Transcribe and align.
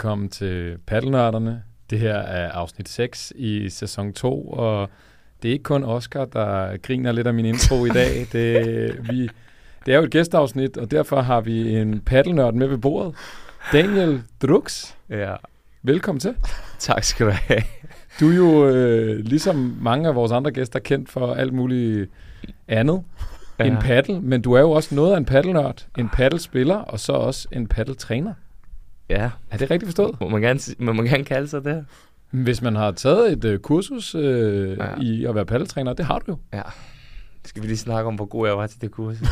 Velkommen 0.00 0.28
til 0.28 0.78
Paddelnørderne. 0.86 1.62
Det 1.90 1.98
her 1.98 2.14
er 2.14 2.52
afsnit 2.52 2.88
6 2.88 3.32
i 3.36 3.68
sæson 3.68 4.12
2, 4.12 4.48
og 4.48 4.88
det 5.42 5.48
er 5.48 5.52
ikke 5.52 5.62
kun 5.62 5.84
Oscar, 5.84 6.24
der 6.24 6.76
griner 6.76 7.12
lidt 7.12 7.26
af 7.26 7.34
min 7.34 7.44
intro 7.44 7.84
i 7.84 7.88
dag. 7.88 8.26
Det, 8.32 8.54
vi, 9.10 9.30
det 9.86 9.94
er 9.94 9.98
jo 9.98 10.02
et 10.02 10.10
gæsteafsnit, 10.10 10.76
og 10.76 10.90
derfor 10.90 11.20
har 11.20 11.40
vi 11.40 11.76
en 11.76 12.00
paddelnørd 12.00 12.54
med 12.54 12.66
ved 12.66 12.78
bordet. 12.78 13.14
Daniel 13.72 14.22
Drux. 14.42 14.94
Ja, 15.10 15.34
Velkommen 15.82 16.20
til. 16.20 16.34
tak 16.78 17.04
skal 17.04 17.26
du 17.26 17.30
have. 17.30 17.62
Du 18.20 18.30
er 18.30 18.34
jo, 18.34 18.68
øh, 18.68 19.24
ligesom 19.24 19.78
mange 19.80 20.08
af 20.08 20.14
vores 20.14 20.32
andre 20.32 20.50
gæster, 20.50 20.78
kendt 20.78 21.10
for 21.10 21.34
alt 21.34 21.52
muligt 21.52 22.10
andet 22.68 23.02
ja. 23.58 23.64
end 23.64 23.76
paddle, 23.78 24.20
men 24.20 24.42
du 24.42 24.52
er 24.52 24.60
jo 24.60 24.70
også 24.70 24.94
noget 24.94 25.12
af 25.12 25.16
en 25.16 25.24
paddelnørd, 25.24 25.86
en 25.98 26.08
paddelspiller, 26.08 26.76
og 26.76 27.00
så 27.00 27.12
også 27.12 27.48
en 27.52 27.66
paddeltræner. 27.66 28.34
Ja, 29.10 29.30
Er 29.50 29.56
det 29.56 29.70
rigtigt 29.70 29.84
forstået? 29.88 30.20
må 30.20 30.28
man 30.28 30.40
gerne, 30.42 30.60
må 30.78 30.92
man 30.92 31.04
gerne 31.04 31.24
kalde 31.24 31.48
sig 31.48 31.64
det? 31.64 31.84
Hvis 32.30 32.62
man 32.62 32.76
har 32.76 32.90
taget 32.90 33.32
et 33.32 33.44
øh, 33.44 33.58
kursus 33.58 34.14
øh, 34.14 34.78
ja. 34.78 34.84
I 35.00 35.24
at 35.24 35.34
være 35.34 35.44
paddeltræner, 35.46 35.92
det 35.92 36.04
har 36.04 36.18
du 36.18 36.24
jo. 36.28 36.38
Ja. 36.52 36.62
Skal 37.44 37.62
vi 37.62 37.66
lige 37.66 37.76
snakke 37.76 38.08
om, 38.08 38.14
hvor 38.14 38.24
god 38.24 38.46
jeg 38.46 38.56
var 38.58 38.66
til 38.66 38.80
det 38.80 38.90
kursus? 38.90 39.28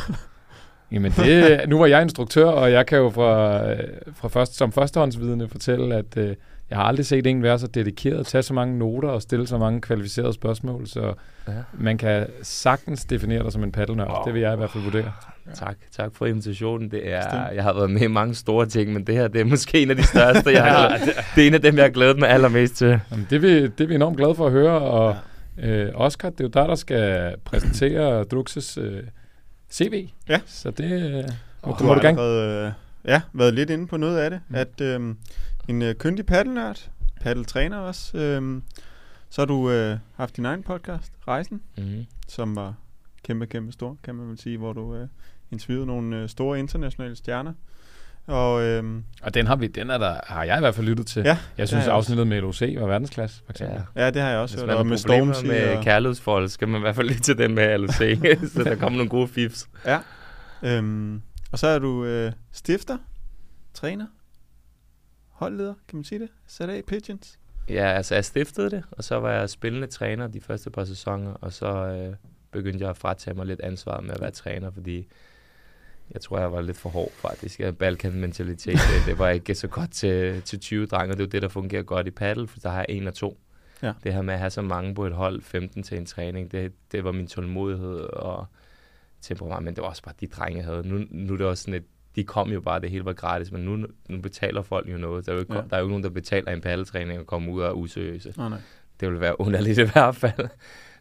Jamen 0.92 1.12
det, 1.12 1.60
nu 1.68 1.78
var 1.78 1.86
jeg 1.86 2.02
instruktør, 2.02 2.44
og 2.46 2.72
jeg 2.72 2.86
kan 2.86 2.98
jo 2.98 3.10
fra, 3.10 3.64
øh, 3.70 3.78
fra 4.14 4.28
først, 4.28 4.54
som 4.56 4.72
førstehåndsvidende 4.72 5.48
fortælle, 5.48 5.94
at 5.94 6.16
øh, 6.16 6.36
jeg 6.70 6.78
har 6.78 6.84
aldrig 6.84 7.06
set 7.06 7.26
en 7.26 7.42
være 7.42 7.58
så 7.58 7.66
dedikeret, 7.66 8.26
tage 8.26 8.42
så 8.42 8.54
mange 8.54 8.78
noter 8.78 9.08
og 9.08 9.22
stille 9.22 9.46
så 9.46 9.58
mange 9.58 9.80
kvalificerede 9.80 10.32
spørgsmål, 10.32 10.86
så 10.86 11.14
ja. 11.48 11.52
man 11.72 11.98
kan 11.98 12.26
sagtens 12.42 13.04
definere 13.04 13.42
dig 13.42 13.52
som 13.52 13.64
en 13.64 13.72
paddelnørd. 13.72 14.08
Wow. 14.08 14.24
Det 14.24 14.34
vil 14.34 14.42
jeg 14.42 14.52
i 14.52 14.56
hvert 14.56 14.70
fald 14.70 14.84
vurdere. 14.84 15.12
Tak, 15.54 15.76
tak 15.92 16.10
for 16.14 16.26
invitationen. 16.26 16.90
Det 16.90 17.12
er, 17.12 17.22
Bestemt. 17.22 17.42
jeg 17.54 17.62
har 17.62 17.72
været 17.72 17.90
med 17.90 18.00
i 18.00 18.06
mange 18.06 18.34
store 18.34 18.66
ting, 18.66 18.92
men 18.92 19.06
det 19.06 19.14
her 19.14 19.28
det 19.28 19.40
er 19.40 19.44
måske 19.44 19.82
en 19.82 19.90
af 19.90 19.96
de 19.96 20.02
største. 20.02 20.50
Jeg 20.50 20.64
har, 20.64 20.88
det 21.34 21.42
er 21.42 21.46
en 21.46 21.54
af 21.54 21.62
dem, 21.62 21.76
jeg 21.76 21.84
har 21.84 21.90
glædet 21.90 22.18
mig 22.18 22.28
allermest 22.28 22.74
til. 22.74 23.00
Jamen, 23.10 23.26
det, 23.30 23.36
er 23.36 23.40
vi, 23.40 23.62
det 23.62 23.80
er 23.80 23.86
vi 23.86 23.94
enormt 23.94 24.16
glade 24.16 24.34
for 24.34 24.46
at 24.46 24.52
høre, 24.52 24.80
og 24.80 25.16
øh, 25.58 25.88
Oscar, 25.94 26.30
det 26.30 26.40
er 26.40 26.44
jo 26.44 26.48
dig, 26.48 26.68
der 26.68 26.74
skal 26.74 27.34
præsentere 27.44 28.24
Druxes 28.24 28.78
øh, 28.78 29.02
CV. 29.72 30.08
Ja. 30.28 30.40
Så 30.46 30.70
det, 30.70 30.92
øh, 30.92 31.24
må, 31.66 31.72
Og 31.72 31.78
du 31.78 31.84
må 31.84 31.94
du 31.94 32.00
gerne 32.00 32.20
allerede, 32.20 32.66
øh, 32.66 32.72
ja, 33.10 33.20
været 33.32 33.54
lidt 33.54 33.70
inde 33.70 33.86
på 33.86 33.96
noget 33.96 34.18
af 34.18 34.30
det. 34.30 34.40
Mm. 34.48 34.54
At 34.54 34.80
øh, 34.80 35.00
en 35.68 35.82
øh, 35.82 35.94
kyndig 35.94 36.26
paddelnørd, 36.26 36.90
paddeltræner 37.20 37.76
også. 37.78 38.18
Øh, 38.18 38.62
så 39.30 39.40
har 39.40 39.46
du 39.46 39.70
øh, 39.70 39.98
haft 40.16 40.36
din 40.36 40.44
egen 40.44 40.62
podcast, 40.62 41.12
Rejsen, 41.28 41.62
Mm. 41.78 42.06
som 42.28 42.56
var 42.56 42.74
kæmpe, 43.24 43.46
kæmpe 43.46 43.72
stor, 43.72 43.96
kan 44.04 44.14
man 44.14 44.28
vel 44.28 44.38
sige, 44.38 44.58
hvor 44.58 44.72
du 44.72 44.94
øh, 44.94 45.08
interviewede 45.50 45.86
nogle 45.86 46.16
øh, 46.16 46.28
store 46.28 46.58
internationale 46.58 47.16
stjerner. 47.16 47.52
Og 48.26 48.62
øh, 48.62 48.84
Og 49.22 49.34
den 49.34 49.46
har, 49.46 49.56
vi, 49.56 49.66
den 49.66 49.90
er 49.90 49.98
der, 49.98 50.20
har 50.26 50.44
jeg 50.44 50.56
i 50.56 50.60
hvert 50.60 50.74
fald 50.74 50.86
lyttet 50.86 51.06
til. 51.06 51.22
ja, 51.22 51.38
Jeg 51.58 51.68
synes, 51.68 51.86
afsnittet 51.86 52.26
med 52.26 52.40
LOC 52.40 52.60
var 52.78 52.86
verdensklasse, 52.86 53.42
for 53.44 53.52
eksempel. 53.52 53.80
Ja. 53.96 54.04
ja, 54.04 54.10
det 54.10 54.22
har 54.22 54.28
jeg 54.28 54.38
også 54.38 54.56
Hvis 54.56 54.62
hørt. 54.64 54.70
Og 54.76 54.86
med 54.86 54.98
problemer 55.04 55.32
Stormzy 55.34 55.46
med 55.48 55.76
og, 55.76 55.84
kærlighedsforhold, 55.84 56.48
skal 56.48 56.68
man 56.68 56.80
i 56.80 56.82
hvert 56.82 56.94
fald 56.96 57.08
lige 57.08 57.20
til 57.20 57.38
dem 57.38 57.50
med 57.50 57.78
LOC, 57.78 57.96
så 58.52 58.64
der 58.64 58.74
kommer 58.76 58.96
nogle 58.96 59.08
gode 59.10 59.28
fifs. 59.28 59.68
Ja. 59.86 59.98
Øhm, 60.62 61.22
og 61.52 61.58
så 61.58 61.66
er 61.66 61.78
du 61.78 62.04
øh, 62.04 62.32
stifter, 62.52 62.98
træner, 63.74 64.06
holdleder, 65.38 65.74
kan 65.88 65.96
man 65.96 66.04
sige 66.04 66.18
det? 66.18 66.28
Af 66.60 66.84
Pigeons. 66.84 67.38
Ja, 67.68 67.92
altså 67.92 68.14
jeg 68.14 68.24
stiftede 68.24 68.70
det, 68.70 68.84
og 68.90 69.04
så 69.04 69.20
var 69.20 69.32
jeg 69.32 69.50
spillende 69.50 69.86
træner 69.86 70.26
de 70.26 70.40
første 70.40 70.70
par 70.70 70.84
sæsoner, 70.84 71.32
og 71.32 71.52
så 71.52 71.66
øh, 71.66 72.14
begyndte 72.50 72.82
jeg 72.82 72.90
at 72.90 72.96
fratage 72.96 73.34
mig 73.34 73.46
lidt 73.46 73.60
ansvar 73.60 74.00
med 74.00 74.10
at 74.10 74.20
være 74.20 74.30
træner, 74.30 74.70
fordi 74.70 75.08
jeg 76.10 76.20
tror, 76.20 76.38
jeg 76.38 76.52
var 76.52 76.60
lidt 76.60 76.76
for 76.76 76.88
hård 76.88 77.12
faktisk. 77.12 77.60
Jeg 77.60 77.76
Balkan-mentalitet. 77.76 78.72
det, 78.74 79.06
det 79.06 79.18
var 79.18 79.28
ikke 79.28 79.54
så 79.54 79.68
godt 79.68 79.92
til, 79.92 80.42
til 80.42 80.60
20 80.60 80.86
drenge, 80.86 81.12
det 81.12 81.20
er 81.20 81.24
jo 81.24 81.28
det, 81.28 81.42
der 81.42 81.48
fungerer 81.48 81.82
godt 81.82 82.06
i 82.06 82.10
paddle, 82.10 82.48
for 82.48 82.58
der 82.58 82.68
har 82.68 82.78
jeg 82.78 82.86
en 82.88 83.06
og 83.06 83.14
to. 83.14 83.38
Ja. 83.82 83.92
Det 84.04 84.14
her 84.14 84.22
med 84.22 84.34
at 84.34 84.40
have 84.40 84.50
så 84.50 84.62
mange 84.62 84.94
på 84.94 85.06
et 85.06 85.12
hold, 85.12 85.42
15 85.42 85.82
til 85.82 85.98
en 85.98 86.06
træning, 86.06 86.52
det, 86.52 86.72
det 86.92 87.04
var 87.04 87.12
min 87.12 87.26
tålmodighed 87.26 88.00
og 88.00 88.46
temperament, 89.20 89.64
men 89.64 89.74
det 89.74 89.82
var 89.82 89.88
også 89.88 90.02
bare 90.02 90.14
de 90.20 90.26
drenge, 90.26 90.58
jeg 90.58 90.64
havde. 90.64 90.88
Nu, 90.88 91.04
nu 91.10 91.32
er 91.32 91.36
det 91.36 91.46
også 91.46 91.62
sådan 91.62 91.74
et, 91.74 91.84
de 92.18 92.24
kom 92.24 92.50
jo 92.50 92.60
bare, 92.60 92.80
det 92.80 92.90
hele 92.90 93.04
var 93.04 93.12
gratis, 93.12 93.52
men 93.52 93.60
nu, 93.64 93.86
nu 94.08 94.20
betaler 94.20 94.62
folk 94.62 94.88
jo 94.92 94.96
noget. 94.98 95.26
Der 95.26 95.32
er 95.32 95.36
jo 95.36 95.40
ikke, 95.40 95.54
Ja. 95.54 95.60
der 95.70 95.76
er 95.76 95.78
jo 95.78 95.84
ikke 95.84 95.90
nogen, 95.90 96.04
der 96.04 96.10
betaler 96.10 96.52
en 96.52 96.60
paddeltræning 96.60 97.20
og 97.20 97.26
kommer 97.26 97.52
ud 97.52 97.60
og 97.60 97.68
er 97.68 97.72
useriøse. 97.72 98.34
Nej, 98.36 98.48
nej. 98.48 98.58
Det 99.00 99.10
vil 99.10 99.20
være 99.20 99.40
underligt 99.40 99.78
i 99.78 99.82
hvert 99.82 100.16
fald. 100.16 100.48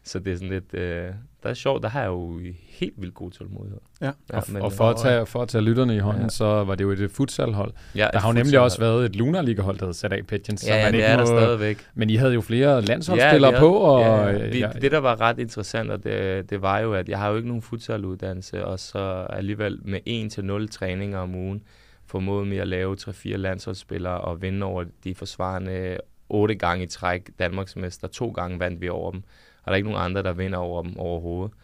Så 0.04 0.18
det 0.18 0.32
er 0.32 0.36
sådan 0.36 0.48
lidt, 0.48 0.74
øh, 0.74 1.04
der 1.42 1.48
er 1.50 1.54
sjovt, 1.54 1.82
der 1.82 1.88
har 1.88 2.00
jeg 2.00 2.08
jo 2.08 2.40
helt 2.68 2.94
vildt 2.96 3.14
god 3.14 3.30
tålmodighed. 3.30 3.78
Ja. 4.00 4.10
Og, 4.32 4.42
men, 4.48 4.62
og 4.62 4.72
for, 4.72 4.90
at 4.90 4.96
tage, 4.96 5.26
for 5.26 5.42
at 5.42 5.48
tage 5.48 5.62
lytterne 5.64 5.96
i 5.96 5.98
hånden, 5.98 6.20
ja. 6.20 6.24
Ja. 6.24 6.28
så 6.28 6.44
var 6.64 6.74
det 6.74 6.84
jo 6.84 6.90
et 6.90 7.10
futsalhold. 7.10 7.72
ja, 7.94 8.08
Der 8.12 8.18
har 8.18 8.28
jo 8.28 8.32
nemlig 8.32 8.58
også 8.60 8.78
været 8.78 9.04
et 9.04 9.16
Lunar 9.16 9.42
Liga-hold, 9.42 9.78
der 9.78 9.84
havde 9.84 9.94
sat 9.96 10.12
af 10.12 10.26
Pigeons. 10.26 10.60
så 10.60 10.68
Ja, 10.70 10.76
ja 10.76 10.84
man 10.84 10.92
det 10.92 10.98
ikke 10.98 11.06
er 11.06 11.16
der 11.16 11.32
må- 11.32 11.40
stadigvæk. 11.40 11.86
Men 11.94 12.10
I 12.10 12.16
havde 12.16 12.34
jo 12.34 12.40
flere 12.40 12.82
landsholdsspillere 12.82 13.52
vi 13.52 13.58
på, 13.58 13.72
og 13.76 14.00
ja, 14.32 14.48
vi, 14.48 14.58
ja, 14.58 14.68
det, 14.82 14.92
der 14.92 14.98
var 14.98 15.20
ret 15.20 15.38
interessant, 15.38 15.90
og 15.90 16.04
det, 16.04 16.50
det 16.50 16.62
var 16.62 16.78
jo, 16.78 16.94
at 16.94 17.08
jeg 17.08 17.18
har 17.18 17.28
jo 17.30 17.36
ikke 17.36 17.48
nogen 17.48 17.62
futsaluddannelse, 17.62 18.64
og 18.64 18.78
så 18.78 19.26
alligevel 19.30 19.78
med 19.84 20.00
1 20.06 20.32
til 20.32 20.44
0 20.44 20.68
træninger 20.68 21.18
om 21.18 21.34
ugen, 21.34 21.62
formåede 22.06 22.46
med 22.46 22.56
at 22.58 22.68
lave 22.68 22.96
3-4 23.00 23.36
landsholdsspillere 23.36 24.20
og 24.20 24.42
vinde 24.42 24.66
over 24.66 24.84
de 25.04 25.14
forsvarende 25.14 25.96
otte 26.28 26.54
gange 26.54 26.84
i 26.84 26.86
træk 26.86 27.30
Danmarksmester. 27.38 28.08
To 28.08 28.30
gange 28.30 28.60
vandt 28.60 28.80
vi 28.80 28.88
over 28.88 29.10
dem, 29.10 29.22
og 29.62 29.66
der 29.66 29.72
er 29.72 29.76
ikke 29.76 29.88
nogen 29.90 30.04
andre, 30.04 30.22
der 30.22 30.32
vinder 30.32 30.58
over 30.58 30.82
dem 30.82 30.98
overhovedet. 30.98 31.54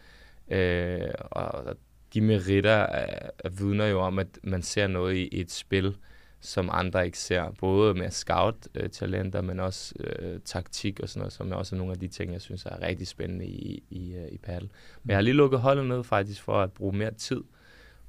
Øh, 0.49 1.09
og 1.21 1.77
de 2.15 2.21
meritter 2.21 2.71
er, 2.71 3.31
er 3.39 3.49
vidner 3.49 3.87
jo 3.87 4.01
om, 4.01 4.19
at 4.19 4.39
man 4.43 4.63
ser 4.63 4.87
noget 4.87 5.15
i 5.17 5.29
et 5.41 5.51
spil, 5.51 5.97
som 6.41 6.69
andre 6.73 7.07
ikke 7.07 7.19
ser. 7.19 7.55
Både 7.61 7.95
med 7.95 8.11
scout-talenter, 8.11 9.41
men 9.41 9.61
også 9.61 9.95
øh, 10.01 10.41
taktik 10.45 11.01
og 11.01 11.09
sådan 11.09 11.21
noget, 11.21 11.33
som 11.33 11.53
er 11.53 11.57
også 11.57 11.77
nogle 11.77 11.93
af 11.93 11.99
de 11.99 12.09
ting, 12.09 12.33
jeg 12.33 12.41
synes 12.41 12.67
er 12.67 12.83
rigtig 12.83 13.07
spændende 13.07 13.47
i, 13.47 13.85
i, 13.91 14.15
øh, 14.15 14.29
i 14.33 14.39
paddle. 14.39 14.69
Men 15.03 15.11
jeg 15.11 15.17
har 15.17 15.23
lige 15.23 15.35
lukket 15.35 15.61
holdet 15.61 15.87
ned 15.87 16.05
faktisk 16.05 16.43
for 16.43 16.63
at 16.63 16.73
bruge 16.73 16.97
mere 16.97 17.15
tid 17.15 17.43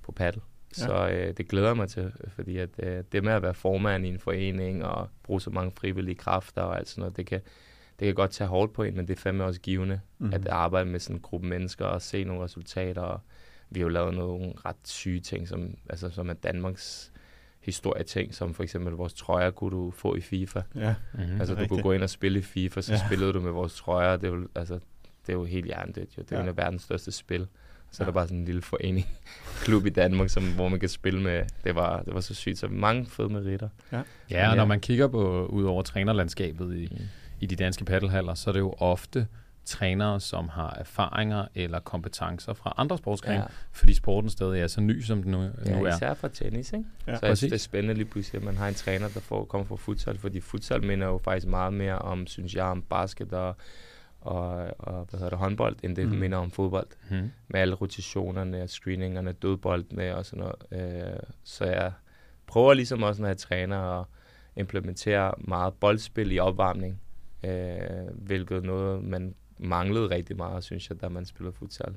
på 0.03 0.11
paddle. 0.11 0.41
Så 0.71 1.09
øh, 1.09 1.33
det 1.37 1.47
glæder 1.47 1.73
mig 1.73 1.89
til, 1.89 2.11
fordi 2.27 2.57
at, 2.57 2.69
øh, 2.79 3.03
det 3.11 3.23
med 3.23 3.33
at 3.33 3.41
være 3.41 3.53
formand 3.53 4.05
i 4.05 4.09
en 4.09 4.19
forening 4.19 4.85
og 4.85 5.09
bruge 5.23 5.41
så 5.41 5.49
mange 5.49 5.71
frivillige 5.71 6.15
kræfter 6.15 6.61
og 6.61 6.77
alt 6.77 6.87
sådan 6.87 7.01
noget, 7.01 7.17
det 7.17 7.25
kan, 7.25 7.41
det 7.99 8.05
kan 8.05 8.15
godt 8.15 8.31
tage 8.31 8.47
hårdt 8.47 8.73
på 8.73 8.83
en, 8.83 8.95
men 8.95 9.07
det 9.07 9.13
er 9.15 9.21
fandme 9.21 9.43
også 9.43 9.61
givende 9.61 9.99
mm-hmm. 10.17 10.33
at 10.33 10.47
arbejde 10.47 10.89
med 10.89 10.99
sådan 10.99 11.15
en 11.15 11.21
gruppe 11.21 11.47
mennesker 11.47 11.85
og 11.85 12.01
se 12.01 12.23
nogle 12.23 12.43
resultater. 12.43 13.01
Og 13.01 13.19
vi 13.69 13.79
har 13.79 13.83
jo 13.85 13.89
lavet 13.89 14.13
nogle 14.13 14.53
ret 14.65 14.75
syge 14.83 15.19
ting, 15.19 15.47
som, 15.47 15.75
altså, 15.89 16.09
som 16.09 16.29
er 16.29 16.33
Danmarks 16.33 17.11
historieting, 17.59 18.35
som 18.35 18.53
for 18.53 18.63
eksempel 18.63 18.93
vores 18.93 19.13
trøjer 19.13 19.51
kunne 19.51 19.71
du 19.71 19.91
få 19.91 20.15
i 20.15 20.21
FIFA. 20.21 20.61
Ja. 20.75 20.95
mm-hmm. 21.13 21.39
Altså 21.39 21.53
du 21.53 21.59
rigtigt. 21.59 21.69
kunne 21.69 21.83
gå 21.83 21.91
ind 21.91 22.03
og 22.03 22.09
spille 22.09 22.39
i 22.39 22.41
FIFA, 22.41 22.81
så 22.81 22.91
Ja. 22.93 22.97
ja. 22.97 23.05
spillede 23.07 23.33
du 23.33 23.39
med 23.41 23.51
vores 23.51 23.75
trøjer. 23.75 24.17
Det 24.17 24.27
er 24.29 24.33
jo, 24.33 24.47
altså, 24.55 24.73
det 25.27 25.33
er 25.33 25.33
jo 25.33 25.45
helt 25.45 25.65
hjernedødt. 25.65 26.17
Jo. 26.17 26.23
Det 26.23 26.31
er 26.31 26.35
Ja. 26.35 26.39
ja. 26.39 26.43
en 26.43 26.49
af 26.49 26.57
verdens 26.57 26.81
største 26.81 27.11
spil. 27.11 27.47
Så 27.91 28.03
Ja. 28.03 28.03
er 28.03 28.05
der 28.05 28.13
bare 28.13 28.27
sådan 28.27 28.37
en 28.39 28.45
lille 28.45 28.61
forening, 28.61 29.05
klub 29.65 29.85
i 29.85 29.89
Danmark, 29.89 30.29
som, 30.29 30.53
hvor 30.55 30.69
man 30.69 30.79
kan 30.79 30.89
spille 30.89 31.21
med. 31.21 31.45
Det 31.63 31.75
var, 31.75 32.01
det 32.01 32.13
var 32.13 32.21
så 32.21 32.33
sygt. 32.33 32.57
Så 32.57 32.67
mange 32.67 33.05
fede 33.05 33.29
meritter. 33.29 33.69
Ja, 33.91 33.99
og 33.99 34.05
Ja. 34.31 34.55
når 34.55 34.65
man 34.65 34.79
kigger 34.79 35.07
på 35.07 35.45
ud 35.45 35.63
over 35.63 35.81
trænerlandskabet 35.81 36.75
i, 36.77 36.87
Mm. 36.91 36.97
I 37.45 37.47
de 37.47 37.55
danske 37.55 37.85
paddelhaller, 37.85 38.33
så 38.33 38.49
er 38.49 38.53
det 38.53 38.59
jo 38.59 38.73
ofte 38.77 39.27
trænere, 39.65 40.19
som 40.19 40.49
har 40.49 40.73
erfaringer 40.79 41.45
eller 41.55 41.79
kompetencer 41.79 42.53
fra 42.53 42.73
andre 42.77 42.97
sportsgrene, 42.97 43.35
ja. 43.39 43.45
fordi 43.71 43.93
sporten 43.93 44.29
stadig 44.29 44.61
er 44.61 44.67
så 44.67 44.81
ny, 44.81 45.01
som 45.01 45.21
den 45.23 45.31
nu, 45.31 45.41
ja, 45.65 45.77
nu 45.79 45.85
er. 45.85 45.95
især 45.95 46.13
fra 46.13 46.27
tennis, 46.27 46.73
ikke? 46.73 46.85
Ja. 47.07 47.15
Så 47.15 47.25
jeg 47.25 47.37
synes, 47.37 47.51
det 47.51 47.57
er 47.57 47.63
spændende 47.63 47.93
lige 47.93 48.05
pludselig, 48.05 48.39
at 48.39 48.45
man 48.45 48.57
har 48.57 48.67
en 48.67 48.73
træner, 48.73 49.07
der 49.09 49.19
får, 49.19 49.45
kommer 49.45 49.67
fra 49.67 49.75
futsal, 49.75 50.17
fordi 50.17 50.39
futsal 50.39 50.83
minder 50.85 51.07
jo 51.07 51.17
faktisk 51.23 51.47
meget 51.47 51.73
mere 51.73 51.99
om, 51.99 52.27
synes 52.27 52.55
jeg, 52.55 52.63
om 52.65 52.81
basket 52.81 53.33
og, 53.33 53.55
og, 54.21 54.47
og 54.79 55.05
hvad 55.09 55.19
hedder 55.19 55.29
det, 55.29 55.39
håndbold, 55.39 55.75
end 55.83 55.95
det 55.95 56.05
Mm. 56.05 56.11
mm. 56.13 56.19
minder 56.19 56.37
om 56.37 56.51
fodbold. 56.51 56.87
Hmm. 57.09 57.31
med 57.47 57.59
alle 57.59 57.75
rotationerne 57.75 58.61
og 58.63 58.69
screeningerne, 58.69 59.31
dødboldene 59.31 60.15
og 60.15 60.25
sådan 60.25 60.43
noget. 60.71 60.93
Øh, 61.11 61.19
så 61.43 61.65
jeg 61.65 61.91
prøver 62.47 62.73
ligesom 62.73 63.03
også, 63.03 63.21
når 63.21 63.29
jeg 63.29 63.37
træner, 63.37 63.99
at 63.99 64.05
implementere 64.57 65.33
meget 65.37 65.73
boldspil 65.73 66.31
i 66.31 66.39
opvarmning, 66.39 67.01
øh, 67.45 68.15
hvilket 68.15 68.63
noget, 68.63 69.03
man 69.03 69.35
manglede 69.57 70.09
rigtig 70.09 70.37
meget, 70.37 70.63
synes 70.63 70.89
jeg, 70.89 71.01
da 71.01 71.09
man 71.09 71.25
spillede 71.25 71.55
futsal. 71.55 71.95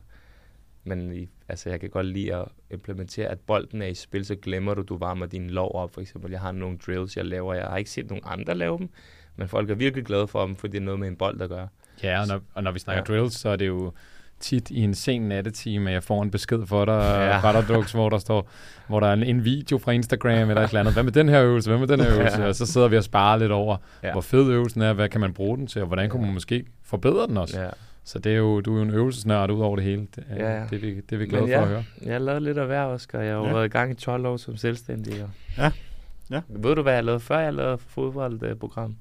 Men 0.85 1.13
i, 1.13 1.29
altså, 1.49 1.71
jeg 1.71 1.81
kan 1.81 1.91
godt 1.91 2.07
lide 2.07 2.35
at 2.35 2.45
implementere, 2.71 3.29
at 3.29 3.41
bolden 3.41 3.83
er 3.83 3.87
i 3.87 3.95
spil, 3.95 4.25
så 4.25 4.37
glemmer 4.37 4.75
du, 4.75 4.83
du 4.83 4.97
varmer 4.97 5.27
din 5.27 5.51
lov 5.51 5.75
op, 5.75 5.95
for 5.95 6.01
eksempel. 6.01 6.31
Jeg 6.31 6.41
har 6.41 6.53
nogle 6.53 6.79
drills, 6.79 7.17
jeg 7.17 7.27
laver. 7.27 7.55
Jeg 7.55 7.65
har 7.65 7.77
ikke 7.77 7.91
set 7.91 8.09
nogen 8.09 8.23
andre 8.27 8.55
lave 8.55 8.79
dem, 8.79 8.89
men 9.37 9.49
folk 9.49 9.71
er 9.71 9.75
virkelig 9.75 10.05
glade 10.05 10.29
for 10.29 10.47
dem, 10.47 10.57
fordi 10.57 10.73
det 10.73 10.79
er 10.79 10.85
noget 10.85 11.01
med 11.01 11.09
en 11.09 11.17
bold 11.17 11.41
at 11.41 11.49
gøre. 11.49 11.69
Ja, 12.03 12.21
og 12.21 12.27
når, 12.27 12.41
og 12.55 12.63
når 12.63 12.73
vi 12.73 12.79
snakker. 12.79 13.15
Ja. 13.15 13.21
drills, 13.21 13.35
så 13.35 13.49
er 13.49 13.57
det 13.57 13.67
jo 13.67 13.93
tit 14.41 14.71
i 14.71 14.81
en 14.81 14.95
sen 14.95 15.23
nattetime, 15.23 15.91
at 15.91 15.95
jeg 15.95 16.03
får 16.03 16.23
en 16.23 16.31
besked 16.31 16.67
for 16.67 16.85
dig, 16.85 16.93
Ja. 16.95 17.27
ja. 17.27 17.41
Ratterdux, 17.41 17.93
hvor 17.93 18.09
der 18.09 18.19
står, 18.19 18.49
hvor 18.89 19.01
der 19.01 19.07
er 19.07 19.13
en, 19.13 19.23
en 19.23 19.45
video 19.45 19.79
fra 19.79 19.93
Instagram 19.93 20.31
eller 20.51 20.63
et 20.63 20.69
eller 20.69 20.81
andet. 20.81 20.95
Hvad 20.95 21.03
med 21.03 21.13
den 21.13 21.29
her 21.29 21.43
øvelse? 21.45 21.71
Hvad 21.71 21.79
med 21.79 21.87
den 21.89 22.01
her 22.01 22.15
øvelse? 22.15 22.41
Ja. 22.43 22.49
Og 22.49 22.55
så 22.55 22.67
sidder 22.67 22.89
vi 22.89 22.97
og 22.97 23.05
sparer 23.05 23.37
lidt 23.39 23.53
over, 23.53 23.77
ja. 24.03 24.07
Ja. 24.07 24.13
hvor 24.13 24.21
fed 24.21 24.51
øvelsen 24.51 24.83
er, 24.83 24.93
hvad 24.93 25.09
kan 25.09 25.21
man 25.21 25.33
bruge 25.33 25.57
den 25.59 25.67
til, 25.67 25.81
og 25.83 25.87
hvordan 25.87 26.11
kunne 26.11 26.21
Ja. 26.23 26.27
man 26.27 26.35
måske 26.35 26.65
forbedre 26.83 27.27
den 27.27 27.37
også. 27.37 27.59
Ja. 27.59 27.65
Ja. 27.65 27.71
Så 28.05 28.19
det 28.19 28.33
er 28.33 28.37
jo, 28.37 28.61
du 28.61 28.73
er 28.75 28.77
jo 28.77 28.83
en 28.83 28.91
øvelsesnørd 28.91 29.51
ud 29.51 29.61
over 29.61 29.77
det 29.77 29.85
hele. 29.85 30.07
Det, 30.17 30.25
Ja, 30.37 30.45
ja. 30.45 30.59
ja. 30.59 30.65
det, 30.71 30.77
er 30.77 30.81
vi, 30.81 30.95
det 30.95 31.13
er 31.13 31.17
vi 31.17 31.27
glade 31.27 31.43
Men 31.45 31.53
for 31.53 31.59
ja. 31.59 31.63
at 31.63 31.69
høre. 31.69 31.85
Jeg 32.03 32.13
har 32.15 32.19
lavet 32.19 32.43
lidt 32.43 32.59
af 32.59 32.67
hver, 32.67 32.83
Oscar. 32.85 33.19
Jeg 33.21 33.33
har 33.35 33.41
jo 33.41 33.47
Ja. 33.47 33.53
været 33.53 33.65
i 33.65 33.69
gang 33.69 33.91
i 33.91 33.95
12 33.95 34.27
år 34.27 34.37
som 34.37 34.57
selvstændig. 34.57 35.23
Og 35.23 35.31
Ja. 35.59 36.41
Ved 36.49 36.75
du, 36.75 36.83
hvad 36.83 36.95
jeg 36.95 37.05
lavede 37.05 37.21
før 37.21 37.39
jeg 37.39 37.55
lavede 37.55 37.79
fodboldprogram? 37.79 38.97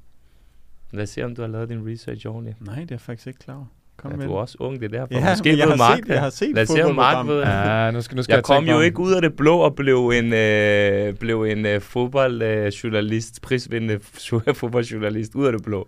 Lad 0.92 1.04
os 1.04 1.10
se, 1.10 1.24
om 1.26 1.36
du 1.36 1.42
har 1.42 1.50
lavet 1.50 1.70
din 1.70 1.88
research 1.92 2.28
ordentligt. 2.28 2.66
Nej, 2.66 2.76
det 2.76 2.82
er 2.84 2.88
jeg 2.90 3.02
faktisk 3.02 3.28
ikke 3.28 3.40
klar 3.40 3.56
over. 3.56 3.66
Kom 3.98 4.20
Ja, 4.22 4.26
du 4.28 4.34
er 4.34 4.38
også 4.40 4.58
ung, 4.60 4.80
det 4.80 4.94
er 4.94 5.00
derfor. 5.00 5.14
Ja, 5.14 5.30
Måske 5.34 5.50
jeg 5.50 5.58
ved 5.58 5.72
har, 5.72 5.78
Mark 5.78 5.98
set, 5.98 6.08
det. 6.08 6.14
jeg 6.14 6.22
har 6.22 6.30
set 6.30 6.56
Lad 6.56 6.64
os 6.64 6.70
se, 6.70 6.84
om 6.86 6.96
Mark 6.96 7.28
ved 7.28 7.36
det. 7.38 7.48
Ja, 7.48 7.92
nu 7.92 8.02
skal, 8.02 8.16
nu 8.16 8.24
skal 8.24 8.34
Jeg 8.34 8.38
jeg, 8.38 8.44
kom 8.44 8.66
jo 8.66 8.76
om. 8.76 8.84
ikke 8.84 9.00
ud 9.00 9.12
af 9.14 9.22
det 9.22 9.36
blå 9.36 9.58
og 9.58 9.76
blev 9.76 10.10
en, 10.10 10.34
øh, 10.34 11.14
blev 11.14 11.44
en 11.44 11.66
øh, 11.66 11.82
fodboldjournalist, 11.82 13.42
prisvindende 13.42 14.00
fodboldjournalist 14.60 15.36
ud 15.36 15.46
af 15.46 15.52
det 15.52 15.64
blå. 15.64 15.88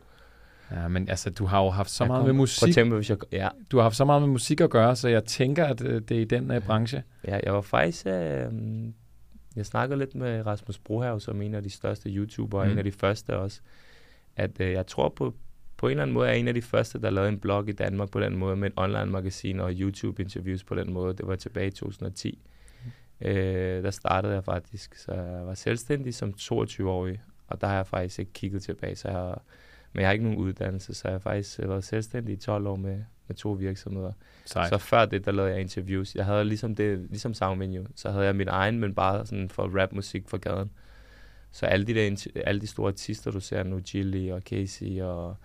Ja, 0.72 0.88
men 0.88 1.10
altså, 1.10 1.30
du 1.30 1.46
har 1.46 1.64
jo 1.64 1.70
haft 1.70 1.90
så 1.92 2.04
Jeg 2.04 2.08
meget 2.08 2.20
kom- 2.20 2.26
med 2.26 2.34
Prøv 2.34 2.36
at 2.36 2.38
musik. 2.40 2.74
tænke, 2.76 2.96
hvis 2.96 3.10
jeg, 3.10 3.18
ja, 3.32 3.48
Du 3.72 3.78
har 3.78 3.84
haft 3.84 3.96
så 3.96 4.06
meget 4.06 4.22
med 4.22 4.30
musik 4.30 4.62
at 4.62 4.70
gøre, 4.70 4.96
så 4.96 5.08
jeg 5.10 5.24
tænker, 5.26 5.66
at 5.66 5.82
øh, 5.86 6.02
det 6.10 6.18
er 6.18 6.22
i 6.22 6.26
den 6.26 6.52
uh, 6.52 6.64
branche. 6.64 7.04
ja, 7.28 7.40
jeg 7.44 7.54
var 7.54 7.62
faktisk... 7.62 8.06
Øh, 8.08 8.44
jeg 9.56 9.66
snakkede 9.66 10.00
lidt 10.00 10.16
med 10.16 10.46
Rasmus 10.46 10.80
Brohav, 10.80 11.20
som 11.20 11.42
en 11.42 11.54
af 11.56 11.64
de 11.64 11.70
største 11.70 12.10
YouTubere, 12.10 12.62
og 12.62 12.66
Mm. 12.68 12.72
en 12.72 12.78
af 12.78 12.84
de 12.84 12.92
første 12.92 13.38
også, 13.38 13.60
at 14.38 14.52
øh, 14.60 14.72
jeg 14.72 14.88
tror 14.88 15.14
på, 15.18 15.34
på 15.80 15.88
en 15.88 15.92
eller 15.92 16.04
anden 16.04 16.14
måde 16.14 16.30
er 16.30 16.34
en 16.34 16.48
af 16.48 16.54
de 16.54 16.62
første, 16.62 17.02
der 17.02 17.10
lavede 17.10 17.30
en 17.30 17.40
blog 17.40 17.70
i 17.70 17.72
Danmark 17.72 18.12
på 18.12 18.20
den 18.20 18.38
måde, 18.38 18.56
med 18.56 18.68
et 18.68 18.74
online-magasin 18.76 19.60
og 19.60 19.72
YouTube-interviews 19.72 20.64
på 20.64 20.76
den 20.76 20.94
måde. 20.94 21.14
Det 21.14 21.28
var 21.28 21.36
tilbage 21.36 21.68
i 21.68 21.72
2010. 21.72 22.40
Øh, 23.22 23.84
der 23.84 23.92
startede 23.92 24.34
jeg 24.34 24.44
faktisk, 24.44 24.96
så 24.96 25.14
jeg 25.14 25.46
var 25.46 25.54
selvstændig 25.54 26.16
som 26.16 26.34
22-årig, 26.40 27.22
og 27.48 27.62
der 27.62 27.68
har 27.68 27.76
jeg 27.76 27.88
faktisk 27.88 28.20
ikke 28.20 28.34
kigget 28.34 28.62
tilbage, 28.62 28.96
så 28.96 29.08
jeg 29.08 29.18
har, 29.18 29.42
men 29.94 30.00
jeg 30.00 30.08
har 30.08 30.14
ikke 30.14 30.26
nogen 30.26 30.40
uddannelse, 30.40 30.94
så 30.94 31.08
jeg 31.08 31.14
har 31.14 31.20
faktisk 31.20 31.60
øh, 31.60 31.70
været 31.70 31.84
selvstændig 31.84 32.34
i 32.34 32.38
12 32.38 32.68
år 32.68 32.76
med, 32.76 33.04
med 33.28 33.36
to 33.36 33.52
virksomheder. 33.52 34.12
Sejt. 34.46 34.70
Så 34.70 34.78
før 34.78 35.06
det, 35.06 35.26
der 35.26 35.32
lavede 35.32 35.52
jeg 35.52 35.62
interviews. 35.62 36.16
Jeg 36.16 36.26
havde 36.26 36.46
ligesom 36.46 36.76
det, 36.76 37.00
ligesom 37.10 37.34
Soundvenue, 37.34 37.88
så 37.96 38.10
havde 38.12 38.26
jeg 38.26 38.36
min 38.36 38.48
egen, 38.48 38.80
men 38.80 38.96
bare 38.96 39.26
sådan 39.26 39.50
for 39.50 39.82
rapmusik 39.82 40.30
for 40.30 40.38
gaden. 40.38 40.72
Så 41.52 41.66
alle 41.66 41.88
de, 41.88 41.94
der, 41.94 42.28
alle 42.46 42.62
de 42.62 42.68
store 42.68 42.88
artister, 42.88 43.32
du 43.32 43.40
ser 43.40 43.64
nu, 43.64 43.80
Gilly 43.80 44.32
og 44.32 44.42
Casey 44.42 45.02
og 45.02 45.38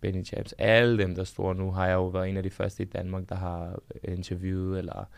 Benny 0.00 0.24
James, 0.32 0.54
alle 0.58 0.98
dem, 0.98 1.14
der 1.14 1.20
er 1.20 1.24
store 1.24 1.54
nu, 1.54 1.70
har 1.70 1.86
jeg 1.86 1.94
jo 1.94 2.06
været 2.06 2.28
en 2.28 2.36
af 2.36 2.42
de 2.42 2.50
første 2.50 2.82
i 2.82 2.86
Danmark, 2.86 3.28
der 3.28 3.34
har 3.34 3.78
interviewet 4.04 4.78
eller 4.78 5.08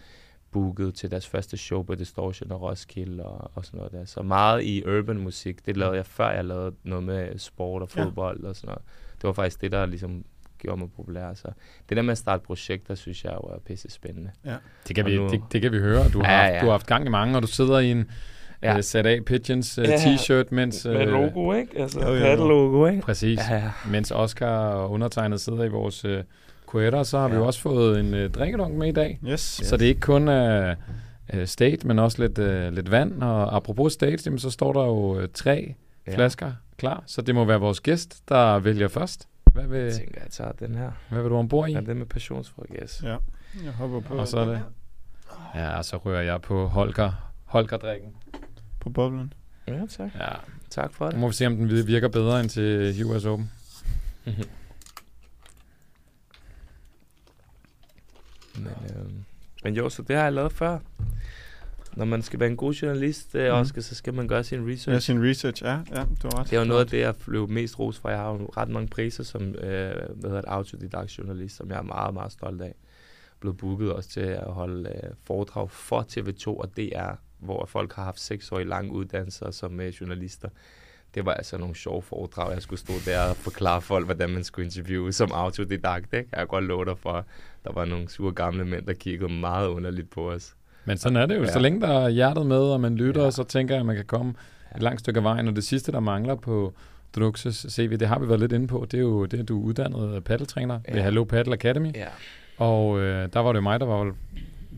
booket 0.50 0.94
til 0.94 1.11
deres 1.11 1.29
første 1.29 1.56
show 1.56 1.82
på 1.82 1.94
Distortion 1.94 2.53
og 2.53 2.62
Roskilde 2.62 3.25
og, 3.25 3.50
og 3.55 3.64
sådan 3.64 3.79
noget 3.79 3.93
der. 3.93 4.05
Så 4.05 4.23
meget 4.23 4.62
i 4.64 4.85
urban 4.87 5.19
musik, 5.19 5.67
det 5.67 5.76
lavede 5.76 5.97
jeg 5.97 6.06
før 6.06 6.31
jeg 6.31 6.44
lavede 6.44 6.75
noget 6.85 7.05
med 7.05 7.38
sport 7.38 7.82
og 7.82 7.88
Ja. 7.97 8.03
fodbold 8.05 8.44
og 8.44 8.56
sådan 8.56 8.69
noget. 8.69 8.82
Det 9.17 9.25
var 9.25 9.32
faktisk 9.32 9.61
det, 9.61 9.73
der 9.73 9.87
ligesom 9.87 10.25
gjorde 10.58 10.79
mig 10.81 10.88
populær. 10.97 11.35
Så 11.35 11.49
det 11.88 11.97
der 11.97 12.03
med 12.03 12.12
at 12.12 12.19
starte 12.19 12.43
projekter, 12.44 12.94
synes 12.94 13.25
jeg 13.25 13.32
jo 13.32 13.38
er 13.49 13.58
pisse 13.58 13.91
spændende. 13.91 14.31
Det 14.88 14.97
kan, 14.97 15.05
Og 15.05 15.11
vi, 15.11 15.17
nu- 15.17 15.29
det, 15.29 15.43
det 15.53 15.62
kan 15.62 15.73
vi 15.73 15.79
høre. 15.79 16.08
Du 16.08 16.23
har, 16.23 16.32
Ja, 16.32 16.43
haft, 16.43 16.55
ja. 16.55 16.61
du 16.61 16.64
har 16.64 16.73
haft 16.73 16.87
gang 16.87 17.06
i 17.06 17.08
mange, 17.11 17.37
og 17.37 17.43
du 17.43 17.47
sidder 17.47 17.79
i 17.79 17.91
en 17.91 18.11
Ja. 18.62 18.75
uh, 18.76 18.81
sat 18.82 19.06
af 19.06 19.25
Pigeons 19.25 19.79
uh, 19.79 19.85
Ja. 19.85 19.97
t-shirt, 19.97 20.44
mens, 20.50 20.85
Med 20.85 20.94
øh, 21.00 21.08
logo, 21.08 21.53
ikke? 21.53 21.79
Altså, 21.81 22.00
Jo, 22.00 22.06
jo, 22.08 22.14
jo. 22.14 22.20
paddle-logo, 22.25 22.87
ikke? 22.87 23.03
præcis, 23.03 23.38
Ja, 23.50 23.56
ja. 23.56 23.70
mens 23.91 24.11
Oscar 24.11 24.58
og 24.69 24.91
undertegnet 24.91 25.41
sidder 25.41 25.64
i 25.64 25.69
vores 25.69 26.05
uh, 26.05 26.11
kuetter, 26.67 27.03
så 27.03 27.19
har 27.19 27.25
ja. 27.29 27.31
vi 27.31 27.37
jo 27.38 27.47
også 27.47 27.61
fået 27.61 28.00
en 28.00 28.14
uh, 28.14 28.31
drikkedunk 28.31 28.75
med 28.75 28.88
i 28.88 28.93
dag. 28.93 29.20
Yes. 29.29 29.41
Så 29.41 29.76
det 29.76 29.85
er 29.85 29.88
ikke 29.88 30.00
kun 30.00 30.29
uh, 30.29 31.44
state, 31.44 31.87
men 31.87 31.99
også 31.99 32.23
lidt, 32.23 32.38
uh, 32.38 32.75
lidt 32.75 32.91
vand. 32.91 33.23
Og 33.23 33.56
apropos 33.56 33.93
state, 33.93 34.23
jamen, 34.26 34.38
så 34.38 34.50
står 34.50 34.73
der 34.73 34.85
jo 34.85 35.17
uh, 35.17 35.23
tre 35.35 35.75
Ja. 36.06 36.14
flasker 36.14 36.53
klar, 36.76 37.03
så 37.06 37.23
det 37.23 37.35
må 37.35 37.44
være 37.44 37.61
vores 37.61 37.81
gæst, 37.81 38.23
der 38.29 38.58
vælger 38.58 38.88
først. 38.88 39.29
Hvad 39.53 39.67
vil, 39.67 39.79
Jeg 39.81 39.93
tænker, 39.93 40.20
jeg 40.23 40.31
tager 40.31 40.53
den 40.53 40.75
her. 40.75 40.91
hvad 41.08 41.23
vil 41.23 41.31
du 41.31 41.37
ombord 41.37 41.69
i? 41.69 41.73
Ja, 41.73 41.81
den 41.81 41.99
med 41.99 42.06
passionsfrugt, 42.06 42.70
yes. 42.82 43.00
Ja, 43.05 43.17
jeg 43.64 43.73
hopper 43.79 44.00
på, 44.00 44.14
Og 44.14 44.29
så 44.29 44.38
er 44.38 44.44
det. 44.44 44.61
Ja, 45.55 45.82
så 45.82 45.97
rører 45.97 46.23
jeg 46.23 46.41
på 46.43 46.67
Holger. 46.67 47.12
Holger-drikken. 47.44 48.08
På 48.86 48.90
boblen. 48.90 49.32
Ja, 49.68 49.86
tak. 49.90 50.10
Ja, 50.14 50.28
Tak 50.70 50.92
for 50.94 51.04
nu 51.04 51.10
det. 51.10 51.20
må 51.20 51.26
vi 51.28 51.34
se, 51.34 51.46
om 51.46 51.56
den 51.56 51.86
virker 51.86 52.08
bedre 52.08 52.40
end 52.40 52.48
til 52.48 53.04
US 53.04 53.24
Open. 53.24 53.50
men, 54.24 54.34
øh, 58.66 59.10
men 59.64 59.74
jo, 59.74 59.88
så 59.88 60.02
det 60.02 60.16
har 60.16 60.22
jeg 60.22 60.32
lavet 60.32 60.52
før. 60.52 60.78
Når 61.96 62.04
man 62.04 62.22
skal 62.22 62.40
være 62.40 62.48
en 62.50 62.56
god 62.56 62.72
journalist, 62.72 63.34
øh, 63.34 63.44
Mhm. 63.44 63.52
Oscar, 63.60 63.80
så 63.80 63.94
skal 63.94 64.14
man 64.14 64.28
gøre 64.28 64.44
sin 64.44 64.66
research. 64.68 64.88
Ja, 64.88 64.98
sin 64.98 65.24
research, 65.30 65.62
ja, 65.62 65.70
ja, 65.90 66.04
du 66.22 66.28
har 66.28 66.38
ret. 66.38 66.50
Det 66.50 66.56
er 66.56 66.60
jo 66.60 66.66
noget 66.66 66.80
af 66.80 66.86
det, 66.86 67.00
jeg 67.00 67.14
blev 67.26 67.48
mest 67.48 67.78
ros 67.78 67.98
for. 67.98 68.08
Jeg 68.08 68.18
har 68.18 68.30
jo 68.32 68.50
ret 68.56 68.68
mange 68.68 68.88
priser 68.88 69.24
som 69.24 69.42
øh, 69.42 69.54
hvad 69.54 70.30
hedder 70.30 70.40
det, 70.40 70.44
autodidakt 70.48 71.18
journalist, 71.18 71.56
som 71.56 71.70
jeg 71.70 71.78
er 71.78 71.82
meget, 71.82 72.14
meget 72.14 72.32
stolt 72.32 72.62
af. 72.62 72.74
Blevet 73.40 73.56
booket 73.56 73.92
også 73.92 74.10
til 74.10 74.20
at 74.20 74.52
holde 74.52 74.88
øh, 74.90 75.10
foredrag 75.24 75.70
for 75.70 76.06
TV2 76.12 76.46
og 76.48 76.76
DR, 76.76 77.12
hvor 77.38 77.66
folk 77.66 77.92
har 77.92 78.04
haft 78.04 78.20
seks 78.20 78.52
år 78.52 78.58
i 78.58 78.64
lange 78.64 78.92
uddannelser 78.92 79.50
som 79.50 79.80
øh, 79.80 79.88
journalister. 79.88 80.48
Det 81.14 81.26
var 81.26 81.32
altså 81.34 81.58
nogle 81.58 81.74
sjove 81.74 82.02
foredrag. 82.02 82.52
Jeg 82.52 82.62
skulle 82.62 82.80
stå 82.80 82.92
der 83.04 83.20
og 83.30 83.36
forklare 83.36 83.80
folk, 83.80 84.04
hvordan 84.04 84.30
man 84.30 84.44
skulle 84.44 84.64
interviewe 84.66 85.12
som 85.12 85.32
autodidakt. 85.32 86.14
Ikke? 86.14 86.28
Jeg 86.32 86.38
kan 86.38 86.46
godt 86.46 86.64
love 86.64 86.84
dig 86.84 86.98
for, 86.98 87.24
der 87.64 87.72
var 87.72 87.84
nogle 87.84 88.08
sure 88.08 88.32
gamle 88.32 88.64
mænd, 88.64 88.86
der 88.86 88.92
kiggede 88.92 89.32
meget 89.32 89.68
underligt 89.68 90.10
på 90.10 90.30
os. 90.30 90.54
Men 90.84 90.98
sådan 90.98 91.16
er 91.16 91.26
det 91.26 91.36
jo. 91.36 91.42
Ja. 91.42 91.52
Så 91.52 91.58
længe 91.58 91.80
der 91.80 91.88
er 91.88 92.08
hjertet 92.08 92.46
med, 92.46 92.58
og 92.58 92.80
man 92.80 92.96
lytter, 92.96 93.24
Ja. 93.24 93.30
så 93.30 93.44
tænker 93.44 93.74
jeg, 93.74 93.80
at 93.80 93.86
man 93.86 93.96
kan 93.96 94.04
komme 94.04 94.34
et 94.76 94.82
langt 94.82 95.00
stykke 95.00 95.18
af 95.18 95.24
vejen. 95.24 95.48
Og 95.48 95.56
det 95.56 95.64
sidste, 95.64 95.92
der 95.92 96.00
mangler 96.00 96.34
på 96.34 96.72
Druxes 97.16 97.66
CV, 97.70 97.96
det 97.96 98.08
har 98.08 98.18
vi 98.18 98.28
været 98.28 98.40
lidt 98.40 98.52
inde 98.52 98.66
på, 98.66 98.86
det 98.90 98.98
er 98.98 99.02
jo 99.02 99.24
det, 99.24 99.40
at 99.40 99.48
du 99.48 99.60
er 99.60 99.64
uddannet 99.64 100.24
paddeltræner 100.24 100.80
ja. 100.88 100.94
ved. 100.94 101.02
Hello 101.02 101.24
Paddle 101.24 101.54
Academy. 101.54 101.94
Ja. 101.94 102.06
Og 102.58 103.00
øh, 103.00 103.28
der 103.32 103.40
var 103.40 103.52
det 103.52 103.56
jo 103.56 103.62
mig, 103.62 103.80
der 103.80 103.86
var, 103.86 104.14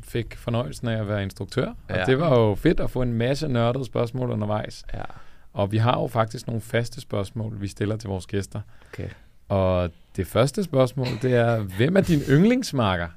fik 0.09 0.37
fornøjelsen 0.37 0.89
af 0.89 1.01
at 1.01 1.09
være 1.09 1.23
instruktør. 1.23 1.67
Og 1.69 1.97
Ja. 1.97 2.05
det 2.05 2.19
var 2.19 2.39
jo 2.41 2.55
fedt 2.55 2.81
at 2.81 2.91
få 2.91 3.03
en 3.03 3.13
masse 3.13 3.49
nørdede 3.49 3.85
spørgsmål 3.85 4.31
undervejs. 4.31 4.85
ja. 4.95 5.03
Og 5.53 5.73
vi 5.73 5.77
har 5.77 6.01
jo 6.01 6.07
faktisk 6.07 6.47
nogle 6.47 6.61
faste 6.61 7.01
spørgsmål, 7.01 7.61
vi 7.61 7.69
stiller 7.69 7.97
til 7.97 8.09
vores 8.09 8.27
gæster. 8.27 8.61
Okay. 8.93 9.09
Og 9.49 9.91
det 10.17 10.27
første 10.27 10.65
spørgsmål, 10.65 11.07
det 11.23 11.35
er, 11.35 11.59
hvem 11.61 11.97
er 11.97 12.01
din 12.01 12.21
yndlingsmarker, 12.31 13.09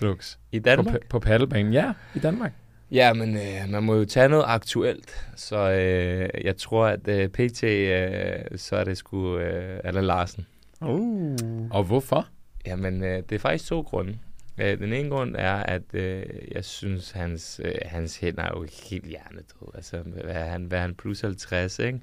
Drux? 0.00 0.36
I 0.52 0.60
På, 0.60 0.64
Danmark? 0.64 0.94
pa- 0.94 1.06
på 1.08 1.18
paddelbanen? 1.18 1.72
Ja, 1.72 1.92
i 2.14 2.18
Danmark. 2.18 2.52
Ja, 2.90 3.12
men 3.12 3.36
øh, 3.36 3.68
man 3.68 3.82
må 3.82 3.94
jo 3.94 4.04
tage 4.04 4.28
noget 4.28 4.44
aktuelt. 4.46 5.26
Så 5.36 5.70
øh, 5.70 6.28
jeg 6.44 6.56
tror, 6.56 6.86
at 6.86 7.08
øh, 7.08 7.28
PT, 7.28 7.64
øh, 7.64 8.38
så 8.56 8.76
er 8.76 8.84
det 8.84 8.96
sgu 8.98 9.38
øh, 9.38 9.80
Allan 9.84 10.04
Larsen. 10.04 10.46
Uh. 10.80 11.36
Og 11.70 11.84
hvorfor? 11.84 12.26
Jamen, 12.66 13.04
øh, 13.04 13.22
det 13.28 13.32
er 13.32 13.38
faktisk 13.38 13.68
to 13.68 13.80
grunde. 13.80 14.18
Øh, 14.58 14.78
den 14.78 14.92
ene 14.92 15.10
grund 15.10 15.36
er, 15.38 15.54
at 15.54 15.94
øh, 15.94 16.24
jeg 16.52 16.64
synes, 16.64 17.10
hans, 17.10 17.60
øh, 17.64 17.74
hans 17.82 18.16
hænder 18.16 18.42
er 18.42 18.50
jo 18.58 18.66
helt 18.90 19.06
hjernedød. 19.06 19.74
Altså, 19.74 19.98
hvad 19.98 20.34
er 20.34 20.44
han, 20.44 20.64
hvad 20.64 20.78
er 20.78 20.82
han 20.82 20.94
plus 20.94 21.20
50, 21.20 21.78
ikke? 21.78 22.00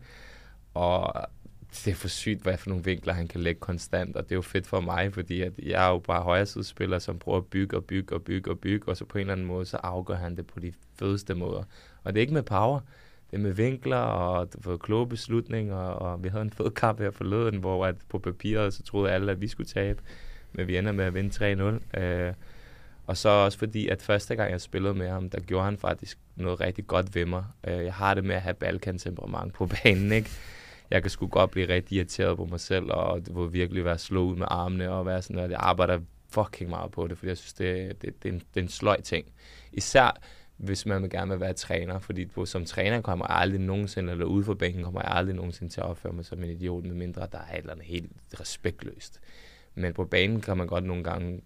Og 0.73 1.27
det 1.71 1.87
er 1.87 1.95
for 1.95 2.07
sygt, 2.07 2.41
hvad 2.41 2.57
for 2.57 2.69
nogle 2.69 2.83
vinkler 2.83 3.13
han 3.13 3.27
kan 3.27 3.41
lægge 3.41 3.59
konstant, 3.59 4.15
og 4.15 4.23
det 4.23 4.31
er 4.31 4.35
jo 4.35 4.41
fedt 4.41 4.67
for 4.67 4.81
mig, 4.81 5.13
fordi 5.13 5.41
at 5.41 5.53
jeg 5.59 5.85
er 5.85 5.89
jo 5.89 5.99
bare 5.99 6.21
højresidsspiller, 6.23 6.99
som 6.99 7.19
prøver 7.19 7.37
at 7.37 7.45
bygge 7.45 7.77
og 7.77 7.85
bygge 7.85 8.15
og 8.15 8.23
bygge 8.23 8.51
og 8.51 8.59
bygge, 8.59 8.87
og 8.87 8.97
så 8.97 9.05
på 9.05 9.17
en 9.17 9.21
eller 9.21 9.33
anden 9.33 9.47
måde, 9.47 9.65
så 9.65 9.77
afgør 9.77 10.15
han 10.15 10.35
det 10.35 10.47
på 10.47 10.59
de 10.59 10.73
fedeste 10.99 11.35
måder. 11.35 11.63
Og 12.03 12.13
det 12.13 12.19
er 12.19 12.21
ikke 12.21 12.33
med 12.33 12.43
power, 12.43 12.79
det 13.31 13.37
er 13.37 13.41
med 13.41 13.51
vinkler 13.51 13.97
og 13.97 14.47
for 14.61 14.77
kloge 14.77 15.07
beslutninger, 15.07 15.75
og 15.75 16.23
vi 16.23 16.29
havde 16.29 16.41
en 16.41 16.51
fed 16.51 16.71
kamp 16.71 16.99
her 16.99 17.11
forleden, 17.11 17.57
hvor 17.57 17.85
at 17.85 17.95
på 18.09 18.19
papiret, 18.19 18.73
så 18.73 18.83
troede 18.83 19.11
alle, 19.11 19.31
at 19.31 19.41
vi 19.41 19.47
skulle 19.47 19.67
tabe, 19.67 20.01
men 20.53 20.67
vi 20.67 20.77
ender 20.77 20.91
med 20.91 21.05
at 21.05 21.13
vinde 21.13 21.79
3-0. 21.93 21.99
Øh, 21.99 22.33
og 23.07 23.17
så 23.17 23.29
også 23.29 23.57
fordi, 23.57 23.87
at 23.87 24.01
første 24.01 24.35
gang 24.35 24.51
jeg 24.51 24.61
spillede 24.61 24.93
med 24.93 25.09
ham, 25.09 25.29
der 25.29 25.39
gjorde 25.39 25.65
han 25.65 25.77
faktisk 25.77 26.17
noget 26.35 26.61
rigtig 26.61 26.87
godt 26.87 27.15
ved 27.15 27.25
mig. 27.25 27.43
Øh, 27.67 27.83
jeg 27.85 27.93
har 27.93 28.13
det 28.13 28.23
med 28.23 28.35
at 28.35 28.41
have 28.41 28.53
balkan-temperament 28.53 29.53
på 29.53 29.65
banen, 29.83 30.11
ikke? 30.11 30.29
Jeg 30.91 31.01
kan 31.01 31.11
sgu 31.11 31.27
godt 31.27 31.51
blive 31.51 31.67
rigtig 31.67 31.95
irriteret 31.95 32.37
på 32.37 32.45
mig 32.45 32.59
selv, 32.59 32.91
og 32.91 33.25
det 33.25 33.35
vil 33.35 33.53
virkelig 33.53 33.85
være 33.85 33.97
slå 33.97 34.23
ud 34.23 34.35
med 34.35 34.47
armene, 34.49 34.91
og 34.91 35.05
være 35.05 35.21
sådan, 35.21 35.43
at 35.43 35.51
jeg 35.51 35.59
arbejder 35.61 35.99
fucking 36.29 36.69
meget 36.69 36.91
på 36.91 37.07
det, 37.07 37.17
fordi 37.17 37.29
jeg 37.29 37.37
synes, 37.37 37.53
det, 37.53 38.01
det, 38.01 38.23
det, 38.23 38.29
er, 38.29 38.33
en, 38.33 38.39
det 38.39 38.59
er 38.59 38.61
en 38.61 38.69
sløj 38.69 39.01
ting. 39.01 39.25
Især 39.71 40.21
hvis 40.61 40.85
man 40.85 41.01
vil 41.01 41.09
gerne 41.09 41.31
vil 41.31 41.39
være 41.39 41.53
træner, 41.53 41.99
fordi 41.99 42.25
på, 42.25 42.45
som 42.45 42.65
træner 42.65 43.01
kommer 43.01 43.25
jeg 43.29 43.37
aldrig 43.37 43.61
nogensinde, 43.61 44.11
eller 44.11 44.25
ude 44.25 44.43
for 44.43 44.53
bænken 44.53 44.83
kommer 44.83 45.01
jeg 45.01 45.11
aldrig 45.11 45.35
nogensinde 45.35 45.73
til 45.73 45.81
at 45.81 45.87
opføre 45.87 46.13
mig 46.13 46.25
som 46.25 46.43
en 46.43 46.49
idiot, 46.49 46.83
medmindre 46.83 47.27
der 47.31 47.37
er 47.37 47.53
et 47.53 47.57
eller 47.57 47.71
andet 47.71 47.85
helt 47.85 48.11
respektløst. 48.39 49.19
Men 49.75 49.93
på 49.93 50.05
banen 50.05 50.41
kan 50.41 50.57
man 50.57 50.67
godt 50.67 50.83
nogle 50.83 51.03
gange 51.03 51.41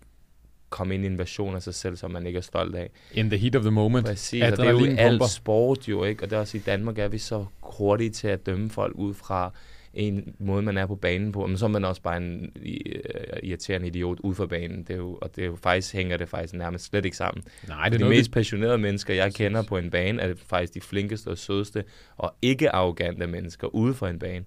komme 0.70 0.96
ind 0.96 1.04
i 1.04 1.08
en 1.08 1.18
version 1.18 1.56
af 1.56 1.62
sig 1.62 1.74
selv, 1.74 1.96
som 1.96 2.12
man 2.12 2.28
ikke 2.28 2.38
er 2.38 2.42
stolt 2.42 2.76
af. 2.76 2.90
In 3.14 3.30
the 3.30 3.38
heat 3.38 3.56
of 3.56 3.62
the 3.62 3.72
moment. 3.72 4.06
Præcis, 4.06 4.44
og 4.44 4.52
det 4.52 4.60
er 4.60 4.72
jo 4.72 4.96
alt 4.98 5.30
sport 5.30 5.88
jo, 5.88 6.04
ikke? 6.04 6.24
Og 6.24 6.30
det 6.30 6.36
er 6.36 6.40
også 6.40 6.58
i 6.58 6.60
Danmark, 6.60 6.98
er 6.98 7.08
vi 7.08 7.18
så 7.18 7.46
hurtige 7.62 8.10
til 8.10 8.28
at 8.28 8.46
dømme 8.46 8.70
folk 8.70 8.96
ud 8.96 9.14
fra 9.14 9.52
en 9.96 10.36
måde, 10.40 10.62
man 10.62 10.78
er 10.78 10.86
på 10.86 10.96
banen 10.96 11.32
på. 11.32 11.48
Men 11.48 11.58
så 11.58 11.66
er 11.66 11.70
man 11.70 11.86
også 11.86 12.02
bare 12.02 12.18
en 12.18 12.52
øh, 12.56 13.40
irriterende 13.44 13.88
idiot 13.88 14.20
ud 14.20 14.36
fra 14.36 14.46
banen. 14.46 14.84
Det 14.84 14.90
er 14.90 14.98
jo, 14.98 15.18
og 15.22 15.36
det 15.36 15.42
er 15.42 15.46
jo 15.46 15.56
faktisk, 15.56 15.94
hænger 15.94 16.18
det 16.18 16.30
faktisk 16.30 16.54
nærmest 16.54 16.86
slet 16.86 17.06
ikke 17.06 17.18
sammen. 17.18 17.44
Nej, 17.68 17.90
De 17.90 18.06
mest 18.06 18.32
passionerede 18.32 18.78
mennesker, 18.78 19.14
jeg 19.14 19.34
kender 19.34 19.62
på 19.62 19.78
en 19.78 19.90
bane, 19.90 20.22
er 20.22 20.34
faktisk 20.48 20.74
de 20.74 20.82
flinkeste 20.82 21.28
og 21.28 21.38
sødeste 21.38 21.84
og 22.18 22.36
ikke 22.42 22.70
arrogante 22.70 23.28
mennesker 23.28 23.68
ude 23.68 23.94
for 23.94 24.08
en 24.08 24.20
bane. 24.20 24.46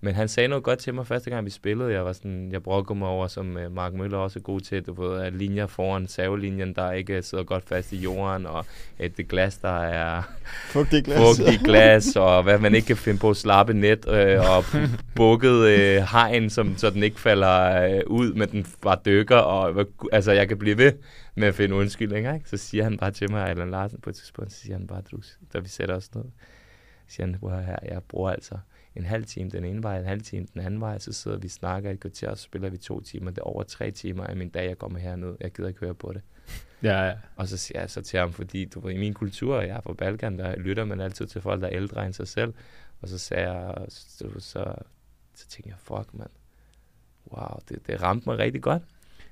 Men 0.00 0.14
han 0.14 0.28
sagde 0.28 0.48
noget 0.48 0.64
godt 0.64 0.78
til 0.78 0.94
mig 0.94 1.06
første 1.06 1.30
gang, 1.30 1.44
vi 1.44 1.50
spillede. 1.50 1.92
Jeg 1.92 2.04
var 2.04 2.12
sådan, 2.12 2.52
jeg 2.52 2.62
brokkede 2.62 2.98
mig 2.98 3.08
over, 3.08 3.26
som 3.26 3.56
uh, 3.56 3.72
Mark 3.72 3.92
Møller 3.94 4.18
også 4.18 4.38
er 4.38 4.42
god 4.42 4.60
til, 4.60 4.82
du 4.86 5.02
ved, 5.02 5.20
at 5.20 5.32
linjer 5.32 5.66
foran 5.66 6.06
savelinjen, 6.06 6.74
der 6.74 6.92
ikke 6.92 7.22
sidder 7.22 7.44
godt 7.44 7.64
fast 7.68 7.92
i 7.92 7.96
jorden, 7.96 8.46
og 8.46 8.66
et 8.98 9.16
det 9.16 9.28
glas, 9.28 9.56
der 9.58 9.78
er 9.82 10.22
Fugtig 10.72 11.04
glas. 11.04 11.18
fugtig 11.18 11.60
glas, 11.64 12.16
og 12.16 12.42
hvad 12.42 12.58
man 12.58 12.74
ikke 12.74 12.86
kan 12.86 12.96
finde 12.96 13.20
på, 13.20 13.34
slappe 13.34 13.74
net, 13.74 14.08
øh, 14.08 14.40
og 14.56 14.64
bukket 15.14 15.66
øh, 15.66 16.02
hegn, 16.12 16.50
som, 16.50 16.76
så 16.76 16.90
den 16.90 17.02
ikke 17.02 17.20
falder 17.20 17.82
øh, 17.94 18.00
ud, 18.06 18.32
men 18.34 18.48
den 18.50 18.66
bare 18.82 18.98
dykker, 19.06 19.36
og 19.36 19.86
altså, 20.12 20.32
jeg 20.32 20.48
kan 20.48 20.58
blive 20.58 20.78
ved 20.78 20.92
med 21.34 21.48
at 21.48 21.54
finde 21.54 21.74
undskyldninger, 21.74 22.34
ikke? 22.34 22.48
Så 22.48 22.56
siger 22.56 22.84
han 22.84 22.96
bare 22.98 23.10
til 23.10 23.30
mig, 23.30 23.48
Allan 23.48 23.70
Larsen 23.70 24.00
på 24.00 24.10
et 24.10 24.16
tidspunkt, 24.16 24.52
så 24.52 24.60
siger 24.60 24.76
han 24.76 24.86
bare, 24.86 25.02
da 25.52 25.58
vi 25.58 25.68
sætter 25.68 25.94
os 25.96 26.14
ned, 26.14 26.24
siger 27.08 27.26
han, 27.26 27.36
"Prøv 27.40 27.50
at 27.50 27.56
høre 27.56 27.64
her, 27.66 27.76
jeg 27.94 28.02
bruger 28.08 28.30
altså 28.30 28.54
en 28.98 29.04
halv 29.04 29.24
time 29.24 29.50
den 29.50 29.64
ene 29.64 29.82
vej, 29.82 29.98
en 29.98 30.04
halv 30.04 30.22
time 30.22 30.46
den 30.54 30.60
anden 30.60 30.80
vej, 30.80 30.98
så 30.98 31.12
sidder 31.12 31.36
vi 31.36 31.46
og 31.46 31.50
snakker 31.50 31.90
et 31.90 32.00
kvarter, 32.00 32.30
og 32.30 32.38
så 32.38 32.42
spiller 32.42 32.70
vi 32.70 32.76
to 32.76 33.00
timer. 33.00 33.30
Det 33.30 33.38
er 33.38 33.42
over 33.42 33.62
tre 33.62 33.90
timer 33.90 34.24
af 34.24 34.36
min 34.36 34.48
dag, 34.48 34.68
jeg 34.68 34.78
kommer 34.78 34.98
herned. 34.98 35.36
Jeg 35.40 35.52
gider 35.52 35.68
ikke 35.68 35.80
høre 35.80 35.94
på 35.94 36.12
det. 36.12 36.22
Ja, 36.82 37.06
ja. 37.06 37.14
Og 37.36 37.48
så 37.48 37.56
siger 37.56 37.80
jeg 37.80 37.90
så 37.90 38.02
til 38.02 38.18
ham, 38.18 38.32
fordi 38.32 38.64
du 38.64 38.80
ved, 38.80 38.92
i 38.94 38.98
min 38.98 39.14
kultur, 39.14 39.60
jeg 39.60 39.76
er 39.76 39.80
fra 39.80 39.92
Balkan, 39.92 40.38
der 40.38 40.56
lytter 40.56 40.84
man 40.84 41.00
altid 41.00 41.26
til 41.26 41.40
folk, 41.40 41.60
der 41.60 41.68
er 41.68 41.76
ældre 41.76 42.06
end 42.06 42.14
sig 42.14 42.28
selv. 42.28 42.54
Og 43.00 43.08
så 43.08 43.18
sagde 43.18 43.52
jeg, 43.52 43.74
så, 43.88 44.28
så, 44.38 44.74
så 45.34 45.48
tænkte 45.48 45.68
jeg, 45.68 45.76
fuck 45.78 46.14
mand, 46.14 46.30
wow, 47.32 47.58
det, 47.68 47.86
det 47.86 48.02
ramte 48.02 48.28
mig 48.28 48.38
rigtig 48.38 48.62
godt. 48.62 48.82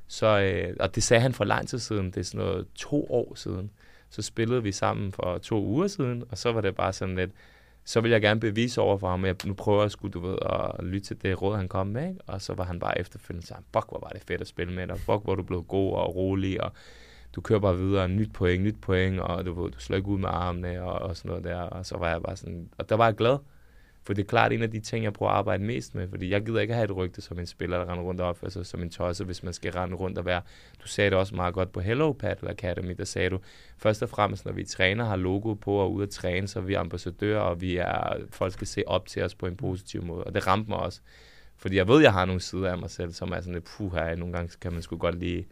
Så, 0.06 0.40
øh, 0.40 0.76
og 0.80 0.94
det 0.94 1.02
sagde 1.02 1.20
han 1.20 1.32
for 1.32 1.44
lang 1.44 1.68
tid 1.68 1.78
siden, 1.78 2.06
det 2.06 2.16
er 2.16 2.24
sådan 2.24 2.46
noget 2.46 2.66
to 2.74 3.06
år 3.10 3.34
siden. 3.34 3.70
Så 4.10 4.22
spillede 4.22 4.62
vi 4.62 4.72
sammen 4.72 5.12
for 5.12 5.38
to 5.38 5.64
uger 5.64 5.86
siden, 5.86 6.24
og 6.30 6.38
så 6.38 6.52
var 6.52 6.60
det 6.60 6.74
bare 6.74 6.92
sådan 6.92 7.16
lidt, 7.16 7.30
så 7.86 8.00
vil 8.00 8.10
jeg 8.10 8.20
gerne 8.20 8.40
bevise 8.40 8.80
over 8.80 8.98
for 8.98 9.08
ham, 9.08 9.24
at 9.24 9.28
jeg 9.28 9.48
nu 9.48 9.54
prøver 9.54 9.82
jeg 9.82 9.90
sgu, 9.90 10.08
du 10.08 10.20
ved, 10.20 10.38
at 10.42 10.84
lytte 10.84 11.06
til 11.06 11.22
det 11.22 11.42
råd, 11.42 11.56
han 11.56 11.68
kom 11.68 11.86
med, 11.86 12.08
ikke? 12.08 12.20
Og 12.26 12.42
så 12.42 12.54
var 12.54 12.64
han 12.64 12.78
bare 12.78 13.00
efterfølgende 13.00 13.46
sådan, 13.46 13.64
fuck, 13.72 13.88
hvor 13.88 14.00
var 14.02 14.08
det 14.08 14.22
fedt 14.28 14.40
at 14.40 14.46
spille 14.46 14.72
med 14.72 14.86
dig, 14.86 14.98
fuck, 14.98 15.24
hvor 15.24 15.34
du 15.34 15.42
blev 15.42 15.62
god 15.62 15.92
og 15.92 16.16
rolig, 16.16 16.62
og 16.62 16.72
du 17.34 17.40
kører 17.40 17.60
bare 17.60 17.78
videre, 17.78 18.08
nyt 18.08 18.32
point, 18.32 18.62
nyt 18.62 18.80
point, 18.80 19.20
og 19.20 19.46
du, 19.46 19.62
ved, 19.62 19.70
du 19.70 19.80
slår 19.80 19.96
ikke 19.96 20.08
ud 20.08 20.18
med 20.18 20.28
armene 20.32 20.82
og, 20.82 21.08
og 21.08 21.16
sådan 21.16 21.28
noget 21.28 21.44
der, 21.44 21.60
og 21.60 21.86
så 21.86 21.98
var 21.98 22.10
jeg 22.10 22.22
bare 22.22 22.36
sådan, 22.36 22.68
og 22.78 22.88
der 22.88 22.94
var 22.94 23.04
jeg 23.04 23.14
glad, 23.14 23.38
for 24.06 24.14
det 24.14 24.22
er 24.22 24.26
klart 24.26 24.52
en 24.52 24.62
af 24.62 24.70
de 24.70 24.80
ting, 24.80 25.04
jeg 25.04 25.12
prøver 25.12 25.32
at 25.32 25.38
arbejde 25.38 25.64
mest 25.64 25.94
med, 25.94 26.08
fordi 26.08 26.30
jeg 26.30 26.44
gider 26.46 26.60
ikke 26.60 26.74
have 26.74 26.84
et 26.84 26.96
rygte 26.96 27.20
som 27.22 27.38
en 27.38 27.46
spiller, 27.46 27.78
der 27.78 27.92
render 27.92 28.04
rundt 28.04 28.20
og 28.20 28.28
opfører 28.28 28.50
sig 28.50 28.66
som 28.66 28.82
en 28.82 28.90
tosse, 28.90 29.24
hvis 29.24 29.42
man 29.42 29.52
skal 29.52 29.72
rende 29.72 29.96
rundt 29.96 30.18
og 30.18 30.24
være. 30.24 30.42
Du 30.82 30.88
sagde 30.88 31.10
det 31.10 31.18
også 31.18 31.34
meget 31.34 31.54
godt 31.54 31.72
på 31.72 31.80
Hello 31.80 32.12
Paddle 32.12 32.50
Academy, 32.50 32.94
der 32.98 33.04
sagde 33.04 33.30
du, 33.30 33.38
først 33.78 34.02
og 34.02 34.08
fremmest, 34.08 34.44
når 34.44 34.52
vi 34.52 34.64
træner, 34.64 35.04
har 35.04 35.16
logo 35.16 35.54
på 35.54 35.72
og 35.76 35.92
ude 35.92 36.02
at 36.02 36.10
træne, 36.10 36.48
så 36.48 36.58
er 36.58 36.62
vi 36.62 36.74
ambassadører, 36.74 37.40
og 37.40 37.60
vi 37.60 37.76
er, 37.76 38.16
folk 38.30 38.52
skal 38.52 38.66
se 38.66 38.82
op 38.86 39.06
til 39.06 39.22
os 39.22 39.34
på 39.34 39.46
en 39.46 39.56
positiv 39.56 40.04
måde, 40.04 40.24
og 40.24 40.34
det 40.34 40.46
ramte 40.46 40.70
mig 40.70 40.78
også. 40.78 41.00
Fordi 41.56 41.76
jeg 41.76 41.88
ved, 41.88 42.02
jeg 42.02 42.12
har 42.12 42.24
nogle 42.24 42.40
sider 42.40 42.70
af 42.70 42.78
mig 42.78 42.90
selv, 42.90 43.12
som 43.12 43.32
er 43.32 43.36
sådan 43.40 43.52
lidt, 43.54 43.64
puh 43.64 43.92
her, 43.94 44.16
nogle 44.16 44.34
gange 44.34 44.52
kan 44.60 44.72
man 44.72 44.82
sgu 44.82 44.96
godt 44.96 45.18
lige 45.18 45.46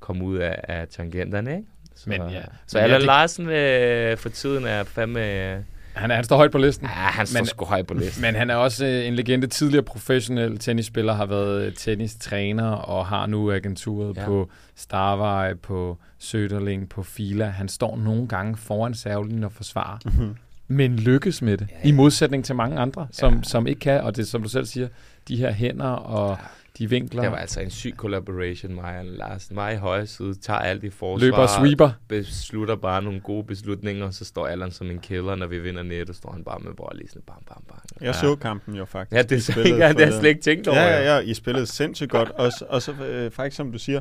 komme 0.00 0.24
ud 0.24 0.36
af, 0.36 0.60
af 0.62 0.88
tangenterne, 0.88 1.56
ikke? 1.56 1.68
Så, 1.94 2.10
Men 2.10 2.20
ja. 2.20 2.42
Så 2.66 2.78
Men 2.78 2.80
ja, 2.80 2.82
Allan 2.84 3.00
det- 3.00 3.06
Larsen 3.06 3.48
øh, 3.48 4.16
for 4.16 4.28
tiden 4.28 4.64
er 4.64 4.84
fandme... 4.84 5.52
Øh, 5.54 5.60
Han, 5.94 6.10
er, 6.10 6.14
han 6.14 6.24
står 6.24 6.36
højt 6.36 6.50
på 6.50 6.58
listen. 6.58 6.86
ja, 6.86 6.90
han 6.92 7.26
står 7.26 7.38
Men- 7.40 7.46
sgu 7.46 7.64
højt 7.64 7.86
på 7.86 7.94
listen. 7.94 8.22
Men 8.22 8.34
han 8.34 8.50
er 8.50 8.54
også 8.54 8.86
øh, 8.86 9.06
en 9.06 9.14
legende, 9.14 9.46
tidligere 9.46 9.82
professionel 9.84 10.58
tennisspiller, 10.58 11.12
har 11.12 11.26
været 11.26 11.62
øh, 11.66 11.74
tennistræner 11.74 12.70
og 12.70 13.06
har 13.06 13.26
nu 13.26 13.52
agenturet 13.52 14.16
Ja. 14.16 14.24
på 14.26 14.50
Starvej, 14.76 15.54
på 15.54 15.98
Söderling, 16.20 16.88
på 16.90 17.02
Fila. 17.02 17.44
Han 17.46 17.68
står 17.68 17.96
nogle 17.96 18.28
gange 18.28 18.56
foran 18.56 18.94
servelinjen 18.94 19.44
og 19.44 19.52
forsvarer, 19.52 19.98
Mhm. 20.04 20.36
men 20.68 20.96
lykkes 20.96 21.42
med 21.42 21.56
det, 21.58 21.68
ja, 21.70 21.76
ja. 21.84 21.88
i 21.88 21.92
modsætning 21.92 22.44
til 22.44 22.54
mange 22.54 22.78
andre, 22.78 23.06
som, 23.10 23.34
Ja. 23.34 23.42
som 23.42 23.66
ikke 23.66 23.80
kan. 23.80 24.00
Og 24.00 24.16
det 24.16 24.28
som 24.28 24.42
du 24.42 24.48
selv 24.48 24.66
siger, 24.66 24.88
de 25.28 25.36
her 25.36 25.52
hænder 25.52 25.86
og 25.86 26.30
Ja. 26.30 26.44
De 26.78 26.90
vinkler, 26.90 27.22
Det 27.22 27.30
var 27.30 27.36
altså 27.36 27.60
en 27.60 27.70
syg 27.70 27.94
collaboration, 27.96 28.74
mig 28.74 28.98
og 28.98 29.04
Larsen. 29.04 29.54
Mig 29.54 29.74
i 29.74 29.76
højre 29.76 30.06
side 30.06 30.34
tager 30.34 30.58
alt 30.58 30.84
i 30.84 30.90
forsvar. 30.90 31.26
løber 31.26 31.36
og 31.36 31.48
sweeper. 31.48 31.90
beslutter 32.08 32.76
bare 32.76 33.02
nogle 33.02 33.20
gode 33.20 33.44
beslutninger, 33.44 34.10
så 34.10 34.24
står 34.24 34.46
Allan 34.46 34.70
som 34.70 34.90
en 34.90 34.98
killer, 34.98 35.34
når 35.34 35.46
vi 35.46 35.58
vinder 35.58 35.82
net, 35.82 36.08
og 36.08 36.14
står 36.14 36.32
han 36.32 36.44
bare 36.44 36.58
med 36.64 36.72
bold 36.74 36.98
lige 36.98 37.08
sådan 37.08 37.22
bam, 37.26 37.42
bam, 37.48 37.62
bam. 37.68 37.78
Jeg 38.00 38.06
Ja. 38.06 38.12
så 38.12 38.36
kampen 38.36 38.74
jo 38.74 38.84
faktisk. 38.84 39.16
Ja, 39.16 39.22
det 39.22 39.36
er 39.36 39.40
så 39.40 39.60
engang, 39.60 39.94
det 39.98 40.04
har 40.04 40.12
jeg 40.12 40.20
slet 40.20 40.28
ikke 40.30 40.42
tænkt 40.42 40.68
over. 40.68 40.78
Ja, 40.80 41.00
ja, 41.02 41.14
ja, 41.14 41.18
I 41.20 41.34
spillede 41.34 41.66
sindssygt 41.66 42.10
godt. 42.10 42.30
Og, 42.30 42.52
og 42.68 42.82
så 42.82 42.92
øh, 42.92 43.30
faktisk, 43.30 43.56
som 43.56 43.72
du 43.72 43.78
siger, 43.78 44.00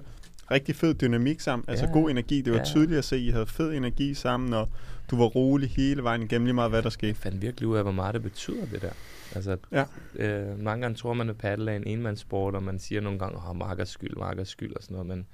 rigtig 0.51 0.75
fed 0.75 0.93
dynamik 0.93 1.39
sammen. 1.39 1.65
Altså 1.67 1.85
Ja. 1.85 1.91
god 1.91 2.09
energi. 2.09 2.41
Det 2.41 2.53
var 2.53 2.59
Ja. 2.59 2.65
tydeligt 2.65 2.97
at 2.97 3.05
se, 3.05 3.15
at 3.15 3.21
I 3.21 3.29
havde 3.29 3.47
fed 3.47 3.73
energi 3.73 4.13
sammen, 4.13 4.53
og 4.53 4.69
du 5.13 5.17
var 5.17 5.25
rolig 5.25 5.70
hele 5.70 6.03
vejen 6.03 6.22
igennem 6.24 6.46
lige 6.46 6.53
meget, 6.53 6.72
hvad 6.72 6.82
der 6.82 6.89
skete. 6.89 7.08
Jeg 7.08 7.15
fandt 7.15 7.41
virkelig 7.41 7.67
ud 7.67 7.77
af, 7.77 7.84
hvor 7.84 7.91
meget 7.91 8.13
det 8.13 8.24
betyder, 8.24 8.65
det 8.72 8.82
der. 8.82 8.89
Altså, 9.36 9.58
Ja. 9.72 9.84
øh, 10.15 10.60
mange 10.63 10.82
gange 10.82 10.96
tror 10.96 11.13
man, 11.13 11.29
at 11.29 11.38
paddle 11.38 11.72
er 11.72 11.75
en 11.75 11.88
enmandssport, 11.88 12.55
og 12.55 12.63
man 12.63 12.79
siger 12.79 13.01
nogle 13.01 13.20
gange, 13.20 13.38
at 13.38 13.50
oh, 13.50 13.55
markers 13.55 13.89
skyld, 13.89 14.15
markers 14.17 14.48
skyld 14.50 14.75
og 14.75 14.84
sådan 14.84 14.93
noget, 14.93 15.08
men 15.08 15.25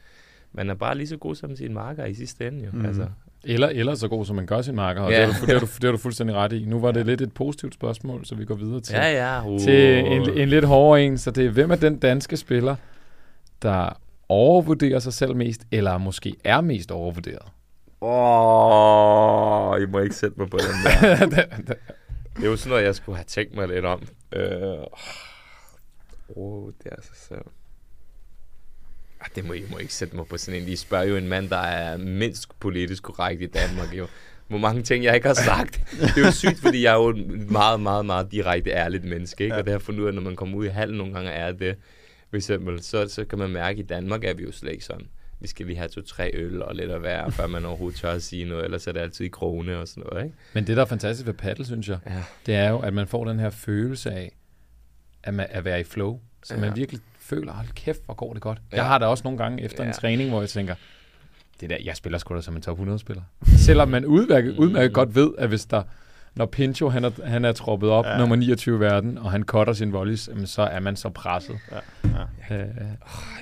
man 0.53 0.69
er 0.69 0.73
bare 0.73 0.97
lige 0.97 1.07
så 1.07 1.17
god 1.17 1.35
som 1.35 1.55
sin 1.55 1.73
marker 1.73 2.05
i 2.05 2.13
sidste 2.13 2.47
ende, 2.47 2.65
jo. 2.65 2.69
Mm. 2.73 2.85
Altså, 2.85 3.07
Eller, 3.43 3.67
eller 3.67 3.95
så 3.95 4.07
god, 4.07 4.25
som 4.25 4.35
man 4.35 4.45
gør 4.45 4.61
sin 4.61 4.75
marker. 4.75 5.01
Og 5.01 5.11
Ja. 5.11 5.25
det, 5.25 5.33
har 5.33 5.39
du, 5.39 5.45
det, 5.45 5.53
har 5.53 5.59
du, 5.59 5.65
det 5.75 5.83
har 5.83 5.91
du 5.91 5.97
fuldstændig 5.97 6.35
ret 6.35 6.53
i. 6.53 6.65
Nu 6.65 6.79
var 6.79 6.91
det 6.91 7.05
lidt 7.05 7.21
et 7.21 7.33
positivt 7.33 7.73
spørgsmål, 7.73 8.25
så 8.25 8.35
vi 8.35 8.45
går 8.45 8.55
videre 8.55 8.81
til, 8.81 8.95
ja, 8.95 9.35
ja. 9.35 9.47
Uh. 9.49 9.59
til 9.59 9.97
en, 9.99 10.29
en 10.29 10.49
lidt 10.49 10.65
hårdere 10.65 11.05
en. 11.05 11.17
Så 11.17 11.31
det 11.31 11.45
er, 11.45 11.49
hvem 11.49 11.71
er 11.71 11.75
den 11.75 11.97
danske 11.99 12.37
spiller, 12.37 12.75
der 13.61 13.89
overvurderer 14.29 14.99
sig 14.99 15.13
selv 15.13 15.35
mest, 15.35 15.65
eller 15.71 15.97
måske 15.97 16.35
er 16.43 16.61
mest 16.61 16.91
overvurderet? 16.91 17.45
Åh, 18.01 19.69
oh, 19.71 19.81
I 19.81 19.85
må 19.85 19.99
ikke 19.99 20.15
sætte 20.15 20.39
mig 20.39 20.49
på 20.49 20.57
den 20.57 20.83
der. 20.83 21.45
det 22.35 22.43
er 22.43 22.49
jo 22.49 22.55
sådan 22.55 22.69
noget, 22.69 22.83
jeg 22.83 22.95
skulle 22.95 23.15
have 23.15 23.25
tænkt 23.25 23.55
mig 23.55 23.67
lidt 23.67 23.85
om. 23.85 24.07
Øh, 24.33 24.83
oh, 26.35 26.71
det 26.83 26.91
er 26.91 27.01
så... 27.01 27.35
Ah, 29.21 29.27
det 29.35 29.45
må 29.45 29.53
I 29.53 29.63
må 29.71 29.77
ikke 29.77 29.93
sætte 29.93 30.15
mig 30.15 30.27
på 30.27 30.37
sådan 30.37 30.61
en. 30.61 30.67
I 30.67 30.75
spørger 30.75 31.05
jo 31.05 31.15
en 31.15 31.27
mand, 31.27 31.49
der 31.49 31.57
er 31.57 31.97
mindst 31.97 32.59
politisk 32.59 33.03
korrekt 33.03 33.41
i 33.41 33.45
Danmark, 33.45 33.93
jo. 33.93 34.07
Hvor 34.47 34.57
mange 34.57 34.81
ting, 34.81 35.03
jeg 35.03 35.15
ikke 35.15 35.27
har 35.27 35.33
sagt. 35.33 35.81
Det 35.91 36.17
er 36.17 36.25
jo 36.25 36.31
sygt, 36.31 36.59
fordi 36.59 36.83
jeg 36.83 36.91
er 36.91 36.97
jo 36.97 37.09
et 37.09 37.51
meget, 37.51 37.79
meget, 37.79 38.05
meget 38.05 38.31
direkte 38.31 38.69
ærligt 38.69 39.03
menneske, 39.03 39.43
ikke? 39.43 39.53
Ja. 39.53 39.59
Og 39.59 39.65
det 39.65 39.71
har 39.71 39.79
fundet 39.79 40.01
ud 40.01 40.07
af, 40.07 40.13
når 40.13 40.21
man 40.21 40.35
kommer 40.35 40.57
ud 40.57 40.65
i 40.65 40.69
hallen 40.69 40.97
nogle 40.97 41.13
gange 41.13 41.29
er 41.29 41.51
det. 41.51 41.75
For 42.29 42.35
eksempel, 42.35 42.83
så, 42.83 43.07
så 43.07 43.25
kan 43.25 43.39
man 43.39 43.49
mærke, 43.49 43.79
at 43.79 43.85
i 43.85 43.87
Danmark 43.87 44.23
er 44.23 44.33
vi 44.33 44.43
jo 44.43 44.51
slet 44.51 44.71
ikke 44.71 44.85
sådan. 44.85 45.07
Vi 45.41 45.47
skal 45.47 45.65
lige 45.65 45.77
have 45.77 45.89
to-tre 45.89 46.31
øl 46.33 46.61
og 46.61 46.75
lidt 46.75 46.91
at 46.91 47.03
være, 47.03 47.31
før 47.31 47.47
man 47.47 47.65
overhovedet 47.65 47.99
tør 47.99 48.11
at 48.11 48.23
sige 48.23 48.45
noget. 48.45 48.63
Ellers 48.65 48.87
er 48.87 48.91
det 48.91 48.99
altid 48.99 49.25
i 49.25 49.27
krone 49.29 49.77
og 49.77 49.87
sådan 49.87 50.03
noget, 50.11 50.25
ikke? 50.25 50.35
Men 50.53 50.67
det, 50.67 50.75
der 50.77 50.81
er 50.83 50.87
fantastisk 50.87 51.27
ved 51.27 51.33
paddle, 51.33 51.65
synes 51.65 51.89
jeg, 51.89 51.97
Ja. 52.05 52.23
det 52.45 52.55
er 52.55 52.69
jo, 52.69 52.79
at 52.79 52.93
man 52.93 53.07
får 53.07 53.25
den 53.25 53.39
her 53.39 53.49
følelse 53.49 54.11
af, 54.11 54.35
at, 55.23 55.33
man, 55.33 55.47
at 55.49 55.65
være 55.65 55.79
i 55.79 55.83
flow. 55.83 56.19
Så 56.43 56.53
Ja. 56.53 56.59
man 56.59 56.75
virkelig 56.75 57.01
føler, 57.19 57.53
hold 57.53 57.67
kæft, 57.75 58.05
hvor 58.05 58.13
går 58.13 58.33
det 58.33 58.41
godt. 58.41 58.57
Ja. 58.71 58.77
Jeg 58.77 58.85
har 58.85 58.97
det 58.97 59.07
også 59.07 59.23
nogle 59.23 59.37
gange 59.37 59.63
efter 59.63 59.83
en 59.83 59.87
Ja. 59.89 59.93
træning, 59.93 60.29
hvor 60.29 60.39
jeg 60.39 60.49
tænker, 60.49 60.75
det 61.61 61.69
der, 61.69 61.77
jeg 61.83 61.95
spiller 61.95 62.17
sgu 62.19 62.35
da 62.35 62.41
som 62.41 62.55
en 62.55 62.61
top 62.61 62.79
100-spiller. 62.79 63.21
Selvom 63.57 63.87
man 63.89 64.05
udmærket, 64.05 64.53
Mm. 64.53 64.59
udmærket 64.59 64.93
godt 64.93 65.15
ved, 65.15 65.29
at 65.37 65.49
hvis 65.49 65.65
der, 65.65 65.83
når 66.35 66.45
Pincho 66.45 66.89
han 66.89 67.03
er, 67.05 67.11
han 67.25 67.45
er 67.45 67.51
troppet 67.51 67.89
op, 67.89 68.05
Ja. 68.05 68.11
ja. 68.11 68.17
nummer 68.17 68.35
29 68.35 68.75
i 68.77 68.79
verden, 68.79 69.17
og 69.17 69.31
han 69.31 69.43
cutter 69.43 69.73
sin 69.73 69.93
volleys, 69.93 70.29
så 70.45 70.61
er 70.61 70.79
man 70.79 70.95
så 70.95 71.09
presset. 71.09 71.55
Ja. 71.71 71.77
Øh, 72.55 72.59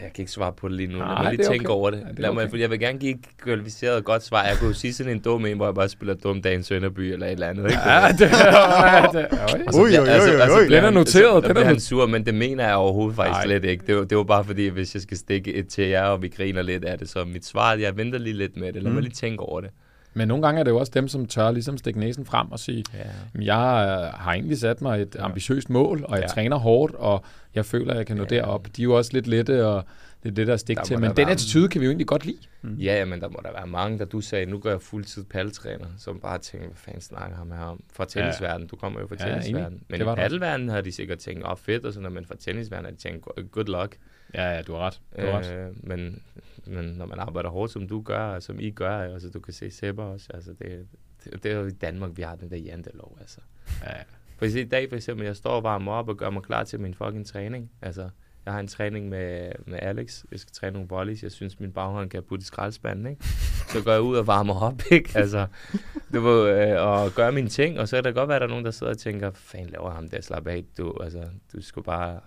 Jeg 0.02 0.14
kan 0.14 0.20
ikke 0.20 0.32
svare 0.32 0.54
på 0.54 0.68
det 0.68 0.76
lige 0.78 0.88
nu. 0.88 0.98
Lad 0.98 1.06
mig 1.08 1.24
lige 1.24 1.38
det 1.38 1.46
er 1.46 1.52
tænke 1.52 1.66
okay. 1.70 1.76
over 1.80 1.90
det. 1.90 1.98
Ja, 1.98 2.04
det 2.12 2.18
er 2.18 2.22
Lad 2.22 2.34
mig, 2.34 2.44
okay. 2.46 2.60
jeg 2.60 2.70
vil 2.70 2.80
gerne 2.80 3.00
give 3.00 3.12
et 3.12 3.20
kvalificeret 3.44 4.06
godt 4.06 4.24
svar. 4.24 4.44
Jeg 4.44 4.56
kunne 4.60 4.74
sige 4.74 4.94
sådan 4.94 5.12
en 5.12 5.20
dum 5.20 5.46
en, 5.46 5.56
hvor 5.58 5.66
jeg 5.66 5.76
bare 5.76 5.90
spiller 5.90 6.14
dum 6.16 6.42
dagen 6.42 6.64
Sønderby 6.64 7.00
eller 7.00 7.26
et 7.26 7.32
eller 7.32 7.48
andet. 7.48 7.64
Ikke? 7.64 7.80
ja, 7.86 8.08
det, 8.12 8.22
ja, 8.32 9.06
så 9.72 9.82
Ui, 9.82 9.88
bliver- 9.88 10.02
ui, 10.02 10.08
ui, 10.52 10.62
ui. 10.62 10.66
bliver 10.66 10.82
Den 10.82 10.86
er 10.86 10.90
noteret, 10.92 11.44
den 11.44 11.58
er 11.58 11.64
han 11.66 11.80
sur, 11.80 12.06
men 12.06 12.26
det 12.26 12.34
mener 12.36 12.66
jeg 12.68 12.76
overhovedet 12.76 13.16
faktisk 13.16 13.34
Nej. 13.36 13.44
slet 13.46 13.64
ikke. 13.66 13.84
Det 13.88 13.96
var, 13.96 14.04
det 14.04 14.18
var 14.18 14.24
bare 14.24 14.44
fordi, 14.44 14.68
hvis 14.68 14.94
jeg 14.94 15.02
skal 15.02 15.18
stikke 15.18 15.54
et 15.54 15.68
til 15.68 15.84
jer, 15.88 16.04
og 16.04 16.22
vi 16.22 16.28
griner 16.28 16.62
lidt 16.62 16.86
af 16.86 16.98
det, 17.00 17.10
så 17.10 17.26
mit 17.26 17.46
svar, 17.46 17.74
jeg 17.76 17.98
venter 17.98 18.20
lige 18.20 18.38
lidt 18.38 18.58
med 18.58 18.74
det. 18.74 18.84
Lad 18.84 18.90
Mm. 18.90 18.94
mig 18.96 19.04
lige 19.04 19.14
tænke 19.14 19.44
over 19.44 19.62
det. 19.62 19.70
Men 20.18 20.28
nogle 20.28 20.46
gange 20.46 20.60
er 20.60 20.64
det 20.64 20.72
jo 20.72 20.78
også 20.78 20.92
dem, 20.96 21.08
som 21.08 21.26
tør 21.26 21.52
ligesom 21.52 21.78
stikke 21.78 22.00
næsen 22.00 22.26
frem 22.26 22.52
og 22.52 22.60
sige, 22.60 22.84
Ja. 22.94 23.00
"Jamen, 23.34 23.46
jeg 23.46 23.56
øh, 24.14 24.20
har 24.20 24.34
egentlig 24.34 24.58
sat 24.58 24.82
mig 24.82 25.02
et 25.02 25.16
ambitiøst 25.20 25.70
mål, 25.70 26.04
og 26.08 26.16
jeg 26.16 26.22
Ja. 26.24 26.28
træner 26.28 26.58
hårdt, 26.58 26.96
og 26.96 27.24
jeg 27.56 27.66
føler, 27.66 27.92
at 27.92 27.98
jeg 27.98 28.06
kan 28.06 28.18
nå 28.18 28.24
Ja. 28.32 28.36
derop. 28.36 28.68
De 28.76 28.82
er 28.82 28.84
jo 28.84 28.98
også 28.98 29.12
lidt 29.14 29.28
lette 29.28 29.66
og 29.68 29.84
lidt 30.24 30.36
lettere 30.38 30.54
at 30.54 30.60
stikke 30.60 30.80
Der 30.80 30.86
til, 30.86 31.00
må 31.00 31.06
men 31.08 31.18
den 31.18 31.30
attitude 31.30 31.68
kan 31.68 31.82
vi 31.82 31.86
jo 31.86 31.90
egentlig 31.90 32.08
godt 32.08 32.26
lide. 32.26 32.38
Ja, 32.64 32.98
ja, 33.00 33.06
men 33.06 33.22
der 33.22 33.30
må 33.30 33.40
der 33.44 33.52
være 33.52 33.68
mange, 33.68 34.00
der 34.00 34.06
du 34.06 34.22
sagde, 34.22 34.46
nu 34.46 34.58
gør 34.60 34.70
jeg 34.70 34.82
fuldtid 34.82 35.24
palletræner, 35.24 35.86
som 35.98 36.20
bare 36.20 36.38
tænker, 36.38 36.68
hvad 36.68 36.76
fanden 36.78 37.02
snakker 37.02 37.38
ham 37.38 37.52
her 37.52 37.64
om? 37.64 37.84
Fra 37.94 38.06
tennisverdenen, 38.06 38.68
du 38.68 38.76
kommer 38.76 39.00
jo 39.00 39.08
fra 39.08 39.16
Ja, 39.20 39.26
tennisverdenen. 39.30 39.82
Men 39.90 40.00
Det 40.00 40.06
i 40.12 40.16
paddelverdenen 40.16 40.70
har 40.70 40.82
de 40.82 40.92
sikkert 40.92 41.18
tænkt, 41.20 41.44
åh 41.44 41.52
oh, 41.52 41.58
fedt 41.58 41.86
og 41.86 41.94
sådan 41.94 42.04
noget, 42.04 42.14
men 42.14 42.26
fra 42.26 42.36
tennisverdenen 42.40 42.86
har 42.86 42.92
de 42.92 42.98
tænkt, 42.98 43.52
good 43.52 43.66
luck. 43.82 43.96
Ja, 44.34 44.56
ja, 44.56 44.62
du 44.62 44.74
har 44.74 44.80
ret. 44.80 45.02
Du 45.20 45.26
har 45.26 45.40
ret. 45.40 45.54
Øh, 45.54 45.88
men, 45.88 46.24
men 46.66 46.86
når 46.86 47.06
man 47.06 47.20
arbejder 47.20 47.50
hårdt, 47.50 47.72
som 47.72 47.88
du 47.88 48.02
gør, 48.02 48.20
og 48.20 48.44
som 48.44 48.60
I 48.60 48.72
gør, 48.72 49.14
altså 49.14 49.30
du 49.30 49.40
kan 49.40 49.54
se 49.54 49.72
Sepper 49.72 50.04
også, 50.04 50.28
altså 50.34 50.54
det, 50.54 50.88
det, 51.24 51.44
det 51.44 51.52
er 51.52 51.56
jo 51.56 51.66
i 51.66 51.72
Danmark, 51.72 52.12
vi 52.16 52.22
har 52.22 52.36
den 52.36 52.52
der 52.52 52.58
jantelov, 52.58 53.18
altså. 53.20 53.40
Ja, 53.84 53.98
ja. 53.98 54.04
For 54.38 54.46
i 54.46 54.64
dag 54.64 54.90
for 54.90 54.96
eksempel, 54.96 55.26
jeg 55.26 55.36
står 55.36 55.52
og 55.52 55.64
varmer 55.64 55.92
op 55.92 56.10
og 56.10 56.18
gør 56.18 56.30
mig 56.30 56.44
klar 56.44 56.64
til 56.64 56.80
min 56.80 56.94
fucking 56.94 57.26
træning. 57.26 57.72
Altså, 57.82 58.10
jeg 58.46 58.54
har 58.54 58.60
en 58.60 58.68
træning 58.68 59.10
med, 59.10 59.52
med 59.66 59.80
Alex. 59.82 60.24
Jeg 60.32 60.40
skal 60.40 60.54
træne 60.54 60.74
nogle 60.74 60.88
volleys. 60.90 61.24
Jeg 61.24 61.32
synes, 61.32 61.60
min 61.60 61.72
baghånd 61.72 62.10
kan 62.10 62.24
putte 62.24 62.44
i 62.44 62.46
skraldespanden, 62.46 63.06
ikke? 63.08 63.26
så 63.68 63.84
går 63.84 63.92
jeg 63.92 64.02
ud 64.02 64.16
og 64.16 64.28
varmer 64.28 64.62
op, 64.62 64.82
ikke? 64.92 65.12
Altså, 65.16 65.48
du 66.14 66.22
ved, 66.22 66.70
øh, 66.70 66.82
og 66.88 67.12
gør 67.12 67.32
mine 67.32 67.50
ting, 67.50 67.80
og 67.80 67.88
så 67.88 67.96
kan 67.96 68.04
der 68.04 68.12
godt 68.12 68.28
være, 68.28 68.36
at 68.36 68.42
der 68.42 68.48
er 68.48 68.50
nogen, 68.50 68.66
der 68.66 68.72
sidder 68.72 68.94
og 68.94 68.98
tænker, 68.98 69.32
fanden 69.32 69.70
laver 69.70 69.90
ham 69.90 70.10
der, 70.10 70.22
slap 70.22 70.48
af, 70.48 70.64
du, 70.78 70.98
altså, 71.02 71.24
du 71.54 71.62
skulle 71.62 71.86
bare 71.86 72.20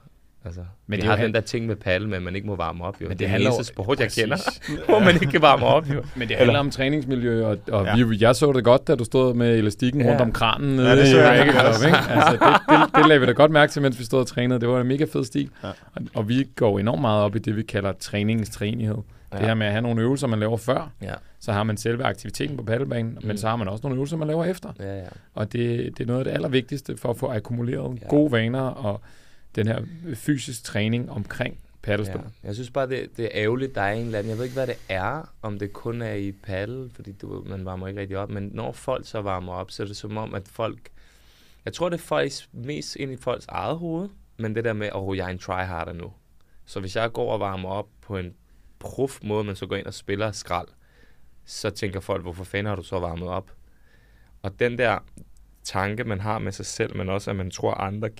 Altså, 0.44 0.61
men 0.87 1.00
det 1.00 1.09
har 1.09 1.16
den 1.16 1.35
der 1.35 1.40
ting 1.40 1.66
med 1.66 1.76
paddle 1.76 2.09
med, 2.09 2.16
at 2.16 2.23
man 2.23 2.37
ikke 2.37 2.47
må 2.47 2.56
varme 2.56 2.85
op. 2.85 3.00
Jo. 3.00 3.04
Men 3.04 3.11
det, 3.11 3.18
det 3.18 3.25
er 3.25 3.28
handler 3.28 3.62
sport, 3.62 4.00
jeg 4.00 4.06
præcis. 4.06 4.23
kender, 4.23 4.37
hvor 4.88 4.99
man 4.99 5.14
ikke 5.14 5.26
kan 5.26 5.42
varme 5.42 5.66
op. 5.66 5.88
Jo. 5.94 6.02
Men 6.16 6.28
det 6.28 6.37
handler 6.37 6.59
om 6.59 6.70
træningsmiljø, 6.70 7.47
og, 7.47 7.59
og 7.73 7.85
ja. 7.85 8.04
vi, 8.04 8.16
jeg 8.20 8.37
så 8.37 8.52
det 8.52 8.64
godt, 8.64 8.88
da 8.88 8.94
du 8.94 9.04
stod 9.04 9.35
med 9.35 9.59
elastikken 9.59 10.00
ja. 10.00 10.09
rundt 10.09 10.20
om 10.20 10.32
kranen 10.32 10.76
nede 10.76 10.88
ja, 10.88 10.97
det 10.97 11.09
så 11.09 11.20
jeg 11.20 11.47
ikke. 11.47 11.59
Altså, 11.59 11.87
det, 12.32 12.40
det, 12.68 12.97
det 12.97 13.06
lagde 13.06 13.20
vi 13.20 13.26
da 13.26 13.32
godt 13.32 13.50
mærke 13.50 13.73
til, 13.73 13.82
mens 13.82 13.99
vi 13.99 14.04
stod 14.04 14.20
og 14.20 14.26
trænede. 14.26 14.61
Det 14.61 14.68
var 14.68 14.80
en 14.80 14.87
mega 14.87 15.04
fed 15.12 15.25
stil. 15.25 15.50
Ja. 15.62 15.68
Og, 15.68 16.02
og 16.14 16.28
vi 16.28 16.47
går 16.56 16.78
enormt 16.78 17.00
meget 17.00 17.23
op 17.23 17.37
i 17.37 17.38
det, 17.38 17.56
vi 17.56 17.62
kalder 17.62 17.92
træningstræenighed. 17.92 18.99
Ja. 19.32 19.38
Det 19.38 19.47
her 19.47 19.54
med 19.54 19.66
at 19.66 19.73
have 19.73 19.82
nogle 19.82 20.02
øvelser, 20.02 20.26
man 20.26 20.38
laver 20.40 20.56
før. 20.56 20.90
Ja. 21.02 21.14
Så 21.40 21.52
har 21.52 21.62
man 21.62 21.76
selve 21.76 22.04
aktiviteten 22.04 22.56
på 22.56 22.62
paddlebanen, 22.62 23.18
mm. 23.20 23.26
men 23.26 23.38
så 23.38 23.49
har 23.49 23.56
man 23.56 23.68
også 23.68 23.82
nogle 23.82 23.97
øvelser, 23.97 24.16
man 24.16 24.28
laver 24.28 24.44
efter. 24.44 24.73
Ja, 24.78 24.99
ja. 24.99 25.04
Og 25.35 25.52
det, 25.52 25.99
det 25.99 26.04
er 26.04 26.06
noget 26.06 26.20
af 26.20 26.25
det 26.25 26.32
allervigtigste 26.32 26.97
for 26.97 27.11
at 27.11 27.16
få 27.16 27.26
akkumuleret 27.26 27.99
ja. 28.02 28.09
gode 28.09 28.32
vaner 28.32 28.61
og 28.61 29.00
den 29.54 29.66
her 29.66 29.83
fysisk 30.14 30.64
træning 30.64 31.11
omkring 31.11 31.59
paddelstol. 31.83 32.21
Ja. 32.21 32.47
Jeg 32.47 32.54
synes 32.54 32.71
bare, 32.71 32.88
det, 32.88 33.16
det 33.16 33.25
er 33.25 33.30
ærgerligt, 33.35 33.75
der 33.75 33.80
er 33.80 33.92
en 33.92 34.07
eller 34.07 34.19
anden. 34.19 34.30
Jeg 34.30 34.38
ved 34.38 34.45
ikke, 34.45 34.54
hvad 34.54 34.66
det 34.66 34.78
er, 34.88 35.35
om 35.42 35.59
det 35.59 35.73
kun 35.73 36.02
er 36.02 36.14
i 36.14 36.33
paddle, 36.33 36.90
fordi 36.90 37.12
du, 37.12 37.45
man 37.47 37.64
varmer 37.64 37.88
ikke 37.88 38.00
rigtig 38.00 38.19
op, 38.19 38.30
men 38.30 38.50
når 38.54 38.73
folk 38.73 39.07
så 39.07 39.21
varmer 39.21 39.52
op, 39.52 39.71
så 39.71 39.83
er 39.83 39.87
det 39.87 39.97
som 39.97 40.16
om, 40.16 40.35
at 40.35 40.49
folk... 40.49 40.90
Jeg 41.64 41.73
tror, 41.73 41.88
det 41.88 41.97
er 41.97 42.02
faktisk 42.02 42.49
mest 42.52 42.97
ind 42.97 43.12
i 43.12 43.16
folks 43.16 43.47
eget 43.49 43.78
hoved, 43.78 44.09
men 44.37 44.54
det 44.54 44.64
der 44.64 44.73
med, 44.73 44.87
at 44.87 44.92
oh, 44.95 45.16
jeg 45.16 45.26
er 45.26 45.30
en 45.30 45.38
tryharder 45.38 45.92
nu. 45.92 46.12
Så 46.64 46.80
hvis 46.80 46.97
jeg 46.97 47.12
går 47.12 47.33
og 47.33 47.40
varmer 47.40 47.69
op 47.69 47.88
på 48.00 48.16
en 48.16 48.35
prof 48.78 49.19
måde, 49.23 49.45
men 49.45 49.57
så 49.57 49.66
går 49.66 49.76
ind 49.76 49.87
og 49.87 49.95
spiller 49.95 50.33
skrald, 50.33 50.69
så 51.45 51.71
tænker 51.71 52.00
folk, 52.00 52.23
hvorfor 52.23 52.45
fanden 52.45 52.66
har 52.66 52.76
du 52.76 52.83
så 52.83 52.99
varmet 52.99 53.28
op? 53.28 53.52
Og 54.42 54.61
den 54.61 54.78
der 54.78 54.99
tanke, 55.64 56.04
man 56.04 56.21
har 56.21 56.38
med 56.38 56.52
sig 56.52 56.66
selv, 56.66 56.97
men 56.97 57.09
også 57.09 57.30
at 57.30 57.37
man 57.37 57.50
tror, 57.50 57.75
andre 57.75 58.11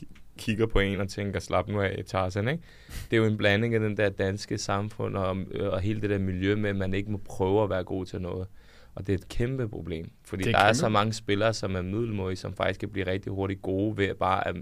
kigger 0.41 0.67
på 0.67 0.79
en 0.79 1.01
og 1.01 1.09
tænker, 1.09 1.41
slap 1.41 1.69
nu 1.69 1.81
af, 1.81 2.03
Tarzan, 2.07 2.49
ikke? 2.49 2.63
Det 3.11 3.17
er 3.17 3.21
jo 3.21 3.25
en 3.25 3.37
blanding 3.37 3.75
af 3.75 3.81
den 3.81 3.97
der 3.97 4.09
danske 4.09 4.59
samfund 4.59 5.17
og, 5.17 5.37
øh, 5.51 5.73
og 5.73 5.81
hele 5.81 6.01
det 6.01 6.11
der 6.11 6.19
miljø 6.19 6.57
med, 6.57 6.71
at 6.71 6.77
man 6.77 6.95
ikke 6.95 7.11
må 7.11 7.21
prøve 7.25 7.63
at 7.63 7.71
være 7.71 7.85
god 7.85 8.07
til 8.07 8.21
noget. 8.21 8.47
Og 8.95 9.07
det 9.07 9.13
er 9.13 9.19
et 9.19 9.29
kæmpe 9.29 9.69
problem, 9.69 10.11
fordi 10.25 10.43
er 10.43 10.45
der 10.45 10.53
kæmpe. 10.53 10.69
er 10.69 10.73
så 10.73 10.89
mange 10.89 11.13
spillere, 11.13 11.55
som 11.55 11.77
er 11.77 11.83
middelmåde, 11.83 12.37
som 12.37 12.55
faktisk 12.55 12.81
kan 12.81 12.89
blive 12.89 13.07
rigtig 13.07 13.33
hurtigt 13.33 13.63
gode 13.63 13.97
ved 13.97 14.15
bare 14.15 14.49
at, 14.49 14.57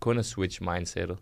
kun 0.00 0.18
at 0.18 0.24
switch 0.24 0.62
mindsetet 0.62 1.16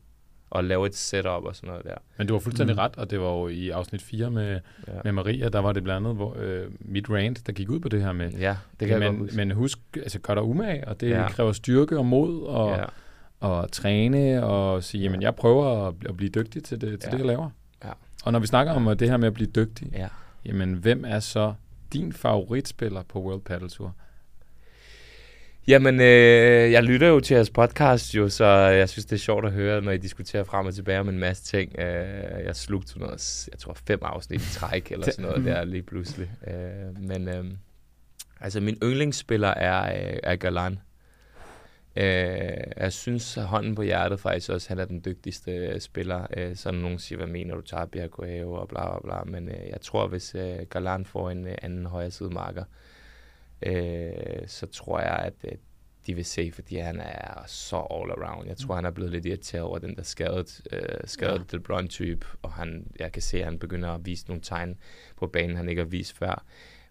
og 0.50 0.64
lave 0.64 0.86
et 0.86 0.94
setup 0.94 1.44
og 1.44 1.56
sådan 1.56 1.68
noget 1.68 1.84
der. 1.84 1.94
Men 2.18 2.26
du 2.26 2.34
var 2.34 2.40
fuldstændig 2.40 2.74
mm. 2.74 2.78
ret, 2.78 2.96
og 2.96 3.10
det 3.10 3.20
var 3.20 3.30
jo 3.30 3.48
i 3.48 3.70
afsnit 3.70 4.02
4 4.02 4.30
med, 4.30 4.60
ja. 4.88 4.92
med 5.04 5.12
Maria, 5.12 5.48
der 5.48 5.58
var 5.58 5.72
det 5.72 5.82
blandt 5.82 6.06
andet 6.06 6.16
hvor, 6.16 6.36
øh, 6.38 6.66
mit 6.80 7.10
rant, 7.10 7.46
der 7.46 7.52
gik 7.52 7.70
ud 7.70 7.80
på 7.80 7.88
det 7.88 8.02
her 8.02 8.12
med, 8.12 8.30
ja, 8.30 8.56
det 8.80 8.88
kan 8.88 8.98
men, 8.98 9.30
men 9.36 9.50
husk, 9.50 9.78
altså 9.96 10.18
gør 10.18 10.34
dig 10.34 10.42
umage, 10.42 10.88
og 10.88 11.00
det 11.00 11.10
ja. 11.10 11.28
kræver 11.28 11.52
styrke 11.52 11.98
og 11.98 12.06
mod, 12.06 12.42
og, 12.42 12.78
ja 12.78 12.84
og 13.40 13.72
træne 13.72 14.44
og 14.44 14.84
sige, 14.84 15.02
jamen 15.02 15.22
jeg 15.22 15.34
prøver 15.34 15.88
at, 15.88 15.94
at 16.08 16.16
blive 16.16 16.30
dygtig 16.30 16.64
til 16.64 16.80
det, 16.80 17.00
til 17.00 17.06
ja. 17.06 17.10
det 17.10 17.18
jeg 17.18 17.26
laver. 17.26 17.50
Ja. 17.84 17.90
Og 18.24 18.32
når 18.32 18.38
vi 18.38 18.46
snakker 18.46 18.72
om 18.72 18.96
det 18.96 19.10
her 19.10 19.16
med 19.16 19.26
at 19.26 19.34
blive 19.34 19.50
dygtig, 19.50 19.90
ja. 19.92 20.08
jamen 20.44 20.72
hvem 20.72 21.04
er 21.06 21.20
så 21.20 21.54
din 21.92 22.12
favoritspiller 22.12 23.02
på 23.02 23.20
World 23.20 23.40
Paddle 23.40 23.68
Tour? 23.68 23.94
Jamen, 25.68 26.00
øh, 26.00 26.72
jeg 26.72 26.82
lytter 26.84 27.08
jo 27.08 27.20
til 27.20 27.34
jeres 27.34 27.50
podcast 27.50 28.14
jo, 28.14 28.28
så 28.28 28.44
jeg 28.46 28.88
synes, 28.88 29.04
det 29.04 29.12
er 29.16 29.20
sjovt 29.20 29.44
at 29.44 29.52
høre, 29.52 29.82
når 29.82 29.92
I 29.92 29.98
diskuterer 29.98 30.44
frem 30.44 30.66
og 30.66 30.74
tilbage 30.74 31.00
om 31.00 31.08
en 31.08 31.18
masse 31.18 31.44
ting. 31.44 31.78
Øh, 31.78 32.44
jeg 32.44 32.56
slugte 32.56 32.98
noget, 32.98 33.48
jeg 33.52 33.58
tror 33.58 33.76
fem 33.86 33.98
afsnit 34.02 34.42
i 34.42 34.54
træk 34.54 34.90
eller 34.92 35.10
sådan 35.10 35.24
noget 35.24 35.44
der 35.44 35.64
lige 35.64 35.82
pludselig. 35.82 36.30
Øh, 36.46 37.02
men 37.08 37.28
øh, 37.28 37.44
altså, 38.40 38.60
min 38.60 38.78
yndlingsspiller 38.82 39.48
er, 39.48 40.10
øh, 40.10 40.18
er 40.22 40.36
Galan. 40.36 40.78
Øh, 41.96 42.64
jeg 42.76 42.92
synes, 42.92 43.34
hånden 43.34 43.74
på 43.74 43.82
hjertet 43.82 44.20
faktisk 44.20 44.50
også, 44.50 44.68
han 44.68 44.78
er 44.78 44.84
den 44.84 45.02
dygtigste 45.04 45.50
øh, 45.50 45.80
spiller. 45.80 46.26
Øh, 46.36 46.56
så 46.56 46.70
nogen 46.70 46.98
siger, 46.98 47.16
hvad 47.16 47.26
mener 47.26 47.54
du, 47.54 47.60
Tabia 47.60 48.08
Coelho 48.08 48.52
og 48.52 48.68
bla 48.68 48.90
bla 48.90 49.00
bla. 49.00 49.24
Men 49.24 49.48
øh, 49.48 49.68
jeg 49.68 49.80
tror, 49.80 50.08
hvis 50.08 50.34
øh, 50.34 50.58
Galan 50.70 51.04
får 51.04 51.30
en 51.30 51.46
øh, 51.46 51.54
anden 51.62 51.86
højre 51.86 52.10
side 52.10 52.30
marker, 52.30 52.64
øh, 53.62 54.46
så 54.46 54.66
tror 54.66 55.00
jeg, 55.00 55.18
at 55.18 55.34
øh, 55.44 55.52
de 56.06 56.14
vil 56.14 56.24
se, 56.24 56.52
fordi 56.52 56.76
han 56.76 57.00
er 57.00 57.44
så 57.46 57.76
all 57.76 58.10
around. 58.10 58.48
Jeg 58.48 58.56
tror, 58.56 58.74
han 58.74 58.84
er 58.84 58.90
blevet 58.90 59.12
lidt 59.12 59.26
irriteret 59.26 59.64
over 59.64 59.78
den 59.78 59.96
der 59.96 60.02
skadet, 60.02 60.60
øh, 60.72 60.80
skadet 61.04 61.52
ja. 61.52 61.56
LeBron-type, 61.56 62.26
og 62.42 62.52
han, 62.52 62.86
jeg 62.98 63.12
kan 63.12 63.22
se, 63.22 63.38
at 63.38 63.44
han 63.44 63.58
begynder 63.58 63.90
at 63.90 64.06
vise 64.06 64.26
nogle 64.28 64.42
tegn 64.42 64.78
på 65.16 65.26
banen, 65.26 65.56
han 65.56 65.68
ikke 65.68 65.82
har 65.82 65.88
vist 65.88 66.18
før. 66.18 66.44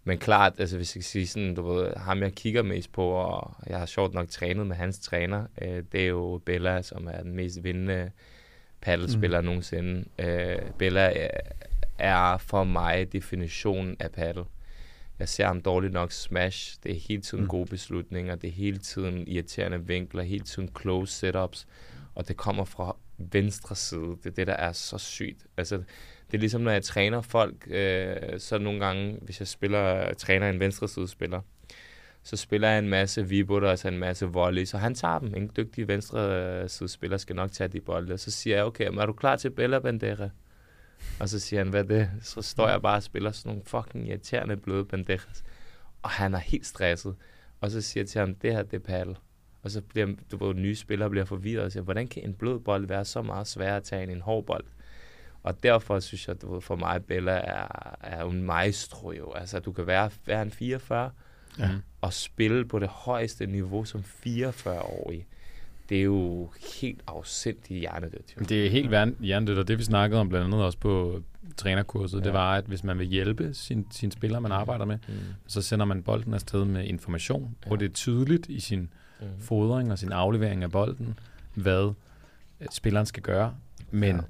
Men 0.08 0.18
klart, 0.18 0.54
altså 0.60 0.78
hvis 0.78 0.96
jeg 0.96 1.02
kan 1.02 1.08
sige 1.08 1.28
sådan, 1.28 1.56
du 1.56 1.74
ved, 1.74 1.94
ham 1.98 2.22
jeg 2.22 2.34
kigger 2.34 2.64
mest 2.64 2.92
på, 2.92 3.10
og 3.10 3.56
jeg 3.68 3.80
har 3.80 3.86
sjovt 3.86 4.14
nok 4.14 4.30
trænet 4.30 4.68
med 4.68 4.76
hans 4.76 5.00
træner, 5.00 5.46
øh, 5.62 5.84
det 5.92 6.02
er 6.02 6.08
jo 6.08 6.42
Bella, 6.46 6.82
som 6.82 7.08
er 7.08 7.22
den 7.22 7.36
mest 7.36 7.64
vindende 7.64 8.12
paddelspiller 8.82 9.42
mm. 9.42 9.46
nogensinde. 9.46 10.06
Øh, 10.20 10.60
Bella 10.78 11.14
er 11.98 12.38
for 12.38 12.64
mig 12.64 13.14
definitionen 13.14 13.96
af 14.00 14.12
paddle. 14.12 14.46
Jeg 15.20 15.30
ser 15.30 15.46
ham 15.46 15.62
dårligt 15.62 15.94
nok 15.94 16.12
smash. 16.12 16.78
Det 16.84 16.92
er 16.92 17.00
hele 17.00 17.22
tiden 17.22 17.44
mm. 17.44 17.50
gode 17.50 17.66
beslutninger. 17.66 18.36
Det 18.36 18.48
er 18.48 18.52
hele 18.52 18.78
tiden 18.78 19.28
irriterende 19.28 19.88
vinkler. 19.88 20.24
Hele 20.24 20.44
tiden 20.44 20.70
close 20.82 21.14
setups. 21.14 21.68
Og 22.16 22.28
det 22.28 22.38
kommer 22.38 22.66
fra 22.66 22.96
venstre 23.18 23.76
side. 23.76 24.18
Det 24.24 24.26
er 24.26 24.36
det, 24.36 24.48
der 24.48 24.54
er 24.54 24.72
så 24.72 24.98
sygt. 24.98 25.46
Altså, 25.58 25.84
det 26.32 26.38
er 26.38 26.40
ligesom, 26.40 26.62
når 26.62 26.72
jeg 26.72 26.84
træner 26.84 27.22
folk, 27.22 27.68
øh, 27.68 28.16
så 28.38 28.58
nogle 28.58 28.86
gange, 28.86 29.18
hvis 29.22 29.40
jeg 29.40 29.48
spiller, 29.48 30.14
træner 30.14 30.50
en 30.50 30.60
venstresidespiller, 30.60 31.40
spiller, 31.40 31.42
så 32.26 32.38
spiller 32.38 32.70
jeg 32.70 32.80
en 32.80 32.90
masse 32.90 33.28
vibutter, 33.28 33.70
altså 33.70 33.88
en 33.88 33.98
masse 33.98 34.26
volley, 34.26 34.66
så 34.66 34.78
han 34.78 34.96
tager 34.96 35.20
dem. 35.20 35.36
En 35.36 35.52
dygtig 35.58 35.88
venstresidespiller 35.88 36.88
spiller 36.88 37.18
skal 37.18 37.36
nok 37.36 37.52
tage 37.52 37.68
de 37.68 37.82
bolde. 37.82 38.14
Og 38.14 38.20
så 38.20 38.32
siger 38.32 38.56
jeg, 38.56 38.66
okay, 38.66 38.88
men 38.88 39.00
er 39.00 39.06
du 39.06 39.14
klar 39.14 39.36
til 39.36 39.50
Bella 39.50 39.80
Bandera? 39.80 40.30
Og 41.20 41.30
så 41.30 41.40
siger 41.40 41.60
han, 41.60 41.70
hvad 41.70 41.84
er 41.84 41.88
det? 41.88 42.10
Så 42.22 42.42
står 42.42 42.70
jeg 42.70 42.82
bare 42.82 42.96
og 42.96 43.04
spiller 43.04 43.32
sådan 43.32 43.50
nogle 43.50 43.64
fucking 43.66 44.08
irriterende 44.08 44.58
bløde 44.58 44.86
banderas. 44.86 45.44
Og 46.02 46.10
han 46.10 46.34
er 46.34 46.38
helt 46.38 46.66
stresset. 46.66 47.16
Og 47.62 47.72
så 47.72 47.82
siger 47.82 48.02
jeg 48.02 48.10
til 48.10 48.20
ham, 48.20 48.36
det 48.36 48.54
her, 48.54 48.64
det 48.64 48.74
er 48.74 48.80
paddle. 48.80 49.16
Og 49.64 49.72
så 49.72 49.82
bliver 49.82 50.08
du 50.32 50.46
ved, 50.46 50.56
nye 50.56 50.76
spillere 50.76 51.10
bliver 51.10 51.26
forvirret 51.26 51.66
og 51.66 51.72
siger, 51.72 51.84
hvordan 51.84 52.08
kan 52.08 52.24
en 52.24 52.34
blød 52.34 52.60
bold 52.60 52.88
være 52.88 53.06
så 53.06 53.22
meget 53.22 53.48
sværere 53.48 53.78
at 53.78 53.84
tage 53.84 54.04
end 54.04 54.12
en 54.12 54.22
hård 54.22 54.46
bold? 54.46 54.66
Og 55.46 55.64
derfor 55.64 56.00
synes 56.00 56.28
jeg, 56.28 56.36
at 56.36 56.64
for 56.64 56.76
mig, 56.76 57.06
Bella 57.06 57.32
er, 57.32 57.96
er 58.02 58.26
en 58.26 58.44
maestro 58.44 59.12
jo. 59.12 59.32
Altså, 59.32 59.60
du 59.60 59.72
kan 59.72 59.88
være, 59.88 60.10
være 60.26 60.42
en 60.42 60.52
44 60.52 61.12
ja. 61.60 61.70
og 62.02 62.14
spille 62.14 62.66
på 62.66 62.80
det 62.80 62.88
højeste 62.88 63.46
niveau 63.46 63.86
som 63.86 64.04
44-årig. 64.28 65.26
Det 65.90 66.00
er 66.00 66.04
jo 66.04 66.52
helt 66.82 67.02
afsindigt 67.08 67.80
hjernedødt. 67.80 68.36
Jo. 68.40 68.46
Det 68.46 68.66
er 68.66 68.70
helt 68.70 69.20
hjernedødt, 69.20 69.60
og 69.60 69.68
det 69.68 69.78
vi 69.78 69.84
snakkede 69.84 70.22
om 70.22 70.30
blandt 70.30 70.46
andet 70.46 70.64
også 70.64 70.78
på 70.78 71.22
trænerkurset, 71.58 72.20
ja. 72.20 72.24
det 72.24 72.34
var, 72.34 72.56
at 72.56 72.66
hvis 72.66 72.84
man 72.84 73.00
vil 73.00 73.08
hjælpe 73.08 73.54
sin, 73.54 73.88
sin 73.92 74.12
spiller, 74.12 74.40
man 74.40 74.52
arbejder 74.52 74.86
med, 74.86 74.98
mm. 75.08 75.14
så 75.48 75.62
sender 75.62 75.86
man 75.86 76.04
bolden 76.04 76.34
afsted 76.34 76.66
med 76.66 76.84
information, 76.84 77.56
ja. 77.64 77.68
hvor 77.68 77.76
det 77.76 77.90
er 77.90 77.94
tydeligt 77.94 78.50
i 78.50 78.60
sin 78.60 78.90
mm. 79.22 79.28
fodring 79.40 79.92
og 79.92 80.00
sin 80.00 80.12
aflevering 80.12 80.64
af 80.64 80.72
bolden, 80.72 81.20
hvad 81.54 81.94
spilleren 82.72 83.06
skal 83.06 83.24
gøre. 83.24 83.56
Men 83.92 84.16
ja. 84.16 84.22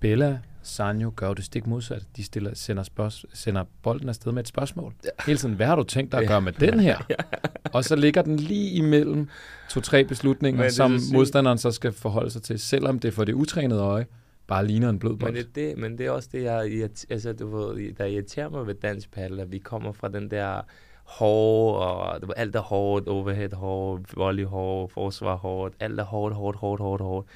Bella 0.00 0.40
Sanjo 0.62 1.12
gør 1.16 1.34
det 1.34 1.44
stik 1.44 1.66
modsat. 1.66 2.02
De 2.16 2.24
stiller, 2.24 2.50
sender, 2.54 2.82
spørg- 2.82 3.24
sender 3.34 3.64
bolden 3.82 4.08
afsted 4.08 4.32
med 4.32 4.42
et 4.42 4.48
spørgsmål. 4.48 4.94
Ja. 5.04 5.08
Hele 5.26 5.38
tiden, 5.38 5.54
hvad 5.54 5.66
har 5.66 5.76
du 5.76 5.82
tænkt 5.82 6.12
dig 6.12 6.20
at 6.20 6.28
gøre 6.28 6.40
med 6.40 6.52
den 6.52 6.80
her? 6.80 6.98
ja. 7.10 7.14
Og 7.74 7.84
så 7.84 7.96
ligger 7.96 8.22
den 8.22 8.36
lige 8.36 8.70
imellem 8.70 9.28
to-tre 9.70 10.04
beslutninger, 10.04 10.68
som 10.68 10.98
modstanderen 11.12 11.58
så 11.58 11.70
skal 11.70 11.92
forholde 11.92 12.30
sig 12.30 12.42
til, 12.42 12.58
selvom 12.58 12.98
det 12.98 13.14
for 13.14 13.24
det 13.24 13.32
utrænede 13.32 13.80
øje 13.80 14.06
bare 14.46 14.66
ligner 14.66 14.88
en 14.88 14.98
blød 14.98 15.16
bold. 15.16 15.32
Men 15.32 15.44
det, 15.44 15.54
det, 15.54 15.78
men 15.78 15.98
det 15.98 16.06
er 16.06 16.10
også 16.10 16.28
det, 16.32 16.42
jeg, 16.42 16.88
altså, 17.10 17.32
du 17.32 17.56
ved, 17.56 17.92
der 17.92 18.04
irriterer 18.04 18.48
mig 18.48 18.66
ved 18.66 18.74
dansk 18.74 19.10
paddle, 19.12 19.42
at 19.42 19.52
vi 19.52 19.58
kommer 19.58 19.92
fra 19.92 20.08
den 20.08 20.30
der 20.30 20.60
hårde, 21.04 21.78
og 21.78 22.20
det 22.20 22.28
var 22.28 22.34
alt 22.34 22.56
er 22.56 22.60
hårdt, 22.60 23.08
overhead 23.08 23.52
hårdt, 23.54 24.16
volley 24.16 24.44
hårdt, 24.44 24.92
forsvar 24.92 25.36
hårdt, 25.36 25.74
alt 25.80 26.00
er 26.00 26.04
hårdt, 26.04 26.34
hårdt, 26.34 26.58
hårdt, 26.58 26.80
hårdt, 26.82 27.02
hårdt. 27.02 27.28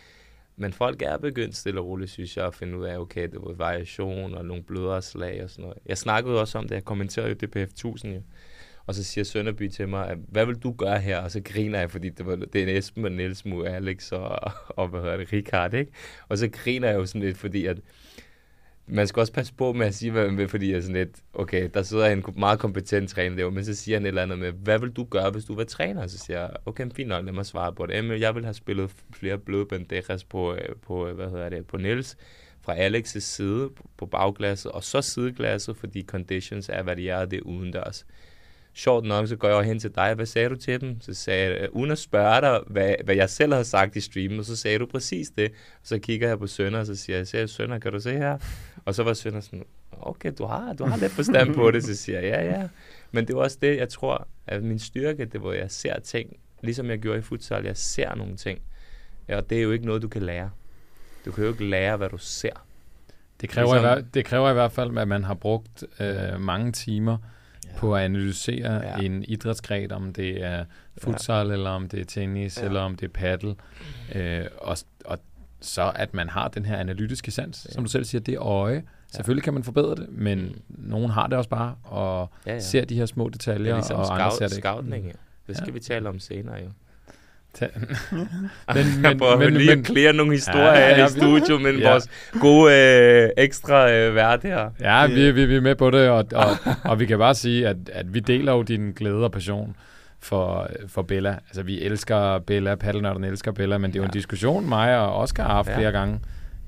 Men 0.57 0.73
folk 0.73 1.03
er 1.03 1.17
begyndt 1.17 1.57
stille 1.57 1.81
og 1.81 1.87
roligt, 1.87 2.11
synes 2.11 2.37
jeg, 2.37 2.47
at 2.47 2.55
finde 2.55 2.79
ud 2.79 2.85
af, 2.85 2.99
okay, 2.99 3.23
det 3.23 3.41
var 3.41 3.53
variation 3.53 4.35
og 4.35 4.45
nogle 4.45 4.63
blødere 4.63 5.03
slag 5.03 5.45
og 5.45 5.51
sådan 5.51 5.63
noget. 5.63 5.79
Jeg 5.87 5.99
snakkede 5.99 6.41
også 6.41 6.59
om 6.59 6.69
det, 6.69 6.75
jeg 6.75 6.85
kommenterede 6.85 7.29
jo 7.29 7.35
DPF 7.35 7.71
1000 7.73 8.15
jo. 8.15 8.21
Og 8.87 8.95
så 8.95 9.05
siger 9.05 9.25
Sønderby 9.25 9.69
til 9.69 9.89
mig, 9.89 10.09
at, 10.09 10.19
hvad 10.29 10.47
vil 10.47 10.55
du 10.55 10.73
gøre 10.73 10.99
her? 10.99 11.19
Og 11.19 11.31
så 11.31 11.41
griner 11.45 11.79
jeg, 11.79 11.91
fordi 11.91 12.09
det, 12.09 12.27
var, 12.27 12.37
det 12.37 12.63
er 12.63 12.79
Esben 12.79 13.05
og 13.05 13.13
Niels 13.13 13.45
mod 13.45 13.67
Alex 13.67 14.13
og, 14.13 14.53
og 14.69 14.89
hvad 14.89 15.01
hedder 15.01 15.17
det, 15.17 15.33
Richard, 15.33 15.75
ikke? 15.75 15.93
Og 16.29 16.39
så 16.39 16.49
griner 16.49 16.89
jeg 16.89 16.97
jo 16.97 17.07
sådan 17.07 17.21
lidt, 17.21 17.37
fordi 17.37 17.67
at 17.67 17.79
man 18.89 19.07
skal 19.07 19.21
også 19.21 19.33
passe 19.33 19.55
på 19.55 19.73
med 19.73 19.87
at 19.87 19.95
sige, 19.95 20.11
hvad 20.13 20.27
man 20.27 20.37
vil, 20.37 20.49
fordi 20.49 20.71
jeg 20.71 20.77
er 20.77 20.81
sådan 20.81 20.97
lidt, 20.97 21.17
okay, 21.35 21.71
der 21.75 21.83
sidder 21.83 22.07
en 22.07 22.25
meget 22.37 22.59
kompetent 22.59 23.11
træner 23.11 23.37
der, 23.37 23.51
men 23.51 23.65
så 23.65 23.75
siger 23.75 23.97
han 23.97 24.05
et 24.05 24.09
eller 24.09 24.23
andet 24.23 24.39
med, 24.39 24.53
hvad 24.53 24.79
vil 24.79 24.91
du 24.91 25.05
gøre, 25.05 25.31
hvis 25.31 25.45
du 25.45 25.55
var 25.55 25.65
træner? 25.65 26.07
Så 26.07 26.19
siger 26.19 26.41
jeg, 26.41 26.51
okay, 26.67 26.87
fint 26.95 27.09
nok, 27.09 27.25
lad 27.25 27.33
mig 27.33 27.47
svare 27.47 27.73
på 27.73 27.87
det. 27.87 27.95
Jamen, 27.95 28.21
jeg 28.21 28.35
vil 28.35 28.45
have 28.45 28.55
spillet 28.55 28.91
flere 29.13 29.39
bløde 29.39 29.67
banderas 29.67 30.25
på, 30.25 30.55
øh, 30.55 30.77
på, 30.83 31.09
øh, 31.09 31.15
hvad 31.15 31.31
hedder 31.31 31.49
det, 31.49 31.67
på 31.67 31.77
Niels, 31.77 32.17
fra 32.61 32.75
Alex' 32.89 33.21
side 33.21 33.71
på 33.97 34.07
bagglasset, 34.07 34.73
og 34.73 34.85
så 34.85 35.03
sideglasset, 35.03 35.77
fordi 35.77 36.03
conditions 36.03 36.69
er, 36.69 36.83
hvad 36.83 36.97
de 36.97 37.09
er, 37.09 37.19
og 37.19 37.31
det 37.31 37.37
er 37.37 37.43
udendørs. 37.43 38.07
Sjovt 38.79 39.07
nok, 39.07 39.29
så 39.29 39.37
går 39.37 39.49
jeg 39.49 39.63
hen 39.63 39.79
til 39.79 39.95
dig, 39.95 40.15
hvad 40.15 40.27
sagde 40.27 40.49
du 40.49 40.57
til 40.57 40.81
dem? 40.81 41.01
Så 41.01 41.15
sagde 41.15 41.61
jeg, 41.61 41.69
uden 41.73 41.91
at 41.91 41.99
spørge 41.99 42.41
dig, 42.41 42.61
hvad, 42.67 42.95
hvad 43.05 43.15
jeg 43.15 43.31
selv 43.31 43.55
har 43.55 43.63
sagt 43.63 43.97
i 43.97 44.01
streamen, 44.01 44.39
og 44.39 44.45
så 44.45 44.57
sagde 44.57 44.79
du 44.79 44.87
præcis 44.87 45.31
det. 45.31 45.51
Og 45.53 45.81
så 45.83 45.99
kigger 45.99 46.29
jeg 46.29 46.39
på 46.39 46.47
Sønder, 46.47 46.81
og 46.81 46.87
så 46.87 46.95
siger 46.95 47.17
jeg, 47.19 47.27
jeg 47.35 47.49
Sønder, 47.49 47.79
kan 47.79 47.93
du 47.93 48.01
se 48.01 48.13
her? 48.13 48.39
Og 48.85 48.95
så 48.95 49.03
var 49.03 49.15
Sønder 49.15 49.41
sådan, 49.41 49.65
okay, 49.93 50.33
du 50.39 50.45
har, 50.45 50.73
du 50.73 50.85
har 50.85 50.97
lidt 50.97 51.13
forstand 51.13 51.55
på 51.55 51.71
det. 51.71 51.85
Så 51.85 51.97
siger 51.97 52.21
jeg, 52.21 52.45
ja, 52.45 52.59
ja. 52.59 52.69
Men 53.13 53.27
det 53.27 53.37
var 53.37 53.43
også 53.43 53.59
det, 53.63 53.77
jeg 53.77 53.89
tror, 53.89 54.29
at 54.47 54.63
min 54.63 54.79
styrke, 54.79 55.25
det 55.25 55.43
var, 55.43 55.51
at 55.51 55.59
jeg 55.59 55.71
ser 55.71 56.01
ting, 56.01 56.37
ligesom 56.63 56.91
jeg 56.91 56.99
gjorde 56.99 57.19
i 57.19 57.23
futsal, 57.23 57.65
jeg 57.65 57.77
ser 57.77 58.15
nogle 58.15 58.37
ting. 58.37 58.61
Og 59.29 59.51
det 59.51 59.59
er 59.59 59.63
jo 59.63 59.73
ikke 59.73 59.87
noget, 59.87 60.03
du 60.03 60.09
kan 60.09 60.23
lære. 60.23 60.51
Du 61.25 61.33
kan 61.33 61.45
jo 61.45 61.51
ikke 61.51 61.65
lære, 61.65 61.97
hvad 61.97 62.09
du 62.09 62.19
ser. 62.19 62.67
Det 63.41 63.49
kræver, 63.49 63.75
ligesom, 63.75 63.91
i, 63.91 63.95
hver, 63.95 64.05
det 64.15 64.25
kræver 64.25 64.51
i 64.51 64.53
hvert 64.53 64.73
fald, 64.73 64.99
at 64.99 65.09
man 65.09 65.25
har 65.25 65.35
brugt 65.35 65.85
øh, 66.01 66.41
mange 66.41 66.73
timer. 66.73 67.19
På 67.77 67.97
at 67.97 68.05
analysere 68.05 68.73
ja. 68.73 68.99
en 68.99 69.25
idrætsgren, 69.29 69.93
om 69.93 70.13
det 70.13 70.45
er 70.45 70.65
futsal, 70.99 71.47
ja. 71.47 71.53
eller 71.53 71.71
om 71.71 71.89
det 71.89 72.01
er 72.01 72.05
tennis, 72.05 72.59
ja. 72.61 72.65
eller 72.65 72.81
om 72.81 72.97
det 72.97 73.07
er 73.07 73.13
paddle. 73.13 73.55
Øh, 74.15 74.45
og, 74.59 74.77
og 75.05 75.19
så 75.61 75.93
at 75.95 76.15
man 76.15 76.29
har 76.29 76.49
den 76.49 76.65
her 76.65 76.77
analytiske 76.77 77.31
sans, 77.31 77.67
ja. 77.69 77.75
som 77.75 77.85
du 77.85 77.91
selv 77.91 78.05
siger, 78.05 78.21
det 78.23 78.39
øje. 78.39 78.75
Ja. 78.75 78.81
Selvfølgelig 79.17 79.45
kan 79.45 79.55
man 79.55 79.65
forbedre 79.65 79.95
det, 79.95 80.07
men 80.09 80.39
mm. 80.39 80.55
nogen 80.69 81.11
har 81.11 81.27
det 81.27 81.39
også 81.39 81.51
bare, 81.51 81.75
og 81.83 82.31
ja, 82.47 82.53
ja. 82.53 82.61
ser 82.61 82.85
de 82.85 82.95
her 82.95 83.07
små 83.07 83.29
detaljer, 83.29 83.65
det 83.65 83.71
er 83.71 83.77
ligesom 83.77 83.97
og 83.97 84.15
andre 84.15 84.37
ser 84.37 84.49
det 84.49 84.97
ikke. 84.97 85.15
Det 85.47 85.57
skal 85.57 85.69
ja. 85.69 85.73
vi 85.73 85.81
tale 85.81 86.09
om 86.09 86.19
senere 86.19 86.57
jo. 86.57 86.69
men, 88.75 89.03
men, 89.03 89.19
prøver 89.19 89.39
men, 89.39 89.55
lige 89.55 89.71
men, 89.71 89.79
at 89.79 89.85
klare 89.85 90.13
nogle 90.13 90.33
historier 90.33 90.73
ja, 90.73 90.89
ja, 90.89 90.99
ja, 90.99 91.07
i 91.07 91.09
studio, 91.09 91.59
men 91.59 91.79
ja. 91.79 91.91
vores 91.91 92.09
gode 92.41 92.73
øh, 92.75 93.31
ekstra 93.37 93.93
øh, 93.93 94.15
vært 94.15 94.43
her. 94.43 94.71
Ja, 94.81 95.07
vi, 95.07 95.31
vi, 95.31 95.47
vi 95.47 95.57
er 95.57 95.61
med 95.61 95.75
på 95.75 95.91
det, 95.91 96.09
og, 96.09 96.25
og, 96.35 96.51
og 96.91 97.01
vi 97.01 97.07
kan 97.07 97.19
bare 97.19 97.35
sige, 97.35 97.69
at, 97.69 97.77
at 97.93 98.15
vi 98.15 98.21
deler 98.21 98.53
jo 98.53 98.63
din 98.63 98.93
glæde 98.93 99.25
og 99.25 99.33
passion 99.33 99.77
for, 100.21 100.69
for 100.89 101.03
Bella. 101.03 101.31
Altså, 101.49 101.63
vi 101.63 101.83
elsker 101.83 102.39
Bella, 102.39 102.75
paddelnørden 102.75 103.25
elsker 103.25 103.53
Bella, 103.53 103.79
men 103.79 103.91
det 103.91 103.97
er 103.97 104.01
jo 104.01 104.05
ja. 104.05 104.09
en 104.09 104.13
diskussion, 104.13 104.69
mig 104.69 104.99
og 104.99 105.17
Oscar 105.17 105.43
har 105.43 105.55
haft 105.55 105.69
ja. 105.69 105.77
flere 105.77 105.93
gange. 105.93 106.21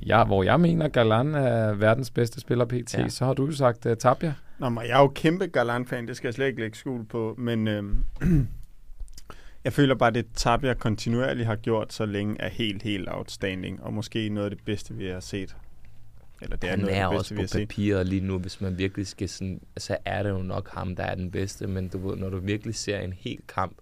Ja, 0.07 0.25
hvor 0.25 0.43
jeg 0.43 0.61
mener, 0.61 0.89
Galan 0.89 1.35
er 1.35 1.75
verdens 1.75 2.11
bedste 2.11 2.41
spiller 2.41 2.65
pt., 2.65 2.95
ja. 2.95 3.09
så 3.09 3.25
har 3.25 3.35
du 3.35 3.47
jo 3.47 3.53
sagt 3.53 3.87
uh, 3.87 3.93
Tabia. 3.95 4.35
Nå, 4.59 4.69
men 4.69 4.85
jeg 4.85 4.93
er 4.93 5.01
jo 5.01 5.13
kæmpe 5.15 5.47
Galan-fan, 5.47 6.09
det 6.09 6.17
skal 6.17 6.29
jeg 6.29 6.35
slet 6.35 6.47
ikke 6.47 6.61
lægge 6.61 6.77
skuld 6.77 7.07
på, 7.07 7.35
men 7.39 7.69
øh, 7.69 7.83
jeg 9.69 9.73
føler 9.73 9.95
bare, 9.95 10.09
at 10.09 10.15
det 10.15 10.27
Tabia 10.35 10.75
kontinuerligt 10.75 11.47
har 11.47 11.57
gjort 11.57 11.93
så 11.93 12.07
længe 12.07 12.37
er 12.41 12.49
helt, 12.49 12.83
helt 12.83 13.09
outstanding, 13.11 13.83
og 13.83 13.93
måske 13.95 14.29
noget 14.29 14.51
af 14.51 14.57
det 14.57 14.65
bedste, 14.65 14.95
vi 14.95 15.07
har 15.07 15.21
set. 15.21 15.57
Eller 16.43 16.57
det 16.57 16.67
er 16.67 16.71
han 16.71 16.79
noget 16.79 16.97
er 16.97 17.07
af 17.07 17.11
det 17.11 17.19
bedste, 17.19 17.43
også 17.43 17.59
på 17.59 17.61
papiret 17.61 18.07
lige 18.07 18.21
nu, 18.21 18.39
hvis 18.39 18.61
man 18.61 18.79
virkelig 18.79 19.07
skal 19.07 19.29
sådan, 19.29 19.61
så 19.77 19.97
er 20.05 20.23
det 20.23 20.31
jo 20.31 20.39
nok 20.39 20.71
ham, 20.75 20.97
der 20.97 21.03
er 21.03 21.15
den 21.15 21.31
bedste, 21.31 21.67
men 21.67 21.89
du 21.89 22.09
ved, 22.09 22.17
når 22.17 22.31
du 22.31 22.39
virkelig 22.39 22.75
ser 22.75 22.99
en 22.99 23.13
hel 23.13 23.39
kamp, 23.49 23.77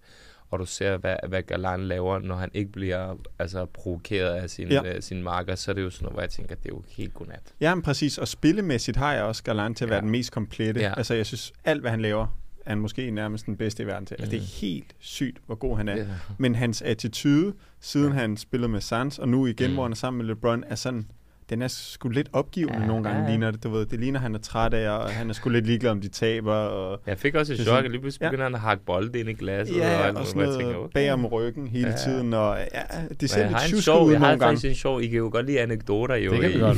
og 0.49 0.59
du 0.59 0.65
ser, 0.65 0.97
hvad, 0.97 1.15
hvad 1.27 1.41
Galan 1.41 1.83
laver, 1.83 2.19
når 2.19 2.35
han 2.35 2.49
ikke 2.53 2.71
bliver 2.71 3.15
altså, 3.39 3.65
provokeret 3.65 4.33
af 4.33 4.49
sin, 4.49 4.67
ja. 4.67 4.95
uh, 4.95 5.01
sin 5.01 5.23
marker, 5.23 5.55
så 5.55 5.71
er 5.71 5.75
det 5.75 5.81
jo 5.81 5.89
sådan 5.89 6.03
noget, 6.03 6.15
hvor 6.15 6.21
jeg 6.21 6.29
tænker, 6.29 6.55
det 6.55 6.65
er 6.65 6.75
jo 6.75 6.83
helt 6.87 7.13
godnat. 7.13 7.53
Ja, 7.61 7.75
men 7.75 7.81
præcis, 7.81 8.17
og 8.17 8.27
spillemæssigt 8.27 8.97
har 8.97 9.13
jeg 9.13 9.23
også 9.23 9.43
Galan 9.43 9.75
til 9.75 9.85
at 9.85 9.89
ja. 9.89 9.93
være 9.93 10.01
den 10.01 10.09
mest 10.09 10.31
komplette. 10.31 10.81
Ja. 10.81 10.93
Altså, 10.97 11.13
jeg 11.13 11.25
synes, 11.25 11.53
alt 11.65 11.81
hvad 11.81 11.91
han 11.91 12.01
laver, 12.01 12.27
er 12.67 12.71
han 12.71 12.79
måske 12.79 13.11
nærmest 13.11 13.45
den 13.45 13.57
bedste 13.57 13.83
i 13.83 13.85
verden 13.85 14.05
til. 14.05 14.15
Altså, 14.19 14.31
det 14.31 14.37
er 14.37 14.59
helt 14.61 14.95
sygt, 14.99 15.37
hvor 15.45 15.55
god 15.55 15.77
han 15.77 15.87
er. 15.87 15.97
Yeah. 15.97 16.07
Men 16.37 16.55
hans 16.55 16.81
attitude, 16.81 17.53
siden 17.79 18.11
han 18.11 18.37
spillede 18.37 18.71
med 18.71 18.81
Suns, 18.81 19.19
og 19.19 19.29
nu 19.29 19.45
igen, 19.45 19.69
mm. 19.69 19.73
hvor 19.73 19.83
han 19.83 19.91
er 19.91 19.95
sammen 19.95 20.17
med 20.17 20.25
LeBron, 20.25 20.63
er 20.67 20.75
sådan 20.75 21.07
den 21.49 21.61
er 21.61 21.67
sgu 21.67 22.09
lidt 22.09 22.29
opgivende 22.33 22.79
ja, 22.79 22.85
nogle 22.85 23.03
gange, 23.03 23.23
ja. 23.23 23.29
ligner 23.29 23.51
det. 23.51 23.63
Du 23.63 23.69
ved, 23.69 23.85
det 23.85 23.99
ligner, 23.99 24.19
han 24.19 24.35
er 24.35 24.39
træt 24.39 24.73
af, 24.73 24.89
og 24.89 25.09
han 25.09 25.29
er 25.29 25.33
sgu 25.33 25.49
lidt 25.49 25.65
ligeglad, 25.65 25.91
om 25.91 26.01
de 26.01 26.07
taber. 26.07 26.53
Og 26.53 27.01
jeg 27.05 27.17
fik 27.17 27.35
også 27.35 27.53
et 27.53 27.59
chok, 27.59 27.85
at 27.85 27.91
lige 27.91 28.01
pludselig 28.01 28.29
begynder 28.29 28.43
ja. 28.43 28.49
han 28.49 28.55
at 28.55 28.61
hakke 28.61 28.85
bolde 28.85 29.19
ind 29.19 29.29
i 29.29 29.33
glasset. 29.33 29.77
Ja, 29.77 30.09
og, 30.09 30.15
og 30.15 30.25
sådan 30.25 30.41
noget 30.41 30.59
tænker, 30.59 30.75
okay. 30.75 30.93
bag 30.93 31.13
om 31.13 31.25
ryggen 31.25 31.67
hele 31.67 31.89
ja. 31.89 31.95
tiden. 31.95 32.33
Og, 32.33 32.57
ja, 32.73 32.81
det 33.21 33.29
ser 33.29 33.47
lidt 33.47 33.59
tjusk 33.59 33.89
ud 33.89 34.11
Jeg 34.11 34.19
har 34.19 34.37
faktisk 34.37 34.65
en 34.65 34.75
sjov, 34.75 35.01
I 35.01 35.07
kan 35.07 35.17
jo 35.17 35.29
godt 35.31 35.45
lide 35.45 35.61
anekdoter 35.61 36.15
jo. 36.15 36.31
Det 36.31 36.41
kan 36.41 36.53
vi 36.53 36.59
godt. 36.59 36.77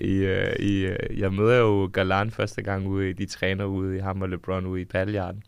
I, 0.00 0.06
i, 0.06 0.24
i, 0.58 0.86
i, 0.86 1.20
jeg 1.20 1.32
møder 1.32 1.56
jo 1.56 1.90
Galan 1.92 2.30
første 2.30 2.62
gang 2.62 2.86
ude, 2.86 3.12
de 3.12 3.26
træner 3.26 3.64
ude 3.64 3.96
i 3.96 4.00
ham 4.00 4.22
og 4.22 4.28
LeBron 4.28 4.66
ude 4.66 4.80
i 4.80 4.84
Paddeljarden. 4.84 5.42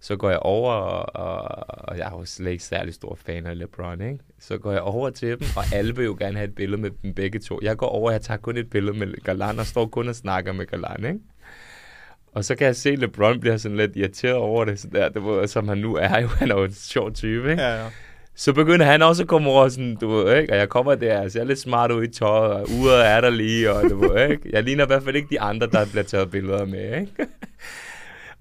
Så 0.00 0.16
går 0.16 0.30
jeg 0.30 0.38
over, 0.38 0.72
og, 0.72 1.64
og 1.88 1.98
jeg 1.98 2.06
er 2.06 2.18
jo 2.18 2.24
slet 2.24 2.50
ikke 2.50 2.64
særlig 2.64 2.94
stor 2.94 3.18
fan 3.26 3.46
af 3.46 3.58
LeBron, 3.58 4.00
ikke? 4.00 4.18
Så 4.48 4.58
går 4.58 4.72
jeg 4.72 4.80
over 4.80 5.10
til 5.10 5.28
dem, 5.28 5.40
og 5.56 5.64
alle 5.72 5.96
vil 5.96 6.04
jo 6.04 6.16
gerne 6.18 6.36
have 6.36 6.48
et 6.48 6.54
billede 6.54 6.82
med 6.82 6.90
dem 7.02 7.14
begge 7.14 7.38
to. 7.38 7.58
Jeg 7.62 7.76
går 7.76 7.86
over, 7.86 8.06
og 8.08 8.12
jeg 8.12 8.20
tager 8.20 8.38
kun 8.38 8.56
et 8.56 8.70
billede 8.70 8.98
med 8.98 9.24
Galan, 9.24 9.58
og 9.58 9.66
står 9.66 9.86
kun 9.86 10.08
og 10.08 10.14
snakker 10.14 10.52
med 10.52 10.66
Galan, 10.66 11.04
ikke? 11.04 11.18
Og 12.32 12.44
så 12.44 12.54
kan 12.54 12.66
jeg 12.66 12.76
se, 12.76 12.90
at 12.90 12.98
LeBron 12.98 13.40
bliver 13.40 13.56
sådan 13.56 13.76
lidt 13.76 13.96
irriteret 13.96 14.34
over 14.34 14.64
det, 14.64 14.80
så 14.80 14.88
der, 14.92 15.08
det 15.08 15.24
var, 15.24 15.46
som 15.46 15.68
han 15.68 15.78
nu 15.78 15.96
er 15.96 16.20
jo. 16.20 16.28
Han 16.28 16.50
er 16.50 16.54
jo 16.54 16.64
en 16.64 16.72
sjov 16.72 17.12
type, 17.12 17.50
ikke? 17.50 17.62
Ja, 17.62 17.82
ja. 17.82 17.88
Så 18.34 18.52
begynder 18.52 18.86
han 18.86 19.02
også 19.02 19.22
at 19.22 19.28
komme 19.28 19.50
over 19.50 19.68
sådan, 19.68 19.96
du 19.96 20.08
ved, 20.08 20.36
ikke? 20.36 20.52
Og 20.52 20.58
jeg 20.58 20.68
kommer 20.68 20.94
der, 20.94 21.20
og 21.20 21.30
ser 21.30 21.44
lidt 21.44 21.58
smart 21.58 21.92
ud 21.92 22.04
i 22.04 22.08
tøjet, 22.08 22.52
og 22.52 22.66
uret 22.80 23.06
er 23.06 23.20
der 23.20 23.30
lige, 23.30 23.72
og 23.72 23.90
du 23.90 23.98
ved, 23.98 24.30
ikke? 24.30 24.42
Jeg 24.52 24.62
ligner 24.62 24.84
i 24.84 24.86
hvert 24.86 25.02
fald 25.02 25.16
ikke 25.16 25.28
de 25.30 25.40
andre, 25.40 25.66
der 25.66 25.86
bliver 25.86 26.04
taget 26.04 26.30
billeder 26.30 26.64
med, 26.64 27.00
ikke? 27.00 27.12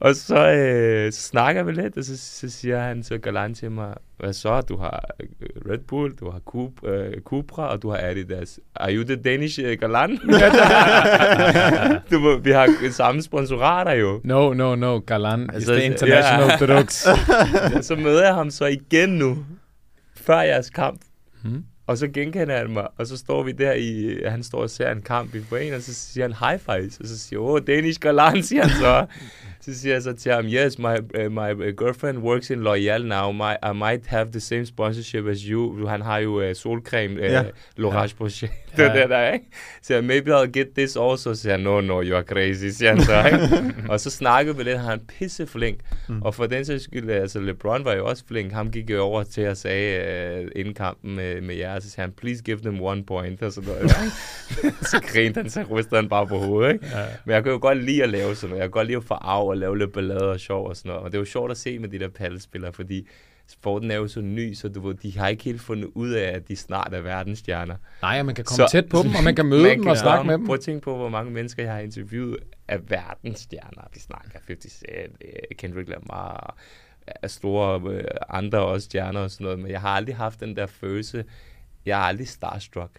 Og 0.01 0.15
så, 0.15 0.51
øh, 0.51 1.11
så 1.11 1.21
snakker 1.21 1.63
vi 1.63 1.71
lidt, 1.71 1.97
og 1.97 2.03
så, 2.03 2.17
så 2.17 2.49
siger 2.49 2.79
han 2.79 3.03
så 3.03 3.17
galant 3.17 3.57
til 3.57 3.71
mig, 3.71 3.93
hvad 4.17 4.33
så, 4.33 4.61
du 4.61 4.77
har 4.77 5.05
øh, 5.19 5.47
Red 5.71 5.77
Bull, 5.77 6.13
du 6.13 6.29
har 6.29 6.39
Cup, 6.39 6.87
øh, 6.87 7.21
Cupra, 7.21 7.67
og 7.67 7.81
du 7.81 7.89
har 7.89 7.97
Adidas. 7.97 8.59
Are 8.75 8.95
you 8.95 9.03
the 9.03 9.15
Danish 9.15 9.59
uh, 9.59 9.71
Galant? 9.71 10.21
du, 12.11 12.39
vi 12.43 12.51
har 12.51 12.91
samme 12.91 13.21
sponsorater 13.21 13.91
jo. 13.91 14.21
No, 14.23 14.53
no, 14.53 14.75
no, 14.75 14.99
Galant 14.99 15.51
altså, 15.53 15.73
is 15.73 15.77
the 15.77 15.85
international 15.85 16.47
yeah. 16.47 16.59
drugs. 16.59 17.07
ja, 17.73 17.81
så 17.89 17.95
møder 17.95 18.23
jeg 18.23 18.33
ham 18.33 18.49
så 18.49 18.65
igen 18.65 19.09
nu, 19.09 19.37
før 20.15 20.41
jeres 20.41 20.69
kamp. 20.69 21.01
Hmm. 21.43 21.63
Og 21.87 21.97
så 21.97 22.07
genkender 22.07 22.57
han 22.57 22.71
mig, 22.71 22.87
og 22.97 23.07
så 23.07 23.17
står 23.17 23.43
vi 23.43 23.51
der 23.51 23.73
i, 23.73 24.19
han 24.27 24.43
står 24.43 24.61
og 24.61 24.69
ser 24.69 24.91
en 24.91 25.01
kamp 25.01 25.35
i 25.35 25.41
foreningen, 25.49 25.75
og 25.75 25.81
så 25.81 25.93
siger 25.93 26.27
han 26.27 26.49
high 26.49 26.59
fives, 26.59 26.97
og 26.97 27.07
så 27.07 27.19
siger 27.19 27.39
åh, 27.39 27.53
oh, 27.53 27.61
Danish 27.67 27.99
Galant, 27.99 28.45
siger 28.45 28.61
han 28.61 28.79
så. 28.79 29.05
Så 29.62 29.80
siger 29.80 29.93
jeg 29.95 30.02
så 30.02 30.13
til 30.13 30.32
ham, 30.32 30.45
yes, 30.45 30.80
my, 30.80 30.86
uh, 31.19 31.32
my 31.32 31.76
girlfriend 31.78 32.17
works 32.17 32.50
in 32.50 32.67
L'Oreal 32.67 33.04
now. 33.04 33.32
My, 33.32 33.54
I 33.63 33.74
might 33.74 34.08
have 34.08 34.32
the 34.32 34.39
same 34.39 34.65
sponsorship 34.65 35.28
as 35.28 35.41
you. 35.41 35.86
Han 35.88 36.02
har 36.02 36.17
jo 36.17 36.50
uh, 36.50 36.56
solcreme, 36.56 37.13
uh, 37.13 37.26
yeah. 37.26 37.45
L'Orange 37.80 38.15
det 38.78 38.86
er 38.86 38.93
det 38.93 39.10
der, 39.10 39.32
ikke? 39.32 39.45
Så 39.82 39.93
jeg, 39.93 40.04
maybe 40.04 40.36
I'll 40.36 40.52
get 40.52 40.67
this 40.78 40.95
also. 40.95 41.17
Så 41.17 41.41
siger 41.41 41.52
han, 41.52 41.60
no, 41.60 41.82
no, 41.82 42.02
you're 42.02 42.24
crazy, 42.24 42.78
siger 42.78 42.89
han 42.89 43.04
så, 43.04 43.26
ikke? 43.26 43.74
og 43.91 44.00
så 44.00 44.10
snakkede 44.10 44.58
vi 44.58 44.63
lidt, 44.63 44.80
han 44.80 45.00
er 45.00 45.04
pisse 45.19 45.47
flink. 45.47 45.80
Mm. 46.10 46.21
Og 46.21 46.36
for 46.36 46.45
den 46.45 46.65
sags 46.65 46.84
skyld, 46.84 47.10
altså 47.10 47.39
LeBron 47.39 47.86
var 47.86 47.93
jo 47.93 48.06
også 48.06 48.24
flink. 48.28 48.52
Ham 48.52 48.71
gik 48.71 48.89
jo 48.89 49.02
over 49.02 49.24
til 49.24 49.41
at 49.41 49.58
sige 49.58 50.00
uh, 50.39 50.47
inden 50.56 50.74
kampen 50.74 51.15
med, 51.15 51.41
med 51.41 51.56
jer, 51.56 51.80
så 51.80 51.89
siger 51.89 52.02
han, 52.02 52.12
please 52.12 52.43
give 52.43 52.58
them 52.58 52.82
one 52.82 53.04
point, 53.04 53.41
og 53.41 53.52
sådan 53.52 53.69
noget. 53.69 53.91
så 54.91 55.02
grinte 55.13 55.41
han, 55.41 55.50
så 55.50 55.63
rystede 55.71 55.95
han 55.95 56.10
bare 56.10 56.28
på 56.28 56.38
hovedet, 56.38 56.74
ikke? 56.74 56.86
Ja. 56.86 57.06
Men 57.26 57.34
jeg 57.34 57.43
kan 57.43 57.52
jo 57.52 57.60
godt 57.62 57.84
lide 57.84 58.04
at 58.04 58.10
lave 58.10 58.36
sådan 58.36 58.50
noget. 58.50 58.62
Jeg 58.62 58.65
kan 58.65 58.71
godt 58.71 58.88
lide 58.88 58.97
at 58.97 59.04
farve 59.04 59.50
og 59.51 59.57
lave 59.57 59.77
lidt 59.77 59.93
ballade 59.93 60.29
og 60.29 60.39
sjov 60.39 60.67
og 60.67 60.75
sådan 60.77 60.89
noget. 60.89 61.03
Og 61.03 61.11
det 61.11 61.17
er 61.17 61.21
jo 61.21 61.25
sjovt 61.25 61.51
at 61.51 61.57
se 61.57 61.79
med 61.79 61.89
de 61.89 61.99
der 61.99 62.07
paddelspillere, 62.07 62.73
fordi 62.73 63.07
sporten 63.47 63.91
er 63.91 63.95
jo 63.95 64.07
så 64.07 64.21
ny, 64.21 64.53
så 64.53 64.69
du 64.69 64.87
ved, 64.87 64.95
de 64.95 65.17
har 65.17 65.27
ikke 65.27 65.43
helt 65.43 65.61
fundet 65.61 65.89
ud 65.95 66.09
af, 66.09 66.31
at 66.35 66.47
de 66.47 66.55
snart 66.55 66.93
er 66.93 67.01
verdensstjerner. 67.01 67.75
Nej, 68.01 68.19
og 68.19 68.25
man 68.25 68.35
kan 68.35 68.45
komme 68.45 68.67
så, 68.67 68.71
tæt 68.71 68.89
på 68.89 69.03
dem, 69.03 69.15
og 69.15 69.23
man 69.23 69.35
kan 69.35 69.45
møde 69.53 69.63
man 69.63 69.79
dem 69.79 69.87
og 69.87 69.97
snakke 69.97 70.27
med 70.27 70.33
dem. 70.33 70.45
Prøv 70.45 70.53
at 70.53 70.61
tænke 70.61 70.81
på, 70.81 70.97
hvor 70.97 71.09
mange 71.09 71.31
mennesker 71.31 71.63
jeg 71.63 71.73
har 71.73 71.79
interviewet 71.79 72.37
af 72.67 72.89
verdensstjerner. 72.89 73.81
Vi 73.93 73.99
snakker 73.99 74.29
50 74.33 74.73
Cent, 74.73 75.23
øh, 75.25 75.57
Kendrick 75.57 75.89
Lamar, 75.89 76.57
store 77.27 77.93
øh, 77.93 78.03
andre 78.29 78.59
også 78.59 78.85
stjerner 78.85 79.19
og 79.19 79.31
sådan 79.31 79.43
noget, 79.43 79.59
men 79.59 79.71
jeg 79.71 79.81
har 79.81 79.89
aldrig 79.89 80.15
haft 80.15 80.39
den 80.39 80.55
der 80.55 80.65
følelse, 80.65 81.25
jeg 81.85 81.99
er 81.99 82.03
aldrig 82.03 82.27
starstruck. 82.27 82.91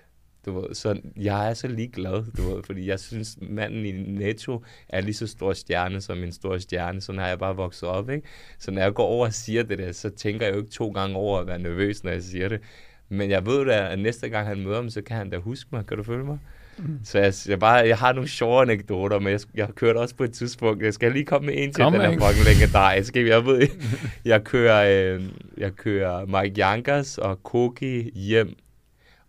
Du 0.46 0.60
ved, 0.60 0.74
så 0.74 1.00
jeg 1.16 1.50
er 1.50 1.54
så 1.54 1.68
ligeglad, 1.68 2.24
du 2.36 2.54
ved, 2.54 2.62
fordi 2.62 2.88
jeg 2.88 3.00
synes, 3.00 3.38
manden 3.42 3.86
i 3.86 3.92
Netto 3.92 4.64
er 4.88 5.00
lige 5.00 5.14
så 5.14 5.26
stor 5.26 5.52
stjerne 5.52 6.00
som 6.00 6.22
en 6.22 6.32
stor 6.32 6.58
stjerne. 6.58 7.00
Sådan 7.00 7.18
har 7.18 7.28
jeg 7.28 7.38
bare 7.38 7.56
vokset 7.56 7.88
op, 7.88 8.10
ikke? 8.10 8.28
Så 8.58 8.70
når 8.70 8.82
jeg 8.82 8.94
går 8.94 9.06
over 9.06 9.26
og 9.26 9.34
siger 9.34 9.62
det 9.62 9.78
der, 9.78 9.92
så 9.92 10.10
tænker 10.10 10.46
jeg 10.46 10.54
jo 10.54 10.60
ikke 10.60 10.72
to 10.72 10.90
gange 10.90 11.16
over 11.16 11.38
at 11.38 11.46
være 11.46 11.58
nervøs, 11.58 12.04
når 12.04 12.10
jeg 12.10 12.22
siger 12.22 12.48
det. 12.48 12.60
Men 13.08 13.30
jeg 13.30 13.46
ved 13.46 13.64
da, 13.66 13.92
at 13.92 13.98
næste 13.98 14.28
gang 14.28 14.46
han 14.46 14.60
møder 14.60 14.82
mig, 14.82 14.92
så 14.92 15.02
kan 15.02 15.16
han 15.16 15.30
da 15.30 15.38
huske 15.38 15.68
mig. 15.72 15.86
Kan 15.86 15.96
du 15.96 16.02
følge 16.02 16.24
mig? 16.24 16.38
Mm. 16.78 16.98
Så 17.04 17.18
jeg, 17.18 17.34
jeg, 17.48 17.58
bare, 17.58 17.88
jeg 17.88 17.98
har 17.98 18.12
nogle 18.12 18.28
sjove 18.28 18.62
anekdoter, 18.62 19.18
men 19.18 19.32
jeg, 19.32 19.40
jeg 19.54 19.66
har 19.66 19.72
kørt 19.72 19.96
også 19.96 20.14
på 20.14 20.24
et 20.24 20.32
tidspunkt. 20.32 20.82
Jeg 20.82 20.94
skal 20.94 21.12
lige 21.12 21.24
komme 21.24 21.46
med 21.46 21.54
en 21.56 21.72
til, 21.72 21.84
Kom 21.84 21.92
den 21.92 22.02
er 22.02 22.10
fucking 22.10 22.56
legendarisk. 22.56 23.16
Jeg 23.16 23.46
ved, 23.46 23.68
jeg 24.24 24.44
kører, 24.44 25.14
øh, 25.14 25.22
jeg 25.58 25.72
kører 25.72 26.42
Mike 26.42 26.54
Jankers 26.56 27.18
og 27.18 27.42
Koki 27.42 28.10
hjem 28.10 28.56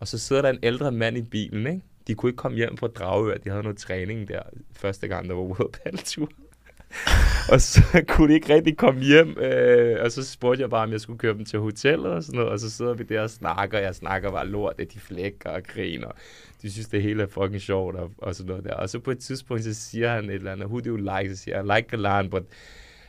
og 0.03 0.07
så 0.07 0.17
sidder 0.17 0.41
der 0.41 0.49
en 0.49 0.59
ældre 0.63 0.91
mand 0.91 1.17
i 1.17 1.21
bilen, 1.21 1.67
ikke? 1.67 1.81
De 2.07 2.15
kunne 2.15 2.29
ikke 2.29 2.37
komme 2.37 2.57
hjem 2.57 2.77
fra 2.77 2.87
Dragør, 2.87 3.37
de 3.37 3.49
havde 3.49 3.63
noget 3.63 3.77
træning 3.77 4.27
der 4.27 4.41
første 4.71 5.07
gang, 5.07 5.29
der 5.29 5.35
var 5.35 5.41
World 5.41 5.71
Paddeltour. 5.71 6.29
og 7.51 7.61
så 7.61 8.05
kunne 8.07 8.29
de 8.29 8.33
ikke 8.33 8.53
rigtig 8.53 8.77
komme 8.77 9.01
hjem, 9.01 9.37
øh, 9.37 10.03
og 10.03 10.11
så 10.11 10.23
spurgte 10.25 10.61
jeg 10.61 10.69
bare, 10.69 10.83
om 10.83 10.91
jeg 10.91 11.01
skulle 11.01 11.19
køre 11.19 11.33
dem 11.33 11.45
til 11.45 11.59
hotellet 11.59 12.11
og 12.11 12.23
sådan 12.23 12.37
noget, 12.37 12.51
og 12.51 12.59
så 12.59 12.69
sidder 12.69 12.93
vi 12.93 13.03
der 13.03 13.21
og 13.21 13.29
snakker, 13.29 13.79
jeg 13.79 13.95
snakker 13.95 14.31
bare 14.31 14.47
lort, 14.47 14.77
det 14.77 14.93
de 14.93 14.99
flækker 14.99 15.49
og 15.49 15.63
griner. 15.63 16.11
De 16.61 16.71
synes, 16.71 16.87
det 16.87 17.01
hele 17.01 17.23
er 17.23 17.27
fucking 17.27 17.61
sjovt 17.61 17.95
og, 17.95 18.11
og 18.17 18.35
sådan 18.35 18.47
noget 18.47 18.63
der. 18.63 18.73
Og 18.73 18.89
så 18.89 18.99
på 18.99 19.11
et 19.11 19.19
tidspunkt, 19.19 19.63
så 19.63 19.73
siger 19.73 20.09
han 20.09 20.25
et 20.25 20.33
eller 20.33 20.51
andet, 20.51 20.67
who 20.67 20.79
do 20.79 20.89
you 20.89 20.95
like? 20.95 21.35
Så 21.35 21.43
siger 21.43 21.57
han, 21.57 21.65
I 21.65 21.75
like 21.75 21.87
Galan, 21.89 22.29
but 22.29 22.43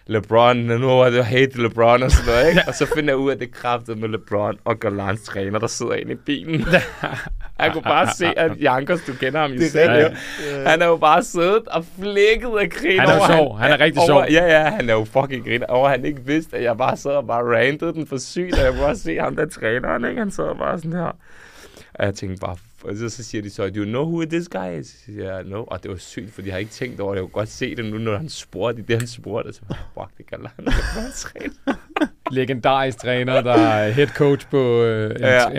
LeBron, 0.07 0.57
nu 0.57 1.01
er 1.01 1.11
det 1.11 1.25
hate 1.25 1.63
LeBron 1.63 2.03
og 2.03 2.11
sådan 2.11 2.35
noget, 2.35 2.49
ikke? 2.49 2.63
og 2.69 2.75
så 2.75 2.87
finder 2.95 3.11
jeg 3.11 3.17
ud 3.17 3.31
af, 3.31 3.35
at 3.35 3.41
det 3.41 3.53
kræfter 3.53 3.95
med 3.95 4.09
LeBron 4.09 4.59
og 4.65 4.81
Galans 4.81 5.23
træner, 5.23 5.59
der 5.59 5.67
sidder 5.67 5.93
inde 5.93 6.13
i 6.13 6.15
bilen. 6.15 6.67
jeg 7.59 7.73
kunne 7.73 7.83
bare 7.83 8.09
se, 8.15 8.39
at 8.39 8.53
Jankers, 8.61 9.01
du 9.07 9.13
kender 9.13 9.41
ham 9.41 9.53
i 9.53 9.59
selv, 9.59 9.93
ja. 9.93 10.09
han 10.67 10.83
er 10.83 10.87
jo 10.87 10.97
bare 10.97 11.23
siddet 11.23 11.69
og 11.69 11.85
flækket 12.01 12.53
af 12.61 12.71
grin 12.71 13.01
Han 13.01 13.09
er 13.09 13.15
jo 13.15 13.27
sjov, 13.27 13.59
han, 13.59 13.71
han 13.71 13.81
er 13.81 13.85
rigtig 13.85 13.99
over, 13.99 14.09
sjov. 14.09 14.25
Ja, 14.31 14.61
ja, 14.61 14.71
han 14.71 14.91
er 14.91 14.95
jo 14.95 15.05
fucking 15.05 15.45
grin 15.45 15.65
over, 15.69 15.89
han 15.89 16.05
ikke 16.05 16.21
vidste, 16.25 16.57
at 16.57 16.63
jeg 16.63 16.77
bare 16.77 16.97
sad 16.97 17.11
og 17.11 17.27
bare 17.27 17.59
rantede 17.59 17.93
den 17.93 18.07
for 18.07 18.17
sygt, 18.17 18.59
og 18.59 18.65
jeg 18.65 18.73
kunne 18.73 18.83
bare 18.83 18.97
se 18.97 19.17
ham 19.17 19.37
der 19.37 19.47
træneren, 19.47 20.05
ikke? 20.05 20.19
han 20.19 20.31
sad 20.31 20.55
bare 20.59 20.79
sådan 20.79 20.93
her. 20.93 21.17
Og 21.95 22.07
jeg 22.07 22.15
tænkte 22.15 22.41
bare, 22.41 22.57
og 22.85 22.97
så, 22.97 23.09
så 23.09 23.25
siger 23.25 23.43
de 23.43 23.51
så, 23.51 23.71
do 23.71 23.81
you 23.81 23.85
know 23.85 24.05
who 24.05 24.25
this 24.25 24.49
guy 24.49 24.81
is? 24.81 24.87
Så 24.87 25.05
siger 25.05 25.35
jeg, 25.35 25.45
no. 25.45 25.65
Og 25.67 25.83
det 25.83 25.91
var 25.91 25.97
sygt, 25.97 26.33
fordi 26.33 26.47
jeg 26.49 26.55
har 26.55 26.59
ikke 26.59 26.71
tænkt 26.71 27.01
over 27.01 27.15
det. 27.15 27.17
Jeg 27.17 27.23
kunne 27.23 27.41
godt 27.41 27.49
se 27.49 27.77
det 27.77 27.85
nu, 27.85 27.99
når 27.99 28.17
han 28.17 28.29
spurgte. 28.29 28.83
Det 28.83 28.99
han 28.99 29.07
spurgte. 29.07 29.53
Så 29.53 29.61
fuck, 29.69 30.19
det 30.19 30.27
kan 30.27 30.39
han 30.57 30.67
træner. 31.15 31.75
Legendarisk 32.31 32.99
træner, 32.99 33.41
der 33.41 33.53
er 33.53 33.91
head 33.91 34.07
coach 34.07 34.49
på 34.49 34.83
øh, 34.83 35.11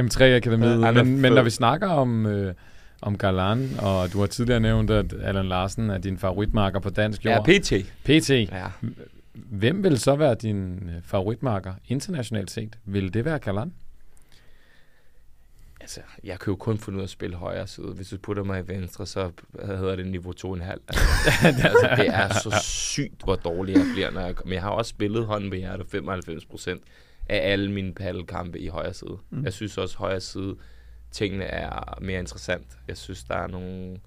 M3 0.06 0.24
Akademiet. 0.24 0.82
Ja, 0.82 0.92
men, 0.92 1.22
men 1.22 1.34
når 1.34 1.44
vi 1.44 1.50
snakker 1.50 1.88
om... 1.88 2.26
Øh, 2.26 2.54
om 3.02 3.18
Galan, 3.18 3.70
og 3.80 4.14
du 4.14 4.20
har 4.20 4.28
tidligere 4.28 4.60
nævnt, 4.60 4.92
at 4.92 5.14
Allan 5.24 5.46
Larsen 5.46 5.90
er 5.90 5.98
din 5.98 6.18
favoritmarker 6.18 6.80
på 6.80 6.90
dansk 6.90 7.26
jord. 7.26 7.48
Ja, 7.48 7.60
PT. 7.60 7.74
PT. 8.04 8.30
Ja. 8.30 8.66
Hvem 9.34 9.84
vil 9.84 10.00
så 10.00 10.16
være 10.16 10.36
din 10.36 10.90
favoritmarker 11.04 11.74
internationalt 11.88 12.52
set? 12.52 12.78
Vil 12.86 13.14
det 13.14 13.26
være 13.26 13.40
Galan? 13.40 13.72
Altså, 15.86 16.02
jeg 16.24 16.40
kan 16.40 16.52
jo 16.52 16.56
kun 16.56 16.78
finde 16.78 16.98
ud 16.98 17.02
af 17.02 17.06
at 17.06 17.10
spille 17.10 17.36
højre 17.36 17.68
side. 17.68 17.88
Hvis 17.88 18.10
du 18.10 18.18
putter 18.18 18.44
mig 18.44 18.64
i 18.64 18.68
venstre, 18.68 19.06
så 19.06 19.32
hedder 19.66 19.96
det 19.96 20.08
niveau 20.08 20.32
2,5. 20.32 20.46
Altså, 21.46 21.96
det 21.98 22.08
er 22.08 22.34
så 22.34 22.56
sygt, 22.64 23.24
hvor 23.24 23.36
dårlig 23.36 23.76
jeg 23.76 23.86
bliver. 23.94 24.12
Når 24.12 24.22
jeg, 24.22 24.36
men 24.46 24.54
jeg 24.54 24.62
har 24.62 24.70
også 24.70 24.90
spillet 24.90 25.26
hånden 25.26 25.52
ved 25.52 25.58
hjertet 25.58 25.88
95 25.88 26.46
procent 26.46 26.84
af 27.30 27.52
alle 27.52 27.72
mine 27.72 27.94
paddelkampe 27.94 28.60
i 28.60 28.68
højre 28.68 28.94
side. 28.94 29.18
Mm. 29.30 29.44
Jeg 29.44 29.54
synes 29.54 29.78
også, 29.78 29.96
at 29.96 30.00
højre 30.00 30.22
side 30.22 30.56
tingene 31.12 31.44
er 31.44 32.00
mere 32.02 32.20
interessant. 32.20 32.68
Jeg 32.88 32.98
synes, 32.98 33.24
der 33.24 33.36
er 33.36 33.48
nogle... 33.48 34.00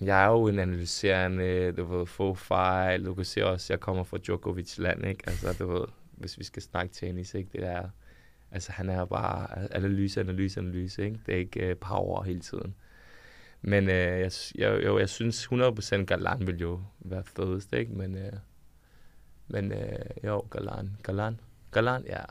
Jeg 0.00 0.24
er 0.24 0.28
jo 0.28 0.46
en 0.46 0.58
analyserende, 0.58 1.72
du 1.72 1.84
ved, 1.84 2.06
få 2.06 2.34
fejl. 2.34 3.04
Du 3.04 3.14
kan 3.14 3.24
se 3.24 3.46
også, 3.46 3.66
at 3.66 3.70
jeg 3.70 3.80
kommer 3.80 4.04
fra 4.04 4.18
Djokovic 4.18 4.78
land, 4.78 5.06
ikke? 5.06 5.22
Altså, 5.26 5.56
du 5.58 5.72
ved, 5.72 5.84
hvis 6.12 6.38
vi 6.38 6.44
skal 6.44 6.62
snakke 6.62 6.94
tennis, 6.94 7.34
ikke? 7.34 7.50
Det 7.52 7.64
er 7.66 7.88
Altså 8.52 8.72
han 8.72 8.90
er 8.90 9.04
bare 9.04 9.46
analyse, 9.74 10.20
analyse, 10.20 10.60
analyse. 10.60 11.04
Ikke? 11.04 11.18
Det 11.26 11.34
er 11.34 11.38
ikke 11.38 11.70
uh, 11.70 11.76
power 11.76 12.22
hele 12.22 12.40
tiden. 12.40 12.74
Men 13.62 13.84
uh, 13.84 13.94
jeg, 13.94 14.30
jeg, 14.54 14.84
jo, 14.84 14.98
jeg 14.98 15.08
synes 15.08 15.48
100% 15.52 16.04
Galan 16.04 16.46
vil 16.46 16.60
jo 16.60 16.80
være 17.00 17.22
fedest, 17.36 17.72
ikke? 17.72 17.92
Men, 17.92 18.14
uh, 18.14 18.38
men 19.48 19.72
uh, 19.72 20.24
jo, 20.24 20.38
Galan, 20.50 20.96
Galan, 21.02 21.40
Galan, 21.70 22.04
ja. 22.06 22.22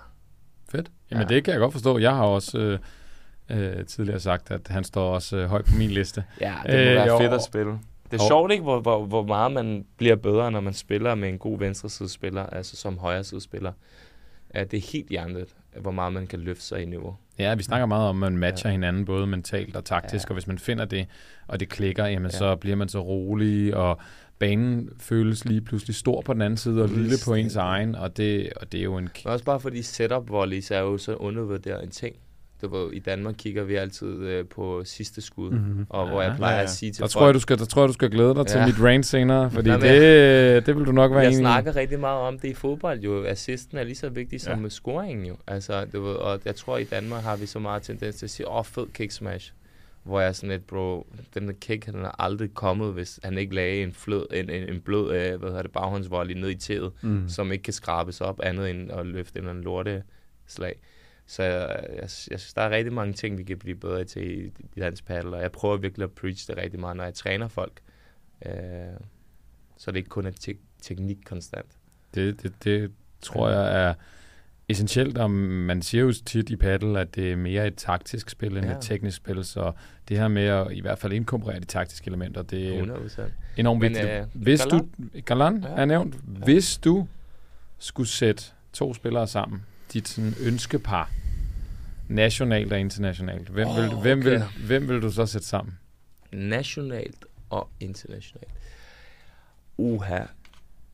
Fedt. 0.71 0.91
Jamen 1.11 1.27
ja. 1.29 1.35
det 1.35 1.43
kan 1.43 1.51
jeg 1.51 1.59
godt 1.59 1.71
forstå. 1.71 1.97
Jeg 1.97 2.15
har 2.15 2.23
også 2.23 2.79
uh, 3.49 3.57
uh, 3.57 3.85
tidligere 3.85 4.19
sagt, 4.19 4.51
at 4.51 4.67
han 4.67 4.83
står 4.83 5.13
også 5.13 5.37
uh, 5.37 5.43
højt 5.43 5.65
på 5.65 5.71
min 5.77 5.89
liste. 5.89 6.23
Ja, 6.41 6.55
det 6.65 6.95
må 6.95 7.01
uh, 7.01 7.07
være 7.07 7.19
fedt 7.19 7.33
at 7.33 7.43
spille. 7.43 7.79
Det 8.11 8.21
er 8.21 8.27
sjovt 8.27 8.51
ikke, 8.51 8.63
hvor, 8.63 8.79
hvor, 8.79 9.05
hvor 9.05 9.23
meget 9.23 9.51
man 9.51 9.85
bliver 9.97 10.15
bedre, 10.15 10.51
når 10.51 10.59
man 10.59 10.73
spiller 10.73 11.15
med 11.15 11.29
en 11.29 11.37
god 11.37 11.59
venstresidespiller, 11.59 12.45
altså 12.45 12.75
som 12.75 12.97
højresidespiller. 12.97 13.73
Ja, 14.55 14.63
det 14.63 14.77
er 14.77 14.91
helt 14.91 15.09
hjernet 15.09 15.47
hvor 15.79 15.91
meget 15.91 16.13
man 16.13 16.27
kan 16.27 16.39
løfte 16.39 16.63
sig 16.63 16.81
i 16.81 16.85
niveau. 16.85 17.15
Ja, 17.39 17.55
vi 17.55 17.63
snakker 17.63 17.85
meget 17.85 18.09
om, 18.09 18.23
at 18.23 18.31
man 18.31 18.39
matcher 18.39 18.69
ja. 18.69 18.71
hinanden 18.71 19.05
både 19.05 19.27
mentalt 19.27 19.75
og 19.75 19.85
taktisk, 19.85 20.27
ja. 20.27 20.29
og 20.29 20.33
hvis 20.33 20.47
man 20.47 20.57
finder 20.57 20.85
det, 20.85 21.07
og 21.47 21.59
det 21.59 21.69
klikker, 21.69 22.05
jamen 22.05 22.31
ja. 22.31 22.37
så 22.37 22.55
bliver 22.55 22.75
man 22.75 22.89
så 22.89 22.99
rolig, 22.99 23.75
og 23.75 23.99
banen 24.39 24.89
føles 24.99 25.45
lige 25.45 25.61
pludselig 25.61 25.95
stor 25.95 26.21
på 26.21 26.33
den 26.33 26.41
anden 26.41 26.57
side, 26.57 26.83
og 26.83 26.89
lille 26.89 27.15
på 27.25 27.33
ens 27.33 27.55
egen, 27.55 27.95
og 27.95 28.17
det, 28.17 28.53
og 28.55 28.71
det 28.71 28.79
er 28.79 28.83
jo 28.83 28.97
en... 28.97 29.09
Men 29.23 29.33
også 29.33 29.45
bare 29.45 29.59
fordi 29.59 29.81
setup 29.81 30.29
volleys 30.29 30.71
er 30.71 30.79
jo 30.79 30.97
så 30.97 31.15
undervurderet 31.15 31.83
en 31.83 31.89
ting 31.89 32.15
du 32.61 32.67
ved, 32.67 32.93
i 32.93 32.99
Danmark 32.99 33.35
kigger 33.37 33.63
vi 33.63 33.75
altid 33.75 34.07
øh, 34.07 34.45
på 34.47 34.81
sidste 34.85 35.21
skud, 35.21 35.51
mm-hmm. 35.51 35.85
og 35.89 36.07
hvor 36.07 36.21
ja, 36.21 36.27
jeg 36.27 36.37
plejer 36.37 36.53
ja, 36.53 36.57
ja. 36.57 36.63
at 36.63 36.69
sige 36.69 36.91
til 36.91 37.01
der 37.01 37.05
folk... 37.05 37.11
Tror 37.11 37.25
jeg, 37.25 37.33
du 37.33 37.39
skal, 37.39 37.57
der 37.57 37.65
tror 37.65 37.81
jeg, 37.81 37.87
du 37.87 37.93
skal 37.93 38.09
glæde 38.09 38.29
dig 38.35 38.37
ja. 38.37 38.43
til 38.43 38.61
mit 38.65 38.81
rant 38.81 39.05
senere, 39.05 39.51
fordi 39.51 39.69
Jamen, 39.69 39.85
det, 39.85 40.65
det 40.65 40.75
vil 40.75 40.85
du 40.85 40.91
nok 40.91 41.11
være 41.11 41.19
Jeg 41.19 41.33
snakker 41.33 41.75
rigtig 41.75 41.99
meget 41.99 42.19
om 42.19 42.39
det 42.39 42.47
i 42.47 42.53
fodbold 42.53 42.99
jo. 42.99 43.25
Assisten 43.25 43.77
er 43.77 43.83
lige 43.83 43.95
så 43.95 44.09
vigtig 44.09 44.41
som 44.41 44.63
ja. 44.63 44.69
scoringen 44.69 45.25
jo. 45.25 45.35
Altså, 45.47 45.85
du 45.93 46.01
ved, 46.01 46.13
og 46.13 46.39
jeg 46.45 46.55
tror, 46.55 46.77
i 46.77 46.83
Danmark 46.83 47.23
har 47.23 47.35
vi 47.35 47.45
så 47.45 47.59
meget 47.59 47.81
tendens 47.81 48.15
til 48.15 48.25
at 48.25 48.29
sige, 48.29 48.47
åh, 48.47 48.55
oh, 48.55 48.65
fed 48.65 48.87
kick 48.93 49.11
smash. 49.11 49.53
Hvor 50.03 50.19
jeg 50.19 50.29
er 50.29 50.31
sådan 50.31 50.49
lidt, 50.49 50.67
bro, 50.67 51.07
den 51.33 51.47
der 51.47 51.53
kick, 51.61 51.85
han 51.85 51.95
er 51.95 52.21
aldrig 52.21 52.53
kommet, 52.53 52.93
hvis 52.93 53.19
han 53.23 53.37
ikke 53.37 53.55
lagde 53.55 53.83
en, 53.83 53.93
flød, 53.93 54.25
en, 54.33 54.49
en, 54.49 54.69
en 54.69 54.81
blød, 54.81 55.15
øh, 55.15 55.39
hvad 55.39 55.49
hedder 55.49 55.61
det, 55.61 55.71
baghåndsvolley 55.71 56.33
ned 56.35 56.49
i 56.49 56.55
tæet, 56.55 56.91
mm. 57.01 57.29
som 57.29 57.51
ikke 57.51 57.63
kan 57.63 57.73
skrabes 57.73 58.21
op 58.21 58.39
andet 58.43 58.69
end 58.69 58.91
at 58.91 59.05
løfte 59.05 59.37
en 59.37 59.39
eller 59.39 59.49
anden 59.49 59.63
lorte 59.63 60.03
slag. 60.47 60.75
Så 61.25 61.43
jeg, 61.43 61.85
jeg, 61.89 62.01
jeg 62.01 62.09
synes, 62.09 62.53
der 62.53 62.61
er 62.61 62.69
rigtig 62.69 62.93
mange 62.93 63.13
ting, 63.13 63.37
vi 63.37 63.43
kan 63.43 63.57
blive 63.57 63.75
bedre 63.75 64.03
til 64.03 64.45
i, 64.45 64.51
i 64.75 64.79
dansk 64.79 65.05
paddle, 65.05 65.35
og 65.35 65.41
jeg 65.41 65.51
prøver 65.51 65.77
virkelig 65.77 66.03
at 66.03 66.11
preach 66.11 66.47
det 66.47 66.57
rigtig 66.57 66.79
meget, 66.79 66.97
når 66.97 67.03
jeg 67.03 67.13
træner 67.13 67.47
folk. 67.47 67.81
Øh, 68.45 68.53
så 69.77 69.91
det 69.91 69.97
ikke 69.97 70.09
kun 70.09 70.25
er 70.25 70.31
te- 70.31 70.57
teknik 70.81 71.17
konstant. 71.25 71.77
Det, 72.15 72.43
det, 72.43 72.53
det 72.63 72.91
tror 73.21 73.49
jeg 73.49 73.87
er 73.87 73.93
essentielt, 74.69 75.17
og 75.17 75.31
man 75.31 75.81
siger 75.81 76.01
jo 76.03 76.13
tit 76.25 76.49
i 76.49 76.55
paddle, 76.55 76.99
at 76.99 77.15
det 77.15 77.31
er 77.31 77.35
mere 77.35 77.67
et 77.67 77.75
taktisk 77.75 78.29
spil 78.29 78.57
end 78.57 78.65
ja. 78.65 78.71
et 78.71 78.81
teknisk 78.81 79.17
spil, 79.17 79.43
så 79.43 79.71
det 80.09 80.17
her 80.17 80.27
med 80.27 80.45
at 80.45 80.67
i 80.71 80.81
hvert 80.81 80.99
fald 80.99 81.13
inkorporere 81.13 81.59
de 81.59 81.65
taktiske 81.65 82.07
elementer, 82.07 82.41
det 82.41 82.77
er 82.77 82.83
100%. 82.83 83.21
enormt 83.57 83.81
vigtigt. 83.81 84.05
Men, 84.05 84.15
øh, 84.15 84.27
hvis 84.33 84.65
Galan? 84.65 84.79
du, 84.79 85.19
Galan 85.25 85.63
ja. 85.63 85.81
er 85.81 85.85
nævnt, 85.85 86.15
ja. 86.15 86.43
hvis 86.43 86.77
du 86.77 87.07
skulle 87.79 88.09
sætte 88.09 88.43
to 88.73 88.93
spillere 88.93 89.27
sammen, 89.27 89.65
dit 89.93 90.07
sådan, 90.07 90.33
ønskepar, 90.39 91.11
nationalt 92.07 92.73
og 92.73 92.79
internationalt, 92.79 93.49
hvem, 93.49 93.67
oh, 93.67 93.77
vil, 93.77 93.89
hvem, 94.01 94.19
okay. 94.19 94.29
vil, 94.29 94.43
hvem 94.65 94.89
vil 94.89 95.01
du 95.01 95.11
så 95.11 95.25
sætte 95.25 95.47
sammen? 95.47 95.79
Nationalt 96.31 97.25
og 97.49 97.69
internationalt. 97.79 98.51
Uha. 99.77 100.23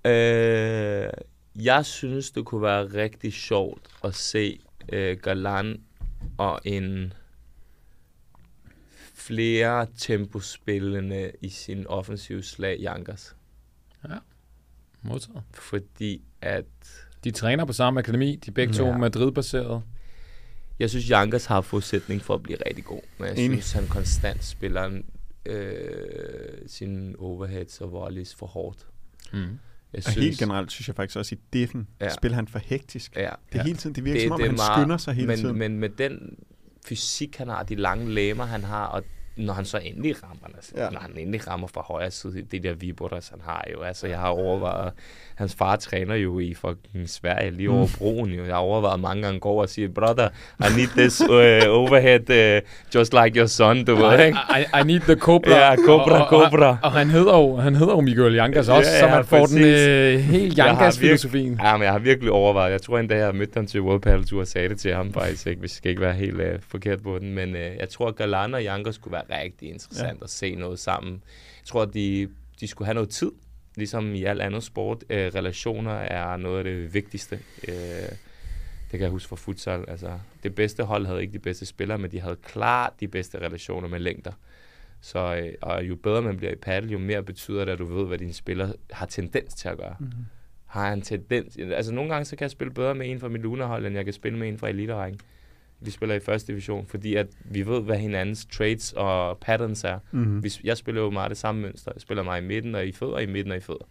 Øh, 0.06 1.10
jeg 1.56 1.86
synes, 1.86 2.32
det 2.32 2.46
kunne 2.46 2.62
være 2.62 2.84
rigtig 2.84 3.34
sjovt 3.34 3.88
at 4.04 4.16
se 4.16 4.60
øh, 4.90 5.18
Galan 5.18 5.82
og 6.38 6.60
en 6.64 7.14
flere 9.14 9.88
tempospillende 9.98 11.32
i 11.42 11.50
sin 11.50 11.88
offensive 11.88 12.44
slag 12.44 12.80
Jankers. 12.80 13.36
Ja, 14.10 14.18
modtaget. 15.02 15.44
Fordi 15.54 16.22
at 16.42 16.66
de 17.24 17.32
træner 17.32 17.66
på 17.66 17.74
samme 17.74 18.00
akademi, 18.00 18.36
de 18.36 18.50
er 18.50 18.54
begge 18.54 18.74
ja. 18.74 18.80
to 18.80 18.98
Madrid-baseret. 18.98 19.84
Jeg 20.80 20.90
synes, 20.90 21.10
Jankers 21.10 21.46
har 21.46 21.62
forudsætning 21.62 22.22
for 22.22 22.34
at 22.34 22.44
blive 22.44 22.58
rigtig 22.66 22.86
god, 22.86 23.02
men 23.18 23.28
jeg 23.28 23.38
Enig. 23.38 23.64
synes, 23.64 23.72
han 23.72 23.88
konstant 23.88 24.44
spiller 24.44 25.02
øh, 25.46 25.68
sin 26.68 27.16
overheads 27.20 27.82
og 27.82 27.92
volleys 27.92 28.36
for 28.36 28.46
hårdt. 28.46 28.88
Mm. 29.34 29.60
Jeg 29.94 30.04
synes, 30.04 30.18
og 30.18 30.24
helt 30.24 30.40
generelt 30.40 30.72
synes 30.72 30.88
jeg 30.88 30.96
faktisk 30.96 31.18
også, 31.18 31.36
i 31.36 31.38
defen 31.54 31.88
ja. 32.02 32.10
spiller 32.10 32.36
han 32.36 32.48
for 32.48 32.60
hektisk. 32.60 33.16
Ja. 33.16 33.22
Det 33.22 33.28
er 33.28 33.36
ja. 33.56 33.64
hele 33.64 33.78
tiden, 33.78 33.96
det 33.96 34.06
virker 34.06 34.20
det, 34.20 34.28
som 34.28 34.32
om, 34.32 34.40
det 34.40 34.48
han 34.48 34.56
meget, 34.56 34.82
skynder 34.82 34.98
sig 34.98 35.14
hele 35.14 35.28
men, 35.28 35.38
tiden. 35.38 35.58
Men 35.58 35.80
med 35.80 35.90
den 35.90 36.38
fysik, 36.88 37.38
han 37.38 37.48
har, 37.48 37.64
de 37.64 37.76
lange 37.76 38.14
læmer, 38.14 38.46
han 38.46 38.64
har, 38.64 38.86
og 38.86 39.04
når 39.38 39.54
han 39.54 39.66
så 39.66 39.78
endelig 39.78 40.16
rammer, 40.24 40.56
altså, 40.56 40.72
ja. 40.78 40.90
når 40.90 41.00
han 41.00 41.12
endelig 41.18 41.48
rammer 41.48 41.68
fra 41.68 41.82
højre 41.82 42.12
side, 42.12 42.42
det 42.52 42.64
der 42.64 42.74
vibrotors, 42.74 43.30
han 43.30 43.40
har 43.44 43.66
jo, 43.74 43.82
altså 43.82 44.08
jeg 44.08 44.20
har 44.20 44.30
overvejet, 44.30 44.94
hans 45.36 45.56
far 45.56 45.76
træner 45.76 46.16
jo 46.16 46.40
i 46.40 46.54
fucking 46.54 47.10
Sverige, 47.10 47.52
lige 47.52 47.70
over 47.70 47.86
mm. 47.86 47.92
broen 47.98 48.30
jo, 48.30 48.46
jeg 48.46 48.54
har 48.54 48.62
overvejet 48.62 49.00
mange 49.00 49.24
gange 49.24 49.40
går 49.40 49.62
og 49.62 49.70
siger, 49.70 49.90
brother, 49.90 50.30
I 50.60 50.78
need 50.78 50.88
this 50.88 51.22
uh, 51.22 51.28
overhead, 51.80 52.30
uh, 52.30 52.62
just 52.96 53.14
like 53.14 53.40
your 53.40 53.46
son, 53.46 53.86
du 53.86 53.96
ved, 53.96 54.26
ikke? 54.26 54.38
I, 54.58 54.80
I 54.82 54.84
need 54.84 55.00
the 55.00 55.16
cobra. 55.16 55.52
Ja, 55.52 55.76
cobra, 55.76 56.22
og, 56.22 56.30
cobra. 56.30 56.68
Og, 56.68 56.72
og, 56.72 56.78
og, 56.84 56.92
han 56.92 57.10
hedder 57.10 57.38
jo, 57.38 57.56
han 57.56 57.76
hedder 57.76 57.94
jo 57.94 58.02
Miguel 58.02 58.34
Jankas 58.34 58.70
også, 58.70 58.92
ja, 58.92 59.00
så 59.00 59.08
man 59.08 59.26
får 59.26 59.40
præcis. 59.40 59.58
den 59.58 60.16
uh, 60.16 60.22
helt 60.22 60.58
Jankas-filosofien. 60.58 61.60
Ja, 61.64 61.78
men 61.78 61.84
jeg 61.84 61.92
har 61.92 62.00
virkelig 62.00 62.32
overvejet, 62.32 62.72
jeg 62.72 62.82
tror 62.82 63.00
endda, 63.00 63.16
jeg 63.16 63.26
har 63.26 63.32
mødt 63.32 63.56
ham 63.56 63.68
til 63.68 63.82
World 63.82 64.02
Paddle 64.02 64.26
Tour 64.26 64.42
og 64.42 64.48
sagde 64.48 64.70
det 64.70 64.80
til 64.80 64.94
ham 64.94 65.14
faktisk, 65.14 65.48
ikke, 65.48 65.60
hvis 65.60 65.72
jeg 65.72 65.78
skal 65.78 65.90
ikke 65.90 66.02
være 66.02 66.14
helt 66.14 66.36
uh, 66.36 66.48
forkert 66.70 67.04
på 67.04 67.20
den, 67.20 67.36
men 67.36 67.50
uh, 67.50 67.62
jeg 67.80 67.90
tror, 67.90 68.08
at 68.08 68.16
Galan 68.16 68.54
og 68.54 68.64
Jankas 68.64 68.96
skulle 68.96 69.12
være 69.12 69.24
rigtig 69.30 69.70
interessant 69.70 70.20
ja. 70.20 70.24
at 70.24 70.30
se 70.30 70.56
noget 70.56 70.80
sammen. 70.80 71.14
Jeg 71.60 71.66
tror, 71.66 71.82
at 71.82 71.94
de, 71.94 72.30
de 72.60 72.68
skulle 72.68 72.86
have 72.86 72.94
noget 72.94 73.10
tid, 73.10 73.32
ligesom 73.76 74.16
i 74.16 74.24
alt 74.24 74.42
andet 74.42 74.64
sport. 74.64 75.04
Øh, 75.10 75.32
relationer 75.36 75.92
er 75.92 76.38
noget 76.38 76.58
af 76.58 76.64
det 76.64 76.94
vigtigste. 76.94 77.40
Øh, 77.68 77.74
det 78.92 78.92
kan 78.92 79.02
jeg 79.02 79.10
huske 79.10 79.30
fra 79.30 79.36
futsal. 79.36 79.86
Altså, 79.88 80.20
det 80.44 80.56
bedste 80.56 80.84
hold 80.84 81.06
havde 81.06 81.22
ikke 81.22 81.34
de 81.34 81.40
bedste 81.40 81.66
spillere, 81.66 81.98
men 81.98 82.12
de 82.12 82.20
havde 82.20 82.36
klart 82.44 82.94
de 83.00 83.08
bedste 83.08 83.38
relationer 83.40 83.88
med 83.88 84.00
længder. 84.00 84.32
Så 85.02 85.36
øh, 85.36 85.54
og 85.62 85.84
jo 85.84 85.96
bedre 85.96 86.22
man 86.22 86.38
bliver 86.38 86.52
i 86.52 86.56
paddle, 86.56 86.92
jo 86.92 86.98
mere 86.98 87.24
betyder 87.24 87.66
det, 87.66 87.72
at 87.72 87.80
du 87.80 87.86
ved, 87.86 88.08
hvad 88.08 88.18
din 88.18 88.34
spiller 88.34 88.74
har 88.92 89.06
tendens 89.06 89.54
til 89.54 89.70
at 89.70 89.78
gøre. 89.78 89.96
Mm-hmm. 90.00 90.26
Har 90.66 90.94
en 90.94 91.02
tendens... 91.02 91.58
Altså 91.58 91.94
nogle 91.94 92.14
gange, 92.14 92.26
så 92.26 92.36
kan 92.36 92.44
jeg 92.44 92.52
spille 92.52 92.74
bedre 92.74 92.96
med 92.96 93.12
en 93.12 93.20
fra 93.20 93.28
mit 93.28 93.42
lunahold, 93.42 93.86
end 93.86 93.96
jeg 93.96 94.06
kan 94.06 94.14
spille 94.14 94.40
med 94.40 94.48
en 94.48 94.58
fra 94.58 94.70
eliterækken. 94.70 95.20
Vi 95.80 95.92
spiller 95.92 96.16
i 96.16 96.20
første 96.20 96.52
division, 96.52 96.86
fordi 96.86 97.16
at 97.16 97.28
vi 97.46 97.68
ved, 97.68 97.82
hvad 97.82 97.98
hinandens 97.98 98.46
trades 98.46 98.94
og 98.94 99.38
patterns 99.38 99.84
er. 99.84 100.00
Mm-hmm. 100.12 100.40
Hvis, 100.40 100.62
jeg 100.64 100.78
spiller 100.78 101.02
jo 101.02 101.10
meget 101.10 101.30
det 101.30 101.38
samme 101.38 101.62
mønster. 101.62 101.92
Jeg 101.96 102.02
spiller 102.02 102.24
mig 102.24 102.42
i 102.42 102.46
midten 102.46 102.76
og 102.76 102.88
i 102.88 102.92
fødder, 102.92 103.20
i 103.20 103.26
midten 103.26 103.52
og 103.52 103.58
i 103.58 103.62
fødder. 103.62 103.86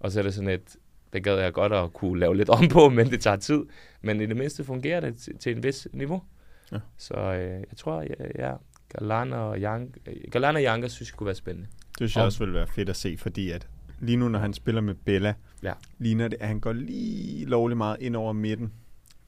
Og 0.00 0.12
så 0.12 0.18
er 0.18 0.22
det 0.22 0.34
sådan 0.34 0.50
et, 0.50 0.76
det 1.12 1.24
gad 1.24 1.38
jeg 1.38 1.52
godt 1.52 1.72
at 1.72 1.92
kunne 1.92 2.20
lave 2.20 2.36
lidt 2.36 2.48
om 2.48 2.68
på, 2.68 2.88
men 2.96 3.10
det 3.10 3.20
tager 3.20 3.36
tid. 3.36 3.62
Men 4.02 4.20
i 4.20 4.26
det 4.26 4.36
mindste 4.36 4.64
fungerer 4.64 5.00
det 5.00 5.16
til, 5.16 5.38
til 5.38 5.56
en 5.56 5.62
vis 5.62 5.88
niveau. 5.92 6.22
Ja. 6.72 6.78
Så 6.96 7.14
øh, 7.14 7.50
jeg 7.50 7.76
tror, 7.76 8.02
ja, 8.02 8.48
ja 8.48 8.54
Galan 8.88 9.32
og 9.32 9.58
Young, 9.58 9.94
Galan 10.30 10.56
og 10.56 10.62
Young 10.62 10.90
synes 10.90 11.10
jeg 11.10 11.16
kunne 11.16 11.26
være 11.26 11.34
spændende. 11.34 11.68
Det 11.88 11.96
synes 11.96 12.16
jeg 12.16 12.24
også 12.24 12.38
ville 12.38 12.54
være 12.54 12.66
fedt 12.66 12.88
at 12.88 12.96
se, 12.96 13.16
fordi 13.18 13.50
at 13.50 13.68
lige 14.00 14.16
nu, 14.16 14.28
når 14.28 14.38
han 14.38 14.52
spiller 14.52 14.80
med 14.80 14.94
Bella, 14.94 15.34
ja. 15.62 15.72
ligner 15.98 16.28
det, 16.28 16.36
at 16.40 16.48
han 16.48 16.60
går 16.60 16.72
lige 16.72 17.44
lovlig 17.44 17.76
meget 17.76 17.96
ind 18.00 18.16
over 18.16 18.32
midten 18.32 18.72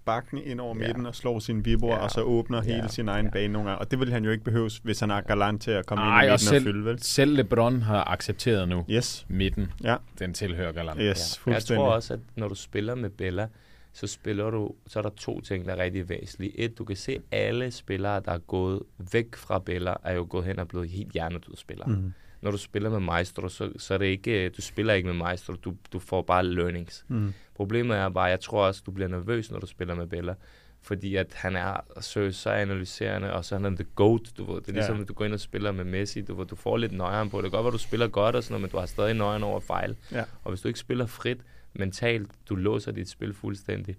bakken 0.04 0.38
ind 0.38 0.60
over 0.60 0.76
ja. 0.80 0.86
midten 0.86 1.06
og 1.06 1.14
slår 1.14 1.38
sin 1.38 1.64
vibro, 1.64 1.88
ja. 1.88 1.96
og 1.96 2.10
så 2.10 2.22
åbner 2.22 2.62
ja. 2.62 2.74
hele 2.74 2.88
sin 2.88 3.08
egen 3.08 3.26
ja. 3.26 3.30
bane 3.30 3.52
nogle 3.52 3.68
gange. 3.68 3.80
Og 3.80 3.90
det 3.90 4.00
vil 4.00 4.12
han 4.12 4.24
jo 4.24 4.30
ikke 4.30 4.44
behøves, 4.44 4.78
hvis 4.78 5.00
han 5.00 5.10
har 5.10 5.20
galant 5.20 5.62
til 5.62 5.70
at 5.70 5.86
komme 5.86 6.04
Ej, 6.04 6.22
ind 6.22 6.28
i 6.28 6.30
midten 6.30 6.32
og, 6.32 6.40
selv, 6.40 6.56
og 6.56 6.72
fylde, 6.72 6.84
vel? 6.84 7.02
Selv 7.02 7.36
LeBron 7.36 7.82
har 7.82 8.10
accepteret 8.10 8.68
nu 8.68 8.84
yes. 8.90 9.26
midten. 9.28 9.72
Ja. 9.84 9.96
Den 10.18 10.34
tilhører 10.34 10.72
galant. 10.72 10.98
Yes, 11.00 11.40
ja. 11.46 11.52
Jeg 11.52 11.62
tror 11.62 11.88
også, 11.88 12.14
at 12.14 12.20
når 12.36 12.48
du 12.48 12.54
spiller 12.54 12.94
med 12.94 13.10
Bella, 13.10 13.48
så 13.92 14.06
spiller 14.06 14.50
du, 14.50 14.70
så 14.86 14.98
er 14.98 15.02
der 15.02 15.10
to 15.10 15.40
ting, 15.40 15.66
der 15.66 15.72
er 15.72 15.82
rigtig 15.82 16.08
væsentlige. 16.08 16.60
Et, 16.60 16.78
du 16.78 16.84
kan 16.84 16.96
se, 16.96 17.20
alle 17.30 17.70
spillere, 17.70 18.20
der 18.20 18.32
er 18.32 18.38
gået 18.38 18.82
væk 19.12 19.36
fra 19.36 19.58
Bella, 19.58 19.94
er 20.04 20.14
jo 20.14 20.26
gået 20.30 20.44
hen 20.44 20.58
og 20.58 20.68
blevet 20.68 20.88
helt 20.88 21.12
hjernedøde 21.12 21.56
spillere. 21.56 21.88
Mm 21.88 22.12
når 22.42 22.50
du 22.50 22.58
spiller 22.58 22.90
med 22.90 23.00
Maestro, 23.00 23.48
så, 23.48 23.72
så 23.76 23.94
er 23.94 23.98
det 23.98 24.06
ikke, 24.06 24.48
du 24.48 24.62
spiller 24.62 24.94
ikke 24.94 25.06
med 25.06 25.14
Maestro, 25.16 25.52
du, 25.52 25.74
du 25.92 25.98
får 25.98 26.22
bare 26.22 26.46
learnings. 26.46 27.04
Mm. 27.08 27.34
Problemet 27.54 27.96
er 27.96 28.08
bare, 28.08 28.24
jeg 28.24 28.40
tror 28.40 28.66
også, 28.66 28.82
du 28.86 28.90
bliver 28.90 29.08
nervøs, 29.08 29.50
når 29.50 29.58
du 29.58 29.66
spiller 29.66 29.94
med 29.94 30.06
Bella, 30.06 30.34
fordi 30.82 31.16
at 31.16 31.34
han 31.34 31.56
er 31.56 31.80
så, 32.00 32.32
så 32.32 32.50
analyserende, 32.50 33.32
og 33.32 33.44
så 33.44 33.54
er 33.54 33.58
han 33.58 33.76
the 33.76 33.86
goat, 33.94 34.32
du 34.38 34.52
ved. 34.52 34.60
Det 34.60 34.68
er 34.68 34.72
ligesom, 34.72 34.96
ja. 34.96 35.02
at 35.02 35.08
du 35.08 35.14
går 35.14 35.24
ind 35.24 35.34
og 35.34 35.40
spiller 35.40 35.72
med 35.72 35.84
Messi, 35.84 36.20
du, 36.20 36.34
ved, 36.34 36.46
du 36.46 36.56
får 36.56 36.76
lidt 36.76 36.92
nøjeren 36.92 37.30
på. 37.30 37.36
Det 37.36 37.44
kan 37.44 37.50
godt 37.50 37.64
være, 37.64 37.72
du 37.72 37.78
spiller 37.78 38.08
godt 38.08 38.36
og 38.36 38.42
sådan 38.42 38.52
noget, 38.52 38.62
men 38.62 38.70
du 38.70 38.78
har 38.78 38.86
stadig 38.86 39.14
nøjeren 39.14 39.42
over 39.42 39.60
fejl. 39.60 39.96
Ja. 40.12 40.24
Og 40.44 40.50
hvis 40.50 40.60
du 40.60 40.68
ikke 40.68 40.80
spiller 40.80 41.06
frit 41.06 41.38
mentalt, 41.72 42.30
du 42.48 42.54
låser 42.54 42.92
dit 42.92 43.08
spil 43.08 43.34
fuldstændig. 43.34 43.96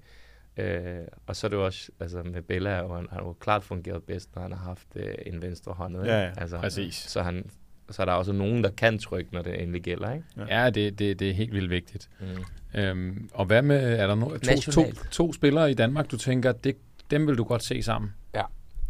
Øh, 0.58 1.02
og 1.28 1.36
så 1.36 1.48
er 1.48 1.50
det 1.50 1.58
jo 1.58 1.66
også, 1.66 1.92
altså 2.00 2.24
med 2.24 2.42
Bella, 2.42 2.82
og 2.82 2.96
han 2.96 3.08
har 3.12 3.20
jo 3.20 3.34
klart 3.34 3.64
fungeret 3.64 4.04
bedst, 4.04 4.36
når 4.36 4.42
han 4.42 4.52
har 4.52 4.64
haft 4.64 4.88
øh, 4.96 5.16
en 5.26 5.42
venstre 5.42 5.74
hånd. 5.74 6.06
Ja, 6.06 6.22
ja, 6.22 6.32
altså, 6.38 6.60
præcis. 6.60 6.96
Så 6.96 7.22
han, 7.22 7.50
så 7.92 8.02
er 8.02 8.06
der 8.06 8.14
også 8.14 8.32
nogen, 8.32 8.64
der 8.64 8.70
kan 8.70 9.00
trykke, 9.00 9.34
når 9.34 9.42
det 9.42 9.62
endelig 9.62 9.82
gælder, 9.82 10.14
ikke? 10.14 10.26
Ja, 10.50 10.70
det, 10.70 11.00
det, 11.00 11.20
det 11.20 11.30
er 11.30 11.34
helt 11.34 11.54
vildt 11.54 11.70
vigtigt. 11.70 12.10
Mm. 12.20 12.80
Øhm, 12.80 13.30
og 13.34 13.46
hvad 13.46 13.62
med, 13.62 14.00
er 14.00 14.08
der 14.08 14.16
no, 14.16 14.38
to, 14.38 14.72
to, 14.72 14.84
to 15.12 15.34
spillere 15.34 15.72
i 15.72 15.74
Danmark, 15.74 16.12
du 16.12 16.18
tænker, 16.18 16.52
det, 16.52 16.76
dem 17.12 17.28
vil 17.28 17.38
du 17.38 17.44
godt 17.44 17.64
se 17.64 17.84
sammen? 17.84 18.14
Ja. 18.36 18.42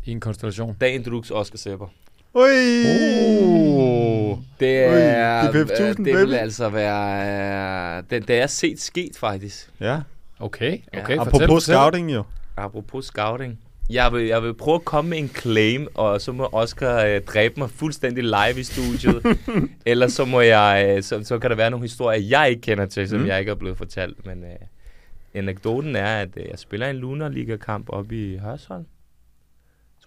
I 0.06 0.12
en 0.12 0.20
konstellation? 0.20 0.78
Dagen 0.82 1.04
Drux 1.04 1.30
og 1.30 1.40
Oscar 1.40 1.58
Sepper. 1.58 1.88
Ui! 2.36 2.42
Oh, 2.42 4.38
det 4.60 4.78
er, 4.84 4.90
Ui, 4.90 5.60
det, 5.60 5.80
er 5.80 5.94
det 5.94 6.06
vil 6.06 6.34
altså 6.34 6.70
være, 6.70 8.00
uh, 8.00 8.10
det, 8.10 8.28
det 8.28 8.42
er 8.42 8.48
set 8.48 8.82
sket 8.82 9.18
faktisk. 9.18 9.70
Ja. 9.80 10.02
Okay, 10.40 10.78
okay. 10.98 11.16
Ja. 11.16 11.22
Apropos 11.22 11.48
fortæl, 11.48 11.62
scouting 11.62 12.14
jo. 12.14 12.24
Apropos 12.58 13.06
scouting. 13.06 13.60
Jeg 13.90 14.14
vil, 14.14 14.26
jeg 14.26 14.44
vil 14.44 14.54
prøve 14.54 14.76
at 14.76 14.86
komme 14.86 15.10
med 15.10 15.18
en 15.18 15.28
claim, 15.28 15.88
og 15.94 16.22
så 16.22 16.32
må 16.32 16.50
Oscar 16.52 17.06
øh, 17.06 17.22
dræbe 17.22 17.54
mig 17.58 17.70
fuldstændig 17.70 18.24
live 18.24 18.60
i 18.60 18.64
studiet. 18.64 19.40
Eller 19.86 20.08
så, 20.08 20.26
må 20.26 20.42
jeg, 20.42 20.96
øh, 20.98 21.04
så, 21.04 21.24
så 21.24 21.40
kan 21.40 21.50
der 21.50 21.56
være 21.56 21.70
nogle 21.70 21.84
historier, 21.84 22.22
jeg 22.30 22.50
ikke 22.50 22.62
kender 22.62 22.86
til, 22.86 23.10
som 23.10 23.20
mm. 23.20 23.28
jeg 23.28 23.40
ikke 23.40 23.52
er 23.52 23.56
blevet 23.56 23.78
fortalt. 23.78 24.26
Men 24.26 24.44
øh, 24.44 24.50
anekdoten 25.34 25.96
er, 25.96 26.22
at 26.22 26.30
øh, 26.38 26.46
jeg 26.50 26.60
spiller 26.60 26.90
en 26.90 26.96
Lunar 26.96 27.30
Liga-kamp 27.30 27.90
op 27.90 28.12
i 28.12 28.38
Hørsholm. 28.38 28.86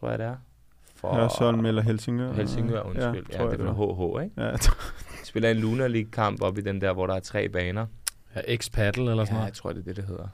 Tror 0.01 0.11
jeg, 0.11 0.19
det 0.19 0.27
er. 0.27 0.37
For 0.97 1.15
Hørsholm 1.15 1.67
eller 1.67 1.83
Helsingør? 1.83 2.33
Helsingør, 2.33 2.81
undskyld. 2.81 3.27
Ja, 3.33 3.43
ja 3.43 3.51
det 3.51 3.61
er 3.61 4.19
HH, 4.19 4.25
ikke? 4.25 4.43
Ja. 4.43 4.47
jeg 4.47 4.59
spiller 5.25 5.51
en 5.51 5.57
Lunar 5.57 5.89
League-kamp 5.89 6.43
op 6.43 6.59
i 6.59 6.61
den 6.61 6.81
der, 6.81 6.93
hvor 6.93 7.07
der 7.07 7.15
er 7.15 7.21
tre 7.21 7.49
baner. 7.49 7.87
Ja, 8.37 8.41
X-Paddle 8.41 8.81
eller 8.81 8.95
sådan 9.01 9.15
noget? 9.15 9.31
Ja, 9.31 9.41
jeg 9.45 9.53
tror, 9.53 9.73
det 9.73 9.81
er 9.81 9.85
det, 9.85 9.97
det 9.97 10.05
hedder. 10.05 10.29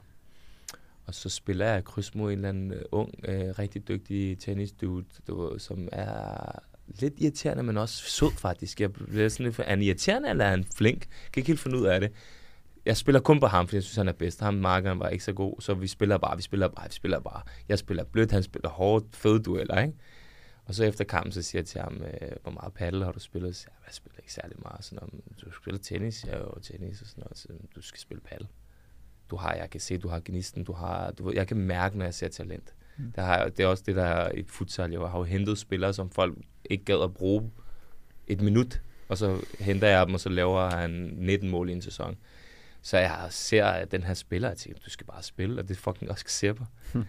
Og 1.07 1.13
så 1.13 1.29
spiller 1.29 1.65
jeg 1.65 1.83
kryds 1.83 2.15
mod 2.15 2.31
en 2.31 2.37
eller 2.37 2.49
anden 2.49 2.71
øh, 2.71 2.81
ung, 2.91 3.13
øh, 3.23 3.59
rigtig 3.59 3.87
dygtig 3.87 4.39
tennisdude, 4.39 5.05
du, 5.27 5.55
som 5.57 5.89
er 5.91 6.59
lidt 6.87 7.13
irriterende, 7.17 7.63
men 7.63 7.77
også 7.77 8.03
sød 8.03 8.31
faktisk. 8.37 8.81
Jeg 8.81 8.93
bliver 8.93 9.29
sådan 9.29 9.45
lidt, 9.45 9.59
er 9.59 9.63
han 9.63 9.81
irriterende, 9.81 10.29
eller 10.29 10.45
er 10.45 10.49
han 10.49 10.65
flink? 10.75 10.99
Jeg 11.01 11.31
kan 11.33 11.41
ikke 11.41 11.47
helt 11.47 11.59
finde 11.59 11.77
ud 11.77 11.85
af 11.85 11.99
det. 11.99 12.11
Jeg 12.85 12.97
spiller 12.97 13.19
kun 13.21 13.39
på 13.39 13.47
ham, 13.47 13.67
fordi 13.67 13.75
jeg 13.75 13.83
synes, 13.83 13.95
han 13.95 14.07
er 14.07 14.11
bedst. 14.13 14.39
Ham 14.39 14.53
markeren 14.53 14.99
var 14.99 15.09
ikke 15.09 15.23
så 15.23 15.33
god, 15.33 15.61
så 15.61 15.73
vi 15.73 15.87
spiller 15.87 16.17
bare, 16.17 16.35
vi 16.35 16.41
spiller 16.41 16.67
bare, 16.67 16.87
vi 16.87 16.93
spiller 16.93 17.19
bare. 17.19 17.41
Jeg 17.69 17.79
spiller 17.79 18.03
blødt, 18.03 18.31
han 18.31 18.43
spiller 18.43 18.69
hårdt, 18.69 19.15
fede 19.15 19.39
dueller, 19.39 19.81
ikke? 19.81 19.93
Og 20.65 20.75
så 20.75 20.83
efter 20.83 21.03
kampen, 21.03 21.31
så 21.31 21.41
siger 21.41 21.59
jeg 21.59 21.67
til 21.67 21.81
ham, 21.81 22.01
øh, 22.01 22.31
hvor 22.41 22.51
meget 22.51 22.73
paddle 22.73 23.05
har 23.05 23.11
du 23.11 23.19
spillet? 23.19 23.55
Så 23.55 23.67
jeg, 23.67 23.87
jeg 23.87 23.93
spiller 23.93 24.19
ikke 24.19 24.33
særlig 24.33 24.57
meget. 24.61 24.85
Sådan, 24.85 24.99
om, 25.03 25.09
du 25.41 25.51
spiller 25.51 25.79
tennis? 25.79 26.23
Jeg 26.23 26.33
er 26.33 26.39
jo 26.39 26.59
tennis 26.61 27.01
og 27.01 27.07
sådan 27.07 27.21
noget. 27.21 27.37
Så 27.37 27.47
du 27.75 27.81
skal 27.81 27.99
spille 27.99 28.21
paddle 28.21 28.47
du 29.31 29.35
har, 29.35 29.53
jeg 29.53 29.69
kan 29.69 29.79
se, 29.79 29.97
du 29.97 30.07
har 30.07 30.19
gnisten, 30.25 30.63
du 30.63 30.73
har, 30.73 31.11
du, 31.11 31.31
jeg 31.31 31.47
kan 31.47 31.57
mærke, 31.57 31.97
når 31.97 32.05
jeg 32.05 32.13
ser 32.13 32.27
talent. 32.27 32.73
Mm. 32.97 33.11
Det, 33.15 33.23
har, 33.23 33.49
det 33.49 33.63
er 33.63 33.67
også 33.67 33.83
det, 33.85 33.95
der 33.95 34.03
er 34.03 34.31
i 34.31 34.43
futsal. 34.47 34.91
Jeg 34.91 34.99
har 34.99 35.17
jo 35.17 35.23
hentet 35.23 35.57
spillere, 35.57 35.93
som 35.93 36.09
folk 36.09 36.37
ikke 36.69 36.85
gad 36.85 37.03
at 37.03 37.13
bruge 37.13 37.51
et 38.27 38.41
minut, 38.41 38.81
og 39.09 39.17
så 39.17 39.45
henter 39.59 39.87
jeg 39.87 40.05
dem, 40.05 40.13
og 40.13 40.19
så 40.19 40.29
laver 40.29 40.69
han 40.69 40.91
19 41.17 41.49
mål 41.49 41.69
i 41.69 41.71
en 41.71 41.81
sæson. 41.81 42.17
Så 42.81 42.97
jeg 42.97 43.27
ser 43.29 43.85
den 43.85 44.03
her 44.03 44.13
spiller, 44.13 44.49
og 44.49 44.57
tænker, 44.57 44.79
du 44.85 44.89
skal 44.89 45.07
bare 45.07 45.23
spille, 45.23 45.61
og 45.61 45.67
det 45.67 45.77
er 45.77 45.81
fucking 45.81 46.11
også 46.11 46.25
Sepper. 46.27 46.65
Hmm. 46.93 47.05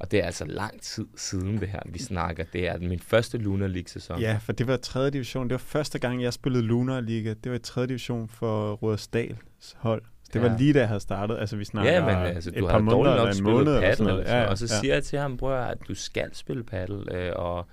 Og 0.00 0.10
det 0.10 0.20
er 0.20 0.26
altså 0.26 0.44
lang 0.44 0.80
tid 0.80 1.06
siden 1.16 1.60
det 1.60 1.68
her, 1.68 1.80
vi 1.86 1.98
snakker. 1.98 2.44
Det 2.52 2.68
er 2.68 2.78
min 2.78 3.00
første 3.00 3.38
Lunar 3.38 3.66
League-sæson. 3.66 4.20
Ja, 4.20 4.38
for 4.42 4.52
det 4.52 4.66
var 4.66 4.76
3. 4.76 5.10
division. 5.10 5.44
Det 5.48 5.52
var 5.52 5.58
første 5.58 5.98
gang, 5.98 6.22
jeg 6.22 6.32
spillede 6.32 6.64
Lunar 6.64 7.00
League. 7.00 7.34
Det 7.34 7.50
var 7.50 7.56
i 7.56 7.60
3. 7.60 7.86
division 7.86 8.28
for 8.28 8.72
Rådersdals 8.72 9.76
hold. 9.76 10.02
Det 10.32 10.42
var 10.42 10.48
ja. 10.48 10.56
lige 10.56 10.72
da 10.72 10.78
jeg 10.78 10.88
havde 10.88 11.00
startet. 11.00 11.38
Altså, 11.38 11.56
vi 11.56 11.64
snakker 11.64 11.92
ja, 11.92 12.06
men, 12.06 12.16
altså, 12.16 12.50
du 12.50 12.64
et 12.64 12.70
par 12.70 12.78
måneder 12.78 13.14
eller 13.14 13.32
en 13.32 13.42
måned. 13.42 13.64
Paddle, 13.64 13.82
eller 13.82 13.96
sådan 13.96 14.12
noget. 14.12 14.26
Ja, 14.26 14.40
ja, 14.40 14.46
og 14.46 14.58
så 14.58 14.66
ja. 14.70 14.80
siger 14.80 14.94
jeg 14.94 15.04
til 15.04 15.18
ham, 15.18 15.36
bror, 15.36 15.52
at 15.52 15.78
du 15.88 15.94
skal 15.94 16.34
spille 16.34 16.64
paddle. 16.64 17.14
Øh, 17.14 17.32
og 17.36 17.66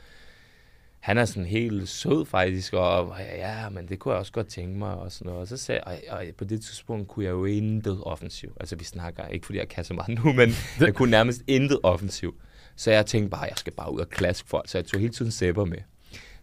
han 0.99 1.17
er 1.17 1.25
sådan 1.25 1.45
helt 1.45 1.89
sød 1.89 2.25
faktisk, 2.25 2.73
og 2.73 3.15
ja, 3.19 3.69
men 3.69 3.87
det 3.87 3.99
kunne 3.99 4.11
jeg 4.11 4.19
også 4.19 4.31
godt 4.31 4.47
tænke 4.47 4.79
mig, 4.79 4.93
og 4.93 5.11
sådan 5.11 5.25
noget. 5.25 5.41
Og 5.41 5.47
så 5.47 5.57
sagde 5.57 5.81
jeg, 5.85 5.99
og, 6.09 6.17
og 6.17 6.25
på 6.37 6.43
det 6.43 6.61
tidspunkt 6.61 7.07
kunne 7.07 7.25
jeg 7.25 7.31
jo 7.31 7.45
intet 7.45 7.99
offensiv. 8.03 8.57
Altså, 8.59 8.75
vi 8.75 8.83
snakker, 8.83 9.27
ikke 9.27 9.45
fordi 9.45 9.59
jeg 9.59 9.69
kan 9.69 9.83
så 9.83 9.93
meget 9.93 10.23
nu, 10.23 10.33
men 10.33 10.49
jeg 10.79 10.93
kunne 10.93 11.11
nærmest 11.11 11.41
intet 11.47 11.79
offensiv. 11.83 12.35
Så 12.75 12.91
jeg 12.91 13.05
tænkte 13.05 13.29
bare, 13.29 13.41
jeg 13.41 13.57
skal 13.57 13.73
bare 13.73 13.93
ud 13.93 13.99
og 13.99 14.09
klaske 14.09 14.49
folk. 14.49 14.69
Så 14.69 14.77
jeg 14.77 14.85
tog 14.85 14.99
hele 14.99 15.13
tiden 15.13 15.31
sæber 15.31 15.65
med. 15.65 15.77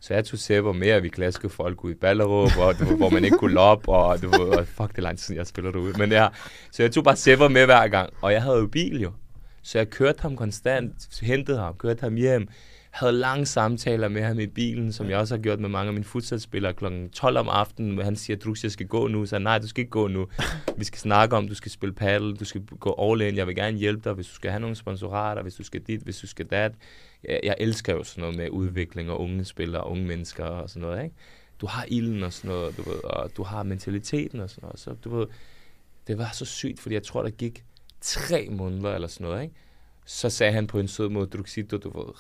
Så 0.05 0.15
jeg 0.15 0.25
tog 0.25 0.39
sæber 0.39 0.73
med, 0.73 0.89
at 0.89 1.03
vi 1.03 1.09
klaskede 1.09 1.53
folk 1.53 1.85
ud 1.85 1.91
i 1.91 1.95
Ballerup, 1.95 2.57
og, 2.59 2.79
du, 2.79 2.97
hvor 2.97 3.11
man 3.11 3.25
ikke 3.25 3.39
kunne 3.39 3.55
loppe, 3.55 3.89
og, 3.89 4.23
du, 4.23 4.29
og 4.33 4.67
fuck, 4.67 4.91
det 4.91 4.99
er 4.99 5.03
lang 5.03 5.19
tid 5.19 5.25
siden, 5.25 5.39
jeg 5.39 5.47
spiller 5.47 5.71
derude. 5.71 5.99
Men 5.99 6.13
ja, 6.13 6.29
så 6.73 6.83
jeg 6.83 6.93
tog 6.93 7.05
bare 7.05 7.17
sæber 7.17 7.49
med 7.49 7.65
hver 7.65 7.89
gang, 7.89 8.13
og 8.23 8.33
jeg 8.33 8.43
havde 8.43 8.57
jo 8.57 8.67
bil 8.67 9.01
jo. 9.01 9.13
Så 9.63 9.79
jeg 9.79 9.91
kørte 9.91 10.23
ham 10.23 10.37
konstant, 10.37 11.21
hentede 11.23 11.59
ham, 11.59 11.75
kørte 11.75 12.01
ham 12.01 12.15
hjem, 12.15 12.49
havde 12.91 13.13
lange 13.13 13.47
samtaler 13.47 14.09
med 14.09 14.23
ham 14.23 14.39
i 14.39 14.47
bilen, 14.47 14.93
som 14.93 15.11
jeg 15.11 15.19
også 15.19 15.37
har 15.37 15.43
gjort 15.43 15.61
med 15.61 15.69
mange 15.69 15.89
af 15.89 15.93
mine 15.93 16.05
futsalspillere 16.05 16.73
kl. 16.73 16.85
12 17.13 17.37
om 17.37 17.49
aftenen. 17.49 17.99
Han 17.99 18.17
siger, 18.17 18.37
at 18.37 18.63
jeg 18.65 18.71
skal 18.71 18.87
gå 18.87 19.09
nu. 19.09 19.27
Så 19.27 19.39
nej, 19.39 19.59
du 19.59 19.69
skal 19.69 19.81
ikke 19.81 19.91
gå 19.91 20.09
nu. 20.09 20.27
Vi 20.77 20.85
skal 20.85 20.99
snakke 20.99 21.37
om, 21.37 21.49
du 21.49 21.55
skal 21.55 21.71
spille 21.71 21.95
paddle, 21.95 22.37
du 22.37 22.45
skal 22.45 22.63
gå 22.81 23.11
all 23.11 23.21
in. 23.21 23.37
Jeg 23.37 23.47
vil 23.47 23.57
gerne 23.57 23.79
hjælpe 23.79 24.03
dig, 24.05 24.13
hvis 24.13 24.27
du 24.27 24.35
skal 24.35 24.51
have 24.51 24.61
nogle 24.61 24.77
sponsorater, 24.77 25.43
hvis 25.43 25.55
du 25.55 25.65
skal 25.65 25.81
dit, 25.81 26.01
hvis 26.01 26.19
du 26.19 26.27
skal 26.27 26.47
dat. 26.47 26.73
Jeg, 27.29 27.41
jeg 27.43 27.57
elsker 27.59 27.93
jo 27.93 28.05
sådan 28.05 28.23
noget 28.23 28.37
med 28.37 28.51
udvikling 28.51 29.11
og 29.11 29.21
unge 29.21 29.45
spillere 29.45 29.83
og 29.83 29.91
unge 29.91 30.07
mennesker 30.07 30.45
og 30.45 30.71
sådan 30.71 30.89
noget. 30.89 31.05
Ikke? 31.05 31.17
Du 31.61 31.67
har 31.67 31.85
ilden 31.89 32.23
og 32.23 32.33
sådan 32.33 32.49
noget, 32.49 32.77
du 32.77 32.91
ved, 32.91 33.05
og 33.05 33.37
du 33.37 33.43
har 33.43 33.63
mentaliteten 33.63 34.41
og 34.41 34.51
sådan 34.51 34.67
noget. 34.67 34.81
Så 34.81 34.95
du 35.05 35.19
ved, 35.19 35.27
det 36.07 36.19
var 36.19 36.31
så 36.33 36.45
sygt, 36.45 36.81
fordi 36.81 36.95
jeg 36.95 37.03
tror, 37.03 37.23
der 37.23 37.31
gik 37.31 37.65
tre 38.01 38.49
måneder 38.51 38.95
eller 38.95 39.09
sådan 39.09 39.27
noget, 39.27 39.43
ikke? 39.43 39.55
Så 40.07 40.31
sagde 40.31 40.53
han 40.53 40.67
på 40.67 40.79
en 40.79 40.89
sød 40.89 41.09
måde, 41.09 41.27
Druxito, 41.27 41.77
du 41.77 41.99
ved, 41.99 42.15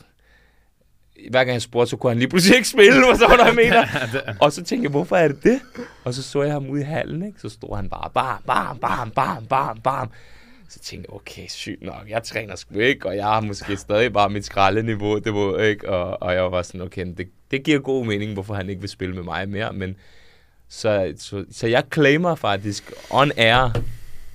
hver 1.30 1.44
gang 1.44 1.52
jeg 1.52 1.62
spurgte, 1.62 1.90
så 1.90 1.96
kunne 1.96 2.10
han 2.10 2.18
lige 2.18 2.28
pludselig 2.28 2.56
ikke 2.56 2.68
spille, 2.68 3.08
og 3.08 3.16
så 3.16 3.26
var 3.28 3.36
der, 3.36 3.52
mener. 3.52 3.86
og 4.44 4.52
så 4.52 4.64
tænkte 4.64 4.84
jeg, 4.84 4.90
hvorfor 4.90 5.16
er 5.16 5.28
det 5.28 5.42
det? 5.42 5.60
Og 6.04 6.14
så 6.14 6.22
så 6.22 6.42
jeg 6.42 6.52
ham 6.52 6.70
ude 6.70 6.80
i 6.80 6.84
hallen, 6.84 7.22
ikke? 7.22 7.40
så 7.40 7.48
stod 7.48 7.76
han 7.76 7.88
bare 7.88 8.10
bam, 8.14 8.42
bam, 8.46 8.78
bam, 8.78 9.11
bam, 9.11 9.46
bam, 9.46 9.80
bam. 9.80 10.11
Så 10.68 10.78
tænkte 10.78 11.08
jeg, 11.10 11.16
okay, 11.16 11.46
sygt 11.48 11.82
nok, 11.82 12.08
jeg 12.08 12.22
træner 12.22 12.56
sgu 12.56 12.78
ikke, 12.78 13.08
og 13.08 13.16
jeg 13.16 13.24
har 13.24 13.40
måske 13.40 13.76
stadig 13.76 14.12
bare 14.12 14.30
mit 14.30 14.44
skraldeniveau, 14.44 15.18
det 15.18 15.34
var 15.34 15.58
ikke, 15.58 15.88
og, 15.88 16.22
og 16.22 16.34
jeg 16.34 16.52
var 16.52 16.62
sådan, 16.62 16.80
okay, 16.80 17.06
det, 17.16 17.28
det 17.50 17.64
giver 17.64 17.78
god 17.78 18.06
mening, 18.06 18.32
hvorfor 18.32 18.54
han 18.54 18.68
ikke 18.68 18.80
vil 18.80 18.90
spille 18.90 19.14
med 19.14 19.22
mig 19.22 19.48
mere, 19.48 19.72
men 19.72 19.96
så, 20.68 21.14
så, 21.16 21.44
så 21.50 21.66
jeg 21.66 21.84
claimer 21.92 22.34
faktisk 22.34 22.92
on 23.10 23.32
air, 23.36 23.80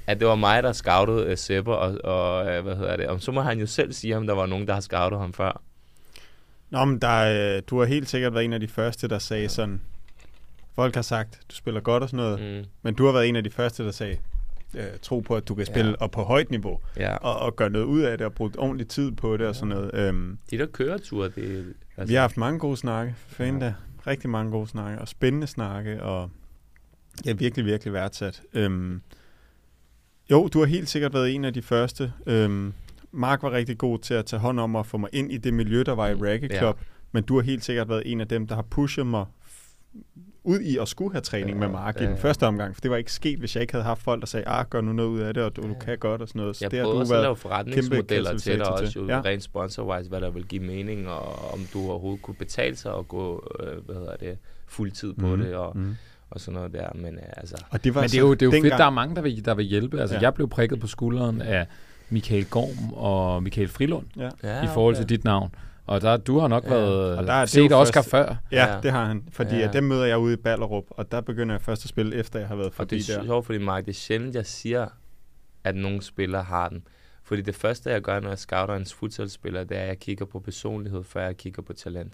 at 0.08 0.20
det 0.20 0.28
var 0.28 0.36
mig, 0.36 0.64
der 0.64 0.74
scoutede 0.74 1.32
uh, 1.32 1.38
Sepper, 1.38 1.74
og, 1.74 1.98
og 2.04 2.58
uh, 2.58 2.64
hvad 2.64 2.76
hedder 2.76 2.96
det, 2.96 3.08
og 3.08 3.22
så 3.22 3.32
må 3.32 3.42
han 3.42 3.60
jo 3.60 3.66
selv 3.66 3.94
sige, 3.94 4.18
om 4.18 4.28
der 4.28 4.34
var 4.34 4.46
nogen, 4.46 4.68
der 4.68 4.74
har 4.74 4.82
scoutet 4.82 5.20
ham 5.20 5.34
før. 5.34 5.62
Nå, 6.70 6.86
men 6.86 7.00
der, 7.00 7.56
øh, 7.58 7.62
du 7.70 7.80
har 7.80 7.86
helt 7.86 8.10
sikkert 8.10 8.34
været 8.34 8.46
en 8.46 8.54
af 8.54 8.60
de 8.60 8.68
første, 8.68 9.08
der 9.08 9.20
sagde 9.20 9.42
ja. 9.42 9.48
sådan, 9.48 9.82
folk 10.76 10.96
har 10.96 11.02
sagt, 11.02 11.40
du 11.50 11.56
spiller 11.56 11.82
godt 11.82 12.04
og 12.04 12.10
sådan 12.10 12.26
noget, 12.26 12.40
mm. 12.40 12.70
men 12.82 12.94
du 12.94 13.06
har 13.06 13.12
været 13.12 13.28
en 13.30 13.36
af 13.36 13.44
de 13.44 13.50
første, 13.50 13.84
der 13.84 13.92
sagde, 13.92 14.18
øh, 14.76 14.84
tro 15.02 15.20
på, 15.20 15.36
at 15.36 15.48
du 15.48 15.56
kan 15.56 15.66
spille 15.66 15.90
ja. 15.90 15.96
op 16.00 16.12
på 16.12 16.24
højt 16.24 16.50
niveau, 16.52 16.80
ja. 16.98 17.16
og, 17.16 17.40
og 17.40 17.56
gøre 17.56 17.70
noget 17.70 17.86
ud 17.86 18.02
af 18.02 18.18
det, 18.18 18.28
og 18.28 18.34
bruge 18.34 18.52
ordentlig 18.58 18.88
tid 18.88 19.12
på 19.12 19.38
det 19.38 19.44
ja. 19.44 19.50
og 19.50 19.56
sådan 19.56 19.68
noget. 19.68 19.92
Øhm, 19.94 20.38
de 20.52 20.58
der 20.58 20.66
køreture, 20.66 21.30
det 21.30 21.74
altså... 21.98 22.12
Vi 22.12 22.14
har 22.14 22.22
haft 22.22 22.38
mange 22.38 22.60
gode 22.60 22.78
snakke, 22.78 23.16
fan 23.28 23.62
ja. 23.62 23.74
rigtig 24.08 24.30
mange 24.30 24.52
gode 24.52 24.68
snakke, 24.68 25.02
og 25.02 25.08
spændende 25.08 25.48
snakke, 25.48 26.04
og 26.04 26.30
ja, 27.26 27.34
virkelig, 27.34 27.66
virkelig 27.66 27.94
værdsat. 27.94 28.42
Øhm, 28.54 29.02
jo, 30.32 30.48
du 30.48 30.60
har 30.60 30.66
helt 30.66 30.90
sikkert 30.90 31.14
været 31.14 31.36
en 31.36 31.46
af 31.46 31.54
de 31.54 31.62
første. 31.62 32.14
Øhm, 32.26 32.74
Mark 33.12 33.44
var 33.44 33.52
rigtig 33.52 33.78
god 33.78 34.00
til 34.00 34.14
at 34.14 34.26
tage 34.26 34.40
hånd 34.40 34.60
om 34.60 34.76
og 34.76 34.86
få 34.86 34.98
mig 34.98 35.10
ind 35.14 35.32
i 35.32 35.38
det 35.38 35.54
miljø, 35.54 35.84
der 35.84 35.92
var 35.92 36.08
i 36.08 36.14
Racket 36.14 36.52
Club, 36.52 36.78
ja. 36.80 36.84
men 37.12 37.24
du 37.24 37.36
har 37.36 37.42
helt 37.42 37.66
sikkert 37.66 37.90
været 37.90 38.04
en 38.06 38.22
af 38.22 38.28
dem, 38.28 38.48
der 38.48 38.56
har 38.56 38.62
pushet 38.62 39.08
mig 39.08 39.26
ud 40.50 40.60
i 40.60 40.78
at 40.78 40.88
skulle 40.88 41.12
have 41.12 41.22
træning 41.22 41.50
ja, 41.50 41.60
med 41.60 41.68
Mark 41.68 41.96
ja, 41.96 42.04
ja. 42.04 42.08
i 42.08 42.12
den 42.12 42.18
første 42.22 42.48
omgang, 42.48 42.76
for 42.76 42.82
det 42.82 42.92
var 42.92 42.98
ikke 42.98 43.12
sket, 43.12 43.40
hvis 43.40 43.56
jeg 43.56 43.62
ikke 43.62 43.74
havde 43.74 43.86
haft 43.86 44.02
folk, 44.02 44.22
der 44.22 44.28
sagde, 44.28 44.48
ah, 44.48 44.66
gør 44.70 44.82
nu 44.82 44.94
noget 44.94 45.10
ud 45.10 45.20
af 45.20 45.34
det, 45.34 45.44
og 45.44 45.56
du, 45.56 45.62
ja. 45.62 45.68
du 45.68 45.74
kan 45.74 45.98
godt 45.98 46.22
og 46.22 46.28
sådan 46.28 46.40
noget. 46.40 46.56
Så 46.56 46.66
jeg 46.66 46.72
det 46.72 46.84
prøver 46.84 47.00
også 47.00 47.16
at 47.16 47.22
lave 47.22 47.36
forretningsmodeller 47.36 48.38
til 48.38 48.58
dig 48.58 48.72
også, 48.72 49.00
jo 49.00 49.08
ja. 49.08 49.22
rent 49.22 49.44
sponsor-wise, 49.44 50.10
hvad 50.10 50.22
der 50.22 50.30
vil 50.30 50.48
give 50.48 50.64
mening, 50.64 51.10
og 51.10 51.54
om 51.54 51.60
du 51.74 51.90
overhovedet 51.90 52.22
kunne 52.22 52.36
betale 52.36 52.76
sig 52.76 52.92
og 52.92 53.08
gå, 53.08 53.54
øh, 53.60 53.86
hvad 53.86 53.96
hedder 53.96 54.16
det, 54.16 54.38
fuldtid 54.68 55.14
på 55.14 55.36
mm. 55.36 55.42
det, 55.42 55.56
og 55.56 55.78
mm 55.78 55.96
og 56.32 56.40
sådan 56.40 56.54
noget 56.54 56.74
der. 56.74 56.90
Men, 56.96 57.16
øh, 57.16 57.22
altså, 57.38 57.56
og 57.70 57.84
det 57.84 57.96
var 57.96 58.02
men 58.02 58.10
det 58.10 58.18
er 58.18 58.22
jo, 58.22 58.34
det 58.34 58.42
er 58.42 58.46
jo 58.46 58.52
fedt, 58.52 58.78
der 58.78 58.86
er 58.86 58.90
mange, 58.90 59.16
der 59.16 59.22
vil, 59.22 59.46
der 59.46 59.56
vil 59.56 59.66
hjælpe. 59.66 60.02
Altså, 60.02 60.16
ja. 60.16 60.22
Jeg 60.22 60.34
blev 60.34 60.50
prikket 60.50 60.80
på 60.80 60.88
skulderen 60.88 61.42
af 61.42 61.68
Michael 62.10 62.46
Gorm 62.46 62.94
og 62.94 63.44
Michael 63.44 63.68
Frilund 63.68 64.06
ja. 64.18 64.30
Ja, 64.44 64.64
i 64.64 64.68
forhold 64.74 64.96
okay. 64.96 65.02
til 65.02 65.10
dit 65.10 65.24
navn. 65.24 65.52
Og 65.90 66.02
der, 66.02 66.18
du 66.18 66.40
har 66.40 66.48
nok 66.48 66.64
ja. 66.64 66.70
været 66.70 67.18
og 67.18 67.28
der 67.28 67.34
er, 67.34 67.46
set 67.46 67.74
Oscar 67.74 68.02
først, 68.02 68.10
før. 68.10 68.36
Ja, 68.52 68.74
ja, 68.74 68.82
det 68.82 68.92
har 68.92 69.06
han. 69.06 69.24
Fordi 69.32 69.56
ja. 69.56 69.70
dem 69.74 69.84
møder 69.84 70.06
jeg 70.06 70.18
ude 70.18 70.34
i 70.34 70.36
Ballerup, 70.36 70.84
og 70.90 71.12
der 71.12 71.22
begynder 71.22 71.56
jeg 71.56 71.62
først 71.62 71.86
at 71.86 71.90
spille, 71.90 72.16
efter 72.16 72.40
jeg 72.40 72.48
har 72.48 72.56
været 72.56 72.74
forbi 72.74 73.00
der. 73.00 73.16
Og 73.16 73.22
det 73.22 73.24
er 73.24 73.28
sjovt, 73.28 73.46
fordi 73.46 73.60
Mark, 73.60 73.86
det 73.86 73.92
er 73.92 73.96
sjældent, 73.96 74.36
jeg 74.36 74.46
siger, 74.46 74.88
at 75.64 75.76
nogle 75.76 76.02
spillere 76.02 76.44
har 76.44 76.70
den. 76.70 76.84
Fordi 77.24 77.42
det 77.42 77.56
første, 77.56 77.90
jeg 77.90 78.02
gør, 78.02 78.20
når 78.20 78.30
jeg 78.30 78.40
scouter 78.40 78.76
en 78.76 78.86
futsalspiller, 78.86 79.64
det 79.64 79.78
er, 79.78 79.82
at 79.82 79.88
jeg 79.88 80.00
kigger 80.00 80.26
på 80.26 80.40
personlighed, 80.40 81.04
før 81.04 81.26
jeg 81.26 81.38
kigger 81.38 81.62
på 81.62 81.74
talent. 81.74 82.14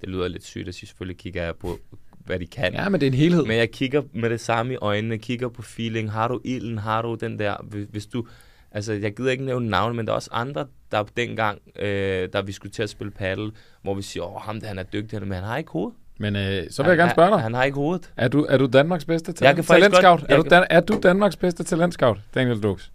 Det 0.00 0.08
lyder 0.08 0.28
lidt 0.28 0.44
sygt 0.44 0.68
at 0.68 0.74
sige, 0.74 0.86
selvfølgelig 0.86 1.18
kigger 1.18 1.44
jeg 1.44 1.56
på 1.56 1.78
hvad 2.18 2.38
de 2.38 2.46
kan. 2.46 2.72
Ja, 2.72 2.88
men 2.88 3.00
det 3.00 3.06
er 3.06 3.10
en 3.10 3.16
helhed. 3.16 3.44
Men 3.44 3.56
jeg 3.56 3.70
kigger 3.70 4.02
med 4.12 4.30
det 4.30 4.40
samme 4.40 4.72
i 4.72 4.76
øjnene, 4.76 5.18
kigger 5.18 5.48
på 5.48 5.62
feeling. 5.62 6.12
Har 6.12 6.28
du 6.28 6.40
ilden? 6.44 6.78
Har 6.78 7.02
du 7.02 7.14
den 7.14 7.38
der? 7.38 7.56
Hvis 7.90 8.06
du... 8.06 8.26
Altså, 8.74 8.92
jeg 8.92 9.16
gider 9.16 9.30
ikke 9.30 9.44
nævne 9.44 9.68
navne, 9.68 9.94
men 9.94 10.06
der 10.06 10.12
er 10.12 10.16
også 10.16 10.30
andre, 10.32 10.66
der 10.92 11.04
dengang, 11.16 11.58
øh, 11.78 12.28
der 12.32 12.42
vi 12.42 12.52
skulle 12.52 12.72
til 12.72 12.82
at 12.82 12.90
spille 12.90 13.10
paddle, 13.10 13.50
hvor 13.82 13.94
vi 13.94 14.02
siger, 14.02 14.24
åh, 14.24 14.42
ham 14.42 14.60
der, 14.60 14.68
han 14.68 14.78
er 14.78 14.82
dygtig, 14.82 15.20
men 15.20 15.32
han 15.32 15.44
har 15.44 15.56
ikke 15.56 15.70
hoved. 15.70 15.92
Men 16.18 16.36
øh, 16.36 16.70
så 16.70 16.82
vil 16.82 16.88
jeg 16.90 16.98
gerne 16.98 17.10
spørge 17.10 17.30
dig. 17.30 17.40
Han 17.40 17.54
har 17.54 17.64
ikke 17.64 17.74
hovedet. 17.74 18.12
Er 18.16 18.28
du, 18.28 18.46
er 18.48 18.56
du 18.56 18.66
Danmarks 18.66 19.04
bedste 19.04 19.32
talent, 19.32 19.66
talentscout? 19.66 20.24
Er, 20.28 20.36
du 20.36 20.44
Dan, 20.50 20.66
er 20.70 20.80
du 20.80 21.00
Danmarks 21.02 21.36
bedste 21.36 21.64
talentscout, 21.64 22.18
Daniel 22.34 22.62
Dux? 22.62 22.90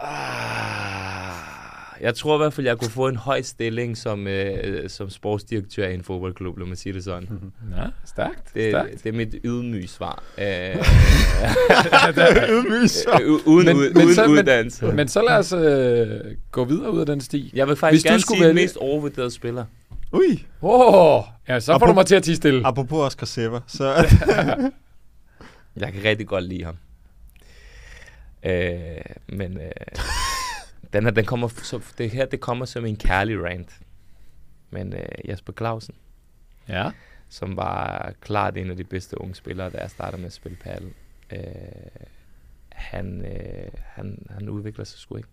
Ah, 0.00 1.19
jeg 2.00 2.14
tror 2.14 2.34
i 2.34 2.38
hvert 2.38 2.52
fald, 2.52 2.66
jeg 2.66 2.78
kunne 2.78 2.90
få 2.90 3.08
en 3.08 3.16
høj 3.16 3.42
stilling 3.42 3.96
som, 3.96 4.26
øh, 4.26 4.90
som 4.90 5.10
sportsdirektør 5.10 5.88
i 5.88 5.94
en 5.94 6.02
fodboldklub, 6.02 6.58
lad 6.58 6.66
mig 6.66 6.78
sige 6.78 6.92
det 6.92 7.04
sådan. 7.04 7.28
Ja, 7.76 7.86
stærkt. 8.04 8.54
Det, 8.54 8.70
stærkt. 8.70 9.04
det 9.04 9.06
er 9.06 9.12
mit 9.12 9.34
ydmyge 9.44 9.88
svar. 9.88 10.22
Øh, 10.38 10.44
ydmyge 12.54 12.88
svar. 12.88 13.20
Uden, 13.46 13.66
men, 13.66 13.76
ud, 13.76 13.90
men 13.94 14.04
uden 14.04 14.14
så, 14.14 14.26
uddannelse. 14.26 14.86
Men, 14.86 14.96
men 14.96 15.08
så 15.08 15.22
lad 15.22 15.36
os 15.36 15.52
øh, 15.52 16.36
gå 16.50 16.64
videre 16.64 16.92
ud 16.92 17.00
af 17.00 17.06
den 17.06 17.20
sti. 17.20 17.50
Jeg 17.54 17.68
vil 17.68 17.76
faktisk 17.76 18.04
Hvis 18.04 18.10
gerne 18.10 18.22
sige 18.22 18.40
vælge... 18.40 18.54
mest 18.54 18.76
overvurderede 18.76 19.30
spiller. 19.30 19.64
Ui. 20.12 20.46
Oh, 20.62 21.22
ja, 21.48 21.60
så 21.60 21.78
får 21.78 21.86
du 21.86 21.92
mig 21.92 22.06
til 22.06 22.14
at 22.14 22.22
tige 22.22 22.36
stille. 22.36 22.66
Apropos 22.66 22.98
Oscar 22.98 23.26
Sever, 23.26 23.60
så... 23.66 23.84
jeg 25.76 25.92
kan 25.92 26.04
rigtig 26.04 26.26
godt 26.26 26.44
lide 26.44 26.64
ham. 26.64 26.76
Øh, 28.44 28.70
men... 29.28 29.56
Øh, 29.56 29.70
den 30.92 31.04
her, 31.04 31.10
den 31.10 31.24
kommer, 31.24 31.48
så 31.48 31.94
det 31.98 32.10
her, 32.10 32.26
det 32.26 32.40
kommer 32.40 32.64
som 32.64 32.84
en 32.84 32.96
kærlig 32.96 33.44
rant. 33.44 33.80
Men 34.70 34.92
øh, 34.92 35.08
Jasper 35.24 35.52
Clausen, 35.52 35.94
ja. 36.68 36.90
som 37.28 37.56
var 37.56 38.12
klart 38.20 38.56
en 38.56 38.70
af 38.70 38.76
de 38.76 38.84
bedste 38.84 39.20
unge 39.20 39.34
spillere, 39.34 39.70
da 39.70 39.78
jeg 39.78 39.90
startede 39.90 40.20
med 40.20 40.26
at 40.26 40.32
spille 40.32 40.56
paddle, 40.56 40.92
øh, 41.32 41.40
han, 42.68 43.24
øh, 43.24 43.70
han, 43.82 44.26
han 44.30 44.48
udvikler 44.48 44.84
sig 44.84 44.98
sgu 44.98 45.16
ikke. 45.16 45.28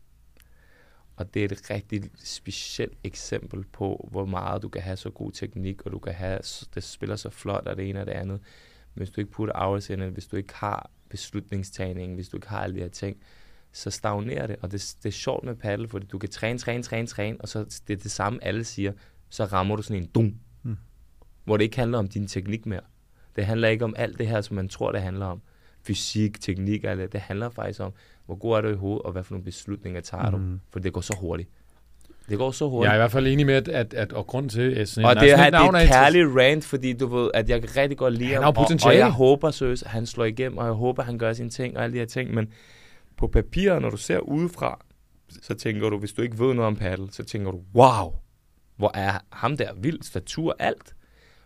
Og 1.16 1.34
det 1.34 1.42
er 1.42 1.46
et 1.46 1.70
rigtig 1.70 2.04
specielt 2.16 2.98
eksempel 3.04 3.64
på, 3.64 4.10
hvor 4.12 4.26
meget 4.26 4.62
du 4.62 4.70
kan 4.70 4.82
have 4.82 4.98
så 4.98 5.10
god 5.10 5.32
teknik, 5.32 5.82
og 5.82 5.92
du 5.92 6.00
kan 6.00 6.14
have, 6.14 6.40
det 6.76 6.84
spiller 6.84 7.16
så 7.16 7.30
flot, 7.30 7.68
og 7.68 7.78
det 7.78 7.90
ene 7.90 8.02
og 8.02 8.06
det 8.06 8.12
andet. 8.12 8.40
Men 8.94 9.00
hvis 9.00 9.10
du 9.10 9.22
ikke 9.22 9.32
putter 9.32 9.58
hours 9.58 9.90
ind, 9.90 10.04
hvis 10.04 10.28
du 10.28 10.36
ikke 10.36 10.54
har 10.54 10.90
beslutningstagning, 11.10 12.16
hvis 12.16 12.30
du 12.30 12.38
ikke 12.38 12.48
har 12.48 12.64
alle 12.64 12.76
de 12.76 12.82
her 12.82 12.90
ting, 12.90 13.18
så 13.72 13.90
stagnerer 13.90 14.48
det. 14.48 14.56
Og 14.62 14.72
det, 14.72 14.96
det 15.04 15.10
er 15.10 15.14
sjovt 15.14 15.44
med 15.44 15.56
paddle, 15.56 15.88
fordi 15.88 16.06
du 16.06 16.18
kan 16.18 16.30
træne, 16.30 16.60
træne, 16.60 16.84
træne, 16.84 17.08
træne, 17.08 17.38
og 17.40 17.48
så 17.48 17.82
det 17.88 17.94
er 17.94 17.98
det 17.98 18.12
samme, 18.12 18.44
alle 18.44 18.64
siger. 18.64 18.92
Så 19.30 19.46
rammer 19.46 19.76
du 19.76 19.82
sådan 19.82 20.02
en 20.04 20.10
dum, 20.16 20.34
mm. 20.64 20.78
hvor 21.44 21.58
det 21.58 21.64
ikke 21.64 21.78
handler 21.78 21.98
om 21.98 22.08
din 22.08 22.28
teknik 22.28 22.66
mere. 22.66 22.82
Det 23.36 23.46
handler 23.46 23.68
ikke 23.68 23.86
om 23.86 23.94
alt 23.98 24.20
det 24.20 24.28
her, 24.28 24.42
som 24.42 24.56
man 24.56 24.70
tror, 24.70 24.92
det 24.92 25.02
handler 25.02 25.26
om. 25.26 25.42
Fysik, 25.88 26.42
teknik, 26.42 26.84
alt 26.84 27.00
det. 27.00 27.14
Det 27.14 27.22
handler 27.22 27.50
faktisk 27.50 27.80
om, 27.80 27.94
hvor 28.26 28.36
god 28.36 28.58
er 28.58 28.62
du 28.62 28.70
i 28.70 28.76
hovedet, 28.76 29.02
og 29.02 29.12
hvad 29.12 29.24
for 29.24 29.34
nogle 29.34 29.44
beslutninger 29.44 30.02
tager 30.02 30.32
mm. 30.32 30.52
du. 30.52 30.60
For 30.70 30.80
det 30.80 30.94
går 30.94 31.02
så 31.02 31.16
hurtigt. 31.20 31.50
Det 32.30 32.38
går 32.38 32.52
så 32.52 32.70
hurtigt. 32.70 32.86
Jeg 32.86 32.92
er 32.92 32.96
i 32.96 33.00
hvert 33.00 33.12
fald 33.12 33.28
enig 33.28 33.46
med, 33.46 33.56
at, 33.56 33.68
at, 33.68 33.94
at 33.94 34.14
og 34.14 34.28
grund 34.28 34.50
til... 34.50 34.72
At 34.72 34.90
sådan 34.90 35.10
og 35.10 35.16
det, 35.16 35.32
er, 35.32 35.50
det 35.50 35.54
er 35.54 35.72
et 35.72 35.88
kærligt 35.88 36.28
rant, 36.36 36.66
fordi 36.66 36.94
du 36.94 37.08
ved, 37.08 37.32
at 37.34 37.50
jeg 37.50 37.78
rigtig 37.78 37.98
godt 37.98 38.14
lide 38.14 38.34
ham. 38.34 38.44
Og, 38.44 38.68
og 38.86 38.96
jeg 38.96 39.12
håber 39.12 39.52
seriøst, 39.52 39.84
at 39.84 39.92
han 39.92 40.06
slår 40.06 40.26
igennem, 40.26 40.58
og 40.58 40.66
jeg 40.66 40.74
håber, 40.74 41.02
at 41.02 41.06
han 41.06 41.18
gør 41.18 41.34
sine 41.34 41.50
ting 41.50 41.78
og 41.78 41.84
alle 41.84 41.94
de 41.94 42.00
her 42.00 42.06
ting, 42.06 42.34
men 42.34 42.48
på 43.18 43.28
papir, 43.28 43.80
når 43.80 43.90
du 43.90 43.98
ser 43.98 44.20
udefra, 44.20 44.86
så 45.42 45.54
tænker 45.54 45.90
du, 45.90 45.98
hvis 45.98 46.14
du 46.14 46.22
ikke 46.22 46.40
ved 46.40 46.54
noget 46.54 46.68
om 46.68 46.76
paddle, 46.76 47.12
så 47.12 47.24
tænker 47.24 47.52
du, 47.52 47.64
wow, 47.76 48.14
hvor 48.76 48.92
er 48.94 49.20
ham 49.32 49.58
der 49.58 49.74
vild, 49.74 50.02
statur, 50.02 50.56
alt. 50.60 50.96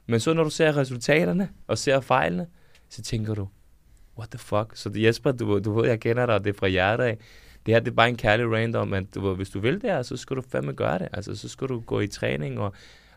Men 0.06 0.20
så 0.20 0.34
når 0.34 0.44
du 0.44 0.50
ser 0.50 0.78
resultaterne 0.78 1.50
og 1.68 1.78
ser 1.78 2.00
fejlene, 2.00 2.48
så 2.90 3.02
tænker 3.02 3.34
du, 3.34 3.48
what 4.18 4.30
the 4.30 4.40
fuck? 4.40 4.72
Så 4.76 4.92
Jesper, 4.96 5.32
du, 5.32 5.60
du 5.60 5.74
ved, 5.74 5.90
jeg 5.90 6.00
kender 6.00 6.26
dig, 6.26 6.36
og 6.36 6.44
det 6.44 6.50
er 6.50 6.60
fra 6.60 6.68
hjertet 6.68 7.04
af. 7.04 7.18
Det 7.66 7.74
her, 7.74 7.80
det 7.80 7.92
er 7.92 7.96
bare 7.96 8.10
en 8.10 8.18
kærlig 8.18 8.52
random, 8.52 8.94
at 8.94 9.16
du 9.16 9.34
hvis 9.34 9.50
du 9.50 9.60
vil 9.60 9.82
det 9.82 9.92
her, 9.92 10.02
så 10.02 10.18
skal 10.18 10.38
du 10.38 10.42
fandme 10.42 10.74
gøre 10.74 11.00
det. 11.00 11.08
Altså, 11.14 11.36
så 11.36 11.50
skal 11.50 11.68
du 11.68 11.80
gå 11.80 12.00
i 12.00 12.08
træning 12.08 12.60
og 12.60 12.74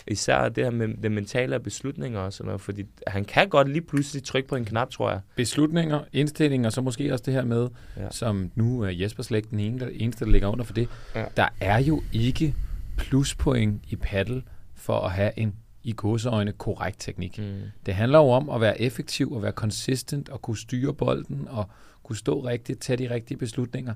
Især 0.07 0.49
det 0.49 0.65
her 0.65 0.71
med 0.71 0.89
det 1.03 1.13
mentale 1.13 1.61
beslutninger 1.61 2.21
og 2.21 2.33
sådan 2.33 2.47
noget, 2.47 2.61
fordi 2.61 2.85
han 3.07 3.25
kan 3.25 3.49
godt 3.49 3.69
lige 3.69 3.83
pludselig 3.83 4.25
trykke 4.25 4.49
på 4.49 4.57
en 4.57 4.65
knap, 4.65 4.91
tror 4.91 5.11
jeg. 5.11 5.21
Beslutninger, 5.37 6.01
indstillinger, 6.13 6.71
så 6.71 6.81
måske 6.81 7.13
også 7.13 7.23
det 7.27 7.35
her 7.35 7.45
med, 7.45 7.69
ja. 7.97 8.11
som 8.11 8.51
nu 8.55 8.83
er 8.83 8.91
Jesper 8.91 9.23
slet 9.23 9.51
den 9.51 9.61
eneste, 9.61 10.25
der 10.25 10.31
ligger 10.31 10.49
under 10.49 10.65
for 10.65 10.75
det. 10.75 10.89
Ja. 11.15 11.25
Der 11.37 11.49
er 11.61 11.79
jo 11.79 12.03
ikke 12.13 12.55
pluspoint 12.97 13.83
i 13.89 13.97
paddle 13.97 14.43
for 14.75 15.01
at 15.01 15.11
have 15.11 15.33
en 15.37 15.55
i 15.85 15.93
gåseøjne 15.93 16.53
korrekt 16.53 17.01
teknik. 17.01 17.39
Mm. 17.39 17.61
Det 17.87 17.95
handler 17.95 18.19
jo 18.19 18.29
om 18.29 18.51
at 18.51 18.61
være 18.61 18.81
effektiv 18.81 19.33
og 19.33 19.43
være 19.43 19.53
consistent 19.53 20.29
og 20.29 20.43
kunne 20.43 20.59
styre 20.59 20.95
bolden 20.95 21.49
og 21.51 21.69
kunne 22.03 22.17
stå 22.17 22.45
rigtigt, 22.45 22.81
tage 22.81 22.97
de 22.97 23.15
rigtige 23.15 23.39
beslutninger. 23.39 23.95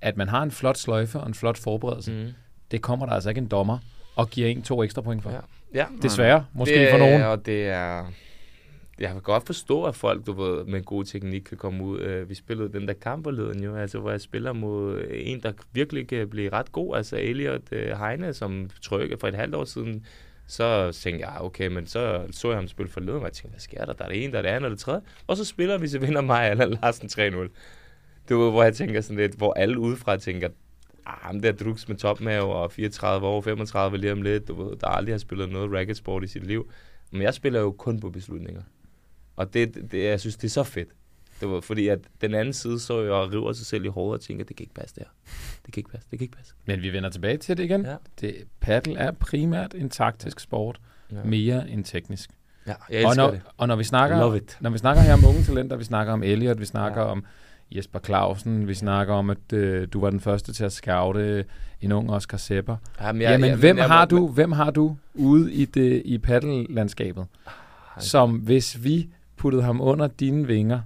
At 0.00 0.16
man 0.16 0.28
har 0.28 0.42
en 0.42 0.50
flot 0.50 0.76
sløjfe 0.76 1.20
og 1.20 1.26
en 1.26 1.34
flot 1.34 1.58
forberedelse, 1.58 2.12
mm. 2.12 2.32
det 2.70 2.82
kommer 2.82 3.06
der 3.06 3.12
altså 3.12 3.28
ikke 3.28 3.38
en 3.38 3.46
dommer 3.46 3.78
og 4.16 4.30
giver 4.30 4.48
en 4.48 4.62
to 4.62 4.82
ekstra 4.82 5.02
point 5.02 5.22
for. 5.22 5.30
Ja. 5.30 5.40
ja. 5.74 5.86
Desværre, 6.02 6.46
måske 6.52 6.74
det, 6.74 6.90
for 6.90 6.98
nogen. 6.98 7.22
Og 7.22 7.46
det 7.46 7.68
er... 7.68 8.04
Jeg 8.98 9.10
kan 9.10 9.20
godt 9.20 9.46
forstå, 9.46 9.84
at 9.84 9.94
folk 9.94 10.26
du 10.26 10.32
ved, 10.32 10.64
med 10.64 10.82
god 10.82 11.04
teknik 11.04 11.42
kan 11.42 11.56
komme 11.56 11.84
ud. 11.84 12.00
Uh, 12.00 12.28
vi 12.28 12.34
spillede 12.34 12.72
den 12.72 12.88
der 12.88 12.94
kamperleden 12.94 13.64
jo, 13.64 13.76
altså, 13.76 13.98
hvor 13.98 14.10
jeg 14.10 14.20
spiller 14.20 14.52
mod 14.52 15.04
en, 15.10 15.42
der 15.42 15.52
virkelig 15.72 16.08
kan 16.08 16.28
blive 16.28 16.52
ret 16.52 16.72
god. 16.72 16.96
Altså 16.96 17.16
Elliot 17.16 17.62
uh, 17.72 17.78
Heine, 17.78 18.34
som 18.34 18.70
trykker 18.82 19.16
for 19.16 19.28
et 19.28 19.34
halvt 19.34 19.54
år 19.54 19.64
siden. 19.64 20.06
Så 20.46 20.92
tænkte 20.92 21.26
jeg, 21.26 21.40
okay, 21.40 21.66
men 21.66 21.86
så 21.86 22.26
så 22.30 22.48
jeg 22.48 22.58
ham 22.58 22.68
spille 22.68 22.92
forleden, 22.92 23.18
og 23.18 23.24
jeg 23.24 23.32
tænkte, 23.32 23.50
hvad 23.50 23.60
sker 23.60 23.84
der? 23.84 23.92
Der 23.92 24.04
er 24.04 24.08
det 24.08 24.24
ene, 24.24 24.32
der 24.32 24.38
er 24.38 24.42
det 24.42 24.48
andet, 24.48 24.64
og 24.64 24.70
det 24.70 24.78
tredje. 24.78 25.00
Og 25.26 25.36
så 25.36 25.44
spiller 25.44 25.78
vi, 25.78 25.88
så 25.88 25.98
vinder 25.98 26.20
mig 26.20 26.50
eller 26.50 26.66
Larsen 26.66 27.08
3-0. 27.08 27.20
Det 28.28 28.36
var, 28.36 28.50
hvor 28.50 28.62
jeg 28.62 28.74
tænker 28.74 29.00
sådan 29.00 29.16
lidt, 29.16 29.34
hvor 29.34 29.52
alle 29.52 29.78
udefra 29.78 30.16
tænker, 30.16 30.48
ah, 31.06 31.18
ham 31.20 31.40
der 31.40 31.52
drugs 31.52 31.88
med 31.88 31.96
topmave 31.96 32.54
og 32.54 32.72
34 32.72 33.26
år, 33.26 33.40
35 33.40 33.98
lige 33.98 34.12
om 34.12 34.22
lidt, 34.22 34.48
du 34.48 34.62
ved, 34.62 34.76
der 34.76 34.86
aldrig 34.86 35.12
har 35.12 35.18
spillet 35.18 35.48
noget 35.48 35.72
racketsport 35.72 36.24
i 36.24 36.26
sit 36.26 36.46
liv. 36.46 36.70
Men 37.12 37.22
jeg 37.22 37.34
spiller 37.34 37.60
jo 37.60 37.72
kun 37.72 38.00
på 38.00 38.10
beslutninger. 38.10 38.62
Og 39.36 39.54
det, 39.54 39.90
det 39.90 40.04
jeg 40.04 40.20
synes, 40.20 40.36
det 40.36 40.44
er 40.44 40.50
så 40.50 40.62
fedt. 40.62 40.88
Det 41.40 41.50
var, 41.50 41.60
fordi 41.60 41.88
at 41.88 41.98
den 42.20 42.34
anden 42.34 42.54
side 42.54 42.80
så 42.80 43.02
jeg 43.02 43.12
og 43.12 43.32
river 43.32 43.52
sig 43.52 43.66
selv 43.66 43.84
i 43.84 43.88
hovedet 43.88 44.20
og 44.20 44.24
tænker, 44.24 44.44
det 44.44 44.56
kan 44.56 44.64
ikke 44.64 44.74
passe 44.74 44.96
der. 44.96 45.04
Det 45.66 45.74
kan 45.74 45.80
ikke 45.80 45.90
passe, 45.90 46.08
det 46.10 46.18
kan 46.18 46.24
ikke 46.24 46.36
passe. 46.36 46.54
Men 46.64 46.82
vi 46.82 46.92
vender 46.92 47.10
tilbage 47.10 47.36
til 47.36 47.56
det 47.56 47.64
igen. 47.64 47.84
Ja. 47.86 47.96
Det, 48.20 48.34
paddle 48.60 48.98
er 48.98 49.10
primært 49.10 49.74
en 49.74 49.90
taktisk 49.90 50.40
sport, 50.40 50.80
ja. 51.12 51.24
mere 51.24 51.70
end 51.70 51.84
teknisk. 51.84 52.30
Ja, 52.66 52.74
jeg 52.90 53.06
og 53.06 53.16
når, 53.16 53.30
det. 53.30 53.40
Og 53.56 53.68
når 53.68 53.76
vi 53.76 53.84
snakker, 53.84 54.40
når 54.60 54.70
vi 54.70 54.78
snakker 54.78 55.02
her 55.02 55.12
om 55.12 55.24
unge 55.24 55.42
talenter, 55.42 55.76
vi 55.76 55.84
snakker 55.84 56.12
om 56.12 56.22
Elliot, 56.22 56.60
vi 56.60 56.64
snakker 56.64 57.00
ja. 57.00 57.06
om 57.06 57.24
Jesper 57.76 57.98
Clausen, 57.98 58.68
vi 58.68 58.74
snakker 58.74 59.14
om, 59.14 59.30
at 59.30 59.52
øh, 59.52 59.88
du 59.92 60.00
var 60.00 60.10
den 60.10 60.20
første 60.20 60.52
til 60.52 60.64
at 60.64 60.72
scoute 60.72 61.44
en 61.80 61.92
ung 61.92 62.10
Oscar 62.12 62.38
Sepper. 62.38 62.76
Jamen, 63.00 63.22
jeg, 63.22 63.30
Jamen 63.30 63.50
jeg, 63.50 63.56
hvem, 63.56 63.76
jeg, 63.76 63.86
har 63.86 63.98
jeg, 63.98 64.10
du, 64.10 64.28
hvem 64.28 64.52
har 64.52 64.70
du 64.70 64.96
ude 65.14 65.52
i, 65.52 65.64
det, 65.64 66.02
i 66.04 66.18
paddellandskabet, 66.18 67.26
som 67.98 68.30
hvis 68.30 68.84
vi 68.84 69.08
puttede 69.36 69.62
ham 69.62 69.80
under 69.80 70.06
dine 70.06 70.46
vinger, 70.46 70.80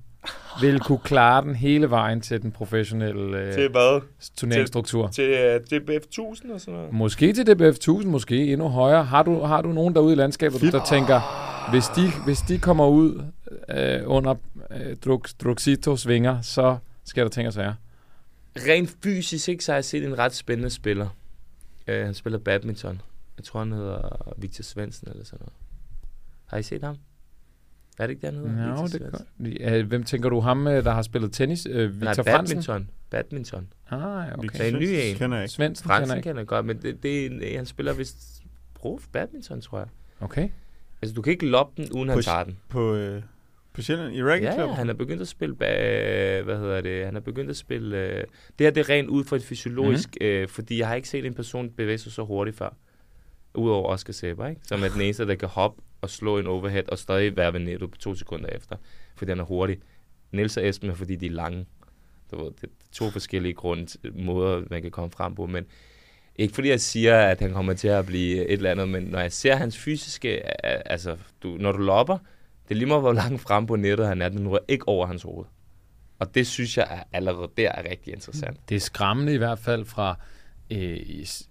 vil 0.61 0.81
kunne 0.81 0.99
klare 0.99 1.43
den 1.43 1.55
hele 1.55 1.91
vejen 1.91 2.21
til 2.21 2.43
den 2.43 2.53
professionelle 2.53 3.39
øh, 3.39 3.53
til 3.53 3.69
hvad? 3.69 4.01
turneringsstruktur. 4.37 5.09
Til, 5.09 5.61
til 5.69 5.81
uh, 5.81 5.83
DBF 5.83 6.05
1000 6.05 6.53
og 6.53 6.61
sådan 6.61 6.75
noget? 6.75 6.93
Måske 6.93 7.33
til 7.33 7.47
DBF 7.47 7.77
1000, 7.77 8.11
måske 8.11 8.53
endnu 8.53 8.69
højere. 8.69 9.05
Har 9.05 9.23
du, 9.23 9.41
har 9.41 9.63
du 9.63 9.73
nogen 9.73 9.95
derude 9.95 10.13
i 10.13 10.17
landskabet, 10.17 10.61
Fedt. 10.61 10.73
der 10.73 10.85
tænker, 10.85 11.21
hvis 11.71 11.85
de, 11.87 12.25
hvis 12.25 12.39
de 12.39 12.59
kommer 12.59 12.87
ud 12.87 13.23
øh, 13.69 14.03
under 14.07 14.35
øh, 14.71 14.97
Druk, 14.97 15.29
Druxitos 15.45 16.09
vinger, 16.09 16.41
så 16.41 16.79
skal 17.05 17.25
der 17.25 17.31
tænke 17.31 17.53
sig 17.53 17.65
her. 17.65 17.75
Rent 18.57 18.97
fysisk 19.03 19.49
ikke, 19.49 19.65
så 19.65 19.73
har 19.73 19.77
jeg 19.77 19.85
set 19.85 20.05
en 20.05 20.19
ret 20.19 20.35
spændende 20.35 20.71
spiller. 20.71 21.09
Uh, 21.89 21.95
han 21.95 22.15
spiller 22.15 22.39
badminton. 22.39 23.01
Jeg 23.37 23.45
tror, 23.45 23.61
han 23.61 23.73
hedder 23.73 24.33
Victor 24.37 24.63
Svendsen 24.63 25.09
eller 25.11 25.25
sådan 25.25 25.39
noget. 25.41 25.53
Har 26.47 26.59
I 26.59 26.63
set 26.63 26.83
ham? 26.83 26.97
Er 27.99 28.07
det 28.07 28.11
ikke 28.15 28.27
det, 28.27 28.35
han 28.35 28.49
hedder? 28.49 28.77
No, 28.77 28.87
det 29.47 29.61
ja, 29.61 29.83
hvem 29.83 30.05
tænker 30.05 30.29
du 30.29 30.41
ham, 30.41 30.67
øh, 30.67 30.85
der 30.85 30.91
har 30.91 31.03
spillet 31.03 31.33
tennis? 31.33 31.67
Uh, 31.67 31.75
Victor 31.75 32.05
Nej, 32.05 32.15
badminton. 32.15 32.63
Fransen? 32.65 32.91
Badminton. 33.11 33.69
Ah, 33.91 34.39
okay. 34.39 34.49
Det 34.49 34.61
er 34.61 34.69
en 34.69 34.75
ny 34.75 34.87
en. 35.03 35.17
Kender 35.17 35.39
jeg 35.39 35.51
Svendsen 35.51 35.87
Fransen 35.87 36.09
kender, 36.09 36.23
kender 36.23 36.41
jeg 36.41 36.47
godt, 36.47 36.67
men 36.67 36.83
det, 36.83 37.03
det 37.03 37.23
er 37.23 37.27
en, 37.27 37.57
han 37.57 37.67
spiller 37.67 37.93
vist 37.93 38.43
prof 38.75 39.07
badminton, 39.13 39.61
tror 39.61 39.79
jeg. 39.79 39.89
Okay. 40.21 40.49
Altså, 41.03 41.15
du 41.15 41.23
kan 41.23 41.31
ikke 41.31 41.47
loppe 41.47 41.83
den, 41.83 41.93
uden 41.93 42.09
på, 42.09 42.13
han 42.13 42.23
tager 42.23 42.45
den. 42.45 42.59
På, 42.69 42.95
øh, 42.95 43.23
på 43.77 43.83
Sjælland? 43.83 44.15
I 44.15 44.23
Racket 44.23 44.47
ja, 44.47 44.55
Club? 44.55 44.71
Han 44.71 44.89
er 44.89 44.95
begyndt 44.95 45.23
at 45.23 45.29
spille, 45.29 45.57
bag, 45.57 46.43
hvad 46.43 46.59
hedder 46.59 46.81
det, 46.81 47.05
han 47.05 47.17
er 47.17 47.21
begyndt 47.21 47.51
at 47.51 47.57
spille, 47.57 47.97
øh, 47.97 48.25
det 48.59 48.65
her 48.67 48.71
det 48.71 48.81
er 48.81 48.89
rent 48.89 49.09
ud 49.09 49.25
fra 49.25 49.37
et 49.37 49.43
fysiologisk, 49.43 50.09
mm-hmm. 50.21 50.27
øh, 50.27 50.49
fordi 50.49 50.79
jeg 50.79 50.89
har 50.89 50.95
ikke 50.95 51.09
set 51.09 51.27
en 51.27 51.35
person 51.35 51.71
bevæge 51.71 51.99
sig 51.99 52.13
så 52.13 52.25
hurtigt 52.25 52.57
før, 52.57 52.77
udover 53.55 53.89
Oscar 53.89 54.13
Sæber, 54.13 54.47
ikke? 54.47 54.61
som 54.65 54.83
er 54.83 54.89
den 54.89 55.01
eneste, 55.01 55.27
der 55.27 55.35
kan 55.35 55.49
hoppe 55.49 55.83
og 56.01 56.11
slå 56.11 56.39
en 56.39 56.47
overhead 56.47 56.89
og 56.89 56.99
stadig 56.99 57.37
være 57.37 57.53
ved 57.53 57.61
nettet 57.61 57.91
på 57.91 57.97
to 57.97 58.15
sekunder 58.15 58.49
efter, 58.49 58.77
fordi 59.17 59.31
han 59.31 59.41
er 59.41 59.45
hurtig. 59.45 59.79
Niels 60.33 60.57
og 60.57 60.69
Esben 60.69 60.91
er, 60.91 60.95
fordi 60.95 61.17
de 61.17 61.27
er 61.27 61.31
lange. 61.31 61.67
Det 62.31 62.39
er 62.39 62.67
to 62.93 63.11
forskellige 63.11 63.55
grund, 63.55 64.13
måder, 64.15 64.63
man 64.71 64.83
kan 64.83 64.91
komme 64.91 65.11
frem 65.11 65.35
på, 65.35 65.47
men 65.47 65.65
ikke 66.37 66.55
fordi 66.55 66.69
jeg 66.69 66.81
siger, 66.81 67.19
at 67.19 67.41
han 67.41 67.53
kommer 67.53 67.75
til 67.75 67.89
at 67.89 68.07
blive 68.07 68.47
et 68.47 68.53
eller 68.53 68.71
andet, 68.71 68.89
men 68.89 69.03
når 69.03 69.21
jeg 69.21 69.33
ser 69.33 69.57
hans 69.57 69.79
fysiske, 69.79 70.67
altså 70.91 71.17
du, 71.43 71.49
når 71.49 71.73
du 71.73 71.79
lopper, 71.79 72.19
det 72.69 72.75
er 72.75 72.79
lige 72.79 72.89
meget, 72.89 73.03
hvor 73.03 73.13
langt 73.13 73.41
frem 73.41 73.67
på 73.67 73.77
nettet 73.77 74.07
han 74.07 74.23
er, 74.23 74.29
den 74.29 74.47
er 74.47 74.59
ikke 74.69 74.89
over 74.89 75.07
hans 75.07 75.23
hoved. 75.23 75.45
Og 76.19 76.35
det 76.35 76.47
synes 76.47 76.77
jeg 76.77 76.87
er, 76.91 77.03
allerede 77.13 77.49
der 77.57 77.71
er 77.71 77.91
rigtig 77.91 78.15
interessant. 78.15 78.69
Det 78.69 78.75
er 78.75 78.81
skræmmende 78.81 79.35
i 79.35 79.37
hvert 79.37 79.59
fald 79.59 79.85
fra 79.85 80.19
øh, 80.71 80.97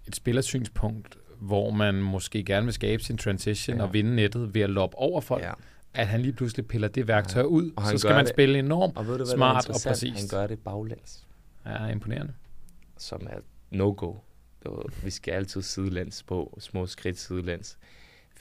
et 0.07 0.15
spillersynspunkt, 0.15 1.17
hvor 1.39 1.71
man 1.71 1.95
måske 1.95 2.43
gerne 2.43 2.65
vil 2.65 2.73
skabe 2.73 3.03
sin 3.03 3.17
transition 3.17 3.77
ja. 3.77 3.83
og 3.83 3.93
vinde 3.93 4.15
nettet 4.15 4.55
ved 4.55 4.61
at 4.61 4.69
loppe 4.69 4.97
over 4.97 5.21
folk. 5.21 5.43
Ja 5.43 5.51
at 5.95 6.07
han 6.07 6.21
lige 6.21 6.33
pludselig 6.33 6.67
piller 6.67 6.87
det 6.87 7.07
værktøj 7.07 7.41
ja. 7.41 7.47
ud, 7.47 7.71
så 7.91 7.97
skal 7.97 8.13
man 8.13 8.25
det, 8.25 8.29
spille 8.29 8.59
enormt 8.59 8.97
og 8.97 9.07
ved 9.07 9.17
du, 9.17 9.25
smart 9.25 9.69
og 9.69 9.75
præcist. 9.87 10.19
Han 10.19 10.27
gør 10.39 10.47
det 10.47 10.59
baglæns. 10.59 11.27
Ja, 11.65 11.85
imponerende. 11.85 12.33
Som 12.97 13.27
er 13.29 13.39
no-go. 13.71 14.13
Vi 15.03 15.09
skal 15.09 15.31
altid 15.31 15.61
sidelæns 15.61 16.23
på, 16.23 16.57
små 16.59 16.85
skridt 16.85 17.19
sidelæns. 17.19 17.77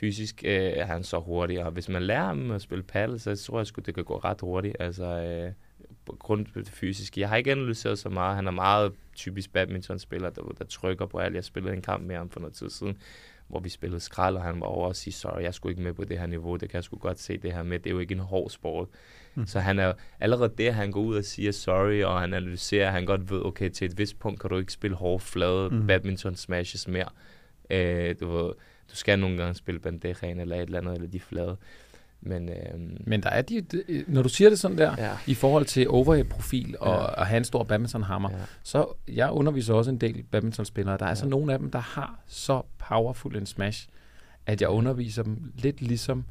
Fysisk 0.04 0.42
øh, 0.44 0.52
er 0.52 0.84
han 0.84 1.02
så 1.02 1.18
hurtig, 1.18 1.64
og 1.64 1.70
hvis 1.70 1.88
man 1.88 2.02
lærer 2.02 2.24
ham 2.24 2.50
at 2.50 2.62
spille 2.62 2.82
paddle, 2.82 3.18
så 3.18 3.36
tror 3.36 3.58
jeg 3.58 3.66
sgu, 3.66 3.80
det 3.86 3.94
kan 3.94 4.04
gå 4.04 4.16
ret 4.16 4.40
hurtigt. 4.40 4.76
Altså, 4.80 5.04
øh, 5.04 5.52
grund 6.18 6.46
det 6.54 6.68
fysiske. 6.68 7.20
Jeg 7.20 7.28
har 7.28 7.36
ikke 7.36 7.52
analyseret 7.52 7.98
så 7.98 8.08
meget. 8.08 8.36
Han 8.36 8.46
er 8.46 8.50
meget 8.50 8.92
typisk 9.16 9.52
badmintonspiller, 9.52 10.30
der, 10.30 10.42
der 10.58 10.64
trykker 10.64 11.06
på 11.06 11.18
alt. 11.18 11.34
Jeg 11.34 11.44
spillede 11.44 11.74
en 11.74 11.82
kamp 11.82 12.06
med 12.06 12.16
ham 12.16 12.30
for 12.30 12.40
noget 12.40 12.54
tid 12.54 12.70
siden, 12.70 12.98
hvor 13.48 13.60
vi 13.60 13.68
spillede 13.68 14.00
skrald, 14.00 14.36
og 14.36 14.42
han 14.42 14.60
var 14.60 14.66
over 14.66 14.88
og 14.88 14.96
sige, 14.96 15.14
sorry, 15.14 15.42
jeg 15.42 15.54
skulle 15.54 15.72
ikke 15.72 15.82
med 15.82 15.92
på 15.92 16.04
det 16.04 16.18
her 16.18 16.26
niveau, 16.26 16.56
det 16.56 16.70
kan 16.70 16.76
jeg 16.76 16.84
sgu 16.84 16.96
godt 16.96 17.20
se 17.20 17.38
det 17.38 17.52
her 17.52 17.62
med, 17.62 17.78
det 17.78 17.90
er 17.90 17.94
jo 17.94 17.98
ikke 17.98 18.14
en 18.14 18.20
hård 18.20 18.50
sport. 18.50 18.88
Mm. 19.34 19.46
Så 19.46 19.60
han 19.60 19.78
er 19.78 19.92
allerede 20.20 20.52
der, 20.58 20.72
han 20.72 20.92
går 20.92 21.00
ud 21.00 21.16
og 21.16 21.24
siger 21.24 21.52
sorry, 21.52 22.02
og 22.02 22.20
han 22.20 22.34
analyserer, 22.34 22.90
han 22.90 23.06
godt 23.06 23.30
ved, 23.30 23.44
okay, 23.44 23.70
til 23.70 23.84
et 23.84 23.98
vist 23.98 24.18
punkt 24.18 24.40
kan 24.40 24.50
du 24.50 24.58
ikke 24.58 24.72
spille 24.72 24.96
hårde, 24.96 25.20
flade 25.24 25.68
mm. 25.70 25.86
badminton 25.86 26.34
smashes 26.34 26.88
mere. 26.88 27.08
Øh, 27.70 28.14
du, 28.20 28.30
ved, 28.30 28.52
du 28.94 28.98
skal 28.98 29.18
nogle 29.18 29.36
gange 29.36 29.54
spille 29.54 29.80
bandejaen 29.80 30.40
eller 30.40 30.56
et 30.56 30.62
eller 30.62 30.78
andet, 30.78 30.94
eller 30.94 31.08
de 31.08 31.20
flade. 31.20 31.56
Men, 32.20 32.48
øhm, 32.48 32.96
Men 33.06 33.22
der 33.22 33.28
er 33.28 33.42
de, 33.42 33.64
når 34.06 34.22
du 34.22 34.28
siger 34.28 34.50
det 34.50 34.58
sådan 34.58 34.78
der, 34.78 34.94
ja. 34.98 35.10
i 35.26 35.34
forhold 35.34 35.64
til 35.64 35.88
overhead-profil 35.88 36.76
og 36.80 36.94
ja. 36.94 37.20
at 37.20 37.26
have 37.26 37.36
en 37.36 37.44
stor 37.44 37.64
badmintonhammer, 37.64 38.30
ja. 38.30 38.36
så 38.62 38.86
jeg 39.08 39.30
underviser 39.30 39.74
også 39.74 39.90
en 39.90 39.98
del 39.98 40.22
badmintonspillere. 40.22 40.96
Der 40.96 41.04
er 41.04 41.06
ja. 41.06 41.10
altså 41.10 41.26
nogle 41.26 41.52
af 41.52 41.58
dem, 41.58 41.70
der 41.70 41.78
har 41.78 42.18
så 42.26 42.62
powerful 42.78 43.36
en 43.36 43.46
smash, 43.46 43.88
at 44.46 44.60
jeg 44.60 44.68
underviser 44.68 45.22
dem 45.22 45.52
lidt 45.54 45.80
ligesom 45.80 46.24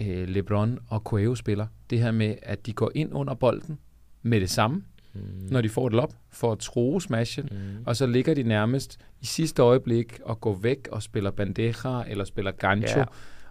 øh, 0.00 0.28
LeBron 0.28 0.78
og 0.88 1.00
Coelho 1.00 1.34
spiller. 1.34 1.66
Det 1.90 2.00
her 2.00 2.10
med, 2.10 2.34
at 2.42 2.66
de 2.66 2.72
går 2.72 2.90
ind 2.94 3.14
under 3.14 3.34
bolden 3.34 3.78
med 4.22 4.40
det 4.40 4.50
samme, 4.50 4.84
mm. 5.14 5.20
når 5.50 5.60
de 5.60 5.68
får 5.68 5.86
et 5.86 5.92
lop, 5.92 6.12
for 6.30 6.52
at 6.52 6.58
tro 6.58 7.00
smashen, 7.00 7.48
mm. 7.50 7.58
og 7.86 7.96
så 7.96 8.06
ligger 8.06 8.34
de 8.34 8.42
nærmest 8.42 8.98
i 9.20 9.26
sidste 9.26 9.62
øjeblik 9.62 10.20
og 10.24 10.40
går 10.40 10.54
væk 10.54 10.88
og 10.92 11.02
spiller 11.02 11.30
bandeja 11.30 12.04
eller 12.08 12.24
spiller 12.24 12.50
gancho, 12.50 12.98
ja 12.98 13.04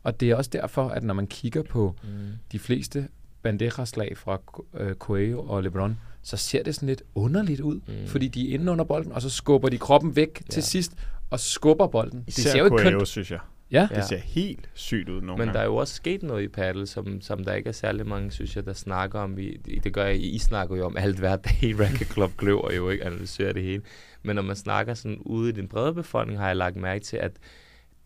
og 0.04 0.20
det 0.20 0.30
er 0.30 0.36
også 0.36 0.50
derfor, 0.54 0.88
at 0.88 1.04
når 1.04 1.14
man 1.14 1.28
kigger 1.28 1.64
på 1.64 1.96
mm. 2.04 2.10
de 2.52 2.60
fleste 2.60 3.08
bandeja-slag 3.42 4.18
fra 4.18 4.40
øh, 4.74 4.96
Coelho 4.96 5.42
og 5.42 5.64
LeBron, 5.64 5.98
så 6.22 6.38
ser 6.38 6.64
det 6.64 6.76
sådan 6.76 6.88
lidt 6.88 7.04
underligt 7.16 7.60
ud, 7.60 7.76
mm. 7.88 8.08
fordi 8.08 8.28
de 8.28 8.50
er 8.50 8.54
inde 8.54 8.72
under 8.72 8.86
bolden, 8.86 9.12
og 9.12 9.22
så 9.22 9.30
skubber 9.30 9.70
de 9.70 9.78
kroppen 9.78 10.16
væk 10.16 10.42
ja. 10.42 10.52
til 10.52 10.64
sidst, 10.64 10.94
og 11.30 11.40
skubber 11.40 11.88
bolden. 11.88 12.24
Især 12.28 12.44
det 12.44 12.52
ser 12.52 12.60
jo 12.60 12.66
ikke 12.66 12.78
Coelho, 12.78 13.00
kønt. 13.00 13.08
synes 13.08 13.32
jeg. 13.32 13.40
Ja. 13.72 13.88
Det 13.96 14.06
ser 14.06 14.18
helt 14.18 14.70
sygt 14.74 15.10
ud 15.10 15.22
nogle 15.22 15.28
Men 15.28 15.38
gange. 15.38 15.54
der 15.54 15.60
er 15.60 15.66
jo 15.66 15.76
også 15.76 15.94
sket 15.94 16.24
noget 16.24 16.44
i 16.44 16.48
paddle, 16.48 16.88
som, 16.88 17.22
som 17.22 17.44
der 17.44 17.54
ikke 17.54 17.68
er 17.68 17.74
særlig 17.74 18.08
mange, 18.08 18.32
synes 18.32 18.56
jeg, 18.56 18.66
der 18.66 18.74
snakker 18.74 19.20
om. 19.20 19.38
Vi, 19.38 19.52
det 19.84 19.94
gør 19.94 20.06
jeg, 20.06 20.24
I 20.24 20.38
snakker 20.40 20.76
jo 20.76 20.86
om 20.86 20.98
alt 20.98 21.20
hver 21.20 21.36
dag 21.36 21.64
i 21.64 21.74
Racket 21.74 22.08
Club 22.14 22.32
Kløver, 22.38 22.74
jo 22.74 22.90
ikke 22.90 23.06
analyserer 23.06 23.54
det 23.54 23.64
hele. 23.64 23.82
Men 24.24 24.36
når 24.36 24.44
man 24.44 24.56
snakker 24.56 24.94
sådan 24.94 25.18
ude 25.18 25.50
i 25.50 25.52
den 25.52 25.68
brede 25.68 25.94
befolkning, 25.94 26.40
har 26.40 26.48
jeg 26.48 26.56
lagt 26.56 26.76
mærke 26.76 27.04
til, 27.04 27.18
at 27.18 27.32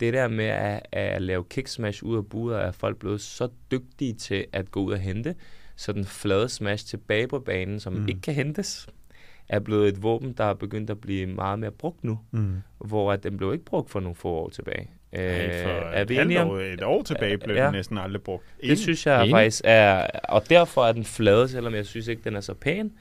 det 0.00 0.12
der 0.14 0.28
med 0.28 0.44
at, 0.44 0.82
at 0.92 1.22
lave 1.22 1.44
kick 1.44 1.68
smash 1.68 2.04
ud 2.04 2.16
af 2.16 2.26
buret, 2.26 2.62
er 2.62 2.72
folk 2.72 2.96
blevet 2.98 3.20
så 3.20 3.48
dygtige 3.70 4.12
til 4.12 4.46
at 4.52 4.70
gå 4.70 4.82
ud 4.82 4.92
og 4.92 4.98
hente, 4.98 5.34
så 5.76 5.92
den 5.92 6.04
flade 6.04 6.48
smash 6.48 6.86
tilbage 6.86 7.28
på 7.28 7.38
banen, 7.38 7.80
som 7.80 7.92
mm. 7.92 8.08
ikke 8.08 8.20
kan 8.20 8.34
hentes, 8.34 8.88
er 9.48 9.58
blevet 9.58 9.88
et 9.88 10.02
våben, 10.02 10.32
der 10.32 10.44
er 10.44 10.54
begyndt 10.54 10.90
at 10.90 11.00
blive 11.00 11.26
meget 11.26 11.58
mere 11.58 11.70
brugt 11.70 12.04
nu, 12.04 12.18
mm. 12.30 12.62
hvor 12.78 13.12
at 13.12 13.22
den 13.22 13.36
blev 13.36 13.52
ikke 13.52 13.64
brugt 13.64 13.90
for 13.90 14.00
nogle 14.00 14.14
få 14.14 14.28
år 14.28 14.48
tilbage. 14.48 14.90
Øh, 15.16 15.22
er 15.92 16.04
vi 16.04 16.18
et, 16.18 16.38
år, 16.38 16.58
et 16.58 16.82
år 16.82 17.02
tilbage 17.02 17.38
blev 17.38 17.56
ja. 17.56 17.64
den 17.64 17.72
næsten 17.72 17.98
aldrig 17.98 18.22
brugt. 18.22 18.44
Enig. 18.60 18.70
Det 18.70 18.78
synes 18.78 19.06
jeg 19.06 19.20
Enig. 19.20 19.32
faktisk 19.32 19.62
er, 19.64 20.06
og 20.28 20.50
derfor 20.50 20.86
er 20.86 20.92
den 20.92 21.04
flade, 21.04 21.48
selvom 21.48 21.74
jeg 21.74 21.86
synes 21.86 22.08
ikke, 22.08 22.22
den 22.24 22.36
er 22.36 22.40
så 22.40 22.54
pæn, 22.54 22.92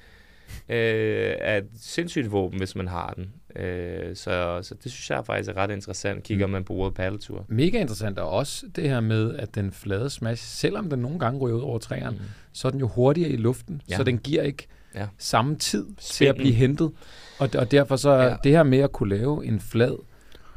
øh, 0.70 1.36
er 1.40 1.58
et 1.58 1.68
sindssygt 1.82 2.32
våben, 2.32 2.58
hvis 2.58 2.76
man 2.76 2.88
har 2.88 3.14
den. 3.16 3.62
Øh, 3.64 4.16
så, 4.16 4.60
så 4.62 4.76
det 4.84 4.92
synes 4.92 5.10
jeg 5.10 5.26
faktisk 5.26 5.50
er 5.50 5.58
ret 5.58 5.72
interessant, 5.72 6.24
kigger 6.24 6.46
mm. 6.46 6.52
man 6.52 6.64
på 6.64 6.74
ordet 6.74 6.94
paddeltur. 6.94 7.46
Mega 7.48 7.80
interessant, 7.80 8.20
og 8.20 8.30
også 8.30 8.66
det 8.76 8.90
her 8.90 9.00
med, 9.00 9.36
at 9.36 9.56
den 9.56 9.72
flade 9.72 10.10
smash, 10.10 10.44
selvom 10.44 10.90
den 10.90 11.00
nogle 11.00 11.20
gange 11.20 11.40
ryger 11.40 11.58
ud 11.58 11.62
over 11.62 11.80
træerne, 11.80 12.18
mm. 12.18 12.26
så 12.54 12.68
er 12.68 12.72
den 12.72 12.80
jo 12.80 12.88
hurtigere 12.88 13.30
i 13.30 13.38
luften, 13.38 13.82
ja. 13.90 13.96
så 13.96 14.04
den 14.04 14.18
giver 14.18 14.44
ikke 14.44 14.68
ja. 14.96 15.08
samme 15.18 15.56
tid 15.56 15.84
Spænden. 15.84 15.98
til 16.00 16.26
at 16.26 16.36
blive 16.36 16.54
hentet. 16.54 16.92
Og, 17.40 17.50
og 17.58 17.72
derfor 17.72 17.96
så 17.96 18.12
ja. 18.14 18.36
det 18.44 18.52
her 18.52 18.64
med 18.64 18.80
at 18.80 18.92
kunne 18.92 19.18
lave 19.18 19.46
en 19.46 19.60
flad 19.60 19.98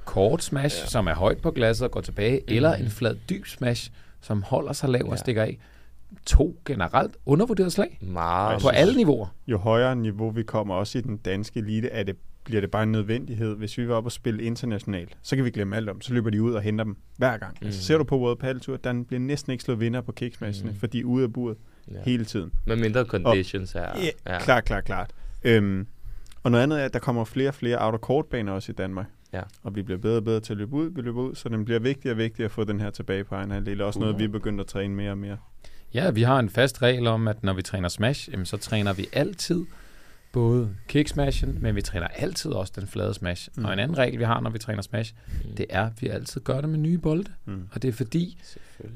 kort 0.08 0.42
smash, 0.42 0.82
ja. 0.82 0.86
som 0.86 1.06
er 1.06 1.14
højt 1.14 1.38
på 1.38 1.50
glasset 1.50 1.84
og 1.84 1.90
går 1.90 2.00
tilbage, 2.00 2.38
mm. 2.38 2.54
eller 2.54 2.74
en 2.74 2.88
flad 2.88 3.16
dyb 3.30 3.46
smash, 3.46 3.90
som 4.20 4.42
holder 4.42 4.72
sig 4.72 4.88
lav 4.88 5.04
og 5.04 5.10
ja. 5.10 5.16
stikker 5.16 5.42
af, 5.42 5.58
to 6.26 6.60
generelt 6.64 7.16
undervurderet 7.26 7.72
slag 7.72 7.98
Meget. 8.00 8.62
på 8.62 8.68
alle 8.68 8.96
niveauer. 8.96 9.26
Jo 9.46 9.58
højere 9.58 9.96
niveau 9.96 10.30
vi 10.30 10.42
kommer, 10.42 10.74
også 10.74 10.98
i 10.98 11.00
den 11.00 11.16
danske 11.16 11.60
elite, 11.60 11.88
er 11.88 12.02
det 12.02 12.16
bliver 12.44 12.60
det 12.60 12.70
bare 12.70 12.82
en 12.82 12.92
nødvendighed. 12.92 13.56
Hvis 13.56 13.78
vi 13.78 13.88
var 13.88 13.94
oppe 13.94 14.08
og 14.08 14.12
spille 14.12 14.42
internationalt, 14.42 15.16
så 15.22 15.36
kan 15.36 15.44
vi 15.44 15.50
glemme 15.50 15.76
alt 15.76 15.88
om. 15.88 16.00
Så 16.00 16.14
løber 16.14 16.30
de 16.30 16.42
ud 16.42 16.52
og 16.52 16.62
henter 16.62 16.84
dem 16.84 16.96
hver 17.16 17.38
gang. 17.38 17.58
Mm. 17.60 17.66
Altså, 17.66 17.82
ser 17.82 17.98
du 17.98 18.04
på 18.04 18.18
World 18.18 18.38
Padel 18.38 18.60
Tour, 18.60 18.76
den 18.76 19.04
bliver 19.04 19.20
næsten 19.20 19.52
ikke 19.52 19.64
slået 19.64 19.80
vinder 19.80 20.00
på 20.00 20.12
kicksmassene, 20.12 20.70
mm. 20.70 20.76
fordi 20.76 20.98
de 20.98 21.02
er 21.02 21.04
ude 21.04 21.24
af 21.24 21.32
buret 21.32 21.56
ja. 21.90 21.94
hele 22.04 22.24
tiden. 22.24 22.52
Med 22.66 22.76
mindre 22.76 23.04
conditions 23.04 23.74
og, 23.74 23.80
er... 23.80 23.92
Ja, 23.98 24.32
ja, 24.32 24.38
klart, 24.38 24.64
klart, 24.64 24.84
klart. 24.84 25.10
Øhm, 25.44 25.86
og 26.42 26.50
noget 26.50 26.62
andet 26.62 26.80
er, 26.80 26.84
at 26.84 26.92
der 26.92 26.98
kommer 26.98 27.24
flere 27.24 27.48
og 27.48 27.54
flere 27.54 27.84
out 27.84 27.94
of 27.94 28.00
court 28.00 28.26
baner 28.26 28.52
også 28.52 28.72
i 28.72 28.74
Danmark. 28.74 29.06
Ja. 29.32 29.42
Og 29.62 29.76
vi 29.76 29.82
bliver 29.82 29.98
bedre 29.98 30.16
og 30.16 30.24
bedre 30.24 30.40
til 30.40 30.52
at 30.52 30.56
løbe 30.56 30.72
ud, 30.72 30.90
vi 30.90 31.00
løber 31.00 31.22
ud, 31.22 31.34
så 31.34 31.48
den 31.48 31.64
bliver 31.64 31.80
vigtigere 31.80 32.14
og 32.14 32.18
vigtigere 32.18 32.44
at 32.44 32.50
få 32.50 32.64
den 32.64 32.80
her 32.80 32.90
tilbage 32.90 33.24
på 33.24 33.34
egen 33.34 33.50
halvdel. 33.50 33.80
Også 33.80 33.98
uh. 33.98 34.00
noget, 34.00 34.18
vi 34.18 34.24
er 34.24 34.28
begyndt 34.28 34.60
at 34.60 34.66
træne 34.66 34.94
mere 34.94 35.10
og 35.10 35.18
mere. 35.18 35.36
Ja, 35.94 36.10
vi 36.10 36.22
har 36.22 36.38
en 36.38 36.50
fast 36.50 36.82
regel 36.82 37.06
om, 37.06 37.28
at 37.28 37.44
når 37.44 37.52
vi 37.52 37.62
træner 37.62 37.88
smash, 37.88 38.30
jamen, 38.32 38.46
så 38.46 38.56
træner 38.56 38.92
vi 38.92 39.08
altid 39.12 39.66
både 40.32 40.76
kick 40.88 41.08
smashen, 41.08 41.58
men 41.60 41.74
vi 41.74 41.82
træner 41.82 42.06
altid 42.06 42.50
også 42.50 42.72
den 42.76 42.86
flade 42.86 43.14
smash. 43.14 43.48
Mm. 43.56 43.64
Og 43.64 43.72
en 43.72 43.78
anden 43.78 43.98
regel, 43.98 44.18
vi 44.18 44.24
har, 44.24 44.40
når 44.40 44.50
vi 44.50 44.58
træner 44.58 44.82
smash, 44.82 45.14
mm. 45.26 45.56
det 45.56 45.66
er, 45.70 45.86
at 45.86 46.02
vi 46.02 46.08
altid 46.08 46.40
gør 46.40 46.60
det 46.60 46.70
med 46.70 46.78
nye 46.78 46.98
bolde. 46.98 47.32
Mm. 47.44 47.68
Og 47.72 47.82
det 47.82 47.88
er 47.88 47.92
fordi, 47.92 48.38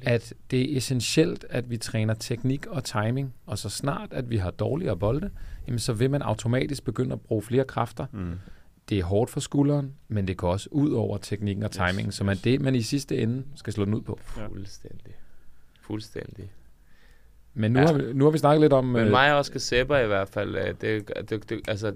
at 0.02 0.34
det 0.50 0.72
er 0.72 0.76
essentielt, 0.76 1.44
at 1.50 1.70
vi 1.70 1.76
træner 1.76 2.14
teknik 2.14 2.66
og 2.66 2.84
timing, 2.84 3.34
og 3.46 3.58
så 3.58 3.68
snart, 3.68 4.12
at 4.12 4.30
vi 4.30 4.36
har 4.36 4.50
dårligere 4.50 4.96
bolde, 4.96 5.30
jamen, 5.66 5.78
så 5.78 5.92
vil 5.92 6.10
man 6.10 6.22
automatisk 6.22 6.84
begynde 6.84 7.12
at 7.12 7.20
bruge 7.20 7.42
flere 7.42 7.64
kræfter. 7.64 8.06
Mm. 8.12 8.32
Det 8.88 8.98
er 8.98 9.04
hårdt 9.04 9.30
for 9.30 9.40
skulderen, 9.40 9.94
men 10.08 10.28
det 10.28 10.36
går 10.36 10.52
også 10.52 10.68
ud 10.70 10.90
over 10.92 11.18
teknikken 11.18 11.64
og 11.64 11.70
timingen, 11.70 12.06
yes, 12.06 12.14
så 12.14 12.24
man 12.24 12.36
det, 12.44 12.60
man 12.60 12.74
i 12.74 12.82
sidste 12.82 13.18
ende 13.18 13.44
skal 13.54 13.72
slå 13.72 13.84
den 13.84 13.94
ud 13.94 14.02
på. 14.02 14.18
Fuldstændig. 14.22 15.14
Fuldstændig. 15.82 16.50
Men 17.54 17.72
nu, 17.72 17.80
ja. 17.80 17.86
har 17.86 17.92
vi, 17.92 18.02
nu 18.12 18.24
har 18.24 18.30
vi 18.30 18.38
snakket 18.38 18.60
lidt 18.60 18.72
om... 18.72 18.84
Men 18.84 19.04
øh, 19.04 19.10
mig 19.10 19.32
og 19.32 19.38
Oscar 19.38 19.58
Sepper 19.58 19.98
i 19.98 20.06
hvert 20.06 20.28
fald, 20.28 20.56
øh, 20.56 20.74
det, 20.80 21.10
det, 21.30 21.50
det, 21.50 21.60
altså, 21.68 21.92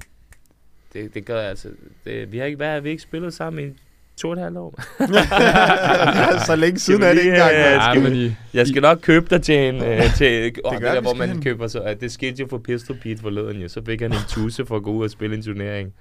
det, 0.92 1.14
det 1.14 1.24
gør 1.24 1.40
altså... 1.40 1.68
Det, 2.04 2.32
vi 2.32 2.38
har 2.38 2.44
ikke 2.44 2.58
været, 2.58 2.84
vi 2.84 2.90
ikke 2.90 3.02
spillet 3.02 3.34
sammen 3.34 3.68
i 3.68 3.72
to 4.16 4.28
og 4.28 4.34
et 4.34 4.40
halvt 4.40 4.58
år. 4.58 4.80
så 6.46 6.56
længe 6.56 6.78
siden 6.78 7.02
er 7.02 7.08
det 7.08 7.18
ikke 7.18 7.30
engang. 7.30 7.52
Ja, 7.52 7.92
skal, 7.92 8.16
I, 8.16 8.34
jeg 8.54 8.66
skal 8.66 8.82
nok 8.82 8.98
købe 9.02 9.26
dig 9.30 9.42
til 9.42 9.54
en... 9.54 9.76
Uh, 9.76 10.14
til, 10.16 10.44
det, 10.44 10.60
oh, 10.64 10.74
det, 10.74 10.82
der, 10.82 11.00
hvor 11.00 11.14
man 11.14 11.42
køber 11.42 11.66
så... 11.66 11.82
Uh, 11.82 12.00
det 12.00 12.12
skete 12.12 12.42
jo 12.42 12.46
for 12.50 12.58
Pistol 12.58 12.96
Pete 12.96 13.22
forleden 13.22 13.56
jo. 13.56 13.68
Så 13.68 13.82
fik 13.86 14.00
han 14.00 14.12
en 14.12 14.18
tusse 14.34 14.66
for 14.66 14.76
at 14.76 14.82
gå 14.82 14.92
ud 14.92 15.04
og 15.04 15.10
spille 15.10 15.36
en 15.36 15.42
turnering. 15.42 15.92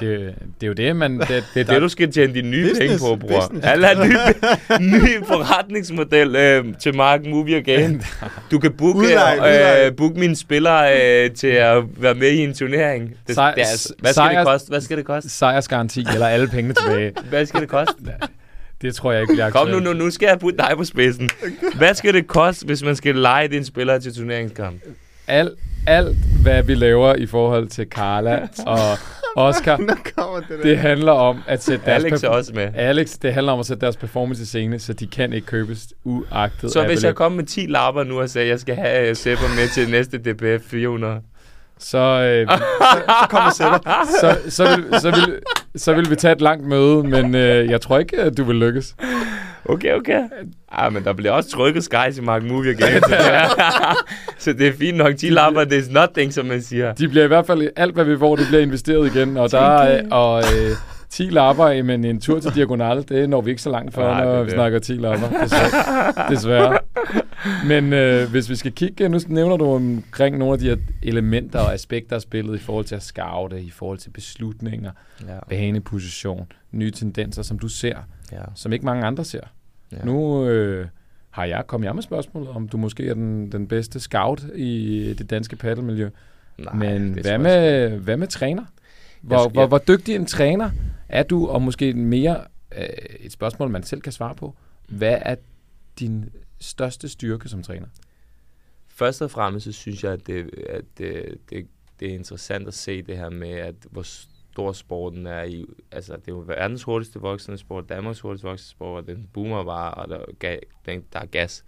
Det, 0.00 0.34
det 0.60 0.62
er 0.62 0.66
jo 0.66 0.72
det, 0.72 0.96
man... 0.96 1.20
Det, 1.20 1.28
det, 1.54 1.60
er 1.60 1.64
det, 1.72 1.82
du 1.82 1.88
skal 1.88 2.12
tjene 2.12 2.34
dine 2.34 2.50
nye 2.50 2.68
business, 2.68 2.78
penge 2.78 2.98
på, 2.98 3.26
bror. 3.26 3.40
Business. 3.40 3.66
Alle 3.66 3.86
har 3.86 4.04
ny, 4.04 4.14
ny 4.94 5.26
forretningsmodel 5.26 6.36
øh, 6.36 6.64
til 6.80 6.96
Mark 6.96 7.20
Movie 7.26 7.62
Game. 7.62 8.00
Du 8.50 8.58
kan 8.58 8.72
booke, 8.72 8.98
udlej, 8.98 9.34
udlej. 9.34 9.86
Øh, 9.86 9.96
booke 9.96 10.20
mine 10.20 10.36
spillere 10.36 11.02
øh, 11.02 11.30
til 11.30 11.46
at 11.46 11.82
være 11.96 12.14
med 12.14 12.30
i 12.30 12.38
en 12.38 12.54
turnering. 12.54 13.14
Det, 13.26 13.34
Sej, 13.34 13.54
det 13.54 13.62
er, 13.62 13.66
altså, 13.66 13.94
hvad, 13.98 14.12
skal 14.12 14.36
det 14.36 14.46
koste? 14.46 14.68
hvad 14.68 14.80
skal 14.80 14.96
det 14.96 15.06
koste? 15.06 15.30
Sejrsgaranti, 15.30 16.06
eller 16.14 16.26
alle 16.26 16.48
pengene 16.48 16.74
tilbage. 16.74 17.12
hvad 17.30 17.46
skal 17.46 17.60
det 17.60 17.68
koste? 17.68 17.94
Det 18.82 18.94
tror 18.94 19.12
jeg 19.12 19.20
ikke 19.20 19.32
bliver 19.32 19.50
Kom 19.50 19.68
nu, 19.68 19.80
nu, 19.80 19.92
nu 19.92 20.10
skal 20.10 20.26
jeg 20.26 20.38
putte 20.38 20.58
dig 20.58 20.72
på 20.76 20.84
spidsen. 20.84 21.30
Hvad 21.74 21.94
skal 21.94 22.14
det 22.14 22.26
koste, 22.26 22.66
hvis 22.66 22.82
man 22.82 22.96
skal 22.96 23.14
lege 23.14 23.48
dine 23.48 23.64
spillere 23.64 24.00
til 24.00 24.14
turneringskamp? 24.14 24.82
Alt, 25.26 25.58
alt, 25.86 26.16
hvad 26.42 26.62
vi 26.62 26.74
laver 26.74 27.14
i 27.14 27.26
forhold 27.26 27.68
til 27.68 27.86
Carla 27.90 28.48
og 28.66 28.98
Oscar, 29.36 29.76
det, 30.48 30.62
det 30.62 30.78
handler 30.78 31.12
om 31.12 31.42
at 31.46 31.62
sætte 31.62 31.86
deres... 31.86 32.04
Alex 32.04 32.22
er 32.22 32.28
også 32.28 32.52
med. 32.54 32.68
Alex, 32.74 33.18
det 33.22 33.34
handler 33.34 33.52
om 33.52 33.60
at 33.60 33.66
sætte 33.66 33.80
deres 33.80 33.96
performance 33.96 34.42
i 34.42 34.46
scene, 34.46 34.78
så 34.78 34.92
de 34.92 35.06
kan 35.06 35.32
ikke 35.32 35.46
købes 35.46 35.88
uagtet 36.04 36.72
Så 36.72 36.86
hvis 36.86 37.04
jeg 37.04 37.14
kommer 37.14 37.36
med 37.36 37.46
10 37.46 37.66
lapper 37.68 38.04
nu 38.04 38.20
og 38.20 38.30
siger, 38.30 38.42
at 38.42 38.48
jeg 38.48 38.60
skal 38.60 38.74
have 38.74 39.10
uh, 39.10 39.16
Sepper 39.16 39.48
med 39.56 39.68
til 39.68 39.90
næste 39.90 40.18
DBF 40.18 40.62
400, 40.70 41.20
så, 41.78 41.98
øh, 41.98 42.46
så, 42.48 42.64
så 43.22 43.28
kommer 43.30 43.50
Sepper. 43.50 43.78
Så, 44.20 44.50
så, 44.50 44.76
vil, 44.76 45.00
så, 45.00 45.10
vil, 45.10 45.38
så 45.76 45.94
vil 45.94 46.10
vi 46.10 46.16
tage 46.16 46.32
et 46.32 46.40
langt 46.40 46.66
møde, 46.66 47.02
men 47.02 47.34
øh, 47.34 47.70
jeg 47.70 47.80
tror 47.80 47.98
ikke, 47.98 48.20
at 48.20 48.36
du 48.36 48.44
vil 48.44 48.56
lykkes. 48.56 48.94
Okay, 49.64 49.94
okay. 49.94 50.22
Ah, 50.72 50.92
men 50.92 51.04
der 51.04 51.12
bliver 51.12 51.32
også 51.32 51.50
trykket 51.50 51.84
skies 51.84 52.18
i 52.18 52.20
Mark 52.20 52.42
Movie 52.42 52.72
igen. 52.72 53.02
så 54.38 54.52
det 54.52 54.66
er 54.66 54.72
fint 54.72 54.96
nok. 54.96 55.16
10 55.16 55.26
lapper, 55.26 55.64
det 55.64 55.78
er 55.78 55.92
nothing, 55.92 56.32
som 56.32 56.46
man 56.46 56.62
siger. 56.62 56.92
De 56.92 57.08
bliver 57.08 57.24
i 57.24 57.28
hvert 57.28 57.46
fald, 57.46 57.68
alt 57.76 57.94
hvad 57.94 58.04
vi 58.04 58.18
får, 58.18 58.36
det 58.36 58.46
bliver 58.46 58.62
investeret 58.62 59.14
igen. 59.14 59.36
Og 59.36 59.50
der 59.50 59.60
er, 59.60 60.10
og, 60.10 60.42
øh, 60.42 60.76
10 61.10 61.22
lapper, 61.22 61.82
men 61.82 62.04
en 62.04 62.20
tur 62.20 62.40
til 62.40 62.54
Diagonal, 62.54 63.04
det 63.08 63.30
når 63.30 63.40
vi 63.40 63.50
ikke 63.50 63.62
så 63.62 63.70
langt 63.70 63.94
før, 63.94 64.06
Nej, 64.06 64.24
når 64.24 64.36
det 64.36 64.46
vi 64.46 64.50
snakker 64.50 64.78
10 64.78 64.92
lapper. 64.92 65.28
Desværre. 65.28 66.30
desværre. 66.30 66.78
Men 67.66 67.92
øh, 67.92 68.30
hvis 68.30 68.50
vi 68.50 68.56
skal 68.56 68.72
kigge, 68.72 69.08
nu 69.08 69.18
nævner 69.28 69.56
du 69.56 69.64
omkring 69.64 70.38
nogle 70.38 70.52
af 70.52 70.58
de 70.58 70.68
her 70.68 70.76
elementer 71.02 71.58
og 71.58 71.74
aspekter 71.74 72.16
af 72.16 72.22
spillet 72.22 72.56
i 72.56 72.58
forhold 72.58 72.84
til 72.84 72.94
at 72.94 73.02
scoute, 73.02 73.62
i 73.62 73.70
forhold 73.70 73.98
til 73.98 74.10
beslutninger, 74.10 74.90
ja. 75.28 75.38
baneposition, 75.48 76.46
nye 76.72 76.90
tendenser, 76.90 77.42
som 77.42 77.58
du 77.58 77.68
ser, 77.68 77.96
ja. 78.32 78.42
som 78.54 78.72
ikke 78.72 78.84
mange 78.84 79.04
andre 79.04 79.24
ser. 79.24 79.40
Ja. 79.92 80.04
Nu 80.04 80.46
øh, 80.48 80.86
har 81.30 81.44
jeg, 81.44 81.66
kommet 81.66 81.86
jeg 81.86 81.94
med 81.94 82.02
spørgsmålet, 82.02 82.48
om 82.48 82.68
du 82.68 82.76
måske 82.76 83.08
er 83.08 83.14
den, 83.14 83.52
den 83.52 83.68
bedste 83.68 84.00
scout 84.00 84.44
i 84.54 85.14
det 85.18 85.30
danske 85.30 85.56
paddelmiljø. 85.56 86.10
Nej, 86.58 86.74
Men 86.74 87.12
hvad 87.12 87.38
med, 87.38 87.88
hvad 87.90 88.16
med 88.16 88.26
træner? 88.26 88.64
Hvor, 89.20 89.42
jeg, 89.42 89.50
hvor, 89.50 89.66
hvor 89.66 89.78
dygtig 89.78 90.14
en 90.14 90.26
træner 90.26 90.70
er 91.08 91.22
du, 91.22 91.46
og 91.46 91.62
måske 91.62 91.92
mere 91.92 92.44
øh, 92.76 92.86
et 93.20 93.32
spørgsmål, 93.32 93.70
man 93.70 93.82
selv 93.82 94.00
kan 94.00 94.12
svare 94.12 94.34
på. 94.34 94.54
Hvad 94.88 95.18
er 95.22 95.34
din 95.98 96.30
største 96.60 97.08
styrke 97.08 97.48
som 97.48 97.62
træner? 97.62 97.86
Først 98.88 99.22
og 99.22 99.30
fremmest 99.30 99.64
så 99.64 99.72
synes 99.72 100.04
jeg, 100.04 100.12
at 100.12 100.26
det, 100.26 100.50
at 100.68 100.84
det, 100.98 101.38
det, 101.50 101.66
det 102.00 102.10
er 102.10 102.14
interessant 102.14 102.68
at 102.68 102.74
se 102.74 103.02
det 103.02 103.16
her 103.16 103.30
med, 103.30 103.50
at 103.50 103.74
hvor 103.90 104.06
stor 104.52 104.72
sporten 104.72 105.26
er 105.26 105.42
i, 105.42 105.66
altså 105.90 106.16
det 106.16 106.28
er 106.28 106.32
jo 106.32 106.44
verdens 106.46 106.82
hurtigste 106.82 107.18
voksende 107.20 107.58
sport, 107.58 107.88
Danmarks 107.88 108.20
hurtigste 108.20 108.48
voksende 108.48 108.70
sport, 108.70 109.02
og 109.02 109.06
den 109.06 109.28
boomer 109.32 109.64
bare, 109.64 109.94
og 109.94 110.08
der, 110.08 110.24
der 111.12 111.20
er 111.20 111.26
gas. 111.26 111.64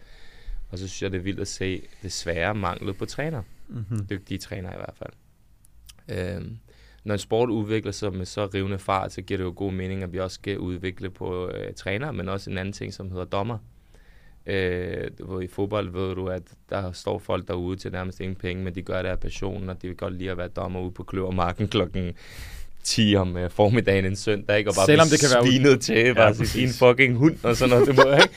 Og 0.71 0.79
så 0.79 0.89
synes 0.89 1.03
jeg, 1.03 1.13
det 1.13 1.19
er 1.19 1.23
vildt 1.23 1.41
at 1.41 1.49
se 1.49 1.83
desværre 2.03 2.55
manglet 2.55 2.97
på 2.97 3.05
træner. 3.05 3.43
Mm-hmm. 3.69 4.07
Dygtige 4.11 4.39
træner 4.39 4.73
i 4.73 4.77
hvert 4.77 4.95
fald. 4.97 5.13
Øhm, 6.09 6.59
når 7.05 7.13
en 7.13 7.19
sport 7.19 7.51
udvikler 7.51 7.93
sig 7.93 8.13
med 8.13 8.27
så 8.27 8.47
rivende 8.47 8.79
fart, 8.79 9.13
så 9.13 9.23
giver 9.23 9.39
det 9.39 9.45
jo 9.45 9.53
god 9.57 9.73
mening, 9.73 10.03
at 10.03 10.13
vi 10.13 10.21
også 10.21 10.35
skal 10.35 10.59
udvikle 10.59 11.11
på 11.11 11.49
øh, 11.49 11.75
træner, 11.75 12.13
men 12.13 12.29
også 12.29 12.51
en 12.51 12.59
anden 12.59 12.73
ting, 12.73 12.95
som 12.95 13.11
hedder 13.11 13.25
dommer. 13.25 13.59
Øh, 14.47 15.11
hvor 15.25 15.41
I 15.41 15.47
fodbold 15.47 15.91
ved 15.91 16.15
du, 16.15 16.27
at 16.27 16.43
der 16.71 16.93
står 16.93 17.19
folk 17.19 17.49
derude 17.49 17.77
til 17.77 17.93
nærmest 17.93 18.21
ingen 18.21 18.37
penge, 18.37 18.65
men 18.65 18.75
de 18.75 18.83
gør 18.83 19.03
det 19.03 19.09
af 19.09 19.21
passion, 19.21 19.69
og 19.69 19.83
de 19.83 19.89
vil 19.89 19.97
godt 19.97 20.15
lide 20.15 20.31
at 20.31 20.37
være 20.37 20.49
dommer 20.49 20.81
ude 20.81 20.93
på 20.93 21.03
Kløvermarken 21.03 21.69
klokken 21.69 22.15
10 22.85 23.17
om 23.17 23.37
uh, 23.37 23.51
formiddagen 23.51 24.05
en 24.05 24.17
søndag, 24.17 24.59
ikke? 24.59 24.71
og 24.71 24.75
bare 24.75 24.87
Selvom 24.87 25.07
det 25.09 25.21
kan 25.21 25.29
være 25.35 25.47
svinet 25.47 25.81
til, 25.81 26.15
bare 26.15 26.35
ja, 26.57 26.63
en 26.63 26.69
fucking 26.69 27.17
hund 27.17 27.39
og 27.43 27.57
sådan 27.57 27.71
noget. 27.71 27.87
Det 27.87 27.97
må, 27.97 28.13
ikke? 28.13 28.35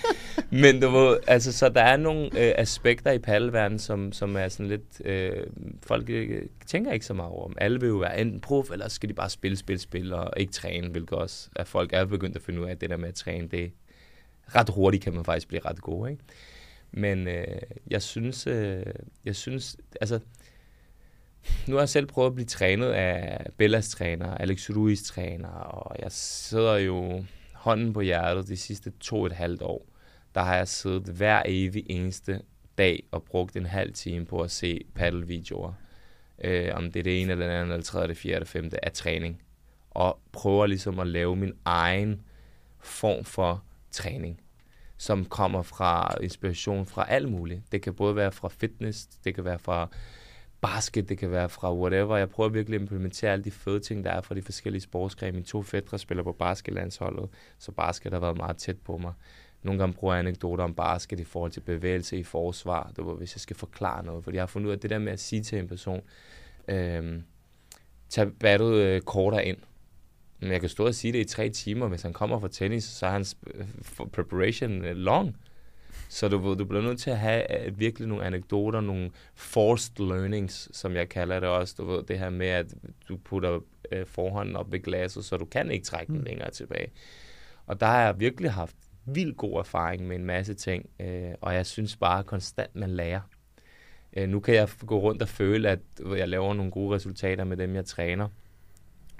Men 0.49 0.81
du 0.81 0.89
må, 0.89 1.17
altså, 1.27 1.51
så 1.51 1.69
der 1.69 1.81
er 1.81 1.97
nogle 1.97 2.21
uh, 2.25 2.29
aspekter 2.33 3.11
i 3.11 3.19
paddelverdenen, 3.19 3.79
som, 3.79 4.11
som 4.11 4.35
er 4.35 4.47
sådan 4.47 4.67
lidt, 4.67 5.01
uh, 5.05 5.43
folk 5.83 6.09
uh, 6.09 6.37
tænker 6.65 6.91
ikke 6.91 7.05
så 7.05 7.13
meget 7.13 7.31
over. 7.31 7.51
Alle 7.57 7.79
vil 7.79 7.87
jo 7.87 7.97
være 7.97 8.19
enten 8.19 8.41
prof, 8.41 8.71
eller 8.71 8.87
skal 8.87 9.09
de 9.09 9.13
bare 9.13 9.29
spille, 9.29 9.57
spille, 9.57 9.79
spille, 9.79 10.15
og 10.15 10.33
ikke 10.37 10.53
træne, 10.53 10.87
hvilket 10.87 11.17
også, 11.17 11.49
at 11.55 11.67
folk 11.67 11.93
er 11.93 12.05
begyndt 12.05 12.35
at 12.35 12.41
finde 12.41 12.61
ud 12.61 12.65
af, 12.65 12.71
at 12.71 12.81
det 12.81 12.89
der 12.89 12.97
med 12.97 13.07
at 13.09 13.15
træne, 13.15 13.47
det 13.47 13.71
ret 14.55 14.69
hurtigt 14.69 15.03
kan 15.03 15.13
man 15.13 15.25
faktisk 15.25 15.47
blive 15.47 15.61
ret 15.65 15.81
god, 15.81 16.09
ikke? 16.09 16.23
Men 16.91 17.27
uh, 17.27 17.33
jeg 17.89 18.01
synes, 18.01 18.47
uh, 18.47 18.53
jeg 19.25 19.35
synes, 19.35 19.77
altså, 20.01 20.19
nu 21.67 21.75
har 21.75 21.81
jeg 21.81 21.89
selv 21.89 22.05
prøvet 22.05 22.27
at 22.27 22.35
blive 22.35 22.45
trænet 22.45 22.89
af 22.89 23.47
Bellas 23.57 23.89
træner, 23.89 24.33
Alex 24.33 24.69
Ruiz 24.69 25.03
træner, 25.03 25.49
og 25.49 25.95
jeg 25.99 26.11
sidder 26.11 26.77
jo 26.77 27.23
hånden 27.53 27.93
på 27.93 28.01
hjertet 28.01 28.47
de 28.47 28.57
sidste 28.57 28.91
to 28.99 29.19
og 29.19 29.25
et 29.25 29.33
halvt 29.33 29.61
år. 29.61 29.85
Der 30.35 30.41
har 30.41 30.55
jeg 30.55 30.67
siddet 30.67 31.03
hver 31.03 31.43
evig 31.45 31.83
eneste 31.89 32.41
dag 32.77 33.03
og 33.11 33.23
brugt 33.23 33.55
en 33.55 33.65
halv 33.65 33.93
time 33.93 34.25
på 34.25 34.41
at 34.41 34.51
se 34.51 34.81
paddelvideoer. 34.95 35.73
Øh, 36.43 36.69
om 36.73 36.91
det 36.91 36.99
er 36.99 37.03
det 37.03 37.21
ene 37.21 37.31
eller 37.31 37.47
det 37.47 37.53
andet, 37.53 37.73
eller 37.73 37.83
tredje, 37.83 38.07
det 38.07 38.17
fjerde, 38.17 38.35
eller 38.35 38.45
femte 38.45 38.85
af 38.85 38.91
træning. 38.91 39.41
Og 39.91 40.19
prøver 40.31 40.65
ligesom 40.65 40.99
at 40.99 41.07
lave 41.07 41.35
min 41.35 41.53
egen 41.65 42.21
form 42.79 43.23
for 43.23 43.63
træning, 43.91 44.41
som 44.97 45.25
kommer 45.25 45.61
fra 45.61 46.17
inspiration 46.21 46.85
fra 46.85 47.05
alt 47.09 47.29
muligt. 47.29 47.61
Det 47.71 47.81
kan 47.81 47.93
både 47.93 48.15
være 48.15 48.31
fra 48.31 48.47
fitness, 48.47 49.05
det 49.05 49.35
kan 49.35 49.45
være 49.45 49.59
fra 49.59 49.89
basket, 50.73 51.09
det 51.09 51.17
kan 51.17 51.31
være 51.31 51.49
fra 51.49 51.75
whatever. 51.75 52.17
Jeg 52.17 52.29
prøver 52.29 52.49
virkelig 52.49 52.75
at 52.75 52.81
implementere 52.81 53.31
alle 53.31 53.43
de 53.43 53.51
fede 53.51 53.79
ting, 53.79 54.03
der 54.03 54.11
er 54.11 54.21
fra 54.21 54.35
de 54.35 54.41
forskellige 54.41 54.81
sportsgrene. 54.81 55.31
Mine 55.31 55.45
to 55.45 55.61
fædre 55.61 55.99
spiller 55.99 56.23
på 56.23 56.31
basketlandsholdet, 56.31 57.29
så 57.59 57.71
basket 57.71 58.13
har 58.13 58.19
været 58.19 58.37
meget 58.37 58.57
tæt 58.57 58.77
på 58.77 58.97
mig. 58.97 59.13
Nogle 59.63 59.79
gange 59.79 59.93
bruger 59.93 60.13
jeg 60.13 60.19
anekdoter 60.19 60.63
om 60.63 60.73
basket 60.73 61.19
i 61.19 61.23
forhold 61.23 61.51
til 61.51 61.59
bevægelse 61.59 62.17
i 62.17 62.23
forsvar, 62.23 62.91
det 62.95 63.05
var, 63.05 63.13
hvis 63.13 63.35
jeg 63.35 63.41
skal 63.41 63.55
forklare 63.55 64.05
noget. 64.05 64.23
Fordi 64.23 64.35
jeg 64.35 64.41
har 64.41 64.47
fundet 64.47 64.67
ud 64.67 64.71
af, 64.71 64.75
at 64.75 64.81
det 64.81 64.89
der 64.89 64.99
med 64.99 65.11
at 65.11 65.19
sige 65.19 65.43
til 65.43 65.59
en 65.59 65.67
person, 65.67 66.01
øh, 66.67 67.21
tag 68.09 68.31
battet 68.39 68.73
øh, 68.73 69.01
kortere 69.01 69.45
ind. 69.45 69.57
Men 70.39 70.51
jeg 70.51 70.59
kan 70.59 70.69
stå 70.69 70.85
og 70.85 70.95
sige 70.95 71.13
det 71.13 71.19
i 71.19 71.23
tre 71.23 71.49
timer. 71.49 71.87
Hvis 71.87 72.01
han 72.01 72.13
kommer 72.13 72.39
fra 72.39 72.47
tennis, 72.47 72.83
så 72.83 73.05
er 73.05 73.11
hans 73.11 73.37
øh, 73.53 73.65
preparation 74.13 74.85
øh, 74.85 74.95
long. 74.95 75.35
Så 76.09 76.27
du, 76.27 76.55
du 76.59 76.65
bliver 76.65 76.83
nødt 76.83 76.99
til 76.99 77.09
at 77.09 77.17
have 77.17 77.43
uh, 77.67 77.79
virkelig 77.79 78.07
nogle 78.07 78.25
anekdoter, 78.25 78.81
nogle 78.81 79.11
forced 79.35 79.99
learnings, 79.99 80.77
som 80.77 80.95
jeg 80.95 81.09
kalder 81.09 81.39
det 81.39 81.49
også. 81.49 81.75
Du 81.77 81.85
ved, 81.85 82.03
det 82.03 82.19
her 82.19 82.29
med, 82.29 82.47
at 82.47 82.73
du 83.09 83.17
putter 83.17 83.55
uh, 83.55 84.05
forhånden 84.05 84.55
op 84.55 84.71
ved 84.71 84.79
glasset, 84.79 85.25
så 85.25 85.37
du 85.37 85.45
kan 85.45 85.71
ikke 85.71 85.85
trække 85.85 86.11
den 86.11 86.19
mm. 86.19 86.25
længere 86.25 86.51
tilbage. 86.51 86.91
Og 87.65 87.79
der 87.79 87.85
har 87.85 88.01
jeg 88.01 88.19
virkelig 88.19 88.51
haft 88.51 88.75
vildt 89.05 89.37
god 89.37 89.59
erfaring 89.59 90.07
med 90.07 90.15
en 90.15 90.25
masse 90.25 90.53
ting, 90.53 90.89
uh, 90.99 91.33
og 91.41 91.53
jeg 91.53 91.65
synes 91.65 91.95
bare 91.95 92.23
konstant, 92.23 92.75
man 92.75 92.89
lærer. 92.89 93.21
Uh, 94.17 94.23
nu 94.23 94.39
kan 94.39 94.55
jeg 94.55 94.69
gå 94.85 94.99
rundt 94.99 95.21
og 95.21 95.29
føle, 95.29 95.69
at 95.69 95.79
jeg 96.17 96.27
laver 96.27 96.53
nogle 96.53 96.71
gode 96.71 96.95
resultater 96.95 97.43
med 97.43 97.57
dem, 97.57 97.75
jeg 97.75 97.85
træner. 97.85 98.27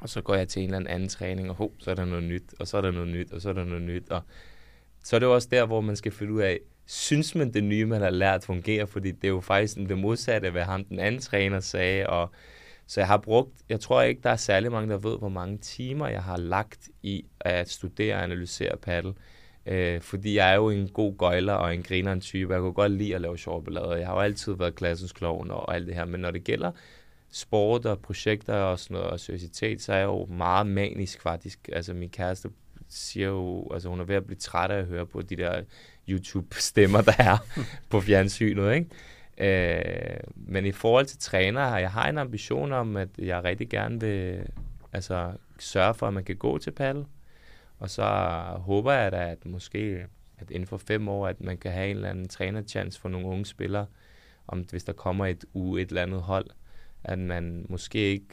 Og 0.02 0.10
så 0.10 0.22
går 0.22 0.36
jeg 0.36 0.48
til 0.48 0.64
en 0.64 0.74
eller 0.74 0.90
anden 0.90 1.10
træning, 1.10 1.50
og 1.50 1.56
ho, 1.56 1.72
så 1.80 1.92
er 1.92 1.96
der 1.96 2.06
noget 2.06 2.24
nyt, 2.24 2.54
og 2.60 2.68
så 2.68 2.78
er 2.78 2.82
der 2.82 2.92
noget 2.92 3.08
nyt, 3.08 3.32
og 3.32 3.42
så 3.42 3.50
er 3.50 3.54
der 3.54 3.64
noget 3.64 3.82
nyt. 3.84 4.10
Og 4.10 4.22
så 5.04 5.16
er 5.16 5.20
det 5.20 5.30
også 5.30 5.48
der, 5.52 5.66
hvor 5.66 5.82
man 5.82 5.96
skal 5.96 6.12
finde 6.12 6.34
ud 6.34 6.42
af, 6.42 6.60
synes 6.88 7.36
man, 7.36 7.54
det 7.54 7.64
nye, 7.64 7.86
man 7.86 8.02
har 8.02 8.10
lært, 8.10 8.44
fungerer, 8.44 8.86
fordi 8.86 9.12
det 9.12 9.24
er 9.24 9.28
jo 9.28 9.42
faktisk 9.42 9.76
det 9.76 9.98
modsatte, 9.98 10.50
hvad 10.50 10.64
ham 10.64 10.86
den 10.86 11.00
anden 11.00 11.22
træner 11.22 11.60
sagde, 11.60 12.08
og 12.08 12.32
Så 12.88 13.00
jeg 13.00 13.08
har 13.08 13.18
brugt, 13.18 13.52
jeg 13.70 13.80
tror 13.80 14.02
ikke, 14.02 14.22
der 14.24 14.30
er 14.30 14.36
særlig 14.36 14.72
mange, 14.72 14.90
der 14.90 14.98
ved, 14.98 15.18
hvor 15.20 15.30
mange 15.30 15.58
timer 15.58 16.08
jeg 16.08 16.24
har 16.24 16.38
lagt 16.38 16.90
i 17.04 17.26
at 17.40 17.70
studere 17.70 18.16
og 18.16 18.24
analysere 18.24 18.78
paddle. 18.78 19.14
Øh, 19.66 20.02
fordi 20.02 20.36
jeg 20.36 20.52
er 20.52 20.56
jo 20.56 20.70
en 20.70 20.88
god 20.90 21.18
gøjler 21.18 21.54
og 21.54 21.76
en 21.76 21.84
grineren 21.84 22.22
type. 22.22 22.54
Jeg 22.54 22.62
kunne 22.62 22.74
godt 22.74 22.92
lide 22.92 23.16
at 23.16 23.22
lave 23.22 23.38
sjove 23.38 23.64
ballader. 23.64 23.96
Jeg 23.96 24.08
har 24.08 24.14
jo 24.14 24.20
altid 24.20 24.54
været 24.54 24.76
klassens 24.76 25.12
klovn 25.14 25.52
og 25.52 25.76
alt 25.76 25.88
det 25.88 25.96
her. 25.96 26.06
Men 26.06 26.20
når 26.22 26.32
det 26.32 26.44
gælder 26.44 26.72
sport 27.32 27.86
og 27.86 28.00
projekter 28.00 28.54
og 28.54 28.80
sådan 28.80 28.96
noget, 28.96 29.10
og 29.10 29.20
seriøsitet, 29.20 29.82
så 29.82 29.94
er 29.94 29.98
jeg 29.98 30.06
jo 30.06 30.26
meget 30.26 30.68
manisk 30.68 31.22
faktisk. 31.22 31.70
Altså 31.74 31.94
min 31.94 32.10
kæreste 32.10 32.50
siger 32.90 33.28
jo, 33.28 33.68
altså 33.74 33.90
hun 33.90 34.00
er 34.00 34.04
ved 34.04 34.16
at 34.16 34.26
blive 34.26 34.38
træt 34.38 34.72
af 34.72 34.80
at 34.80 34.86
høre 34.86 35.06
på 35.06 35.22
de 35.22 35.36
der 35.36 35.62
YouTube-stemmer, 36.10 37.02
der 37.02 37.14
er 37.20 37.38
på 37.90 38.02
fjernsynet, 38.02 38.74
ikke? 38.76 38.90
Øh, 39.38 40.20
men 40.36 40.66
i 40.66 40.72
forhold 40.72 41.06
til 41.06 41.20
træner, 41.20 41.78
jeg 41.78 41.92
har 41.92 42.10
en 42.10 42.18
ambition 42.18 42.72
om, 42.74 42.98
at 42.98 43.10
jeg 43.18 43.44
rigtig 43.44 43.70
gerne 43.70 44.00
vil 44.00 44.48
altså, 44.94 45.32
sørge 45.60 45.94
for, 45.94 46.08
at 46.08 46.14
man 46.14 46.24
kan 46.24 46.36
gå 46.36 46.58
til 46.58 46.72
paddle. 46.72 47.06
Og 47.80 47.90
så 47.90 48.04
håber 48.58 48.94
jeg 48.94 49.12
da, 49.12 49.30
at 49.32 49.46
måske 49.46 50.06
at 50.38 50.52
inden 50.52 50.68
for 50.68 50.78
fem 50.78 51.08
år, 51.08 51.28
at 51.28 51.42
man 51.42 51.58
kan 51.58 51.72
have 51.72 51.90
en 51.90 51.96
eller 51.96 52.10
anden 52.10 52.28
trænerchance 52.28 53.00
for 53.00 53.10
nogle 53.10 53.28
unge 53.28 53.46
spillere, 53.46 53.86
om 54.48 54.60
hvis 54.60 54.84
der 54.84 54.94
kommer 54.94 55.26
et 55.26 55.46
u 55.54 55.78
et 55.78 55.90
eller 55.90 56.02
andet 56.02 56.22
hold, 56.22 56.46
at 57.04 57.20
man 57.20 57.66
måske 57.70 58.00
ikke 58.00 58.28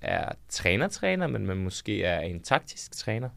er 0.00 0.32
træner-træner, 0.48 1.26
men 1.26 1.46
man 1.46 1.56
måske 1.56 2.04
er 2.04 2.20
en 2.20 2.42
taktisk 2.42 2.92
træner, 2.96 3.28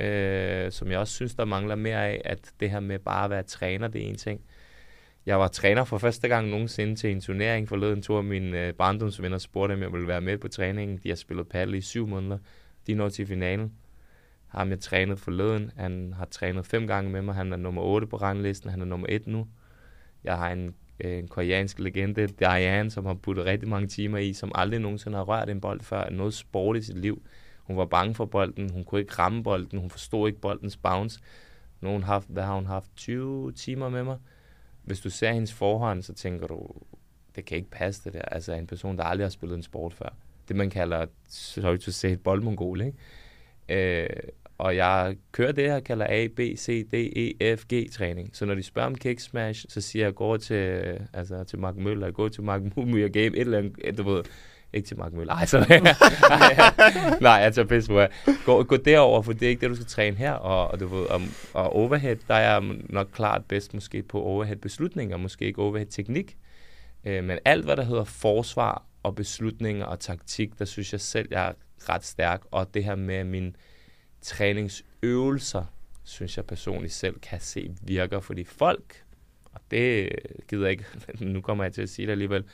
øh, 0.00 0.72
som 0.72 0.90
jeg 0.90 0.98
også 0.98 1.14
synes, 1.14 1.34
der 1.34 1.44
mangler 1.44 1.74
mere 1.74 2.06
af, 2.06 2.22
at 2.24 2.52
det 2.60 2.70
her 2.70 2.80
med 2.80 2.98
bare 2.98 3.24
at 3.24 3.30
være 3.30 3.42
træner, 3.42 3.88
det 3.88 4.02
er 4.02 4.08
en 4.08 4.16
ting. 4.16 4.40
Jeg 5.26 5.38
var 5.38 5.48
træner 5.48 5.84
for 5.84 5.98
første 5.98 6.28
gang 6.28 6.48
nogensinde 6.48 6.94
til 6.94 7.10
en 7.10 7.20
turnering 7.20 7.68
forleden 7.68 8.02
tur. 8.02 8.22
Mine 8.22 8.66
øh, 8.66 8.74
barndomsvenner 8.74 9.38
spurgte, 9.38 9.72
om 9.72 9.82
jeg 9.82 9.92
ville 9.92 10.08
være 10.08 10.20
med 10.20 10.38
på 10.38 10.48
træningen. 10.48 11.00
De 11.02 11.08
har 11.08 11.16
spillet 11.16 11.48
paddle 11.48 11.78
i 11.78 11.80
syv 11.80 12.06
måneder. 12.06 12.38
De 12.86 12.94
når 12.94 13.08
til 13.08 13.26
finalen. 13.26 13.72
Ham 14.46 14.70
jeg 14.70 14.80
trænet 14.80 15.18
forleden. 15.18 15.70
Han 15.76 16.14
har 16.16 16.24
trænet 16.24 16.66
fem 16.66 16.86
gange 16.86 17.10
med 17.10 17.22
mig. 17.22 17.34
Han 17.34 17.52
er 17.52 17.56
nummer 17.56 17.82
8 17.82 18.06
på 18.06 18.16
ranglisten. 18.16 18.70
Han 18.70 18.80
er 18.80 18.84
nummer 18.84 19.06
1 19.10 19.26
nu. 19.26 19.46
Jeg 20.24 20.36
har 20.36 20.50
en, 20.50 20.74
øh, 21.00 21.18
en 21.18 21.28
koreansk 21.28 21.78
legende, 21.78 22.26
Diane, 22.26 22.90
som 22.90 23.06
har 23.06 23.14
puttet 23.14 23.44
rigtig 23.44 23.68
mange 23.68 23.88
timer 23.88 24.18
i, 24.18 24.32
som 24.32 24.52
aldrig 24.54 24.80
nogensinde 24.80 25.16
har 25.16 25.24
rørt 25.24 25.48
en 25.48 25.60
bold 25.60 25.80
før. 25.80 26.10
Noget 26.10 26.34
sport 26.34 26.76
i 26.76 26.82
sit 26.82 26.98
liv. 26.98 27.22
Hun 27.68 27.76
var 27.76 27.84
bange 27.84 28.14
for 28.14 28.24
bolden. 28.24 28.70
Hun 28.70 28.84
kunne 28.84 29.00
ikke 29.00 29.12
ramme 29.12 29.42
bolden. 29.42 29.78
Hun 29.78 29.90
forstod 29.90 30.28
ikke 30.28 30.40
boldens 30.40 30.76
bounce. 30.76 31.20
Nu 31.80 31.90
hun 31.90 32.02
haft, 32.02 32.28
hvad 32.28 32.42
har 32.42 32.54
hun 32.54 32.66
haft? 32.66 32.90
20 32.96 33.52
timer 33.52 33.88
med 33.88 34.04
mig 34.04 34.18
hvis 34.88 35.00
du 35.00 35.10
ser 35.10 35.32
hendes 35.32 35.52
forhånd, 35.52 36.02
så 36.02 36.14
tænker 36.14 36.46
du, 36.46 36.70
det 37.36 37.44
kan 37.44 37.56
ikke 37.56 37.70
passe 37.70 38.04
det 38.04 38.12
der. 38.12 38.22
Altså 38.22 38.52
en 38.52 38.66
person, 38.66 38.96
der 38.96 39.04
aldrig 39.04 39.24
har 39.24 39.30
spillet 39.30 39.56
en 39.56 39.62
sport 39.62 39.92
før. 39.92 40.08
Det 40.48 40.56
man 40.56 40.70
kalder, 40.70 41.06
sorry 41.28 41.78
to 41.78 41.90
say, 41.90 42.10
et 42.10 42.22
boldmongol, 42.22 42.80
ikke? 42.80 42.96
Øh, 43.68 44.16
og 44.58 44.76
jeg 44.76 45.16
kører 45.32 45.52
det 45.52 45.64
her, 45.64 45.80
kalder 45.80 46.06
A, 46.08 46.26
B, 46.36 46.40
C, 46.56 46.88
D, 46.90 46.94
E, 46.94 47.56
F, 47.56 47.64
G 47.72 47.92
træning. 47.92 48.36
Så 48.36 48.46
når 48.46 48.54
de 48.54 48.62
spørger 48.62 48.86
om 48.86 48.94
kick 48.94 49.20
smash, 49.20 49.66
så 49.68 49.80
siger 49.80 50.04
jeg, 50.04 50.14
gå 50.14 50.36
til, 50.36 50.56
øh, 50.56 51.00
altså, 51.12 51.44
til 51.44 51.58
Mark 51.58 51.76
Møller, 51.76 52.10
gå 52.10 52.28
til 52.28 52.42
Mark 52.42 52.62
Mumia 52.76 53.08
Game, 53.08 53.26
et 53.26 53.38
eller 53.38 53.58
andet, 53.58 53.98
du 53.98 54.02
ved, 54.02 54.24
ikke 54.72 54.86
til 54.86 54.98
Mark 54.98 55.12
Møller. 55.12 55.34
Ej, 55.34 55.46
så, 55.46 55.58
nej, 57.20 57.32
jeg 57.32 57.54
tager 57.54 57.68
pisse 57.68 57.88
på 57.88 58.02
gå, 58.44 58.62
gå 58.62 58.76
derover, 58.76 59.22
for 59.22 59.32
det 59.32 59.42
er 59.42 59.48
ikke 59.48 59.60
det, 59.60 59.70
du 59.70 59.74
skal 59.74 59.86
træne 59.86 60.16
her. 60.16 60.32
Og, 60.32 60.68
og, 60.70 60.80
du 60.80 60.86
ved, 60.86 61.06
og, 61.06 61.20
og 61.54 61.72
overhead, 61.72 62.16
der 62.28 62.34
er 62.34 62.52
jeg 62.52 62.76
nok 62.88 63.08
klart 63.12 63.44
bedst 63.44 63.74
måske 63.74 64.02
på 64.02 64.22
overhead 64.22 64.56
beslutninger, 64.56 65.16
måske 65.16 65.44
ikke 65.44 65.62
overhead 65.62 65.86
teknik. 65.86 66.36
Øh, 67.04 67.24
men 67.24 67.38
alt, 67.44 67.64
hvad 67.64 67.76
der 67.76 67.84
hedder 67.84 68.04
forsvar 68.04 68.82
og 69.02 69.14
beslutninger 69.14 69.84
og 69.84 70.00
taktik, 70.00 70.58
der 70.58 70.64
synes 70.64 70.92
jeg 70.92 71.00
selv, 71.00 71.28
jeg 71.30 71.48
er 71.48 71.52
ret 71.88 72.04
stærk. 72.04 72.42
Og 72.50 72.74
det 72.74 72.84
her 72.84 72.94
med 72.94 73.24
min 73.24 73.56
træningsøvelser, 74.22 75.64
synes 76.04 76.36
jeg 76.36 76.44
personligt 76.44 76.92
selv 76.92 77.20
kan 77.20 77.40
se 77.40 77.74
virker, 77.82 78.20
fordi 78.20 78.44
folk, 78.44 79.04
og 79.44 79.60
det 79.70 80.12
gider 80.48 80.62
jeg 80.62 80.70
ikke, 80.70 80.84
nu 81.32 81.40
kommer 81.40 81.64
jeg 81.64 81.72
til 81.72 81.82
at 81.82 81.88
sige 81.88 82.06
det 82.06 82.12
alligevel, 82.12 82.44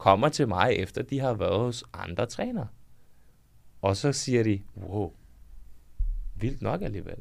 kommer 0.00 0.28
til 0.28 0.48
mig, 0.48 0.72
efter 0.72 1.02
de 1.02 1.20
har 1.20 1.34
været 1.34 1.58
hos 1.58 1.84
andre 1.92 2.26
trænere. 2.26 2.68
Og 3.82 3.96
så 3.96 4.12
siger 4.12 4.42
de, 4.42 4.62
wow, 4.76 5.12
vildt 6.36 6.62
nok 6.62 6.82
alligevel. 6.82 7.16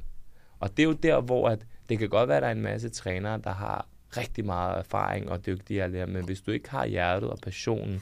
Og 0.60 0.78
det 0.78 0.84
er 0.84 0.88
jo 0.88 0.94
der, 0.94 1.22
hvor 1.22 1.50
at 1.50 1.66
det 1.90 2.00
kan 2.00 2.10
godt 2.10 2.28
være, 2.28 2.38
at 2.38 2.42
der 2.42 2.48
er 2.48 2.52
en 2.52 2.62
masse 2.62 2.90
trænere, 2.90 3.42
der 3.44 3.54
har 3.54 3.88
rigtig 4.18 4.46
meget 4.46 4.78
erfaring 4.78 5.30
og 5.30 5.46
dygtige 5.46 5.84
alle 5.84 6.06
men 6.06 6.26
hvis 6.26 6.42
du 6.42 6.52
ikke 6.52 6.70
har 6.70 6.86
hjertet 6.86 7.30
og 7.30 7.40
passionen, 7.44 8.02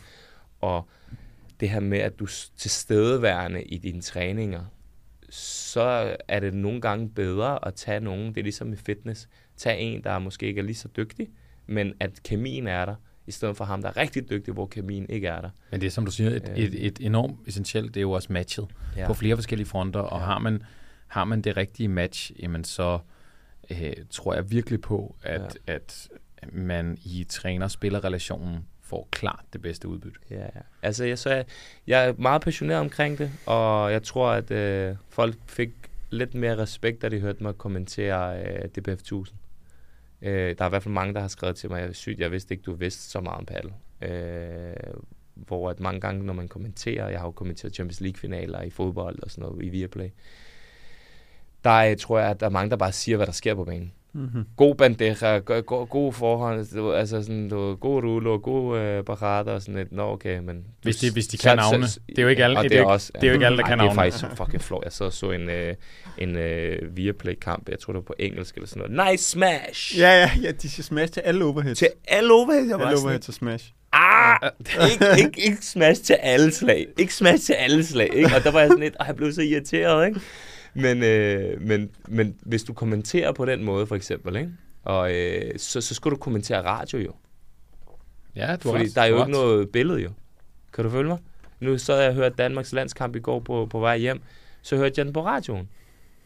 og 0.61 0.87
det 1.59 1.69
her 1.69 1.79
med, 1.79 1.99
at 1.99 2.19
du 2.19 2.23
er 2.23 2.49
tilstedeværende 2.57 3.63
i 3.63 3.77
dine 3.77 4.01
træninger, 4.01 4.65
så 5.29 6.17
er 6.27 6.39
det 6.39 6.53
nogle 6.53 6.81
gange 6.81 7.09
bedre 7.09 7.67
at 7.67 7.75
tage 7.75 7.99
nogen, 7.99 8.27
det 8.27 8.37
er 8.37 8.43
ligesom 8.43 8.73
i 8.73 8.75
fitness, 8.75 9.29
tage 9.55 9.79
en, 9.79 10.03
der 10.03 10.19
måske 10.19 10.45
ikke 10.45 10.59
er 10.59 10.65
lige 10.65 10.75
så 10.75 10.87
dygtig, 10.97 11.29
men 11.65 11.93
at 11.99 12.23
kemien 12.23 12.67
er 12.67 12.85
der, 12.85 12.95
i 13.27 13.31
stedet 13.31 13.57
for 13.57 13.65
ham, 13.65 13.81
der 13.81 13.89
er 13.89 13.97
rigtig 13.97 14.29
dygtig, 14.29 14.53
hvor 14.53 14.65
kemien 14.65 15.05
ikke 15.09 15.27
er 15.27 15.41
der. 15.41 15.49
Men 15.71 15.81
det 15.81 15.87
er, 15.87 15.91
som 15.91 16.05
du 16.05 16.11
siger, 16.11 16.29
et, 16.29 16.51
et, 16.55 16.85
et 16.85 16.99
enormt 17.01 17.39
essentielt, 17.47 17.93
det 17.93 17.99
er 17.99 18.01
jo 18.01 18.11
også 18.11 18.33
matchet 18.33 18.67
ja. 18.97 19.07
på 19.07 19.13
flere 19.13 19.35
forskellige 19.35 19.67
fronter, 19.67 19.99
og 19.99 20.19
ja. 20.19 20.25
har, 20.25 20.39
man, 20.39 20.63
har 21.07 21.25
man 21.25 21.41
det 21.41 21.57
rigtige 21.57 21.89
match, 21.89 22.31
jamen 22.39 22.63
så 22.63 22.99
øh, 23.69 23.93
tror 24.09 24.33
jeg 24.33 24.51
virkelig 24.51 24.81
på, 24.81 25.15
at, 25.23 25.57
ja. 25.67 25.73
at 25.73 26.09
man 26.51 26.97
i 27.03 27.25
træner-spiller-relationen 27.29 28.65
får 28.81 29.07
klart 29.11 29.43
det 29.53 29.61
bedste 29.61 29.87
udbytte. 29.87 30.19
Ja, 30.29 30.41
ja. 30.41 30.61
altså 30.81 31.05
jeg, 31.05 31.19
så 31.19 31.29
jeg, 31.29 31.45
jeg 31.87 32.07
er 32.07 32.13
meget 32.17 32.41
passioneret 32.41 32.79
omkring 32.79 33.17
det, 33.17 33.31
og 33.45 33.91
jeg 33.91 34.03
tror, 34.03 34.29
at 34.29 34.51
øh, 34.51 34.95
folk 35.09 35.35
fik 35.47 35.69
lidt 36.09 36.33
mere 36.33 36.57
respekt, 36.57 37.01
da 37.01 37.09
de 37.09 37.19
hørte 37.19 37.43
mig 37.43 37.57
kommentere 37.57 38.43
øh, 38.43 38.69
DBF 38.69 38.99
1000. 38.99 39.37
Øh, 40.21 40.55
der 40.57 40.63
er 40.63 40.65
i 40.65 40.69
hvert 40.69 40.83
fald 40.83 40.93
mange, 40.93 41.13
der 41.13 41.19
har 41.19 41.27
skrevet 41.27 41.55
til 41.55 41.69
mig, 41.69 41.81
jeg 41.81 41.95
sygt, 41.95 42.19
jeg 42.19 42.31
vidste 42.31 42.53
ikke, 42.53 42.63
du 42.63 42.73
vidste 42.73 43.03
så 43.03 43.21
meget 43.21 43.37
om 43.37 43.45
paddle. 43.45 43.73
Øh, 44.01 44.93
hvor 45.35 45.69
at 45.69 45.79
mange 45.79 46.01
gange, 46.01 46.25
når 46.25 46.33
man 46.33 46.47
kommenterer, 46.47 47.09
jeg 47.09 47.19
har 47.19 47.27
jo 47.27 47.31
kommenteret 47.31 47.73
Champions 47.73 48.01
League-finaler 48.01 48.61
i 48.61 48.69
fodbold 48.69 49.23
og 49.23 49.31
sådan 49.31 49.41
noget 49.41 49.65
i 49.65 49.69
Viaplay, 49.69 50.09
der 51.63 51.95
tror 51.95 52.19
jeg, 52.19 52.29
at 52.29 52.39
der 52.39 52.45
er 52.45 52.49
mange, 52.49 52.69
der 52.69 52.75
bare 52.75 52.91
siger, 52.91 53.17
hvad 53.17 53.25
der 53.25 53.33
sker 53.33 53.55
på 53.55 53.63
banen. 53.63 53.91
Mm-hmm. 54.13 54.45
God 54.55 54.75
bandera, 54.75 55.37
go, 55.37 55.85
god 55.89 56.13
forhånd, 56.13 56.59
altså 56.95 57.21
sådan, 57.21 57.49
du, 57.49 57.75
god 57.75 58.03
rulo, 58.03 58.39
god 58.43 58.77
øh, 58.77 59.03
parade 59.03 59.53
og 59.53 59.61
sådan 59.61 59.75
lidt. 59.75 59.91
Nå, 59.91 60.11
okay, 60.11 60.39
men... 60.39 60.65
Hvis 60.81 60.97
de, 60.97 61.11
hvis 61.11 61.27
de 61.27 61.37
kan 61.37 61.57
navne. 61.57 61.85
Det 61.85 62.17
er 62.17 62.21
jo 62.21 62.27
ikke 62.27 62.43
alle, 62.43 62.63
det, 62.63 62.77
er, 62.77 62.85
også, 62.85 63.11
det 63.15 63.23
er 63.23 63.27
jo 63.27 63.33
ikke 63.33 63.45
alle 63.49 63.57
der 63.57 63.63
kan 63.63 63.77
navne. 63.77 63.91
Det 63.91 63.97
er 63.97 64.01
faktisk 64.01 64.25
fucking 64.37 64.61
flot. 64.61 64.83
Jeg 64.83 64.91
så 64.91 65.09
så 65.09 65.31
en, 65.31 65.49
øh, 65.49 65.75
en 66.17 66.35
øh, 66.35 66.97
Viaplay-kamp, 66.97 67.69
jeg 67.69 67.79
tror 67.79 67.93
det 67.93 67.97
var 67.97 68.03
på 68.03 68.15
engelsk 68.19 68.55
eller 68.55 68.67
sådan 68.67 68.91
noget. 68.91 69.11
Nice 69.11 69.23
smash! 69.23 69.99
Ja, 69.99 70.09
ja, 70.09 70.31
ja, 70.41 70.51
de 70.51 70.69
siger 70.69 70.83
smash 70.83 71.13
til 71.13 71.19
alle 71.19 71.45
overheads. 71.45 71.77
Til 71.77 71.89
alle 72.07 72.33
overheads? 72.33 72.69
Jeg 72.69 72.79
alle 72.79 72.99
overheads 73.01 73.27
og 73.27 73.33
smash. 73.33 73.71
Ah, 73.91 74.37
ikke, 74.91 75.05
ikke, 75.25 75.41
ikke 75.41 75.65
smash 75.65 76.03
til 76.03 76.13
alle 76.13 76.51
slag. 76.51 76.87
Ikke 76.97 77.13
smash 77.13 77.45
til 77.45 77.53
alle 77.53 77.85
slag, 77.85 78.09
ikke? 78.13 78.35
Og 78.35 78.43
der 78.43 78.51
var 78.51 78.59
jeg 78.59 78.69
sådan 78.69 78.83
lidt, 78.83 78.95
og 78.95 79.07
jeg 79.07 79.15
blev 79.15 79.33
så 79.33 79.41
irriteret, 79.41 80.07
ikke? 80.07 80.21
men, 80.73 81.03
øh, 81.03 81.61
men, 81.61 81.89
men 82.07 82.35
hvis 82.41 82.63
du 82.63 82.73
kommenterer 82.73 83.31
på 83.31 83.45
den 83.45 83.63
måde, 83.63 83.87
for 83.87 83.95
eksempel, 83.95 84.35
ikke? 84.35 84.51
Og, 84.83 85.13
øh, 85.15 85.51
så, 85.57 85.81
så 85.81 85.93
skal 85.93 86.11
du 86.11 86.15
kommentere 86.15 86.65
radio 86.65 86.99
jo. 86.99 87.11
Ja, 88.35 88.55
du 88.55 88.71
Fordi 88.71 88.87
der 88.87 89.01
er 89.01 89.05
jo 89.05 89.19
ikke 89.19 89.31
noget 89.31 89.69
billede 89.69 89.99
jo. 89.99 90.09
Kan 90.73 90.83
du 90.83 90.89
følge 90.89 91.07
mig? 91.07 91.17
Nu 91.59 91.77
så 91.77 91.95
jeg 91.95 92.13
hørt 92.13 92.37
Danmarks 92.37 92.73
landskamp 92.73 93.15
i 93.15 93.19
går 93.19 93.39
på, 93.39 93.67
på 93.69 93.79
vej 93.79 93.97
hjem, 93.97 94.21
så 94.61 94.75
hørte 94.75 94.93
jeg 94.97 95.05
den 95.05 95.13
på 95.13 95.25
radioen. 95.25 95.69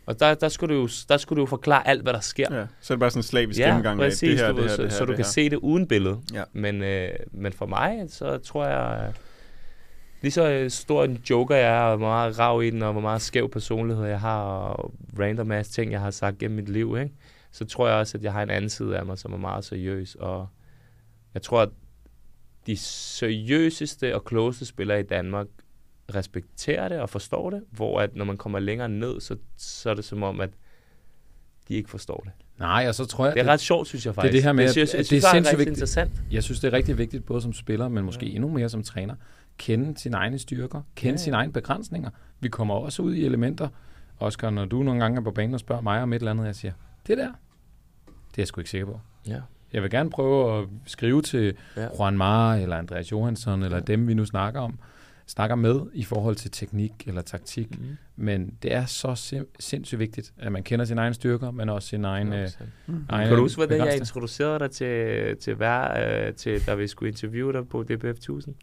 Og 0.06 0.20
der, 0.20 0.34
der, 0.34 0.50
skulle 0.50 0.76
du 0.76 0.82
jo, 0.82 0.90
der 1.10 1.18
skulle 1.18 1.38
du 1.38 1.42
jo 1.42 1.46
forklare 1.46 1.88
alt, 1.88 2.02
hvad 2.02 2.14
der 2.14 2.20
sker. 2.20 2.56
Ja, 2.56 2.66
så 2.82 2.94
er 2.94 2.96
det 2.96 3.00
bare 3.00 3.10
sådan 3.10 3.20
en 3.20 3.24
slavisk 3.24 3.60
ja, 3.60 3.68
gennemgang 3.68 4.00
præcis, 4.00 4.24
af 4.24 4.30
det 4.30 4.40
her, 4.40 4.52
du, 4.52 4.62
det 4.62 4.70
her, 4.70 4.76
så, 4.76 4.82
det 4.82 4.92
her, 4.92 4.98
så 4.98 5.06
du 5.06 5.12
det 5.12 5.16
kan 5.18 5.26
her. 5.26 5.32
se 5.32 5.50
det 5.50 5.56
uden 5.58 5.88
billede. 5.88 6.20
Ja. 6.34 6.44
Men, 6.54 6.84
øh, 6.84 7.10
men 7.32 7.54
for 7.54 7.66
mig, 7.66 8.06
så 8.08 8.38
tror 8.38 8.66
jeg, 8.66 9.14
lige 10.22 10.32
så 10.32 10.50
øh, 10.50 10.70
stor 10.70 11.04
en 11.04 11.22
joker 11.30 11.56
jeg 11.56 11.78
er, 11.78 11.82
og 11.82 11.98
hvor 11.98 12.08
meget 12.08 12.40
rav 12.40 12.64
i 12.64 12.70
den, 12.70 12.82
og 12.82 12.92
hvor 12.92 13.02
meget 13.02 13.22
skæv 13.22 13.50
personlighed 13.50 14.06
jeg 14.06 14.20
har, 14.20 14.42
og 14.42 14.94
random 15.20 15.52
ass 15.52 15.70
ting, 15.70 15.92
jeg 15.92 16.00
har 16.00 16.12
sagt 16.12 16.38
gennem 16.38 16.56
mit 16.56 16.70
liv, 16.70 16.98
ikke? 17.00 17.14
så 17.52 17.66
tror 17.66 17.88
jeg 17.88 17.98
også, 17.98 18.18
at 18.18 18.24
jeg 18.24 18.34
har 18.34 18.44
en 18.44 18.50
anden 18.50 18.70
side 18.70 18.98
af 18.98 19.06
mig, 19.06 19.18
som 19.18 19.34
er 19.34 19.38
meget 19.38 19.66
seriøs. 19.66 20.16
Og 20.16 20.48
jeg 21.34 21.42
tror, 21.42 21.62
at 21.62 21.70
de 22.68 22.78
seriøseste 22.78 24.16
og 24.16 24.26
klogeste 24.26 24.66
spillere 24.66 25.00
i 25.00 25.04
Danmark 25.04 25.48
respekterer 26.16 26.90
det 26.90 27.00
og 27.00 27.10
forstår 27.10 27.50
det, 27.50 27.64
hvor 27.72 28.02
at 28.02 28.16
når 28.16 28.26
man 28.26 28.38
kommer 28.38 28.60
længere 28.60 28.90
ned, 28.90 29.22
så, 29.22 29.36
så 29.58 29.90
er 29.90 29.94
det 29.94 30.06
som 30.06 30.24
om, 30.24 30.42
at 30.42 30.50
de 31.68 31.74
ikke 31.74 31.90
forstår 31.90 32.22
det. 32.26 32.32
Nej, 32.60 32.86
og 32.88 32.96
så 32.96 33.06
tror 33.06 33.26
jeg... 33.26 33.36
Det 33.36 33.42
er 33.42 33.48
ret 33.48 33.60
sjovt, 33.60 33.88
synes 33.88 34.06
jeg 34.06 34.16
faktisk. 34.16 34.32
Det 34.32 34.38
er 34.38 34.42
det 34.42 34.44
her 34.44 34.54
med, 34.54 34.64
det, 34.64 34.72
synes, 34.72 34.94
at, 34.94 34.98
jeg, 34.98 35.10
det, 35.10 35.26
er 35.26 35.32
sindssygt 35.32 35.58
vigtigt. 35.58 35.78
interessant. 35.78 36.12
Jeg 36.32 36.44
synes, 36.44 36.60
det 36.60 36.68
er 36.68 36.74
rigtig 36.74 36.98
vigtigt, 36.98 37.26
både 37.26 37.42
som 37.42 37.54
spiller, 37.54 37.88
men 37.88 38.06
måske 38.06 38.26
ja. 38.26 38.36
endnu 38.36 38.50
mere 38.50 38.70
som 38.70 38.84
træner, 38.84 39.16
kende 39.58 40.00
sine 40.00 40.18
egne 40.18 40.40
styrker, 40.40 40.82
kende 40.96 41.14
ja. 41.14 41.18
sine 41.18 41.36
egne 41.36 41.54
begrænsninger. 41.54 42.10
Vi 42.40 42.50
kommer 42.50 42.76
også 42.76 43.02
ud 43.02 43.14
i 43.14 43.26
elementer. 43.26 43.68
Oscar, 44.20 44.50
når 44.50 44.66
du 44.66 44.84
nogle 44.84 45.02
gange 45.02 45.18
er 45.18 45.24
på 45.24 45.32
banen 45.32 45.54
og 45.54 45.60
spørger 45.60 45.82
mig 45.82 46.02
om 46.02 46.14
et 46.14 46.20
eller 46.20 46.32
andet, 46.32 46.46
jeg 46.46 46.56
siger, 46.56 46.74
det 47.08 47.18
der, 47.18 47.28
det 48.08 48.38
er 48.38 48.38
jeg 48.38 48.48
sgu 48.48 48.62
ikke 48.62 48.70
sikker 48.70 48.86
på. 48.86 49.00
Ja. 49.28 49.42
Jeg 49.74 49.82
vil 49.82 49.92
gerne 49.92 50.10
prøve 50.10 50.60
at 50.60 50.68
skrive 50.86 51.22
til 51.22 51.54
ja. 51.78 51.88
Juan 52.00 52.18
Mar 52.18 52.56
eller 52.56 52.78
Andreas 52.78 53.12
Johansson, 53.12 53.64
eller 53.64 53.78
ja. 53.78 53.84
dem, 53.84 54.08
vi 54.08 54.14
nu 54.14 54.26
snakker 54.26 54.62
om, 54.62 54.80
snakker 55.32 55.56
med 55.56 55.82
i 55.94 56.04
forhold 56.04 56.36
til 56.36 56.52
teknik 56.52 56.92
eller 57.08 57.22
taktik. 57.22 57.80
Mm. 57.80 57.98
Men 58.16 58.54
det 58.64 58.74
er 58.74 58.86
så 58.86 59.12
sim- 59.12 59.56
sindssygt 59.60 60.00
vigtigt, 60.00 60.34
at 60.38 60.52
man 60.52 60.64
kender 60.64 60.86
sine 60.86 61.02
egne 61.02 61.14
styrker, 61.14 61.52
men 61.52 61.70
også 61.70 61.88
sin 61.88 62.06
egen... 62.06 62.34
Øh, 62.34 62.50
mm. 62.88 63.06
egen 63.10 63.28
kan 63.28 63.38
du 63.38 63.44
huske, 63.44 63.58
hvordan 63.58 63.88
jeg 63.88 63.98
introducerede 63.98 64.60
dig 64.60 64.72
til, 64.72 65.38
til, 65.38 65.56
hver, 65.56 66.28
øh, 66.28 66.34
til, 66.34 66.66
da 66.66 66.76
vi 66.76 66.88
skulle 66.88 67.10
interviewe 67.10 67.54
dig 67.54 67.68
på 67.68 67.84
DBF 67.84 68.06
1000? 68.06 68.56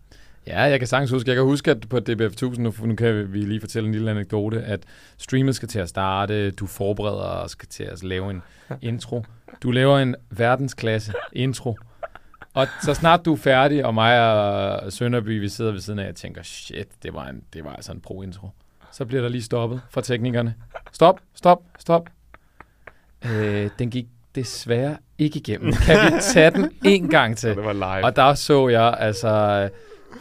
Ja, 0.47 0.63
jeg 0.63 0.79
kan 0.79 0.89
sagtens 0.89 1.11
huske. 1.11 1.29
Jeg 1.29 1.37
kan 1.37 1.45
huske, 1.45 1.71
at 1.71 1.89
på 1.89 2.01
DBF 2.01 2.33
1000, 2.33 2.63
nu, 2.63 2.87
nu 2.87 2.95
kan 2.95 3.33
vi 3.33 3.41
lige 3.41 3.61
fortælle 3.61 3.87
en 3.87 3.93
lille 3.93 4.11
anekdote, 4.11 4.63
at 4.63 4.81
streamet 5.19 5.55
skal 5.55 5.69
til 5.69 5.79
at 5.79 5.89
starte, 5.89 6.51
du 6.51 6.67
forbereder 6.67 7.23
og 7.23 7.51
skal 7.51 7.69
til 7.69 7.85
at 7.85 8.05
lave 8.05 8.31
en 8.31 8.43
intro. 8.83 9.25
Du 9.63 9.71
laver 9.71 9.99
en 9.99 10.17
verdensklasse 10.31 11.13
intro, 11.33 11.79
og 12.59 12.69
så 12.83 12.95
snart 12.95 13.25
du 13.25 13.33
er 13.33 13.37
færdig, 13.37 13.85
og 13.85 13.95
mig 13.95 14.33
og 14.83 14.93
Sønderby, 14.93 15.41
vi 15.41 15.49
sidder 15.49 15.73
ved 15.73 15.81
siden 15.81 15.99
af, 15.99 16.09
og 16.09 16.15
tænker, 16.15 16.43
shit, 16.43 16.89
det 17.03 17.15
var, 17.15 17.27
en, 17.27 17.43
det 17.53 17.65
var 17.65 17.73
altså 17.73 17.93
en 17.93 18.01
pro-intro. 18.01 18.49
Så 18.93 19.05
bliver 19.05 19.23
der 19.23 19.29
lige 19.29 19.43
stoppet 19.43 19.81
fra 19.91 20.01
teknikerne. 20.01 20.55
Stop, 20.93 21.21
stop, 21.35 21.63
stop. 21.79 22.09
Øh, 23.25 23.71
den 23.79 23.91
gik 23.91 24.07
desværre 24.35 24.97
ikke 25.19 25.39
igennem. 25.39 25.73
Kan 25.73 25.97
vi 25.97 26.21
tage 26.21 26.51
den 26.51 26.71
en 26.85 27.09
gang 27.09 27.37
til? 27.37 27.57
det 27.57 27.65
var 27.65 27.73
live. 27.73 28.05
Og 28.05 28.17
der 28.17 28.35
så 28.35 28.69
jeg 28.69 28.97
altså 28.99 29.69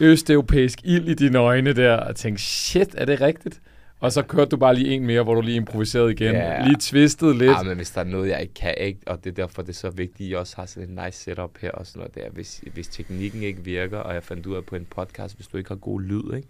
østeuropæisk 0.00 0.78
ild 0.84 1.08
i 1.08 1.14
dine 1.14 1.38
øjne 1.38 1.72
der, 1.72 1.96
og 1.96 2.16
tænkte, 2.16 2.42
shit, 2.42 2.94
er 2.98 3.04
det 3.04 3.20
rigtigt? 3.20 3.60
Og 4.00 4.12
så 4.12 4.22
kørte 4.22 4.48
du 4.48 4.56
bare 4.56 4.74
lige 4.74 4.94
en 4.94 5.06
mere, 5.06 5.22
hvor 5.22 5.34
du 5.34 5.40
lige 5.40 5.56
improviserede 5.56 6.12
igen. 6.12 6.34
Ja. 6.34 6.64
Lige 6.64 6.76
twistet 6.80 7.36
lidt. 7.36 7.50
Ja, 7.50 7.62
men 7.62 7.76
hvis 7.76 7.90
der 7.90 8.00
er 8.00 8.04
noget, 8.04 8.28
jeg 8.28 8.42
ikke 8.42 8.54
kan, 8.54 8.74
ikke, 8.78 9.00
og 9.06 9.24
det 9.24 9.30
er 9.30 9.34
derfor, 9.34 9.62
det 9.62 9.68
er 9.68 9.74
så 9.74 9.90
vigtigt, 9.90 10.26
at 10.26 10.30
I 10.30 10.34
også 10.34 10.56
har 10.56 10.66
sådan 10.66 10.88
en 10.88 11.00
nice 11.04 11.18
setup 11.18 11.58
her 11.60 11.70
og 11.70 11.86
sådan 11.86 12.00
noget 12.00 12.14
der. 12.14 12.30
Hvis, 12.30 12.64
hvis 12.72 12.88
teknikken 12.88 13.42
ikke 13.42 13.64
virker, 13.64 13.98
og 13.98 14.14
jeg 14.14 14.22
fandt 14.22 14.46
ud 14.46 14.56
af 14.56 14.64
på 14.64 14.76
en 14.76 14.86
podcast, 14.90 15.36
hvis 15.36 15.46
du 15.46 15.56
ikke 15.56 15.70
har 15.70 15.76
god 15.76 16.02
lyd, 16.02 16.34
ikke? 16.36 16.48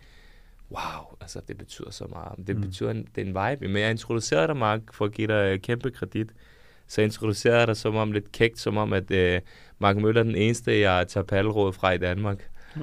Wow, 0.70 1.16
altså 1.20 1.40
det 1.48 1.58
betyder 1.58 1.90
så 1.90 2.06
meget. 2.10 2.46
Det 2.46 2.56
mm. 2.56 2.62
betyder, 2.62 2.90
en, 2.90 3.08
det 3.14 3.22
er 3.22 3.26
en 3.26 3.50
vibe. 3.50 3.72
Men 3.72 3.82
jeg 3.82 3.90
introducerede 3.90 4.46
dig, 4.46 4.56
Mark, 4.56 4.80
for 4.92 5.04
at 5.04 5.12
give 5.12 5.28
dig 5.28 5.62
kæmpe 5.62 5.90
kredit. 5.90 6.28
Så 6.86 7.02
introducerede 7.02 7.58
jeg 7.58 7.66
dig 7.66 7.76
som 7.76 7.96
om 7.96 8.12
lidt 8.12 8.32
kægt, 8.32 8.58
som 8.58 8.76
om, 8.76 8.92
at 8.92 9.10
uh, 9.10 9.42
Mark 9.78 9.96
Møller 9.96 10.20
er 10.20 10.24
den 10.24 10.34
eneste, 10.34 10.80
jeg 10.80 11.08
tager 11.08 11.24
palleråd 11.24 11.72
fra 11.72 11.92
i 11.92 11.98
Danmark. 11.98 12.48
Ja. 12.76 12.82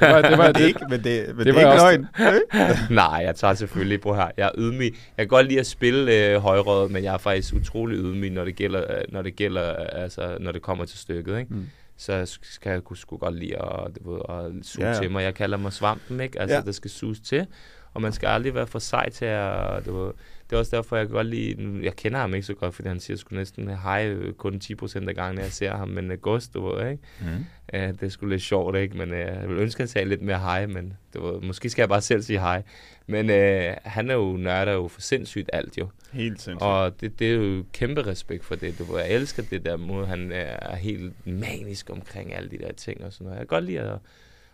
det 0.00 0.14
var, 0.14 0.22
det 0.22 0.38
var 0.38 0.52
det 0.52 0.66
ikke, 0.66 0.80
men 0.90 1.04
det, 1.04 1.26
men 1.28 1.38
det, 1.38 1.46
det 1.46 1.54
var 1.54 1.60
ikke 1.60 1.82
løgn. 1.82 2.06
Nej, 2.90 3.20
jeg 3.24 3.36
tager 3.36 3.54
selvfølgelig 3.54 4.00
på 4.00 4.14
her. 4.14 4.28
Jeg 4.36 4.46
er 4.46 4.50
ydmyg. 4.58 4.94
Jeg 5.16 5.22
kan 5.22 5.28
godt 5.28 5.46
lide 5.46 5.60
at 5.60 5.66
spille 5.66 6.14
øh, 6.14 6.40
højrød, 6.40 6.88
men 6.88 7.04
jeg 7.04 7.14
er 7.14 7.18
faktisk 7.18 7.54
utrolig 7.54 7.98
ydmyg, 7.98 8.30
når 8.30 8.44
det 8.44 8.56
gælder, 8.56 8.96
øh, 8.96 9.02
når 9.08 9.22
det 9.22 9.36
gælder, 9.36 9.74
altså 9.74 10.36
når 10.40 10.52
det 10.52 10.62
kommer 10.62 10.84
til 10.84 10.98
stykket, 10.98 11.38
ikke? 11.38 11.54
Mm. 11.54 11.66
Så 11.96 12.38
skal 12.42 12.70
jeg 12.70 12.82
sgu 12.94 13.16
godt 13.16 13.34
lide 13.34 13.56
at, 13.56 13.90
du 13.98 14.12
ved, 14.12 14.20
at 14.28 14.66
suge 14.66 14.86
ja, 14.86 14.92
ja. 14.92 15.00
til 15.00 15.10
mig. 15.10 15.22
Jeg 15.22 15.34
kalder 15.34 15.58
mig 15.58 15.72
svampen, 15.72 16.20
ikke? 16.20 16.40
Altså, 16.40 16.56
ja. 16.56 16.62
der 16.62 16.72
skal 16.72 16.90
suges 16.90 17.20
til. 17.20 17.46
Og 17.94 18.02
man 18.02 18.12
skal 18.12 18.26
aldrig 18.26 18.54
være 18.54 18.66
for 18.66 18.78
sej 18.78 19.10
til 19.10 19.24
at, 19.24 19.86
du 19.86 20.04
ved, 20.04 20.12
det 20.50 20.56
er 20.56 20.60
også 20.60 20.76
derfor, 20.76 20.96
jeg 20.96 21.06
kan 21.06 21.14
godt 21.14 21.26
lide, 21.26 21.80
jeg 21.82 21.96
kender 21.96 22.18
ham 22.18 22.34
ikke 22.34 22.46
så 22.46 22.54
godt, 22.54 22.74
fordi 22.74 22.88
han 22.88 23.00
siger 23.00 23.16
sgu 23.16 23.34
næsten 23.34 23.68
hej 23.68 24.06
øh, 24.06 24.32
kun 24.32 24.60
10% 24.64 25.08
af 25.08 25.14
gangen, 25.14 25.42
jeg 25.42 25.52
ser 25.52 25.76
ham, 25.76 25.88
men 25.88 26.10
august, 26.10 26.54
du 26.54 26.68
ved, 26.68 26.90
ikke? 26.90 27.02
Mm. 27.20 27.44
Uh, 27.74 27.80
det 27.80 28.02
er 28.02 28.08
sgu 28.08 28.26
lidt 28.26 28.42
sjovt, 28.42 28.76
ikke? 28.76 28.96
Men 28.96 29.10
uh, 29.10 29.18
jeg 29.18 29.44
vil 29.48 29.58
ønske, 29.58 29.78
at 29.78 29.82
han 29.82 29.88
sagde 29.88 30.08
lidt 30.08 30.22
mere 30.22 30.38
hej, 30.38 30.66
men 30.66 30.92
du 31.14 31.26
ved, 31.26 31.40
måske 31.40 31.68
skal 31.68 31.82
jeg 31.82 31.88
bare 31.88 32.00
selv 32.00 32.22
sige 32.22 32.38
hej. 32.38 32.62
Men 33.06 33.30
uh, 33.30 33.76
han 33.82 34.10
er 34.10 34.14
jo 34.14 34.36
nørder 34.36 34.72
jo 34.72 34.88
for 34.88 35.00
sindssygt 35.00 35.50
alt, 35.52 35.78
jo. 35.78 35.88
Helt 36.12 36.42
sindssygt. 36.42 36.62
Og 36.62 37.00
det, 37.00 37.18
det 37.18 37.30
er 37.30 37.34
jo 37.34 37.64
kæmpe 37.72 38.06
respekt 38.06 38.44
for 38.44 38.54
det. 38.54 38.78
Du 38.78 38.84
ved, 38.84 39.00
jeg 39.00 39.12
elsker 39.12 39.42
det 39.50 39.64
der 39.64 39.76
måde, 39.76 40.06
han 40.06 40.32
er 40.32 40.76
helt 40.76 41.26
manisk 41.26 41.90
omkring 41.90 42.34
alle 42.34 42.50
de 42.50 42.58
der 42.58 42.72
ting 42.72 43.04
og 43.04 43.12
sådan 43.12 43.24
noget. 43.24 43.38
Jeg 43.38 43.48
kan 43.48 43.56
godt 43.56 43.64
lide 43.64 43.80
at 43.80 43.98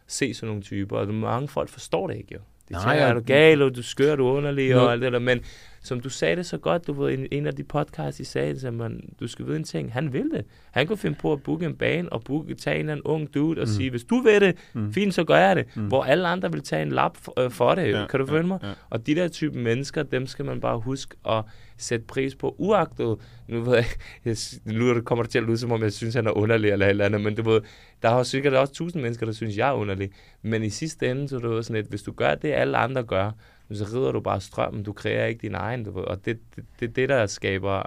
se 0.06 0.34
sådan 0.34 0.48
nogle 0.48 0.62
typer, 0.62 0.98
og 0.98 1.14
mange 1.14 1.48
folk 1.48 1.68
forstår 1.68 2.06
det 2.06 2.16
ikke, 2.16 2.34
jo. 2.34 2.40
De 2.68 2.72
Nej, 2.72 2.82
tænker, 2.82 3.06
er 3.06 3.14
du 3.14 3.20
gal, 3.20 3.62
og 3.62 3.76
du 3.76 3.82
skør, 3.82 4.16
du 4.16 4.28
underlig, 4.28 4.76
og 4.76 4.92
alt 4.92 5.02
det 5.02 5.12
der, 5.12 5.18
men 5.18 5.40
som 5.82 6.00
du 6.00 6.08
sagde 6.08 6.36
det 6.36 6.46
så 6.46 6.58
godt, 6.58 6.86
du 6.86 6.92
ved, 6.92 7.18
en, 7.18 7.26
en 7.30 7.46
af 7.46 7.54
de 7.54 7.64
podcasts, 7.64 8.20
I 8.20 8.24
sagde, 8.24 8.66
at 8.66 8.74
man, 8.74 9.08
du 9.20 9.28
skal 9.28 9.46
vide 9.46 9.56
en 9.56 9.64
ting, 9.64 9.92
han 9.92 10.12
vil 10.12 10.30
det. 10.34 10.44
Han 10.70 10.86
kunne 10.86 10.98
finde 10.98 11.16
på 11.20 11.32
at 11.32 11.42
booke 11.42 11.66
en 11.66 11.74
bane, 11.74 12.12
og 12.12 12.24
booke, 12.24 12.54
tage 12.54 12.74
en 12.74 12.80
eller 12.80 12.92
anden 12.92 13.04
ung 13.04 13.34
dude, 13.34 13.60
og 13.60 13.66
mm. 13.66 13.72
sige, 13.72 13.90
hvis 13.90 14.04
du 14.04 14.20
vil 14.20 14.40
det, 14.40 14.56
mm. 14.72 14.92
fint, 14.92 15.14
så 15.14 15.24
gør 15.24 15.36
jeg 15.36 15.56
det. 15.56 15.66
Mm. 15.76 15.86
Hvor 15.86 16.04
alle 16.04 16.28
andre 16.28 16.52
vil 16.52 16.62
tage 16.62 16.82
en 16.82 16.92
lap 16.92 17.16
for, 17.16 17.40
øh, 17.40 17.50
for 17.50 17.74
det, 17.74 17.92
ja, 17.92 18.06
kan 18.06 18.20
du 18.20 18.26
følge 18.26 18.46
mig? 18.46 18.58
Ja, 18.62 18.68
ja. 18.68 18.74
Og 18.90 19.06
de 19.06 19.14
der 19.14 19.28
type 19.28 19.58
mennesker, 19.58 20.02
dem 20.02 20.26
skal 20.26 20.44
man 20.44 20.60
bare 20.60 20.78
huske 20.78 21.16
at 21.28 21.44
sætte 21.76 22.06
pris 22.06 22.34
på, 22.34 22.54
uagtet, 22.58 23.18
nu 23.48 23.60
ved 23.60 23.74
jeg, 23.74 23.86
jeg 24.24 24.36
nu 24.64 25.00
kommer 25.00 25.22
det 25.22 25.30
til 25.30 25.38
at 25.38 25.44
lyde, 25.44 25.58
som 25.58 25.72
om 25.72 25.82
jeg 25.82 25.92
synes, 25.92 26.14
han 26.14 26.26
er 26.26 26.30
underlig 26.30 26.70
eller 26.70 26.86
eller 26.86 27.04
andet, 27.04 27.20
men 27.20 27.34
du 27.34 27.50
ved, 27.50 27.60
der 28.02 28.08
er 28.08 28.22
sikkert 28.22 28.54
også 28.54 28.72
tusind 28.72 29.02
mennesker, 29.02 29.26
der 29.26 29.32
synes, 29.32 29.56
jeg 29.56 29.68
er 29.68 29.72
underlig. 29.72 30.10
Men 30.42 30.62
i 30.62 30.70
sidste 30.70 31.10
ende, 31.10 31.28
så 31.28 31.36
er 31.36 31.40
det 31.40 31.66
sådan 31.66 31.80
et, 31.80 31.86
hvis 31.86 32.02
du 32.02 32.12
gør 32.12 32.34
det, 32.34 32.52
alle 32.52 32.76
andre 32.78 33.02
gør, 33.02 33.30
så 33.74 33.84
rider 33.84 34.12
du 34.12 34.20
bare 34.20 34.40
strømmen, 34.40 34.82
du 34.82 34.92
kreerer 34.92 35.26
ikke 35.26 35.42
din 35.42 35.54
egen, 35.54 35.84
du 35.84 35.90
ved, 35.90 36.02
og 36.02 36.24
det 36.24 36.30
er 36.30 36.36
det, 36.56 36.64
det, 36.80 36.96
det, 36.96 37.08
der 37.08 37.26
skaber, 37.26 37.82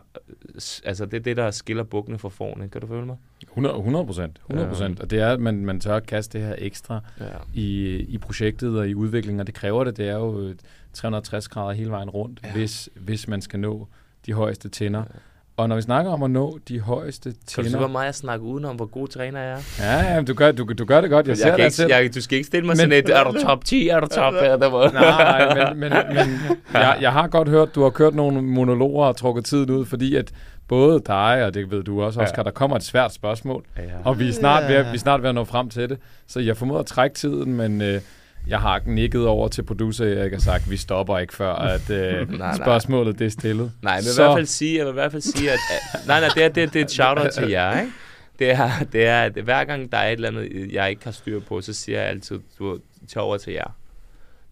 altså 0.86 1.06
det 1.06 1.14
er 1.14 1.22
det, 1.22 1.38
der 1.38 1.52
skiller 1.52 1.84
bukkene 1.84 2.20
fra 2.20 2.30
forne, 2.30 2.70
kan 2.70 2.82
du 2.82 2.88
følge 2.88 3.06
mig? 3.06 3.18
100 3.58 4.06
procent, 4.06 4.42
100 4.50 4.70
procent, 4.70 4.98
ja. 4.98 5.04
og 5.04 5.10
det 5.10 5.20
er, 5.20 5.30
at 5.30 5.40
man, 5.40 5.66
man 5.66 5.80
tør 5.80 5.96
at 5.96 6.06
kaste 6.06 6.38
det 6.38 6.48
her 6.48 6.56
ekstra 6.58 7.00
ja. 7.20 7.26
i, 7.54 7.96
i 7.98 8.18
projektet 8.18 8.80
og 8.80 8.90
i 8.90 8.96
udviklingen, 8.96 9.40
og 9.40 9.48
det 9.48 9.56
kræver 9.56 9.84
det, 9.84 9.98
det 9.98 10.10
er 10.10 10.18
jo 10.18 10.54
360 10.94 11.48
grader 11.48 11.74
hele 11.74 11.92
vejen 11.92 12.10
rundt, 12.10 12.40
ja. 12.44 12.52
hvis, 12.52 12.90
hvis 12.96 13.28
man 13.28 13.42
skal 13.42 13.60
nå 13.60 13.88
de 14.26 14.34
højeste 14.34 14.70
tænder. 14.70 15.00
Ja. 15.00 15.20
Og 15.58 15.70
når 15.70 15.76
vi 15.76 15.82
snakker 15.82 16.12
om 16.12 16.24
at 16.24 16.32
nå 16.32 16.60
de 16.68 16.80
højeste 16.80 17.34
tænder... 17.48 17.70
Kan 17.70 17.80
du 17.80 17.86
så 17.86 17.92
meget 17.92 18.10
at 18.10 18.16
snakke 18.16 18.46
udenom, 18.46 18.76
hvor 18.76 18.86
god 18.86 19.08
træner 19.08 19.42
jeg 19.42 19.52
er? 19.52 19.58
Ja, 19.80 20.16
ja 20.16 20.22
du, 20.22 20.34
gør, 20.34 20.52
du, 20.52 20.64
du 20.64 20.86
gør 20.86 21.02
det 21.02 21.10
godt. 21.10 21.28
Jeg, 21.28 21.30
jeg 21.30 21.38
ser 21.38 21.56
det 21.58 21.74
selv. 21.74 21.90
Jeg, 21.90 22.16
du 22.16 22.22
skal 22.22 22.36
ikke 22.36 22.48
stille 22.48 22.66
mig 22.66 22.72
men, 22.72 22.78
sådan 22.78 22.92
et, 22.92 23.10
er 23.10 23.24
du 23.24 23.40
top 23.42 23.66
10, 23.66 23.88
er 23.88 24.00
du 24.00 24.08
top... 24.08 24.34
Ja, 24.34 24.58
der 24.58 24.70
var. 24.70 24.92
Nej, 24.92 25.74
men, 25.74 25.80
men, 25.80 25.92
men 26.08 26.40
jeg, 26.74 26.98
jeg 27.02 27.12
har 27.12 27.28
godt 27.28 27.50
hørt, 27.50 27.76
du 27.76 27.84
har 27.84 27.90
kørt 27.90 28.16
nogle 28.16 28.42
monologer 28.42 29.06
og 29.06 29.18
trukket 29.18 29.46
tiden 29.46 29.70
ud, 29.70 29.86
fordi 29.86 30.16
at 30.16 30.32
både 30.68 31.02
dig, 31.06 31.46
og 31.46 31.54
det 31.54 31.72
ved 31.72 31.84
du 31.84 32.04
også, 32.04 32.22
Oscar, 32.22 32.36
ja. 32.38 32.44
der 32.44 32.52
kommer 32.52 32.76
et 32.76 32.84
svært 32.84 33.14
spørgsmål, 33.14 33.66
ja. 33.78 33.82
og 34.04 34.20
vi 34.20 34.30
er 34.30 34.34
snart 34.34 34.64
ved, 34.64 34.84
vi 34.84 34.96
er 34.96 34.98
snart 34.98 35.22
ved 35.22 35.30
at 35.30 35.36
nå 35.36 35.44
frem 35.44 35.70
til 35.70 35.90
det. 35.90 35.98
Så 36.28 36.40
jeg 36.40 36.58
formoder 36.58 36.80
at 36.80 36.86
trække 36.86 37.16
tiden, 37.16 37.54
men... 37.54 37.82
Øh, 37.82 38.02
jeg 38.48 38.60
har 38.60 38.82
nikket 38.86 39.28
over 39.28 39.48
til 39.48 39.64
producer 39.64 40.06
Erik 40.06 40.34
og 40.34 40.42
sagt, 40.42 40.70
vi 40.70 40.78
stopper 40.78 41.18
ikke 41.18 41.34
før, 41.34 41.54
at 41.54 41.90
øh, 41.90 42.30
nej, 42.40 42.56
spørgsmålet 42.56 43.20
det 43.20 43.26
er 43.26 43.30
stillet. 43.30 43.72
Nej, 43.82 43.94
jeg 43.94 44.04
vil, 44.04 44.14
så... 44.14 44.22
i 44.22 44.26
hvert 44.26 44.38
fald 44.38 44.46
sige, 44.46 44.78
jeg 44.78 44.86
vil 44.86 44.92
i 44.92 44.94
hvert 44.94 45.12
fald 45.12 45.22
sige, 45.22 45.52
at, 45.52 45.60
at 45.94 46.08
nej, 46.08 46.20
nej, 46.20 46.30
det 46.36 46.44
er, 46.44 46.50
det, 46.50 46.74
det 46.74 46.80
er 46.80 46.84
et 46.84 46.92
shout-out 46.92 47.32
til 47.32 47.50
jer, 47.50 47.80
ikke? 47.80 47.92
Det 48.40 48.52
er, 48.52 48.70
det 48.92 49.06
er, 49.06 49.22
at 49.22 49.34
hver 49.34 49.64
gang 49.64 49.92
der 49.92 49.98
er 49.98 50.10
et 50.10 50.14
eller 50.14 50.28
andet, 50.28 50.74
jeg 50.74 50.90
ikke 50.90 51.04
har 51.04 51.12
styr 51.12 51.40
på, 51.40 51.62
så 51.62 51.74
siger 51.74 52.00
jeg 52.00 52.10
altid, 52.10 52.40
du 52.60 52.80
tager 53.08 53.24
over 53.24 53.38
til 53.38 53.54
jer. 53.54 53.76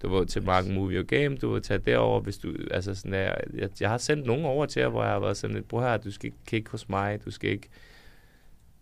Du 0.02 0.18
vil 0.18 0.28
til 0.28 0.44
Mark 0.44 0.68
Movie 0.68 1.00
og 1.00 1.06
Game, 1.06 1.38
du 1.38 1.54
vil 1.54 1.62
tage 1.62 1.80
derover, 1.86 2.22
hvis 2.22 2.38
du, 2.38 2.54
altså 2.72 2.96
sådan 2.96 3.12
der, 3.12 3.34
jeg, 3.54 3.70
jeg 3.80 3.90
har 3.90 3.98
sendt 3.98 4.26
nogen 4.26 4.46
over 4.46 4.66
til 4.66 4.80
jer, 4.80 4.88
hvor 4.88 5.04
jeg 5.04 5.12
har 5.12 5.20
været 5.20 5.38
sådan 5.38 5.56
lidt, 5.56 5.68
bror 5.68 5.82
her, 5.82 5.98
du 5.98 6.12
skal 6.12 6.26
ikke 6.26 6.38
kigge 6.48 6.72
hos 6.72 6.90
mig, 6.90 7.20
du 7.26 7.32
skal 7.32 7.50
ikke 7.50 7.70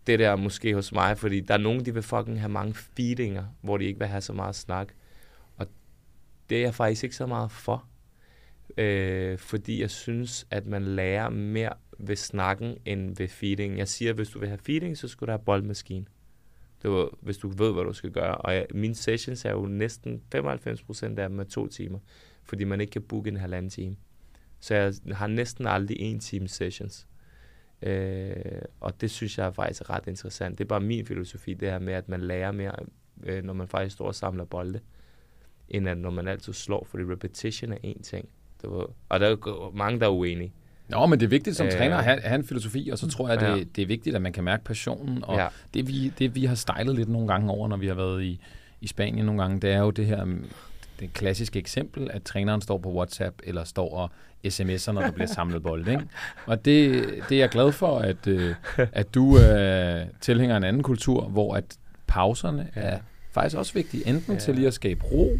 det 0.07 0.19
der 0.19 0.35
måske 0.35 0.73
hos 0.73 0.91
mig, 0.91 1.17
fordi 1.17 1.39
der 1.39 1.53
er 1.53 1.57
nogen, 1.57 1.85
de 1.85 1.93
vil 1.93 2.03
fucking 2.03 2.39
have 2.39 2.51
mange 2.51 2.73
feedinger, 2.73 3.43
hvor 3.61 3.77
de 3.77 3.85
ikke 3.85 3.99
vil 3.99 4.07
have 4.07 4.21
så 4.21 4.33
meget 4.33 4.55
snak 4.55 4.87
det 6.51 6.59
er 6.59 6.61
jeg 6.61 6.75
faktisk 6.75 7.03
ikke 7.03 7.15
så 7.15 7.25
meget 7.25 7.51
for. 7.51 7.85
Øh, 8.77 9.37
fordi 9.37 9.81
jeg 9.81 9.89
synes, 9.89 10.47
at 10.49 10.65
man 10.65 10.83
lærer 10.83 11.29
mere 11.29 11.73
ved 11.99 12.15
snakken 12.15 12.77
end 12.85 13.15
ved 13.17 13.27
feeding. 13.27 13.77
Jeg 13.77 13.87
siger, 13.87 14.09
at 14.09 14.15
hvis 14.15 14.29
du 14.29 14.39
vil 14.39 14.47
have 14.47 14.57
feeding, 14.57 14.97
så 14.97 15.07
skal 15.07 15.27
du 15.27 15.31
have 15.31 15.43
boldmaskine. 15.45 16.05
Det 16.81 16.89
var, 16.89 17.09
hvis 17.21 17.37
du 17.37 17.47
ved, 17.49 17.73
hvad 17.73 17.83
du 17.83 17.93
skal 17.93 18.11
gøre. 18.11 18.35
Og 18.35 18.53
jeg, 18.53 18.65
mine 18.73 18.95
sessions 18.95 19.45
er 19.45 19.51
jo 19.51 19.65
næsten 19.65 20.21
95% 20.35 21.05
af 21.05 21.15
dem 21.15 21.31
med 21.31 21.45
to 21.45 21.67
timer, 21.67 21.99
fordi 22.43 22.63
man 22.63 22.81
ikke 22.81 22.91
kan 22.91 23.01
booke 23.01 23.29
en 23.29 23.37
halvanden 23.37 23.69
time. 23.69 23.95
Så 24.59 24.75
jeg 24.75 24.93
har 25.11 25.27
næsten 25.27 25.67
aldrig 25.67 25.97
en 25.99 26.19
time 26.19 26.47
sessions. 26.47 27.07
Øh, 27.81 28.61
og 28.79 29.01
det 29.01 29.11
synes 29.11 29.37
jeg 29.37 29.47
er 29.47 29.51
faktisk 29.51 29.89
ret 29.89 30.07
interessant. 30.07 30.57
Det 30.57 30.63
er 30.63 30.67
bare 30.67 30.79
min 30.79 31.05
filosofi, 31.05 31.53
det 31.53 31.71
her 31.71 31.79
med, 31.79 31.93
at 31.93 32.09
man 32.09 32.21
lærer 32.21 32.51
mere, 32.51 32.75
øh, 33.23 33.43
når 33.43 33.53
man 33.53 33.67
faktisk 33.67 33.93
står 33.93 34.07
og 34.07 34.15
samler 34.15 34.45
bolde 34.45 34.79
end 35.71 35.89
at 35.89 35.97
når 35.97 36.09
man 36.09 36.27
altid 36.27 36.53
slår, 36.53 36.87
fordi 36.89 37.03
repetition 37.03 37.71
er 37.71 37.77
en 37.83 38.03
ting. 38.03 38.29
Det 38.61 38.69
var, 38.69 38.87
og 39.09 39.19
der 39.19 39.29
er 39.29 39.75
mange, 39.75 39.99
der 39.99 40.05
er 40.05 40.11
uenige. 40.11 40.53
Nå, 40.87 41.05
men 41.05 41.19
det 41.19 41.25
er 41.25 41.29
vigtigt 41.29 41.57
som 41.57 41.65
øh, 41.65 41.71
træner 41.71 41.97
at 41.97 42.03
have, 42.03 42.21
have 42.21 42.35
en 42.35 42.43
filosofi, 42.43 42.89
og 42.91 42.97
så 42.97 43.09
tror 43.09 43.29
jeg, 43.29 43.39
det, 43.39 43.45
ja. 43.45 43.63
det 43.75 43.81
er 43.81 43.85
vigtigt, 43.85 44.15
at 44.15 44.21
man 44.21 44.33
kan 44.33 44.43
mærke 44.43 44.63
passionen. 44.63 45.23
Og 45.23 45.37
ja. 45.37 45.47
det, 45.73 45.87
vi, 45.87 46.13
det, 46.19 46.35
vi 46.35 46.45
har 46.45 46.55
stylet 46.55 46.95
lidt 46.95 47.09
nogle 47.09 47.27
gange 47.27 47.51
over, 47.51 47.67
når 47.67 47.77
vi 47.77 47.87
har 47.87 47.93
været 47.93 48.23
i, 48.23 48.39
i 48.81 48.87
Spanien 48.87 49.25
nogle 49.25 49.41
gange, 49.41 49.59
det 49.59 49.71
er 49.71 49.79
jo 49.79 49.91
det 49.91 50.05
her 50.05 50.25
det 50.99 51.13
klassiske 51.13 51.59
eksempel, 51.59 52.11
at 52.11 52.23
træneren 52.23 52.61
står 52.61 52.77
på 52.77 52.93
WhatsApp 52.93 53.35
eller 53.43 53.63
står 53.63 53.97
og 53.97 54.11
sms'er, 54.47 54.91
når 54.91 55.01
der 55.01 55.11
bliver 55.11 55.27
samlet 55.27 55.63
bold. 55.63 55.87
Ikke? 55.87 56.03
Og 56.45 56.65
det, 56.65 57.05
det 57.29 57.35
er 57.35 57.39
jeg 57.39 57.49
glad 57.49 57.71
for, 57.71 57.99
at, 57.99 58.27
øh, 58.27 58.55
at 58.77 59.13
du 59.15 59.37
øh, 59.39 60.05
tilhænger 60.21 60.57
en 60.57 60.63
anden 60.63 60.83
kultur, 60.83 61.23
hvor 61.23 61.55
at 61.55 61.77
pauserne 62.07 62.69
ja. 62.75 62.81
er 62.81 62.99
faktisk 63.31 63.57
også 63.57 63.73
vigtige, 63.73 64.07
enten 64.07 64.33
ja. 64.33 64.39
til 64.39 64.55
lige 64.55 64.67
at 64.67 64.73
skabe 64.73 65.03
ro, 65.03 65.39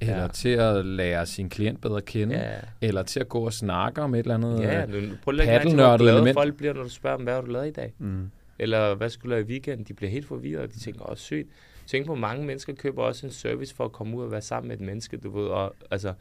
eller 0.00 0.22
ja. 0.22 0.28
til 0.28 0.48
at 0.48 0.86
lære 0.86 1.26
sin 1.26 1.48
klient 1.48 1.80
bedre 1.80 1.96
at 1.96 2.04
kende, 2.04 2.34
ja. 2.34 2.50
eller 2.80 3.02
til 3.02 3.20
at 3.20 3.28
gå 3.28 3.40
og 3.40 3.52
snakke 3.52 4.02
om 4.02 4.14
et 4.14 4.18
eller 4.18 4.34
andet 4.34 4.60
ja, 4.60 4.86
nu, 4.86 5.00
prøv 5.22 5.40
at 5.40 5.62
hvor 5.72 5.96
glade 5.96 6.34
folk 6.34 6.56
bliver, 6.56 6.72
når 6.74 6.82
du 6.82 6.88
spørger 6.88 7.16
dem, 7.16 7.24
hvad 7.24 7.34
har 7.34 7.40
du 7.40 7.50
lavet 7.50 7.68
i 7.68 7.72
dag? 7.72 7.92
Mm. 7.98 8.30
Eller 8.58 8.94
hvad 8.94 9.10
skulle 9.10 9.30
du 9.30 9.36
lave 9.36 9.48
i 9.48 9.50
weekenden? 9.50 9.84
De 9.88 9.94
bliver 9.94 10.10
helt 10.10 10.26
forvirret, 10.26 10.62
og 10.62 10.74
de 10.74 10.78
tænker, 10.78 11.10
åh 11.10 11.16
sygt. 11.16 11.48
tænk 11.86 12.06
på, 12.06 12.14
mange 12.14 12.46
mennesker 12.46 12.74
køber 12.74 13.02
også 13.02 13.26
en 13.26 13.32
service 13.32 13.74
for 13.74 13.84
at 13.84 13.92
komme 13.92 14.16
ud 14.16 14.22
og 14.22 14.30
være 14.30 14.42
sammen 14.42 14.68
med 14.68 14.76
et 14.76 14.82
menneske, 14.82 15.16
du 15.16 15.38
ved, 15.38 15.48
og 15.48 15.74
altså, 15.90 16.12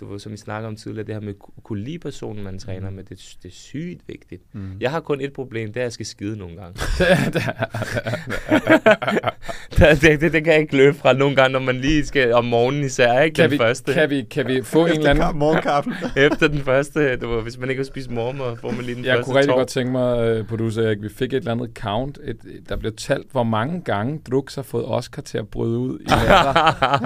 du 0.00 0.06
ved, 0.06 0.18
som 0.18 0.32
vi 0.32 0.36
snakker 0.36 0.68
om 0.68 0.76
tidligere, 0.76 1.06
det 1.06 1.14
her 1.14 1.20
med 1.20 1.34
kunne 1.62 1.84
lide 1.84 1.98
personen, 1.98 2.44
man 2.44 2.58
træner 2.58 2.90
mm. 2.90 2.96
med, 2.96 3.04
det, 3.04 3.36
det 3.42 3.48
er 3.48 3.52
sygt 3.52 4.08
vigtigt. 4.08 4.42
Mm. 4.52 4.70
Jeg 4.80 4.90
har 4.90 5.00
kun 5.00 5.20
et 5.20 5.32
problem, 5.32 5.68
det 5.68 5.76
er, 5.76 5.80
at 5.80 5.84
jeg 5.84 5.92
skal 5.92 6.06
skide 6.06 6.38
nogle 6.38 6.56
gange. 6.56 6.74
det, 9.78 10.02
det, 10.02 10.20
det, 10.20 10.32
det, 10.32 10.44
kan 10.44 10.52
jeg 10.52 10.60
ikke 10.60 10.76
løbe 10.76 10.96
fra 10.96 11.12
nogle 11.12 11.36
gange, 11.36 11.52
når 11.52 11.60
man 11.60 11.76
lige 11.76 12.06
skal, 12.06 12.32
om 12.32 12.44
morgenen 12.44 12.84
især, 12.84 13.20
ikke 13.20 13.34
kan 13.34 13.44
den 13.44 13.50
vi, 13.50 13.58
første. 13.58 13.92
Kan 13.92 14.10
vi, 14.10 14.22
kan 14.22 14.46
vi 14.46 14.62
få 14.62 14.86
en 14.86 14.92
eller 14.92 15.10
anden... 15.10 15.38
Morgenkaffen. 15.38 15.94
Efter 16.16 16.48
den 16.48 16.60
første, 16.60 17.16
du 17.16 17.28
ved, 17.28 17.42
hvis 17.42 17.58
man 17.58 17.70
ikke 17.70 17.80
har 17.80 17.84
spist 17.84 18.10
morgenmad, 18.10 18.56
får 18.60 18.70
man 18.70 18.84
lige 18.84 18.94
den 18.94 19.04
jeg 19.04 19.16
første 19.16 19.18
Jeg 19.18 19.24
kunne 19.24 19.36
rigtig 19.36 19.50
tår. 19.50 19.56
godt 19.56 19.68
tænke 19.68 19.92
mig, 19.92 20.40
uh, 20.40 20.46
producer 20.46 20.82
Erik, 20.82 21.02
vi 21.02 21.08
fik 21.08 21.32
et 21.32 21.36
eller 21.36 21.52
andet 21.52 21.70
count. 21.78 22.18
Et, 22.24 22.36
der 22.68 22.76
blev 22.76 22.92
talt, 22.96 23.26
hvor 23.32 23.42
mange 23.42 23.80
gange 23.80 24.20
Drux 24.30 24.54
har 24.54 24.62
fået 24.62 24.84
Oscar 24.86 25.22
til 25.22 25.38
at 25.38 25.48
bryde 25.48 25.78
ud 25.78 25.98
i, 25.98 26.04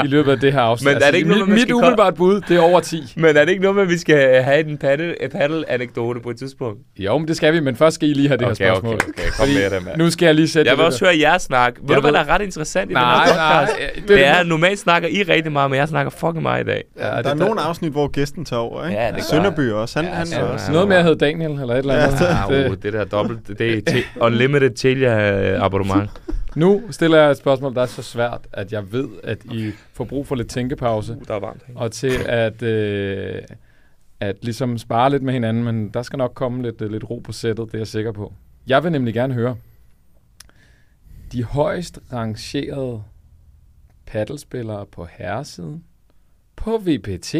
i 0.05 0.09
løbet 0.09 0.33
af 0.33 0.41
det 0.41 0.53
her 0.53 0.61
afsnit. 0.61 0.95
Men 0.95 1.03
er 1.03 1.11
det 1.11 1.15
ikke 1.15 1.17
altså, 1.17 1.29
noget, 1.29 1.49
man 1.49 1.55
mit 1.55 1.63
skal 1.63 1.75
umiddelbart 1.75 2.15
bud, 2.15 2.41
det 2.49 2.57
er 2.57 2.61
over 2.61 2.76
10. 2.81 3.03
Men 3.17 3.37
er 3.37 3.45
det 3.45 3.49
ikke 3.49 3.63
noget 3.63 3.75
med, 3.75 3.83
at 3.83 3.89
vi 3.89 3.99
skal 3.99 4.43
have 4.43 4.69
en 4.69 4.79
paddle, 4.79 5.15
paddle-anekdote 5.33 6.21
på 6.21 6.31
et 6.31 6.39
tidspunkt? 6.39 6.81
Jo, 6.99 7.19
men 7.19 7.29
det 7.29 7.37
skal 7.37 7.55
vi, 7.55 7.61
men 7.61 7.77
først 7.77 7.95
skal 7.95 8.09
I 8.09 8.13
lige 8.13 8.29
have 8.29 8.39
det 8.39 8.47
okay, 8.47 8.65
her 8.65 8.75
spørgsmål. 8.75 8.95
Okay, 8.95 9.09
okay, 9.09 9.31
kom 9.39 9.49
med 9.49 9.71
det, 9.71 9.85
mand. 9.85 9.97
Nu 9.99 10.11
skal 10.11 10.27
jeg 10.27 10.35
lige 10.35 10.49
sætte 10.49 10.71
Jeg 10.71 10.79
vil 10.79 10.87
også 10.87 11.05
høre 11.05 11.19
jer 11.21 11.39
snakke. 11.39 11.81
Ved 11.83 11.95
du, 11.95 12.01
hvad 12.01 12.13
der 12.13 12.19
er 12.19 12.29
ret 12.29 12.43
interessant 12.43 12.91
i 12.91 12.95
nej, 12.95 13.25
den 13.25 13.35
her 13.35 13.41
podcast? 13.41 13.79
Nej, 13.79 13.91
det, 13.95 14.09
det 14.09 14.27
er, 14.27 14.43
normalt 14.43 14.79
snakker 14.79 15.09
I 15.09 15.23
rigtig 15.23 15.53
meget, 15.53 15.71
men 15.71 15.79
jeg 15.79 15.89
snakker 15.89 16.11
fucking 16.11 16.43
meget 16.43 16.65
i 16.65 16.67
dag. 16.67 16.85
Ja, 16.99 17.03
der 17.03 17.31
er 17.31 17.35
nogle 17.35 17.61
afsnit, 17.61 17.93
hvor 17.93 18.09
gæsten 18.09 18.45
tager 18.45 18.61
over, 18.61 18.87
ikke? 18.87 19.01
Ja, 19.01 19.13
det 19.13 19.25
Sønderby 19.25 19.71
også. 19.71 19.99
Han, 19.99 20.09
ja, 20.09 20.15
han 20.15 20.27
ja, 20.29 20.43
også. 20.43 20.73
Noget 20.73 20.89
med 20.89 20.97
at 20.97 21.03
hedde 21.03 21.19
Daniel, 21.19 21.51
eller 21.51 21.75
et 21.75 21.79
eller 21.79 21.95
andet. 21.95 22.21
Ja, 22.21 22.57
det, 22.57 22.71
uh, 22.71 22.77
det 22.83 22.93
der 22.93 23.05
dobbelt, 23.05 23.59
det 23.59 23.79
er 23.79 23.93
te- 23.93 24.05
unlimited 24.21 24.71
Telia 24.71 25.65
abonnement. 25.65 26.11
Nu 26.57 26.83
stiller 26.91 27.19
jeg 27.19 27.31
et 27.31 27.37
spørgsmål, 27.37 27.75
der 27.75 27.83
er 27.83 27.87
så 27.87 28.03
svært, 28.03 28.49
at 28.53 28.73
jeg 28.73 28.93
ved, 28.93 29.09
at 29.25 29.45
I 29.45 29.73
får 29.93 30.05
brug 30.05 30.27
for 30.27 30.35
lidt 30.35 30.49
tænkepause. 30.49 31.13
Uh, 31.13 31.23
der 31.29 31.35
er 31.35 31.41
varmt. 31.41 31.63
Ikke? 31.69 31.81
Og 31.81 31.93
til 31.93 32.13
at, 32.27 32.63
øh, 32.63 33.43
at 34.21 34.45
ligesom 34.45 34.79
spare 34.79 35.11
lidt 35.11 35.23
med 35.23 35.33
hinanden, 35.33 35.65
men 35.65 35.89
der 35.89 36.03
skal 36.03 36.17
nok 36.17 36.33
komme 36.35 36.63
lidt, 36.63 36.91
lidt 36.91 37.11
ro 37.11 37.19
på 37.19 37.33
sættet, 37.33 37.67
det 37.67 37.75
er 37.75 37.79
jeg 37.79 37.87
sikker 37.87 38.13
på. 38.13 38.33
Jeg 38.67 38.85
vil 38.85 38.93
nemlig 38.93 39.15
gerne 39.15 39.35
høre, 39.35 39.57
de 41.33 41.45
højst 41.45 41.99
rangerede 42.13 43.03
paddelspillere 44.07 44.87
på 44.87 45.05
herresiden 45.05 45.85
på 46.57 46.79
VPT 46.79 47.35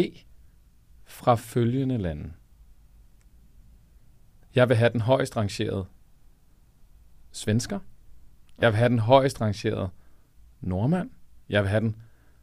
fra 1.05 1.35
følgende 1.35 1.97
lande. 1.97 2.31
Jeg 4.55 4.69
vil 4.69 4.77
have 4.77 4.89
den 4.89 5.01
højst 5.01 5.37
rangerede 5.37 5.85
svensker. 7.31 7.79
Jeg 8.61 8.71
vil 8.71 8.77
have 8.77 8.89
den 8.89 8.99
højst 8.99 9.41
rangerede 9.41 9.89
nordmand. 10.61 11.09
Jeg 11.49 11.63
vil 11.63 11.69
have 11.69 11.81
den 11.81 11.95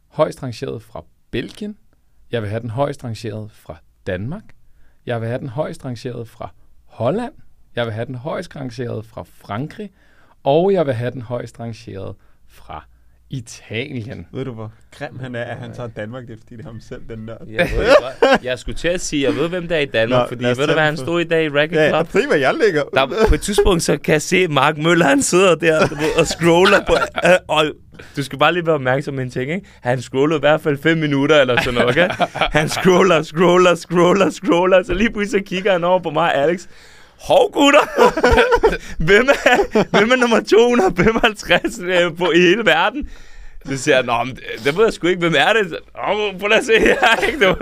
højst 0.07 0.43
rangerede 0.43 0.79
fra 0.79 1.03
Belgien. 1.31 1.77
Jeg 2.31 2.41
vil 2.41 2.49
have 2.49 2.61
den 2.61 2.69
højst 2.69 3.03
rangerede 3.03 3.49
fra 3.49 3.77
Danmark. 4.07 4.43
Jeg 5.05 5.21
vil 5.21 5.27
have 5.27 5.39
den 5.39 5.49
højst 5.49 5.85
rangerede 5.85 6.25
fra 6.25 6.53
Holland. 6.85 7.33
Jeg 7.75 7.85
vil 7.85 7.93
have 7.93 8.05
den 8.05 8.15
højst 8.15 8.55
rangerede 8.55 9.03
fra 9.03 9.23
Frankrig. 9.23 9.91
Og 10.43 10.73
jeg 10.73 10.85
vil 10.85 10.93
have 10.93 11.11
den 11.11 11.21
højst 11.21 11.59
rangerede 11.59 12.15
fra 12.45 12.87
Italien. 13.29 14.27
Ved 14.33 14.45
du, 14.45 14.51
hvor 14.51 14.71
grim 14.91 15.19
han 15.19 15.35
er, 15.35 15.43
at 15.43 15.57
han 15.57 15.73
tager 15.73 15.89
Danmark, 15.89 16.27
det 16.27 16.33
er 16.33 16.37
fordi 16.37 16.55
det 16.55 16.65
er 16.65 16.67
ham 16.67 16.79
selv, 16.79 17.01
den 17.09 17.27
der. 17.27 17.35
Jeg, 17.49 17.69
ved, 17.77 18.27
jeg 18.43 18.59
skulle 18.59 18.77
til 18.77 18.87
at 18.87 19.01
sige, 19.01 19.23
jeg 19.23 19.35
ved, 19.35 19.49
hvem 19.49 19.67
der 19.67 19.75
er 19.75 19.79
i 19.79 19.85
Danmark, 19.85 20.21
Nå, 20.21 20.27
fordi 20.27 20.43
ved 20.45 20.67
du, 20.67 20.73
hvad 20.73 20.83
han 20.83 20.97
stod 20.97 21.21
i 21.21 21.23
dag 21.23 21.45
i 21.45 21.49
Racket 21.49 21.89
Club? 21.89 22.07
Ja, 22.13 22.19
jeg 22.19 22.27
hvad 22.27 22.37
jeg 22.37 22.53
ligger. 22.65 22.83
Der, 22.93 23.27
på 23.27 23.35
et 23.35 23.41
tidspunkt, 23.41 23.83
så 23.83 23.97
kan 23.97 24.13
jeg 24.13 24.21
se 24.21 24.47
Mark 24.47 24.77
Møller, 24.77 25.05
han 25.05 25.21
sidder 25.21 25.55
der 25.55 25.87
du 25.87 25.95
ved, 25.95 26.19
og 26.19 26.27
scroller 26.27 26.85
på... 26.87 26.93
Øh, 27.25 27.31
og 27.47 27.65
du 28.17 28.23
skal 28.23 28.39
bare 28.39 28.53
lige 28.53 28.65
være 28.65 28.75
opmærksom 28.75 29.13
med 29.13 29.23
en 29.23 29.29
ting, 29.29 29.51
ikke? 29.51 29.67
Han 29.81 30.01
scroller 30.01 30.35
i 30.35 30.39
hvert 30.39 30.61
fald 30.61 30.77
5 30.77 30.97
minutter 30.97 31.41
eller 31.41 31.61
sådan 31.61 31.73
noget, 31.73 31.89
okay? 31.89 32.09
Han 32.31 32.69
scroller, 32.69 33.21
scroller, 33.21 33.75
scroller, 33.75 34.29
scroller, 34.29 34.83
så 34.83 34.93
lige 34.93 35.11
pludselig 35.11 35.41
så 35.41 35.49
kigger 35.49 35.71
han 35.71 35.83
over 35.83 35.99
på 35.99 36.09
mig, 36.09 36.35
Alex. 36.35 36.67
Hov, 37.19 37.51
gutter! 37.51 37.79
hvem, 39.07 39.29
er, 39.29 39.83
hvem 39.97 40.11
er 40.11 40.15
nummer 40.15 40.39
255 40.39 41.79
øh, 41.79 42.17
på 42.17 42.31
i 42.31 42.39
hele 42.39 42.65
verden? 42.65 43.09
Så 43.65 43.77
siger 43.77 43.95
jeg, 43.95 44.05
Nå, 44.05 44.23
men 44.23 44.35
det, 44.35 44.43
det 44.63 44.77
ved 44.77 44.83
jeg 44.83 44.93
sgu 44.93 45.07
ikke, 45.07 45.19
hvem 45.19 45.35
er 45.37 45.53
det? 45.53 45.77
Åh, 46.09 46.39
prøv 46.39 46.51
at 46.51 46.65
se 46.65 46.79
her, 46.79 47.21
ikke? 47.31 47.55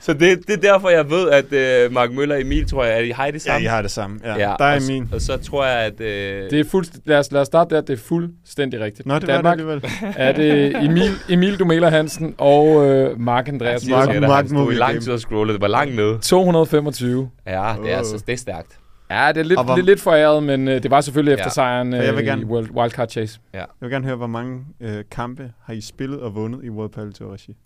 Så 0.00 0.12
det, 0.12 0.46
det 0.46 0.50
er 0.50 0.72
derfor, 0.72 0.88
jeg 0.88 1.10
ved, 1.10 1.30
at 1.30 1.44
uh, 1.86 1.92
Mark 1.92 2.12
Møller 2.12 2.34
og 2.34 2.40
Emil, 2.40 2.68
tror 2.68 2.84
jeg, 2.84 2.94
at 2.94 3.04
I 3.04 3.10
har 3.10 3.30
det 3.30 3.42
samme. 3.42 3.58
Ja, 3.58 3.64
I 3.64 3.66
har 3.66 3.82
det 3.82 3.90
samme. 3.90 4.20
Ja, 4.24 4.30
ja 4.30 4.54
der 4.58 4.64
er 4.64 4.76
og, 4.76 4.82
min. 4.88 5.08
Og 5.12 5.20
så 5.20 5.36
tror 5.36 5.66
jeg, 5.66 5.78
at... 5.78 5.92
Uh... 5.92 6.06
Det 6.50 6.60
er 6.60 6.64
fuldst- 6.64 7.00
lad, 7.04 7.18
os, 7.18 7.32
lad 7.32 7.40
os 7.40 7.46
starte 7.46 7.74
der. 7.74 7.80
Det 7.80 7.92
er 7.92 8.02
fuldstændig 8.02 8.80
rigtigt. 8.80 9.06
Nå, 9.06 9.18
det 9.18 9.28
Danmark 9.28 9.58
var 9.64 9.74
det 9.74 9.82
alligevel. 9.82 10.14
er 10.26 10.32
det 10.32 10.84
Emil, 10.84 11.10
Emil 11.28 11.58
Dumela 11.58 11.88
Hansen 11.88 12.34
og 12.38 12.66
uh, 12.66 13.20
Mark 13.20 13.48
Andreas 13.48 13.88
Mark, 13.88 14.08
Mark, 14.08 14.20
Mark 14.20 14.46
stod 14.46 14.72
i 14.72 14.74
lang 14.74 15.02
tid 15.02 15.12
og 15.12 15.20
scrollede. 15.20 15.54
Det 15.54 15.62
var 15.62 15.68
langt 15.68 15.94
nede. 15.94 16.18
225. 16.18 17.30
Ja, 17.46 17.74
det 17.82 17.92
er, 17.92 17.96
altså, 17.96 18.22
det 18.26 18.32
er 18.32 18.36
stærkt. 18.36 18.78
Ja, 19.10 19.28
det 19.28 19.36
er 19.36 19.44
lidt, 19.44 19.64
hvor... 19.64 19.76
lidt, 19.76 19.86
lidt 19.86 20.00
foræret, 20.00 20.42
men 20.42 20.68
uh, 20.68 20.74
det 20.74 20.90
var 20.90 21.00
selvfølgelig 21.00 21.32
efter 21.32 21.46
ja. 21.46 21.50
sejren 21.50 21.92
uh, 21.92 21.98
jeg 21.98 22.16
vil 22.16 22.24
gerne, 22.24 22.42
i 22.42 22.44
World 22.44 22.70
Wildcard 22.70 23.08
Chase. 23.08 23.40
Ja. 23.54 23.58
Jeg 23.58 23.66
vil 23.80 23.90
gerne 23.90 24.06
høre, 24.06 24.16
hvor 24.16 24.26
mange 24.26 24.60
uh, 24.80 24.88
kampe 25.10 25.52
har 25.64 25.74
I 25.74 25.80
spillet 25.80 26.20
og 26.20 26.34
vundet 26.34 26.64
i 26.64 26.70
World 26.70 26.90
Padel 26.90 27.12
Tour 27.12 27.32
Regi? 27.32 27.56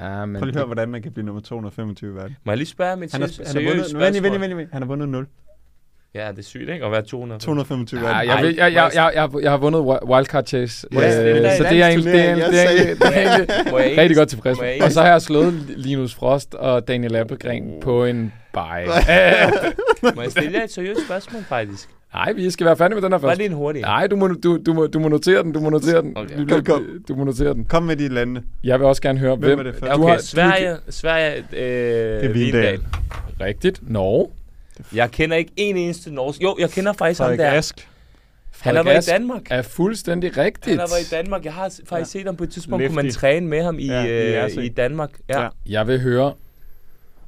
Ja, 0.00 0.26
men 0.26 0.38
Prøv 0.38 0.44
lige 0.44 0.52
at 0.52 0.58
høre, 0.58 0.66
hvordan 0.66 0.88
man 0.88 1.02
kan 1.02 1.12
blive 1.12 1.26
nummer 1.26 1.42
225 1.42 2.10
i 2.10 2.14
verden. 2.14 2.36
Må 2.44 2.52
jeg 2.52 2.56
lige 2.56 2.68
spørge 2.68 2.96
mit 2.96 3.12
han 3.12 3.22
har, 3.22 3.30
han 3.46 3.56
har 3.56 3.70
vundet, 3.70 3.94
vent, 3.94 4.22
vent, 4.22 4.40
vent, 4.40 4.56
vent, 4.56 4.72
han 4.72 4.82
har 4.82 4.86
vundet 4.86 5.08
0. 5.08 5.26
Ja, 6.14 6.30
det 6.30 6.38
er 6.38 6.42
sygt, 6.42 6.68
ikke? 6.68 6.84
At 6.84 6.92
være 6.92 7.02
200. 7.02 7.40
225 7.40 8.00
ja, 8.00 8.16
jeg, 8.16 8.26
jeg, 8.26 8.56
jeg, 8.56 8.72
jeg, 8.74 9.12
jeg, 9.14 9.30
jeg, 9.42 9.50
har 9.50 9.58
vundet 9.58 9.80
Wildcard 9.80 10.46
Chase. 10.46 10.86
Øh, 10.92 11.00
det 11.00 11.52
så 11.56 11.62
det 11.62 11.82
er 11.82 11.88
egentlig, 11.88 12.12
det 12.12 12.28
er, 12.28 12.34
det 12.34 12.44
er, 12.44 12.94
det 12.94 13.02
er 13.02 13.38
egentlig 13.38 13.98
rigtig 13.98 14.16
godt 14.16 14.28
tilfreds 14.28 14.60
med. 14.60 14.82
Og 14.82 14.92
så 14.92 15.00
har 15.02 15.08
jeg 15.08 15.22
slået 15.22 15.52
Linus 15.68 16.14
Frost 16.14 16.54
og 16.54 16.88
Daniel 16.88 17.16
Appelgren 17.16 17.80
på 17.82 18.04
en 18.04 18.32
bye. 18.54 20.12
Må 20.14 20.22
jeg 20.22 20.30
stille 20.30 20.58
jer 20.58 20.64
et 20.64 20.72
seriøst 20.72 21.04
spørgsmål, 21.04 21.42
faktisk? 21.42 21.88
Nej, 22.16 22.32
vi 22.32 22.50
skal 22.50 22.66
være 22.66 22.76
færdige 22.76 22.94
med 22.94 23.02
den 23.02 23.12
her 23.12 23.18
først. 23.18 23.28
Bare 23.28 23.36
lige 23.36 23.46
en 23.46 23.52
hurtig. 23.52 23.82
Nej, 23.82 24.06
du 24.06 24.16
må, 24.16 24.28
du, 24.28 24.58
du, 24.66 24.72
må, 24.72 24.86
du 24.86 24.98
må 24.98 25.08
notere 25.08 25.42
den, 25.42 25.52
du 25.52 25.60
må 25.60 25.70
notere 25.70 26.02
den. 26.02 26.16
Okay. 26.16 26.46
Kom, 26.48 26.64
kom. 26.64 26.86
Du 27.08 27.14
må 27.14 27.24
notere 27.24 27.54
den. 27.54 27.64
Kom 27.64 27.82
med 27.82 27.96
de 27.96 28.08
lande. 28.08 28.42
Jeg 28.64 28.78
vil 28.78 28.86
også 28.86 29.02
gerne 29.02 29.18
høre, 29.18 29.36
hvem... 29.36 29.48
hvem 29.48 29.66
er 29.66 29.72
det 29.72 29.82
okay, 29.82 29.94
du 29.94 30.06
har, 30.06 30.18
Sverige, 30.18 30.76
Sverige, 30.88 31.36
øh, 31.36 31.42
det 31.52 32.24
er 32.24 32.32
Vindal. 32.32 32.80
Rigtigt. 33.40 33.90
Norge. 33.90 34.28
Jeg 34.94 35.10
kender 35.10 35.36
ikke 35.36 35.52
en 35.56 35.76
eneste 35.76 36.14
norsk. 36.14 36.42
Jo, 36.42 36.56
jeg 36.58 36.70
kender 36.70 36.92
faktisk 36.92 37.18
Frederik 37.18 37.40
ham 37.40 37.50
der. 37.50 37.58
Ask. 37.58 37.88
Han 38.60 38.76
har 38.76 38.82
været 38.82 39.08
i 39.08 39.10
Danmark. 39.10 39.42
er 39.50 39.62
fuldstændig 39.62 40.36
rigtigt. 40.36 40.66
Han 40.66 40.78
har 40.78 40.86
været 40.86 41.12
i 41.12 41.14
Danmark. 41.14 41.44
Jeg 41.44 41.52
har 41.52 41.72
faktisk 41.88 42.14
ja. 42.14 42.18
set 42.18 42.26
ham 42.26 42.36
på 42.36 42.44
et 42.44 42.50
tidspunkt, 42.50 42.82
Lefty. 42.82 42.94
kunne 42.94 43.02
man 43.02 43.12
træne 43.12 43.46
med 43.46 43.62
ham 43.62 43.78
i, 43.78 43.86
ja, 43.86 44.04
i, 44.04 44.58
øh, 44.58 44.64
i 44.64 44.68
Danmark. 44.68 45.10
Ja. 45.28 45.42
ja. 45.42 45.48
Jeg 45.66 45.86
vil 45.86 46.00
høre 46.00 46.32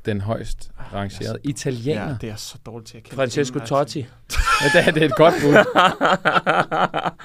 den 0.07 0.21
højst 0.21 0.71
rangerede 0.95 1.39
italiener. 1.45 2.09
Ja, 2.09 2.17
det 2.21 2.31
er 2.31 2.37
så 2.37 2.59
dårligt 2.67 2.89
til 2.89 2.97
at 2.97 3.03
kende. 3.03 3.17
Francesco 3.17 3.59
Totti. 3.59 3.99
ja, 3.99 4.79
det, 4.79 4.89
er, 4.89 4.91
det 4.93 5.03
er 5.03 5.07
et 5.07 5.17
godt 5.17 5.35
bud. 5.43 5.55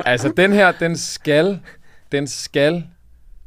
altså, 0.06 0.34
den 0.38 0.54
her, 0.54 0.72
den 0.72 0.98
skal, 0.98 1.60
den 2.12 2.28
skal 2.28 2.84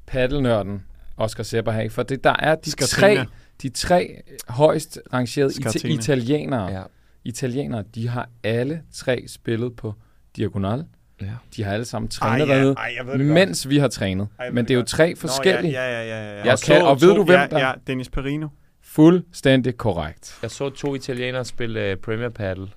paddelnørden 0.06 0.82
Oscar 1.16 1.42
Sepper 1.42 1.72
have, 1.72 1.90
for 1.90 2.02
det, 2.02 2.24
der 2.24 2.34
er 2.38 2.54
de 2.54 2.70
tre, 2.70 3.26
de 3.62 3.68
tre 3.68 4.22
højst 4.48 4.98
rangerede 5.12 5.52
ita- 5.52 5.86
italienere. 5.86 6.72
Ja. 6.72 6.82
Italienere, 7.24 7.84
de 7.94 8.08
har 8.08 8.28
alle 8.44 8.82
tre 8.94 9.24
spillet 9.28 9.76
på 9.76 9.94
diagonal. 10.36 10.84
Ja. 11.20 11.26
De 11.56 11.62
har 11.64 11.72
alle 11.72 11.84
sammen 11.84 12.08
trænet 12.08 12.50
ej, 12.50 12.92
ja, 12.96 13.02
ej, 13.02 13.16
mens 13.16 13.62
godt. 13.62 13.70
vi 13.70 13.78
har 13.78 13.88
trænet. 13.88 14.28
Ej, 14.38 14.50
Men 14.50 14.64
det 14.64 14.70
er 14.70 14.74
jo 14.78 14.82
tre 14.82 15.16
forskellige. 15.16 15.72
Nå, 15.72 15.78
ja, 15.78 15.90
ja, 15.90 16.02
ja, 16.02 16.24
ja, 16.24 16.38
ja. 16.38 16.44
Jeg 16.44 16.52
og, 16.52 16.58
kan, 16.66 16.82
og 16.82 17.00
ved 17.00 17.14
du, 17.14 17.24
hvem 17.24 17.48
der... 17.50 17.58
Ja, 17.58 17.72
Dennis 17.86 18.08
Perino. 18.08 18.48
Fuldstændig 18.96 19.76
korrekt. 19.76 20.38
Jeg 20.42 20.50
så 20.50 20.70
to 20.70 20.94
italienere 20.94 21.44
spille 21.44 21.92
uh, 21.92 21.98
Premier 21.98 22.28
Paddle 22.28 22.68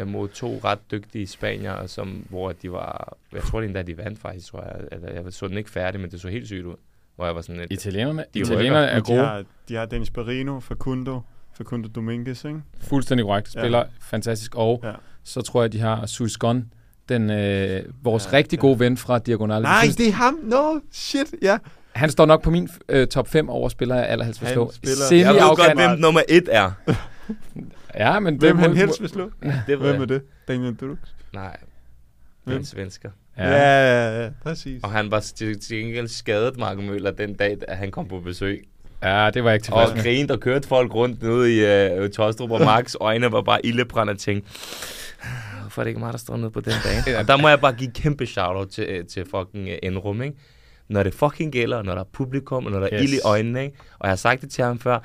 uh, 0.00 0.08
mod 0.08 0.28
to 0.28 0.60
ret 0.64 0.90
dygtige 0.90 1.26
spanier, 1.26 1.86
som, 1.86 2.26
hvor 2.28 2.52
de 2.52 2.72
var... 2.72 3.16
Jeg 3.32 3.42
tror 3.42 3.60
det 3.60 3.66
endda, 3.66 3.82
de 3.82 3.96
vandt 3.96 4.18
faktisk, 4.18 4.46
tror 4.46 4.62
jeg. 4.62 4.88
Eller, 4.92 5.22
jeg 5.22 5.32
så 5.32 5.48
den 5.48 5.58
ikke 5.58 5.70
færdig, 5.70 6.00
men 6.00 6.10
det 6.10 6.20
så 6.20 6.28
helt 6.28 6.46
sygt 6.46 6.66
ud. 6.66 6.74
Hvor 7.16 7.24
jeg 7.24 7.34
var 7.34 7.40
sådan 7.40 7.60
et, 7.60 7.66
Italienerne, 7.70 8.24
de 8.34 8.38
italienerne 8.38 8.86
er 8.86 9.00
gode. 9.00 9.18
De 9.18 9.24
har, 9.24 9.44
de 9.68 9.74
har 9.74 9.86
Dennis 9.86 10.10
Perino, 10.10 10.60
Facundo, 10.60 11.20
Facundo 11.56 11.88
Dominguez, 11.88 12.44
ikke? 12.44 12.62
Fuldstændig 12.80 13.26
korrekt. 13.26 13.48
Spiller 13.52 13.78
ja. 13.78 13.84
fantastisk. 14.00 14.54
Og 14.54 14.80
ja. 14.84 14.92
så 15.24 15.42
tror 15.42 15.62
jeg, 15.62 15.72
de 15.72 15.80
har 15.80 16.06
Suisgon, 16.06 16.72
den, 17.08 17.30
øh, 17.30 17.84
vores 18.02 18.26
ja, 18.26 18.36
rigtig 18.36 18.58
gode 18.58 18.80
ven 18.80 18.96
fra 18.96 19.18
Diagonal. 19.18 19.62
Nej, 19.62 19.84
det 19.98 20.08
er 20.08 20.12
ham. 20.12 20.38
No, 20.42 20.80
shit, 20.92 21.34
ja. 21.42 21.58
Han 21.96 22.10
står 22.10 22.26
nok 22.26 22.42
på 22.42 22.50
min 22.50 22.68
øh, 22.88 23.06
top 23.06 23.28
5 23.28 23.48
over 23.48 23.68
spillere, 23.68 23.98
jeg 23.98 24.08
allerhelst 24.08 24.40
vil 24.42 24.50
slå. 24.50 24.72
Jeg 25.10 25.34
ved 25.34 25.56
godt, 25.56 25.74
hvem 25.74 25.98
nummer 25.98 26.20
1 26.28 26.48
er. 26.50 26.70
ja, 28.04 28.20
men 28.20 28.36
hvem 28.36 28.58
han 28.58 28.76
helst 28.76 29.00
vil 29.00 29.08
slå? 29.08 29.30
det 29.66 29.78
hvem 29.78 30.02
er 30.02 30.06
det? 30.06 30.22
Daniel 30.48 30.74
Drux? 30.74 30.98
Nej, 31.32 31.56
hvem? 32.44 32.56
en 32.56 32.64
svensker. 32.64 33.10
Ja. 33.38 33.48
Ja, 33.48 34.16
ja, 34.16 34.22
ja, 34.22 34.30
præcis. 34.42 34.82
Og 34.82 34.90
han 34.90 35.10
var 35.10 35.20
til 35.20 35.58
gengæld 35.68 36.08
skadet, 36.08 36.58
Mark 36.58 36.78
Møller, 36.78 37.10
den 37.10 37.34
dag, 37.34 37.58
at 37.68 37.76
han 37.76 37.90
kom 37.90 38.08
på 38.08 38.20
besøg. 38.20 38.68
Ja, 39.02 39.30
det 39.34 39.44
var 39.44 39.52
ikke 39.52 39.64
tilfreds 39.64 39.90
Og 39.90 39.98
grinede 39.98 40.32
og 40.34 40.40
kørte 40.40 40.68
folk 40.68 40.94
rundt 40.94 41.22
nede 41.22 41.56
i 41.56 42.04
uh, 42.04 42.10
Tostrup, 42.10 42.50
og 42.50 42.60
Marks 42.60 42.96
øjne 43.00 43.32
var 43.32 43.42
bare 43.42 43.66
ildebrændt 43.66 44.10
og 44.10 44.18
tænkte, 44.18 44.50
hvorfor 45.60 45.82
er 45.82 45.84
det 45.84 45.90
ikke 45.90 46.00
mig, 46.00 46.12
der 46.12 46.18
står 46.18 46.36
nede 46.36 46.50
på 46.50 46.60
den 46.60 46.72
bane? 46.84 47.18
og 47.18 47.28
der 47.28 47.36
må 47.36 47.48
jeg 47.48 47.60
bare 47.60 47.72
give 47.72 47.90
kæmpe 47.90 48.26
shout-out 48.26 48.68
til, 48.68 48.84
øh, 48.84 49.06
til 49.06 49.24
fucking 49.30 49.68
øh, 49.68 49.78
Enrum, 49.82 50.22
ikke? 50.22 50.36
Når 50.88 51.02
det 51.02 51.14
fucking 51.14 51.52
gælder, 51.52 51.82
når 51.82 51.92
der 51.92 52.00
er 52.00 52.08
publikum, 52.12 52.66
og 52.66 52.72
når 52.72 52.80
der 52.80 52.88
er 52.92 53.02
yes. 53.02 53.10
ild 53.10 53.14
i 53.14 53.20
øjnene, 53.24 53.64
ikke? 53.64 53.76
Og 53.98 54.06
jeg 54.06 54.10
har 54.10 54.16
sagt 54.16 54.42
det 54.42 54.50
til 54.50 54.64
ham 54.64 54.78
før, 54.78 54.98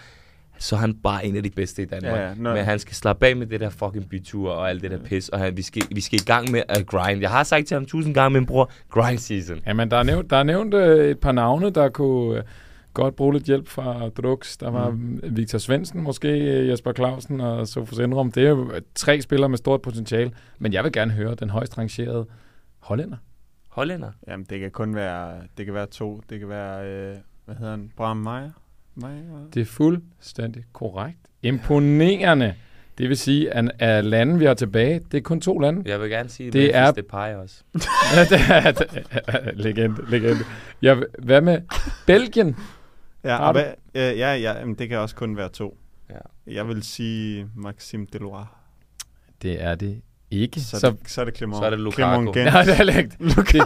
så 0.59 0.75
er 0.75 0.79
han 0.79 0.93
bare 0.93 1.25
en 1.25 1.35
af 1.35 1.43
de 1.43 1.49
bedste 1.49 1.81
i 1.81 1.85
Danmark. 1.85 2.13
Ja, 2.13 2.27
ja, 2.27 2.33
når... 2.37 2.53
Men 2.53 2.65
han 2.65 2.79
skal 2.79 2.95
slappe 2.95 3.27
af 3.27 3.35
med 3.35 3.47
det 3.47 3.59
der 3.59 3.69
fucking 3.69 4.09
bytur 4.09 4.51
og 4.51 4.69
alt 4.69 4.83
det 4.83 4.91
der 4.91 4.97
pis, 4.97 5.29
og 5.29 5.39
han, 5.39 5.57
vi, 5.57 5.61
skal, 5.61 5.83
vi 5.91 6.01
skal 6.01 6.19
i 6.21 6.23
gang 6.25 6.51
med 6.51 6.63
at 6.69 6.85
grind. 6.85 7.21
Jeg 7.21 7.29
har 7.29 7.43
sagt 7.43 7.67
til 7.67 7.75
ham 7.75 7.85
tusind 7.85 8.13
gange, 8.13 8.39
min 8.39 8.45
bror, 8.45 8.71
grind 8.89 9.17
season. 9.17 9.61
Jamen, 9.67 9.91
der 9.91 9.97
er 9.97 10.03
nævnt, 10.03 10.29
der 10.29 10.37
er 10.37 10.43
nævnt 10.43 10.73
øh, 10.73 11.11
et 11.11 11.19
par 11.19 11.31
navne, 11.31 11.69
der 11.69 11.89
kunne 11.89 12.37
øh, 12.37 12.43
godt 12.93 13.15
bruge 13.15 13.33
lidt 13.33 13.43
hjælp 13.43 13.67
fra 13.67 14.09
Drux. 14.09 14.57
Der 14.57 14.71
var 14.71 14.89
mm. 14.89 15.21
Victor 15.23 15.57
Svendsen, 15.57 16.01
måske 16.01 16.27
øh, 16.27 16.69
Jesper 16.69 16.93
Clausen 16.93 17.41
og 17.41 17.67
Sofus 17.67 17.97
Indrum. 17.97 18.31
Det 18.31 18.45
er 18.45 18.49
jo 18.49 18.71
tre 18.95 19.21
spillere 19.21 19.49
med 19.49 19.57
stort 19.57 19.81
potentiale, 19.81 20.31
men 20.59 20.73
jeg 20.73 20.83
vil 20.83 20.91
gerne 20.91 21.11
høre 21.11 21.35
den 21.35 21.49
højst 21.49 21.77
rangerede 21.77 22.25
hollænder. 22.79 23.17
Hollænder? 23.71 24.11
Jamen, 24.27 24.45
det 24.49 24.59
kan 24.59 24.71
kun 24.71 24.95
være, 24.95 25.41
det 25.57 25.65
kan 25.65 25.73
være 25.73 25.87
to. 25.87 26.21
Det 26.29 26.39
kan 26.39 26.49
være, 26.49 26.85
øh, 26.87 27.17
hvad 27.45 27.55
hedder 27.55 27.71
han, 27.71 27.91
Bram 27.95 28.17
Meyer? 28.17 28.51
Det 29.53 29.61
er 29.61 29.65
fuldstændig 29.65 30.63
korrekt. 30.73 31.17
Imponerende. 31.41 32.55
Det 32.97 33.09
vil 33.09 33.17
sige, 33.17 33.53
at 33.53 33.71
af 33.79 34.09
lande, 34.09 34.39
vi 34.39 34.45
har 34.45 34.53
tilbage, 34.53 34.99
det 35.11 35.17
er 35.17 35.21
kun 35.21 35.41
to 35.41 35.59
lande. 35.59 35.89
Jeg 35.89 36.01
vil 36.01 36.09
gerne 36.09 36.29
sige, 36.29 36.51
det 36.51 36.75
er 36.75 36.85
det 36.85 36.95
Depay 36.95 37.33
også. 37.35 37.63
legende, 39.53 40.09
legende. 40.09 40.43
Ja, 40.81 40.95
hvad 41.19 41.41
med 41.41 41.61
Belgien? 42.07 42.55
Ja, 43.23 43.51
hvad, 43.51 43.65
ja, 43.95 44.11
ja, 44.11 44.35
ja 44.35 44.59
jamen, 44.59 44.75
det 44.75 44.89
kan 44.89 44.97
også 44.97 45.15
kun 45.15 45.37
være 45.37 45.49
to. 45.49 45.77
Ja. 46.09 46.53
Jeg 46.53 46.67
vil 46.67 46.83
sige 46.83 47.47
Maxime 47.55 48.07
Deloire. 48.13 48.47
Det 49.41 49.63
er 49.63 49.75
det 49.75 50.01
ikke. 50.31 50.61
Så, 50.61 50.79
så, 50.79 50.89
det, 50.89 50.97
så 51.07 51.21
er 51.21 51.25
det 51.25 51.37
Clement. 51.37 51.57
Så 51.57 51.63
er 51.63 51.69
det 51.69 51.79
Lukaku. 51.79 52.31
Gens. 52.31 52.53
Nej, 52.53 52.63
det 52.63 52.79
er. 52.79 53.65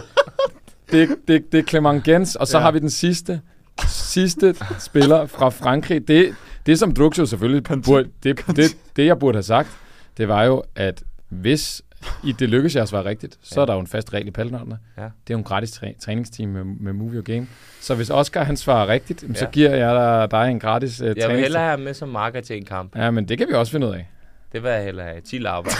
Det, 0.92 1.08
det, 1.08 1.16
det, 1.28 1.52
det 1.52 1.58
er 1.58 1.62
Clement 1.62 2.04
Gens, 2.04 2.36
og 2.36 2.46
så 2.46 2.58
ja. 2.58 2.62
har 2.62 2.70
vi 2.70 2.78
den 2.78 2.90
sidste 2.90 3.40
sidste 3.88 4.54
spiller 4.78 5.26
fra 5.26 5.48
Frankrig. 5.48 6.08
Det, 6.08 6.34
det 6.66 6.78
som 6.78 6.94
Druxo 6.94 7.26
selvfølgelig 7.26 7.64
burde, 7.84 8.08
det, 8.22 8.46
det, 8.56 8.76
det, 8.96 9.06
jeg 9.06 9.18
burde 9.18 9.36
have 9.36 9.42
sagt, 9.42 9.68
det 10.16 10.28
var 10.28 10.44
jo, 10.44 10.62
at 10.76 11.02
hvis 11.28 11.82
i 12.24 12.32
det 12.32 12.48
lykkes 12.48 12.76
jer 12.76 12.82
at 12.82 12.88
svare 12.88 13.04
rigtigt, 13.04 13.38
så 13.42 13.54
ja. 13.56 13.62
er 13.62 13.66
der 13.66 13.74
jo 13.74 13.80
en 13.80 13.86
fast 13.86 14.14
regel 14.14 14.28
i 14.28 14.30
pallenørdene. 14.30 14.78
Ja. 14.98 15.02
Det 15.02 15.10
er 15.10 15.34
jo 15.34 15.38
en 15.38 15.44
gratis 15.44 15.72
træ, 15.72 15.92
træningsteam 16.00 16.48
med, 16.48 16.64
med 16.64 16.92
Movie 16.92 17.22
Game. 17.22 17.46
Så 17.80 17.94
hvis 17.94 18.10
Oscar 18.10 18.44
han 18.44 18.56
svarer 18.56 18.88
rigtigt, 18.88 19.24
ja. 19.28 19.34
så 19.34 19.46
giver 19.52 19.74
jeg 19.74 19.94
dig, 19.94 20.30
dig 20.30 20.50
en 20.50 20.60
gratis 20.60 21.00
uh, 21.00 21.06
Jeg 21.06 21.28
vil 21.28 21.38
hellere 21.38 21.62
have 21.62 21.78
med 21.78 21.94
som 21.94 22.08
marker 22.08 22.40
til 22.40 22.56
en 22.56 22.64
kamp. 22.64 22.96
Ja, 22.96 23.10
men 23.10 23.28
det 23.28 23.38
kan 23.38 23.48
vi 23.48 23.52
også 23.52 23.72
finde 23.72 23.86
ud 23.86 23.92
af. 23.92 24.08
Det 24.52 24.62
hellere 24.84 25.06
have. 25.06 25.20
10 25.20 25.38
lapper. 25.38 25.70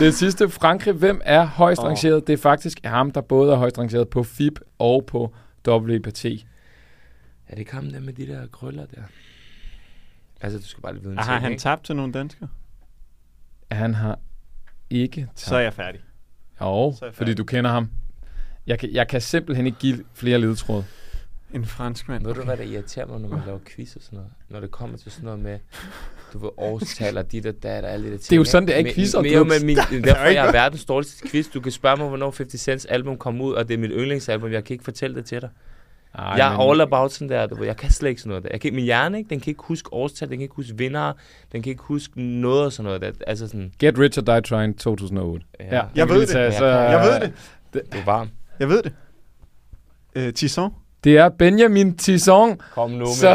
det 0.00 0.14
sidste, 0.14 0.48
Frankrig. 0.48 0.94
Hvem 0.94 1.20
er 1.24 1.44
højst 1.44 1.80
oh. 1.80 1.86
rangeret? 1.86 2.26
Det 2.26 2.32
er 2.32 2.36
faktisk 2.36 2.78
ham, 2.84 3.10
der 3.10 3.20
både 3.20 3.52
er 3.52 3.56
højst 3.56 3.78
rangeret 3.78 4.08
på 4.08 4.22
FIB 4.22 4.58
og 4.78 5.04
på 5.06 5.34
WPT. 5.68 6.24
Er 7.48 7.54
det 7.56 7.70
ham 7.72 7.90
der 7.90 8.00
med 8.00 8.12
de 8.12 8.26
der 8.26 8.46
krøller 8.46 8.86
der? 8.86 9.02
Altså, 10.40 10.58
du 10.58 10.64
skal 10.64 10.82
bare 10.82 10.92
lige 10.92 11.02
vide 11.02 11.12
en 11.12 11.18
Har 11.18 11.38
han 11.38 11.52
ikke? 11.52 11.60
tabt 11.60 11.84
til 11.84 11.96
nogle 11.96 12.12
danskere? 12.12 12.48
Han 13.70 13.94
har 13.94 14.18
ikke 14.90 15.20
tabt. 15.20 15.40
Så 15.40 15.56
er 15.56 15.60
jeg 15.60 15.74
færdig. 15.74 16.00
Jo, 16.60 16.94
jeg 17.02 17.14
fordi 17.14 17.34
du 17.34 17.44
kender 17.44 17.70
ham. 17.70 17.90
Jeg 18.66 18.78
kan, 18.78 18.92
jeg 18.92 19.08
kan 19.08 19.20
simpelthen 19.20 19.66
ikke 19.66 19.78
give 19.78 20.04
flere 20.14 20.38
ledetråde. 20.38 20.84
En 21.54 21.64
fransk 21.64 22.08
mand. 22.08 22.24
Ved 22.24 22.34
du, 22.34 22.42
hvad 22.42 22.56
der 22.56 22.64
irriterer 22.64 23.06
mig, 23.06 23.20
når 23.20 23.28
man 23.28 23.42
laver 23.46 23.58
quiz 23.66 23.96
og 23.96 24.02
sådan 24.02 24.16
noget? 24.16 24.32
Når 24.48 24.60
det 24.60 24.70
kommer 24.70 24.96
til 24.96 25.10
sådan 25.10 25.24
noget 25.24 25.40
med, 25.40 25.58
du 26.32 26.38
ved, 26.38 26.50
årstal 26.56 27.18
og 27.18 27.32
dit 27.32 27.46
og 27.46 27.62
dat 27.62 27.84
og 27.84 27.90
alle 27.90 28.06
de 28.06 28.12
der 28.12 28.18
ting. 28.18 28.30
Det 28.30 28.32
er 28.32 28.36
jo 28.36 28.44
sådan, 28.44 28.66
det 28.66 28.74
er 28.74 28.78
ikke 28.78 28.94
quiz 28.94 29.14
og 29.14 29.22
men, 29.22 29.48
men, 29.48 29.66
min, 29.66 29.76
Derfor 30.04 30.24
jeg 30.24 30.46
er 30.46 30.52
verdens 30.52 30.84
dårligste 30.84 31.28
quiz. 31.28 31.48
Du 31.54 31.60
kan 31.60 31.72
spørge 31.72 31.96
mig, 31.96 32.08
hvornår 32.08 32.34
50 32.36 32.68
Cent's 32.68 32.86
album 32.88 33.18
kom 33.18 33.40
ud, 33.40 33.52
og 33.52 33.68
det 33.68 33.74
er 33.74 33.78
mit 33.78 33.90
yndlingsalbum. 33.94 34.52
Jeg 34.52 34.64
kan 34.64 34.74
ikke 34.74 34.84
fortælle 34.84 35.16
det 35.16 35.24
til 35.24 35.40
dig. 35.40 35.50
Ej, 36.14 36.24
jeg 36.24 36.54
er 36.54 36.70
all 36.70 36.80
about 36.80 37.12
sådan 37.12 37.28
der, 37.28 37.46
du 37.46 37.54
ved. 37.54 37.66
Jeg 37.66 37.76
kan 37.76 37.90
slet 37.90 38.08
ikke 38.08 38.20
sådan 38.20 38.28
noget 38.28 38.44
der. 38.44 38.48
Jeg 38.52 38.60
kan, 38.60 38.74
min 38.74 38.84
hjerne, 38.84 39.18
ikke, 39.18 39.30
den 39.30 39.40
kan 39.40 39.50
ikke 39.50 39.62
huske 39.64 39.92
årstal, 39.92 40.28
den 40.28 40.36
kan 40.36 40.42
ikke 40.42 40.54
huske 40.54 40.78
vinder, 40.78 41.12
den 41.52 41.62
kan 41.62 41.70
ikke 41.70 41.82
huske 41.82 42.22
noget 42.22 42.64
og 42.64 42.72
sådan 42.72 42.84
noget 42.84 43.00
der. 43.00 43.12
Altså 43.26 43.46
sådan... 43.46 43.72
Get 43.78 43.98
Rich 43.98 44.18
or 44.18 44.22
Die 44.22 44.40
Trying 44.40 44.78
2008. 44.78 45.46
Ja, 45.60 45.76
ja 45.76 45.82
jeg 45.94 46.08
ved 46.08 46.20
det. 46.20 46.28
Tage, 46.28 46.52
så, 46.52 46.66
jeg 46.66 47.00
ved 47.00 47.20
det. 47.20 47.32
det. 47.72 47.92
Du 47.92 47.98
er 47.98 48.04
varm. 48.04 48.30
Jeg 48.60 48.68
ved 48.68 48.82
det. 48.82 48.92
Uh, 50.16 50.32
Tisson? 50.34 50.72
Det 51.04 51.18
er 51.18 51.28
Benjamin 51.28 51.96
Tisson. 51.96 52.60
Kom 52.74 52.90
nu 52.90 53.06
så. 53.06 53.30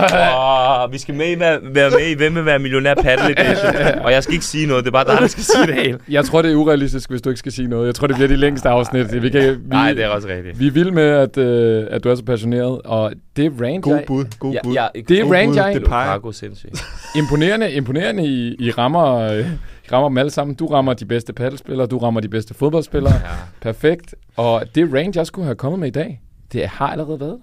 Oh, 0.85 0.93
vi 0.93 0.97
skal 0.97 1.15
med 1.15 1.31
i, 1.31 1.39
være, 1.39 1.59
være 1.63 1.89
med 1.89 2.07
i 2.07 2.13
Hvem 2.13 2.35
vil 2.35 2.45
være 2.45 2.59
millionær 2.59 2.95
paddle 2.95 3.39
edition. 3.39 3.75
og 4.05 4.11
jeg 4.11 4.23
skal 4.23 4.33
ikke 4.33 4.45
sige 4.45 4.67
noget, 4.67 4.83
det 4.83 4.89
er 4.89 4.91
bare 4.91 5.05
dig, 5.05 5.21
der 5.21 5.27
skal 5.27 5.43
sige 5.43 5.67
det 5.67 5.75
hele. 5.75 5.99
Jeg 6.09 6.25
tror, 6.25 6.41
det 6.41 6.51
er 6.51 6.55
urealistisk, 6.55 7.09
hvis 7.09 7.21
du 7.21 7.29
ikke 7.29 7.39
skal 7.39 7.51
sige 7.51 7.67
noget. 7.67 7.87
Jeg 7.87 7.95
tror, 7.95 8.07
det 8.07 8.15
bliver 8.15 8.27
de 8.27 8.35
længste 8.35 8.69
afsnit. 8.69 9.23
Vi 9.23 9.29
kan, 9.29 9.41
vi, 9.49 9.57
Nej, 9.65 9.93
det 9.93 10.03
er 10.03 10.07
også 10.07 10.27
rigtigt. 10.27 10.59
Vi 10.59 10.69
vil 10.69 10.93
med, 10.93 11.03
at, 11.03 11.37
uh, 11.37 11.95
at 11.95 12.03
du 12.03 12.09
er 12.09 12.15
så 12.15 12.23
passioneret, 12.23 12.81
og 12.81 13.13
det 13.35 13.45
er 13.45 13.49
range, 13.61 13.81
God 13.81 13.99
bud, 14.07 14.25
god 14.39 14.55
bud. 14.63 14.73
Ja, 14.73 14.87
ja, 14.95 15.01
det 15.01 15.19
er 15.19 15.33
range, 15.33 15.63
jeg... 15.63 15.75
Lukaku, 15.75 16.31
sindssygt. 16.31 16.85
Imponerende, 17.15 17.71
imponerende 17.71 18.25
i, 18.25 18.55
i 18.59 18.71
rammer... 18.71 19.15
Øh, 19.15 19.45
rammer 19.91 20.09
dem 20.09 20.17
alle 20.17 20.31
sammen. 20.31 20.55
Du 20.55 20.67
rammer 20.67 20.93
de 20.93 21.05
bedste 21.05 21.33
paddelspillere, 21.33 21.87
du 21.87 21.97
rammer 21.97 22.21
de 22.21 22.29
bedste 22.29 22.53
fodboldspillere. 22.53 23.13
Ja. 23.13 23.19
Perfekt. 23.61 24.15
Og 24.37 24.63
det 24.75 24.93
range, 24.93 25.11
jeg 25.15 25.27
skulle 25.27 25.45
have 25.45 25.55
kommet 25.55 25.79
med 25.79 25.87
i 25.87 25.91
dag, 25.91 26.21
det 26.53 26.67
har 26.67 26.87
allerede 26.87 27.19
været 27.19 27.37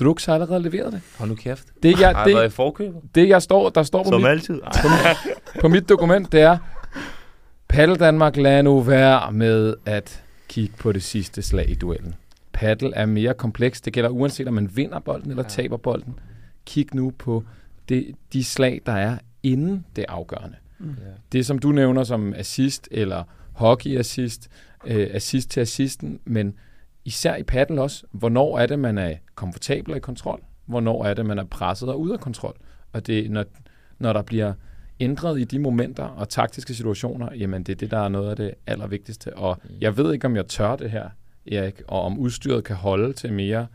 Drux 0.00 0.24
har 0.24 0.34
allerede 0.34 0.62
leveret 0.62 0.92
det. 0.92 1.00
Hold 1.18 1.28
nu 1.28 1.34
kæft. 1.34 1.66
Det, 1.82 2.00
jeg, 2.00 2.08
har 2.16 2.24
det, 2.24 2.34
været 2.34 2.46
i 2.46 2.50
forkøbet? 2.50 3.00
Det, 3.14 3.28
jeg 3.28 3.42
står, 3.42 3.68
der 3.68 3.82
står 3.82 4.04
på 4.04 4.10
Som 4.10 4.20
mit, 4.20 4.30
altid. 4.30 4.60
på, 4.60 4.88
mit, 4.88 5.60
på 5.60 5.68
mit 5.68 5.88
dokument, 5.88 6.32
det 6.32 6.40
er, 6.40 6.58
Paddle 7.68 7.96
Danmark 7.96 8.36
lader 8.36 8.62
nu 8.62 8.80
være 8.80 9.32
med 9.32 9.74
at 9.86 10.24
kigge 10.48 10.74
på 10.78 10.92
det 10.92 11.02
sidste 11.02 11.42
slag 11.42 11.70
i 11.70 11.74
duellen. 11.74 12.14
Paddle 12.52 12.94
er 12.94 13.06
mere 13.06 13.34
kompleks. 13.34 13.80
Det 13.80 13.92
gælder 13.92 14.10
uanset 14.10 14.48
om 14.48 14.54
man 14.54 14.76
vinder 14.76 14.98
bolden 14.98 15.30
eller 15.30 15.42
ja. 15.42 15.48
taber 15.48 15.76
bolden. 15.76 16.18
Kig 16.66 16.94
nu 16.94 17.12
på 17.18 17.44
det, 17.88 18.14
de 18.32 18.44
slag, 18.44 18.80
der 18.86 18.92
er 18.92 19.18
inden 19.42 19.84
det 19.96 20.04
afgørende. 20.08 20.56
Mm. 20.78 20.96
Det, 21.32 21.46
som 21.46 21.58
du 21.58 21.72
nævner 21.72 22.04
som 22.04 22.34
assist 22.34 22.88
eller 22.90 23.24
hockey 23.52 23.98
assist, 23.98 24.48
øh, 24.86 25.08
assist 25.10 25.50
til 25.50 25.60
assisten, 25.60 26.20
men 26.24 26.54
især 27.08 27.36
i 27.36 27.42
paddle 27.42 27.82
også, 27.82 28.06
hvornår 28.10 28.58
er 28.58 28.66
det, 28.66 28.78
man 28.78 28.98
er 28.98 29.14
komfortabel 29.34 29.90
og 29.90 29.96
i 29.96 30.00
kontrol? 30.00 30.40
Hvornår 30.66 31.04
er 31.04 31.14
det, 31.14 31.26
man 31.26 31.38
er 31.38 31.44
presset 31.44 31.88
og 31.88 32.00
ude 32.00 32.12
af 32.12 32.20
kontrol? 32.20 32.56
Og 32.92 33.06
det, 33.06 33.30
når, 33.30 33.44
når 33.98 34.12
der 34.12 34.22
bliver 34.22 34.52
ændret 35.00 35.40
i 35.40 35.44
de 35.44 35.58
momenter 35.58 36.04
og 36.04 36.28
taktiske 36.28 36.74
situationer, 36.74 37.34
jamen 37.34 37.62
det 37.62 37.72
er 37.72 37.76
det, 37.76 37.90
der 37.90 37.98
er 37.98 38.08
noget 38.08 38.30
af 38.30 38.36
det 38.36 38.54
allervigtigste. 38.66 39.36
Og 39.36 39.58
mm. 39.64 39.70
jeg 39.80 39.96
ved 39.96 40.12
ikke, 40.12 40.26
om 40.26 40.36
jeg 40.36 40.46
tør 40.46 40.76
det 40.76 40.90
her, 40.90 41.08
Erik, 41.52 41.82
og 41.88 42.02
om 42.02 42.18
udstyret 42.18 42.64
kan 42.64 42.76
holde 42.76 43.12
til 43.12 43.32
mere 43.32 43.66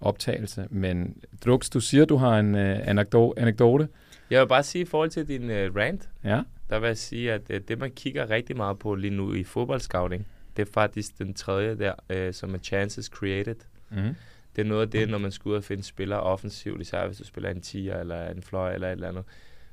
optagelse. 0.00 0.66
Men 0.70 1.16
Drux, 1.44 1.70
du 1.70 1.80
siger, 1.80 2.04
du 2.04 2.16
har 2.16 2.38
en 2.38 2.54
uh, 2.54 2.88
anekdote. 3.36 3.88
Jeg 4.30 4.40
vil 4.40 4.48
bare 4.48 4.62
sige, 4.62 4.82
i 4.82 4.86
forhold 4.86 5.10
til 5.10 5.28
din 5.28 5.42
uh, 5.42 5.76
rant, 5.76 6.08
ja? 6.24 6.42
der 6.70 6.78
vil 6.78 6.86
jeg 6.86 6.98
sige, 6.98 7.32
at 7.32 7.50
uh, 7.50 7.56
det, 7.68 7.78
man 7.78 7.90
kigger 7.90 8.30
rigtig 8.30 8.56
meget 8.56 8.78
på 8.78 8.94
lige 8.94 9.16
nu 9.16 9.34
i 9.34 9.44
fodboldscouting, 9.44 10.26
det 10.56 10.68
er 10.68 10.72
faktisk 10.72 11.18
den 11.18 11.34
tredje 11.34 11.78
der, 11.78 11.94
øh, 12.10 12.34
som 12.34 12.54
er 12.54 12.58
chances 12.58 13.06
created. 13.06 13.56
Mm. 13.90 14.14
Det 14.56 14.62
er 14.62 14.66
noget 14.66 14.82
af 14.82 14.90
det, 14.90 15.08
når 15.08 15.18
man 15.18 15.32
skal 15.32 15.48
ud 15.48 15.54
og 15.54 15.64
finde 15.64 15.82
spillere 15.82 16.20
offensivt, 16.20 16.80
især 16.80 17.06
hvis 17.06 17.18
du 17.18 17.24
spiller 17.24 17.50
en 17.50 17.60
10 17.60 17.88
eller 17.88 18.30
en 18.30 18.42
fløj 18.42 18.74
eller 18.74 18.88
et 18.88 18.92
eller 18.92 19.08
andet. 19.08 19.24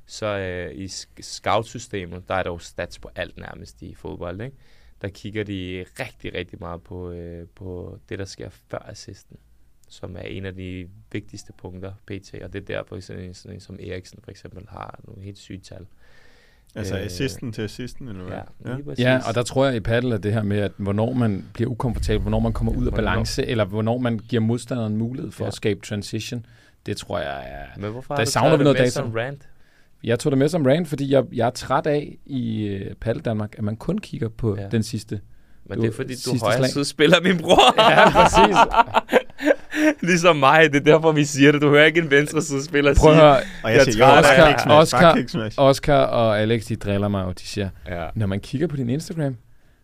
Så 0.05 0.25
øh, 0.25 0.75
i 0.75 0.87
scout-systemet, 1.21 2.27
der 2.27 2.35
er 2.35 2.43
der 2.43 2.49
jo 2.49 2.57
stats 2.57 2.99
på 2.99 3.09
alt 3.15 3.37
nærmest 3.37 3.81
i 3.81 3.95
fodbold, 3.95 4.41
ikke? 4.41 4.57
Der 5.01 5.09
kigger 5.09 5.43
de 5.43 5.85
rigtig, 5.99 6.33
rigtig 6.33 6.59
meget 6.59 6.83
på, 6.83 7.11
øh, 7.11 7.47
på 7.55 7.99
det, 8.09 8.19
der 8.19 8.25
sker 8.25 8.49
før 8.49 8.85
assisten 8.89 9.37
som 9.93 10.15
er 10.15 10.21
en 10.21 10.45
af 10.45 10.55
de 10.55 10.89
vigtigste 11.11 11.53
punkter 11.53 11.93
pt. 12.05 12.33
Og 12.33 12.53
det 12.53 12.55
er 12.55 12.65
derfor, 12.65 12.99
sådan 12.99 13.23
en, 13.23 13.33
sådan 13.33 13.55
en 13.55 13.59
som 13.59 13.79
Eriksen 13.79 14.19
for 14.23 14.31
eksempel 14.31 14.67
har 14.69 14.99
nogle 15.03 15.23
helt 15.23 15.37
syge 15.37 15.59
tal. 15.59 15.85
Altså 16.75 16.97
øh, 16.97 17.05
assisten 17.05 17.51
til 17.51 17.61
assisten, 17.61 18.07
eller 18.07 18.23
hvad? 18.23 18.37
Ja, 18.65 18.71
ja. 18.97 19.13
ja, 19.13 19.21
og 19.27 19.35
der 19.35 19.43
tror 19.43 19.65
jeg 19.65 19.75
i 19.75 19.79
paddle, 19.79 20.15
at 20.15 20.23
det 20.23 20.33
her 20.33 20.43
med, 20.43 20.57
at 20.57 20.71
hvornår 20.77 21.13
man 21.13 21.45
bliver 21.53 21.69
ukomfortabel, 21.69 22.21
hvornår 22.21 22.39
man 22.39 22.53
kommer 22.53 22.73
ud 22.73 22.87
af 22.87 22.93
balance, 22.93 23.45
eller 23.45 23.65
hvornår 23.65 23.97
man 23.97 24.19
giver 24.19 24.41
modstanderen 24.41 24.97
mulighed 24.97 25.31
for 25.31 25.43
ja. 25.43 25.47
at 25.47 25.53
skabe 25.53 25.79
transition, 25.79 26.45
det 26.85 26.97
tror 26.97 27.19
jeg 27.19 27.43
er... 27.45 27.79
Men 27.79 27.91
hvorfor 27.91 28.15
der 28.15 28.39
har 28.39 28.49
du 28.49 28.57
vi 28.57 28.63
noget 28.63 28.79
med 28.79 28.89
som 28.89 29.11
rant? 29.11 29.49
Jeg 30.03 30.19
tog 30.19 30.31
det 30.31 30.39
med 30.39 30.49
som 30.49 30.65
rant, 30.65 30.87
fordi 30.87 31.11
jeg, 31.11 31.23
jeg 31.33 31.47
er 31.47 31.51
træt 31.51 31.87
af 31.87 32.17
i 32.25 32.75
uh, 32.75 32.95
Paddle 33.01 33.21
Danmark, 33.21 33.55
at 33.57 33.63
man 33.63 33.75
kun 33.75 33.97
kigger 33.97 34.29
på 34.29 34.57
ja. 34.59 34.67
den 34.67 34.83
sidste 34.83 35.19
men 35.65 35.81
det 35.81 35.87
er 35.87 35.91
fordi, 35.91 36.13
du 36.25 36.37
højre 36.41 36.85
spiller 36.85 37.21
min 37.21 37.37
bror. 37.37 37.81
Ja, 37.91 38.09
præcis. 38.09 38.57
ligesom 40.01 40.35
mig, 40.35 40.73
det 40.73 40.79
er 40.79 40.83
derfor, 40.83 41.11
vi 41.11 41.25
siger 41.25 41.51
det. 41.51 41.61
Du 41.61 41.69
hører 41.69 41.85
ikke 41.85 42.01
en 42.01 42.11
venstre 42.11 42.41
spiller 42.61 42.95
Prøv 42.95 43.11
at 43.11 43.17
høre. 43.17 43.37
Og 43.63 43.71
jeg, 43.71 43.77
jeg 43.77 43.93
siger, 43.93 44.05
Oscar, 44.69 45.17
Oscar, 45.17 45.49
Oscar 45.57 46.03
og 46.03 46.39
Alex, 46.39 46.65
de 46.65 46.75
driller 46.75 47.07
mig, 47.07 47.23
og 47.23 47.39
de 47.39 47.45
siger, 47.45 47.69
ja. 47.87 48.05
når 48.15 48.25
man 48.27 48.39
kigger 48.39 48.67
på 48.67 48.75
din 48.75 48.89
Instagram, 48.89 49.35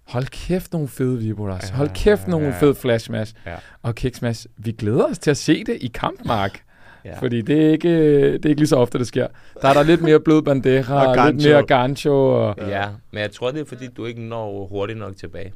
hold 0.08 0.26
kæft 0.26 0.74
nogle 0.74 0.88
fede 0.88 1.18
vibras. 1.18 1.70
Ja, 1.70 1.76
hold 1.76 1.90
kæft 1.90 2.28
nogle 2.28 2.48
ja, 2.48 2.60
fede 2.60 2.76
flashmash. 2.76 3.34
Ja. 3.46 3.56
Og 3.84 3.96
Kicksmash, 3.96 4.46
vi 4.58 4.72
glæder 4.72 5.04
os 5.04 5.20
til 5.20 5.32
at 5.32 5.38
se 5.38 5.64
det 5.64 5.78
i 5.82 5.92
kampmark. 5.94 6.62
Ja. 7.06 7.20
Fordi 7.20 7.42
det 7.42 7.66
er, 7.66 7.72
ikke, 7.72 7.90
det 8.34 8.46
er 8.46 8.50
ikke 8.50 8.62
lige 8.62 8.68
så 8.68 8.76
ofte, 8.76 9.00
det 9.00 9.08
sker. 9.08 9.28
Der 9.62 9.68
er 9.68 9.74
der 9.74 9.84
lidt 9.84 10.02
mere 10.02 10.20
blød 10.20 10.42
bandeja, 10.42 10.94
og 10.94 11.32
lidt 11.32 11.48
mere 11.48 11.66
gancho. 11.66 12.12
Og... 12.14 12.56
Ja, 12.58 12.86
men 13.12 13.22
jeg 13.22 13.32
tror, 13.32 13.52
det 13.52 13.62
er 13.62 13.66
fordi, 13.66 13.88
du 13.98 14.06
ikke 14.06 14.22
når 14.22 14.68
hurtigt 14.68 15.00
nok 15.00 15.18
tilbage. 15.18 15.54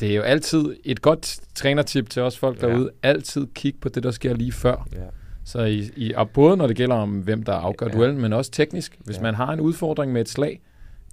Det 0.00 0.10
er 0.10 0.14
jo 0.14 0.22
altid 0.22 0.76
et 0.84 1.02
godt 1.02 1.40
trænertip 1.54 2.10
til 2.10 2.22
os 2.22 2.38
folk 2.38 2.60
derude. 2.60 2.90
Ja. 3.04 3.08
Altid 3.08 3.46
kig 3.54 3.74
på 3.80 3.88
det, 3.88 4.02
der 4.02 4.10
sker 4.10 4.34
lige 4.34 4.52
før. 4.52 4.88
Ja. 4.92 4.98
Så 5.44 5.62
i, 5.62 5.90
i, 5.96 6.12
og 6.12 6.30
både 6.30 6.56
når 6.56 6.66
det 6.66 6.76
gælder 6.76 6.96
om, 6.96 7.10
hvem 7.10 7.42
der 7.42 7.52
afgør 7.52 7.86
ja. 7.86 7.92
duellen, 7.92 8.20
men 8.20 8.32
også 8.32 8.50
teknisk. 8.50 8.98
Hvis 9.04 9.16
ja. 9.16 9.22
man 9.22 9.34
har 9.34 9.52
en 9.52 9.60
udfordring 9.60 10.12
med 10.12 10.20
et 10.20 10.28
slag, 10.28 10.60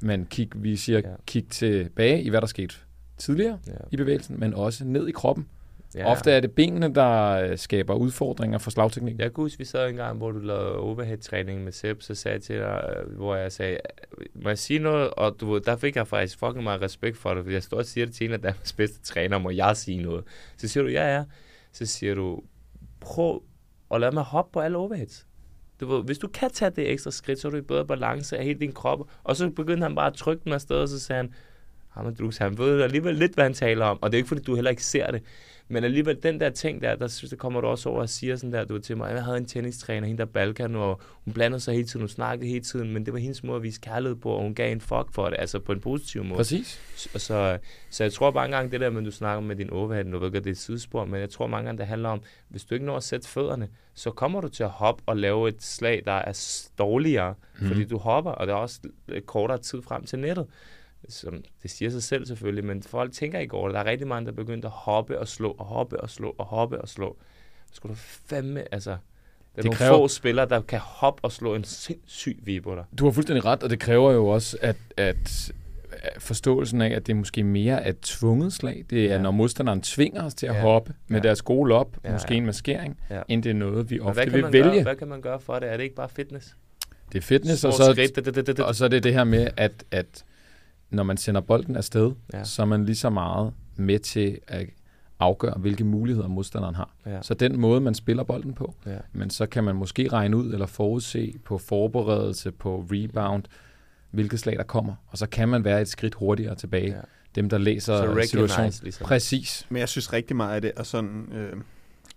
men 0.01 0.25
kig, 0.29 0.49
vi 0.55 0.75
siger, 0.75 0.99
ja. 0.99 1.09
kig 1.25 1.47
tilbage 1.49 2.21
i, 2.21 2.29
hvad 2.29 2.41
der 2.41 2.47
skete 2.47 2.75
tidligere 3.17 3.57
ja. 3.67 3.71
i 3.91 3.97
bevægelsen, 3.97 4.39
men 4.39 4.53
også 4.53 4.85
ned 4.85 5.07
i 5.07 5.11
kroppen. 5.11 5.47
Ja. 5.97 6.11
Ofte 6.11 6.31
er 6.31 6.39
det 6.39 6.51
benene, 6.51 6.95
der 6.95 7.29
øh, 7.29 7.57
skaber 7.57 7.93
udfordringer 7.93 8.57
for 8.57 8.71
slagteknik. 8.71 9.19
Jeg 9.19 9.33
kan 9.33 9.43
huske, 9.43 9.57
vi 9.57 9.65
sad 9.65 9.89
en 9.89 9.95
gang, 9.95 10.17
hvor 10.17 10.31
du 10.31 10.39
lavede 10.39 10.77
overhead-træning 10.77 11.63
med 11.63 11.71
Sepp, 11.71 12.01
så 12.01 12.15
sagde 12.15 12.35
jeg 12.35 12.43
til 12.43 12.55
dig, 12.55 12.95
øh, 12.97 13.15
hvor 13.15 13.35
jeg 13.35 13.51
sagde, 13.51 13.77
må 14.35 14.49
jeg 14.49 14.57
sige 14.57 14.79
noget? 14.79 15.09
Og 15.09 15.35
du, 15.39 15.57
der 15.57 15.75
fik 15.75 15.95
jeg 15.95 16.07
faktisk 16.07 16.39
fucking 16.39 16.63
meget 16.63 16.81
respekt 16.81 17.17
for 17.17 17.33
det, 17.33 17.43
fordi 17.43 17.53
jeg 17.53 17.63
står 17.63 17.77
og 17.77 17.85
siger 17.85 18.05
det 18.05 18.15
til 18.15 18.25
en 18.27 18.33
af 18.33 18.41
Danmarks 18.41 18.73
bedste 18.73 19.01
træner, 19.01 19.37
må 19.37 19.49
jeg 19.49 19.77
sige 19.77 20.03
noget? 20.03 20.23
Så 20.57 20.67
siger 20.67 20.83
du, 20.83 20.89
ja, 20.89 21.15
ja. 21.15 21.23
Så 21.71 21.85
siger 21.85 22.15
du, 22.15 22.41
prøv 22.99 23.43
at 23.91 24.01
lade 24.01 24.11
mig 24.11 24.23
hoppe 24.23 24.53
på 24.53 24.59
alle 24.59 24.77
overheads. 24.77 25.27
Du 25.79 25.87
ved, 25.87 26.03
hvis 26.03 26.17
du 26.17 26.27
kan 26.27 26.49
tage 26.51 26.71
det 26.71 26.91
ekstra 26.91 27.11
skridt, 27.11 27.39
så 27.39 27.47
er 27.47 27.51
du 27.51 27.57
i 27.57 27.61
bedre 27.61 27.85
balance 27.85 28.37
af 28.37 28.43
hele 28.43 28.59
din 28.59 28.71
krop. 28.71 28.99
Og 29.23 29.35
så 29.35 29.49
begyndte 29.49 29.83
han 29.83 29.95
bare 29.95 30.07
at 30.07 30.13
trykke 30.13 30.43
den 30.43 30.53
afsted, 30.53 30.75
og 30.75 30.87
så 30.87 30.99
sagde 30.99 31.17
han, 31.21 31.33
han 32.39 32.57
ved 32.57 32.81
alligevel 32.81 33.15
lidt, 33.15 33.33
hvad 33.33 33.43
han 33.43 33.53
taler 33.53 33.85
om. 33.85 33.99
Og 34.01 34.11
det 34.11 34.17
er 34.17 34.19
ikke, 34.19 34.27
fordi 34.27 34.41
du 34.41 34.55
heller 34.55 34.71
ikke 34.71 34.83
ser 34.83 35.11
det. 35.11 35.23
Men 35.69 35.83
alligevel, 35.83 36.23
den 36.23 36.39
der 36.39 36.49
ting 36.49 36.81
der, 36.81 36.95
der, 36.95 37.25
der 37.29 37.35
kommer 37.35 37.61
du 37.61 37.67
også 37.67 37.89
over 37.89 38.01
og 38.01 38.09
siger 38.09 38.35
sådan 38.35 38.53
der, 38.53 38.65
du 38.65 38.79
til 38.79 38.97
mig, 38.97 39.13
jeg 39.13 39.23
havde 39.23 39.37
en 39.37 39.45
tennistræner, 39.45 40.07
hende 40.07 40.19
der 40.19 40.25
Balkan, 40.25 40.75
og 40.75 41.01
hun 41.25 41.33
blandede 41.33 41.59
sig 41.59 41.73
hele 41.73 41.87
tiden, 41.87 42.01
hun 42.01 42.09
snakkede 42.09 42.49
hele 42.49 42.63
tiden, 42.63 42.93
men 42.93 43.05
det 43.05 43.13
var 43.13 43.19
hendes 43.19 43.43
måde 43.43 43.55
at 43.55 43.63
vise 43.63 43.81
kærlighed 43.81 44.15
på, 44.15 44.31
og 44.31 44.41
hun 44.41 44.55
gav 44.55 44.71
en 44.71 44.81
fuck 44.81 45.13
for 45.13 45.29
det, 45.29 45.35
altså 45.39 45.59
på 45.59 45.71
en 45.71 45.79
positiv 45.79 46.23
måde. 46.23 46.37
Præcis. 46.37 46.81
Så, 46.95 47.19
så, 47.19 47.57
så 47.89 48.03
jeg 48.03 48.13
tror 48.13 48.31
mange 48.31 48.55
gange 48.55 48.71
det 48.71 48.79
der, 48.79 48.89
med 48.89 49.03
du 49.03 49.11
snakker 49.11 49.41
med 49.41 49.55
din 49.55 49.69
overhead, 49.69 50.03
nu 50.03 50.19
ved 50.19 50.31
jeg, 50.33 50.43
det 50.43 50.49
er 50.49 50.51
et 50.51 50.57
sidespor, 50.57 51.05
men 51.05 51.19
jeg 51.19 51.29
tror 51.29 51.47
mange 51.47 51.65
gange, 51.65 51.79
det 51.79 51.87
handler 51.87 52.09
om, 52.09 52.21
hvis 52.49 52.65
du 52.65 52.73
ikke 52.73 52.85
når 52.85 52.97
at 52.97 53.03
sætte 53.03 53.27
fødderne, 53.27 53.69
så 53.93 54.11
kommer 54.11 54.41
du 54.41 54.47
til 54.47 54.63
at 54.63 54.69
hoppe 54.69 55.03
og 55.05 55.17
lave 55.17 55.49
et 55.49 55.63
slag, 55.63 56.03
der 56.05 56.11
er 56.11 56.67
dårligere, 56.77 57.33
mm. 57.59 57.67
fordi 57.67 57.85
du 57.85 57.97
hopper, 57.97 58.31
og 58.31 58.47
der 58.47 58.53
er 58.53 58.57
også 58.57 58.79
kortere 59.25 59.57
tid 59.57 59.81
frem 59.81 60.03
til 60.03 60.19
nettet 60.19 60.47
som 61.09 61.43
det 61.63 61.71
siger 61.71 61.91
sig 61.91 62.03
selv 62.03 62.25
selvfølgelig, 62.25 62.65
men 62.65 62.83
folk 62.83 63.11
tænker 63.11 63.39
ikke 63.39 63.53
over 63.53 63.67
det. 63.67 63.73
Der 63.73 63.79
er 63.79 63.85
rigtig 63.85 64.07
mange, 64.07 64.25
der 64.25 64.31
er 64.31 64.35
begyndt 64.35 64.65
at 64.65 64.71
hoppe 64.71 65.19
og 65.19 65.27
slå, 65.27 65.51
og 65.51 65.65
hoppe 65.65 66.01
og 66.01 66.09
slå, 66.09 66.35
og 66.37 66.45
hoppe 66.45 66.81
og 66.81 66.89
slå. 66.89 67.17
Skulle 67.73 67.95
du 67.95 67.99
fandme, 67.99 68.73
altså, 68.73 68.89
der 68.89 68.95
er 68.95 68.99
det 69.55 69.65
nogle 69.65 69.77
kræver... 69.77 69.97
få 69.97 70.07
spillere, 70.07 70.49
der 70.49 70.61
kan 70.61 70.79
hoppe 70.79 71.23
og 71.23 71.31
slå 71.31 71.55
en 71.55 71.63
sindssyg 71.63 72.39
vibo 72.43 72.75
der. 72.75 72.83
Du 72.99 73.05
har 73.05 73.11
fuldstændig 73.11 73.45
ret, 73.45 73.63
og 73.63 73.69
det 73.69 73.79
kræver 73.79 74.11
jo 74.11 74.27
også, 74.27 74.57
at, 74.61 74.77
at 74.97 75.51
forståelsen 76.19 76.81
af, 76.81 76.95
at 76.95 77.07
det 77.07 77.15
måske 77.15 77.43
mere 77.43 77.83
er 77.83 77.89
et 77.89 77.99
tvunget 77.99 78.53
slag. 78.53 78.85
Det 78.89 79.05
er, 79.05 79.15
ja. 79.15 79.21
når 79.21 79.31
modstanderen 79.31 79.81
tvinger 79.81 80.23
os 80.23 80.33
til 80.33 80.47
at 80.47 80.55
ja. 80.55 80.61
hoppe 80.61 80.93
med 81.07 81.21
ja. 81.21 81.27
deres 81.27 81.41
gode 81.41 81.73
op, 81.73 81.97
ja, 82.03 82.11
måske 82.11 82.35
en 82.35 82.45
maskering, 82.45 82.99
ja. 83.09 83.21
end 83.27 83.43
det 83.43 83.49
er 83.49 83.53
noget, 83.53 83.89
vi 83.89 83.99
ofte 83.99 84.31
vil 84.31 84.45
vælge. 84.51 84.71
Gøre, 84.71 84.83
hvad 84.83 84.95
kan 84.95 85.07
man 85.07 85.21
gøre 85.21 85.39
for 85.39 85.59
det? 85.59 85.69
Er 85.69 85.77
det 85.77 85.83
ikke 85.83 85.95
bare 85.95 86.09
fitness? 86.09 86.55
Det 87.11 87.17
er 87.17 87.21
fitness, 87.21 87.63
og 87.63 87.73
så, 87.73 88.07
og 88.65 88.75
så 88.75 88.85
er 88.85 88.89
det 88.89 89.03
det 89.03 89.13
her 89.13 89.23
med, 89.23 89.47
at, 89.57 89.83
at 89.91 90.23
når 90.89 91.03
man 91.03 91.17
sender 91.17 91.41
bolden 91.41 91.75
afsted, 91.75 92.11
ja. 92.33 92.43
så 92.43 92.61
er 92.61 92.65
man 92.65 92.85
lige 92.85 92.95
så 92.95 93.09
meget 93.09 93.53
med 93.75 93.99
til 93.99 94.39
at 94.47 94.67
afgøre, 95.19 95.57
hvilke 95.57 95.83
muligheder 95.83 96.27
modstanderen 96.27 96.75
har. 96.75 96.89
Ja. 97.05 97.21
Så 97.21 97.33
den 97.33 97.59
måde, 97.59 97.81
man 97.81 97.95
spiller 97.95 98.23
bolden 98.23 98.53
på, 98.53 98.75
ja. 98.85 98.97
men 99.13 99.29
så 99.29 99.45
kan 99.45 99.63
man 99.63 99.75
måske 99.75 100.07
regne 100.07 100.37
ud 100.37 100.53
eller 100.53 100.65
forudse 100.65 101.35
på 101.45 101.57
forberedelse, 101.57 102.51
på 102.51 102.85
rebound, 102.91 103.43
hvilket 104.11 104.39
slag 104.39 104.57
der 104.57 104.63
kommer, 104.63 104.95
og 105.07 105.17
så 105.17 105.27
kan 105.27 105.49
man 105.49 105.63
være 105.63 105.81
et 105.81 105.87
skridt 105.87 106.15
hurtigere 106.15 106.55
tilbage. 106.55 106.95
Ja. 106.95 107.01
Dem, 107.35 107.49
der 107.49 107.57
læser 107.57 108.23
situationen. 108.23 108.73
Ligesom. 108.83 109.05
Præcis. 109.05 109.65
Men 109.69 109.79
jeg 109.79 109.89
synes 109.89 110.13
rigtig 110.13 110.35
meget 110.35 110.55
af 110.55 110.61
det 110.61 110.71
er 110.77 110.83
sådan, 110.83 111.31
øh, 111.31 111.53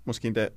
måske 0.04 0.26
endda 0.26 0.48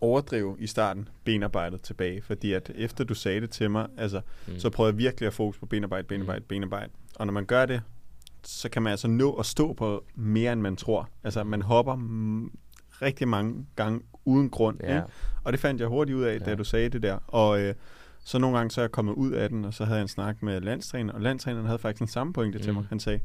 overdrive 0.00 0.56
i 0.58 0.66
starten 0.66 1.08
benarbejdet 1.24 1.80
tilbage, 1.80 2.22
fordi 2.22 2.52
at 2.52 2.70
efter 2.74 3.04
du 3.04 3.14
sagde 3.14 3.40
det 3.40 3.50
til 3.50 3.70
mig, 3.70 3.86
altså, 3.96 4.20
mm. 4.48 4.58
så 4.58 4.70
prøvede 4.70 4.92
jeg 4.92 4.98
virkelig 4.98 5.26
at 5.26 5.34
fokus 5.34 5.58
på 5.58 5.66
benarbejde, 5.66 6.06
benarbejde, 6.06 6.40
mm. 6.40 6.48
benarbejde. 6.48 6.92
Og 7.16 7.26
når 7.26 7.32
man 7.32 7.44
gør 7.44 7.66
det, 7.66 7.82
så 8.44 8.68
kan 8.68 8.82
man 8.82 8.90
altså 8.90 9.08
nå 9.08 9.32
at 9.32 9.46
stå 9.46 9.72
på 9.72 10.04
mere, 10.14 10.52
end 10.52 10.60
man 10.60 10.76
tror. 10.76 11.08
Altså, 11.24 11.44
man 11.44 11.62
hopper 11.62 11.96
rigtig 13.02 13.28
mange 13.28 13.66
gange 13.76 14.00
uden 14.24 14.50
grund. 14.50 14.78
Ja. 14.82 14.96
Ikke? 14.96 15.06
Og 15.44 15.52
det 15.52 15.60
fandt 15.60 15.80
jeg 15.80 15.88
hurtigt 15.88 16.16
ud 16.16 16.22
af, 16.22 16.38
ja. 16.40 16.44
da 16.44 16.54
du 16.54 16.64
sagde 16.64 16.88
det 16.88 17.02
der. 17.02 17.18
Og 17.26 17.60
øh, 17.60 17.74
så 18.24 18.38
nogle 18.38 18.56
gange 18.56 18.70
så 18.70 18.80
er 18.80 18.82
jeg 18.82 18.92
kommet 18.92 19.12
ud 19.12 19.32
af 19.32 19.48
den, 19.48 19.64
og 19.64 19.74
så 19.74 19.84
havde 19.84 19.96
jeg 19.96 20.02
en 20.02 20.08
snak 20.08 20.42
med 20.42 20.60
landstræner, 20.60 21.12
og 21.12 21.20
landstræneren 21.20 21.66
havde 21.66 21.78
faktisk 21.78 21.98
den 21.98 22.08
samme 22.08 22.32
pointe 22.32 22.58
mm. 22.58 22.64
til 22.64 22.74
mig. 22.74 22.86
Han 22.88 23.00
sagde, 23.00 23.20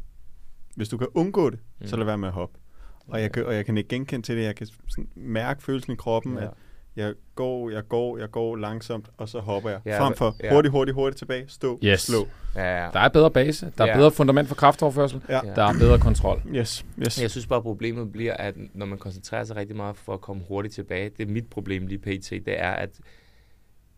hvis 0.75 0.89
du 0.89 0.97
kan 0.97 1.07
undgå 1.13 1.49
det, 1.49 1.59
mm. 1.79 1.88
så 1.88 1.97
lad 1.97 2.05
være 2.05 2.17
med 2.17 2.27
at 2.27 2.34
hoppe. 2.34 2.59
Og 3.07 3.21
jeg, 3.21 3.38
og 3.45 3.55
jeg 3.55 3.65
kan 3.65 3.77
ikke 3.77 3.89
genkende 3.89 4.25
til 4.25 4.38
det. 4.38 4.43
Jeg 4.43 4.55
kan 4.55 4.67
sådan 4.88 5.09
mærke 5.15 5.63
følelsen 5.63 5.93
i 5.93 5.95
kroppen, 5.95 6.38
ja. 6.38 6.43
at 6.43 6.49
jeg 6.97 7.13
går, 7.35 7.69
jeg 7.69 7.88
går, 7.88 8.17
jeg 8.17 8.31
går 8.31 8.55
langsomt, 8.55 9.09
og 9.17 9.29
så 9.29 9.39
hopper 9.39 9.69
jeg. 9.69 9.79
Ja, 9.85 10.01
Frem 10.01 10.15
for 10.15 10.35
ja. 10.43 10.53
hurtigt, 10.53 10.71
hurtigt, 10.71 10.95
hurtigt 10.95 11.17
tilbage, 11.17 11.45
stå, 11.47 11.79
yes. 11.84 12.01
slå. 12.01 12.27
Ja, 12.55 12.84
ja. 12.84 12.89
Der 12.93 12.99
er 12.99 13.09
bedre 13.09 13.31
base, 13.31 13.71
der 13.77 13.84
er 13.84 13.88
ja. 13.88 13.95
bedre 13.97 14.11
fundament 14.11 14.47
for 14.47 14.55
kraftoverførsel, 14.55 15.21
ja. 15.29 15.41
der 15.55 15.63
er 15.63 15.73
bedre 15.73 15.99
kontrol. 15.99 16.41
Yes. 16.55 16.85
Yes. 16.99 17.21
Jeg 17.21 17.31
synes 17.31 17.47
bare, 17.47 17.61
problemet 17.61 18.11
bliver, 18.11 18.34
at 18.34 18.55
når 18.73 18.85
man 18.85 18.97
koncentrerer 18.97 19.43
sig 19.43 19.55
rigtig 19.55 19.75
meget 19.75 19.97
for 19.97 20.13
at 20.13 20.21
komme 20.21 20.43
hurtigt 20.47 20.75
tilbage, 20.75 21.09
det 21.17 21.27
er 21.27 21.31
mit 21.31 21.49
problem 21.49 21.88
lige 21.88 21.99
pt, 21.99 22.29
det 22.29 22.61
er, 22.61 22.71
at 22.71 22.89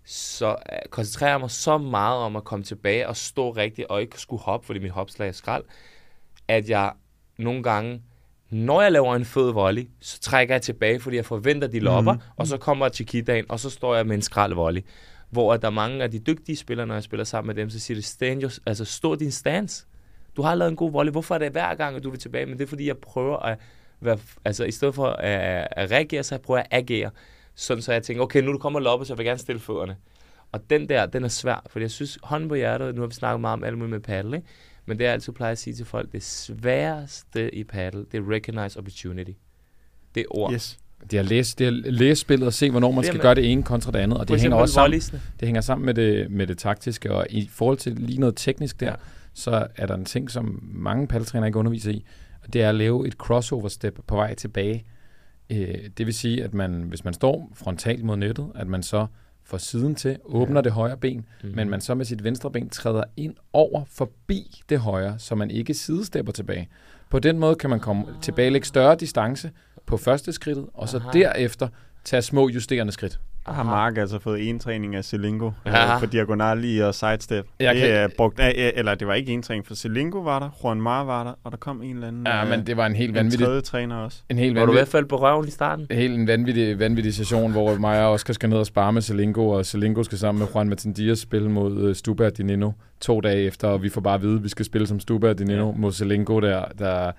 så 0.05 0.49
uh, 0.49 0.89
koncentrerer 0.89 1.31
jeg 1.31 1.39
mig 1.39 1.51
så 1.51 1.77
meget 1.77 2.17
om 2.17 2.35
at 2.35 2.43
komme 2.43 2.65
tilbage 2.65 3.07
og 3.07 3.17
stå 3.17 3.51
rigtigt, 3.51 3.87
og 3.87 4.01
ikke 4.01 4.19
skulle 4.19 4.41
hoppe, 4.41 4.65
fordi 4.65 4.79
mit 4.79 4.91
hopslag 4.91 5.27
er 5.27 5.31
skrald, 5.31 5.63
at 6.47 6.69
jeg 6.69 6.91
nogle 7.37 7.63
gange 7.63 8.01
når 8.49 8.81
jeg 8.81 8.91
laver 8.91 9.15
en 9.15 9.25
fed 9.25 9.51
volley, 9.51 9.89
så 10.01 10.19
trækker 10.19 10.55
jeg 10.55 10.61
tilbage, 10.61 10.99
fordi 10.99 11.15
jeg 11.15 11.25
forventer, 11.25 11.67
de 11.67 11.79
lopper, 11.79 12.13
mm. 12.13 12.19
og 12.37 12.47
så 12.47 12.57
kommer 12.57 12.89
Chiquitaen, 12.89 13.45
og 13.49 13.59
så 13.59 13.69
står 13.69 13.95
jeg 13.95 14.07
med 14.07 14.15
en 14.15 14.21
skrald 14.21 14.53
volley. 14.53 14.81
Hvor 15.29 15.57
der 15.57 15.67
er 15.67 15.71
mange 15.71 16.03
af 16.03 16.11
de 16.11 16.19
dygtige 16.19 16.55
spillere, 16.55 16.87
når 16.87 16.93
jeg 16.93 17.03
spiller 17.03 17.23
sammen 17.23 17.47
med 17.47 17.55
dem, 17.55 17.69
så 17.69 17.79
siger 17.79 17.95
de, 17.95 18.01
stand 18.01 18.43
your, 18.43 18.51
altså 18.65 18.85
stå 18.85 19.15
din 19.15 19.31
stance. 19.31 19.85
Du 20.37 20.41
har 20.41 20.55
lavet 20.55 20.69
en 20.69 20.75
god 20.75 20.91
volley. 20.91 21.11
Hvorfor 21.11 21.35
er 21.35 21.39
det 21.39 21.51
hver 21.51 21.75
gang, 21.75 21.95
at 21.95 22.03
du 22.03 22.09
vil 22.09 22.19
tilbage? 22.19 22.45
Men 22.45 22.57
det 22.57 22.63
er, 22.63 22.67
fordi 22.67 22.87
jeg 22.87 22.97
prøver 22.97 23.37
at 23.37 23.57
være, 24.01 24.17
altså 24.45 24.63
i 24.63 24.71
stedet 24.71 24.95
for 24.95 25.07
at, 25.07 25.67
at 25.71 25.91
reagere, 25.91 26.23
så 26.23 26.35
jeg 26.35 26.41
prøver 26.41 26.59
at 26.59 26.67
agere. 26.71 27.11
Sådan 27.55 27.81
så 27.81 27.93
jeg 27.93 28.03
tænker, 28.03 28.23
okay, 28.23 28.41
nu 28.41 28.53
du 28.53 28.57
kommer 28.57 28.79
loppe, 28.79 29.05
så 29.05 29.13
jeg 29.13 29.17
vil 29.17 29.25
gerne 29.25 29.39
stille 29.39 29.59
fødderne. 29.59 29.95
Og 30.51 30.69
den 30.69 30.89
der, 30.89 31.05
den 31.05 31.23
er 31.23 31.27
svær, 31.27 31.63
for 31.67 31.79
jeg 31.79 31.91
synes, 31.91 32.19
hånden 32.23 32.49
på 32.49 32.55
hjertet, 32.55 32.95
nu 32.95 33.01
har 33.01 33.07
vi 33.07 33.13
snakket 33.13 33.41
meget 33.41 33.53
om 33.53 33.63
alt 33.63 33.77
muligt 33.77 33.91
med 33.91 33.99
paddle, 33.99 34.37
ikke? 34.37 34.47
Men 34.89 34.99
det 34.99 35.03
jeg 35.03 35.13
altid 35.13 35.33
plejer 35.33 35.51
at 35.51 35.57
sige 35.57 35.73
til 35.73 35.85
folk, 35.85 36.11
det 36.11 36.23
sværeste 36.23 37.55
i 37.55 37.63
paddle, 37.63 38.05
det 38.11 38.17
er 38.17 38.31
recognize 38.31 38.79
opportunity. 38.79 39.31
Det 40.15 40.21
er 40.21 40.25
ord. 40.29 40.53
Yes. 40.53 40.79
Det 41.11 41.13
er 41.13 41.19
at 41.19 41.25
læse, 41.25 41.55
det 41.57 41.67
er 41.67 41.71
at 41.71 41.93
læse 41.93 42.21
spillet 42.21 42.47
og 42.47 42.53
se, 42.53 42.71
hvornår 42.71 42.91
man 42.91 43.03
skal 43.03 43.19
gøre 43.19 43.35
det 43.35 43.51
ene 43.51 43.63
kontra 43.63 43.91
det 43.91 43.99
andet. 43.99 44.17
Og 44.17 44.27
det 44.27 44.41
hænger 44.41 44.57
også 44.57 44.73
sammen, 44.73 45.01
det 45.39 45.47
hænger 45.47 45.61
sammen 45.61 45.85
med 45.85 45.93
det, 45.93 46.31
med 46.31 46.47
det 46.47 46.57
taktiske. 46.57 47.11
Og 47.11 47.27
i 47.29 47.47
forhold 47.51 47.77
til 47.77 47.93
lige 47.93 48.19
noget 48.19 48.35
teknisk 48.37 48.79
der, 48.79 48.85
ja. 48.85 48.95
så 49.33 49.67
er 49.75 49.85
der 49.85 49.95
en 49.95 50.05
ting, 50.05 50.31
som 50.31 50.59
mange 50.63 51.07
paddeltrænere 51.07 51.47
ikke 51.47 51.59
underviser 51.59 51.91
i. 51.91 52.05
Og 52.43 52.53
det 52.53 52.61
er 52.61 52.69
at 52.69 52.75
lave 52.75 53.07
et 53.07 53.13
crossover 53.13 53.67
step 53.67 53.99
på 54.07 54.15
vej 54.15 54.33
tilbage. 54.35 54.85
Øh, 55.49 55.75
det 55.97 56.05
vil 56.05 56.13
sige, 56.13 56.43
at 56.43 56.53
man, 56.53 56.81
hvis 56.81 57.03
man 57.03 57.13
står 57.13 57.51
frontalt 57.53 58.03
mod 58.03 58.17
nettet, 58.17 58.51
at 58.55 58.67
man 58.67 58.83
så 58.83 59.07
får 59.49 59.57
siden 59.57 59.95
til, 59.95 60.17
åbner 60.25 60.57
ja. 60.57 60.61
det 60.61 60.71
højre 60.71 60.97
ben, 60.97 61.17
mm-hmm. 61.17 61.55
men 61.55 61.69
man 61.69 61.81
så 61.81 61.95
med 61.95 62.05
sit 62.05 62.23
venstre 62.23 62.51
ben 62.51 62.69
træder 62.69 63.03
ind 63.17 63.35
over 63.53 63.83
forbi 63.91 64.61
det 64.69 64.79
højre, 64.79 65.19
så 65.19 65.35
man 65.35 65.51
ikke 65.51 65.73
sidestepper 65.73 66.31
tilbage. 66.31 66.69
På 67.09 67.19
den 67.19 67.39
måde 67.39 67.55
kan 67.55 67.69
man 67.69 67.79
komme 67.79 68.05
ah. 68.07 68.21
tilbage 68.21 68.49
lægge 68.49 68.67
større 68.67 68.95
distance 68.95 69.51
på 69.85 69.97
første 69.97 70.33
skridtet, 70.33 70.67
og 70.73 70.89
så 70.89 70.97
Aha. 70.97 71.09
derefter 71.13 71.67
tage 72.03 72.21
små 72.21 72.49
justerende 72.49 72.91
skridt 72.91 73.19
har 73.53 73.63
Mark 73.63 73.97
altså 73.97 74.19
fået 74.19 74.49
en 74.49 74.59
træning 74.59 74.95
af 74.95 75.05
Selingo 75.05 75.51
ja. 75.65 75.93
øh, 75.93 75.99
for 75.99 76.05
diagonal 76.05 76.65
i 76.65 76.79
og 76.79 76.95
sidestep. 76.95 77.45
Jeg 77.59 77.75
det, 77.75 77.81
kan... 77.81 77.91
er 77.91 78.07
brugt 78.17 78.39
af, 78.39 78.73
eller 78.75 78.95
det 78.95 79.07
var 79.07 79.13
ikke 79.13 79.31
en 79.31 79.41
træning, 79.41 79.67
for 79.67 79.75
Selingo 79.75 80.19
var 80.19 80.39
der, 80.39 80.49
Juan 80.63 80.81
Mar 80.81 81.03
var 81.03 81.23
der, 81.23 81.33
og 81.43 81.51
der 81.51 81.57
kom 81.57 81.81
en 81.81 81.95
eller 81.95 82.07
anden... 82.07 82.27
Ja, 82.27 82.43
øh, 82.43 82.49
men 82.49 82.67
det 82.67 82.77
var 82.77 82.85
en 82.85 82.95
helt 82.95 83.13
vanvittig... 83.13 83.39
En 83.39 83.45
tredje 83.45 83.61
træner 83.61 83.95
også. 83.95 84.21
En 84.29 84.37
helt 84.37 84.55
vanvittig... 84.55 84.61
Var 84.61 84.65
du 84.65 84.71
i 84.71 84.75
hvert 84.75 84.87
fald 84.87 85.05
på 85.05 85.15
røven 85.15 85.47
i 85.47 85.51
starten? 85.51 85.87
En 85.89 85.97
helt 85.97 86.19
en 86.19 86.27
vanvittig, 86.27 86.79
vanvittig 86.79 87.13
session, 87.13 87.51
hvor 87.51 87.75
mig 87.75 88.05
og 88.05 88.11
Oscar 88.11 88.33
skal 88.33 88.49
ned 88.49 88.57
og 88.57 88.65
spare 88.65 88.93
med 88.93 89.01
Selingo, 89.01 89.49
og 89.49 89.65
Selingo 89.65 90.03
skal 90.03 90.17
sammen 90.17 90.39
med 90.39 90.47
Juan 90.55 90.69
Martin 90.69 90.93
Diaz 90.93 91.19
spille 91.19 91.51
mod 91.51 91.89
uh, 91.89 91.95
Stuba 91.95 92.29
Dinino 92.29 92.71
to 93.01 93.21
dage 93.21 93.43
efter, 93.43 93.67
og 93.67 93.83
vi 93.83 93.89
får 93.89 94.01
bare 94.01 94.15
at 94.15 94.21
vide, 94.21 94.35
at 94.35 94.43
vi 94.43 94.49
skal 94.49 94.65
spille 94.65 94.87
som 94.87 94.99
Stuba 94.99 95.33
Dinino 95.33 95.65
ja. 95.65 95.73
mod 95.75 95.91
Selingo, 95.91 96.39
der, 96.39 96.65
der, 96.79 97.11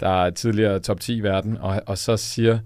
der 0.00 0.08
er 0.08 0.30
tidligere 0.30 0.78
top 0.78 1.00
10 1.00 1.16
i 1.16 1.20
verden, 1.20 1.58
og, 1.60 1.82
og 1.86 1.98
så 1.98 2.16
siger 2.16 2.58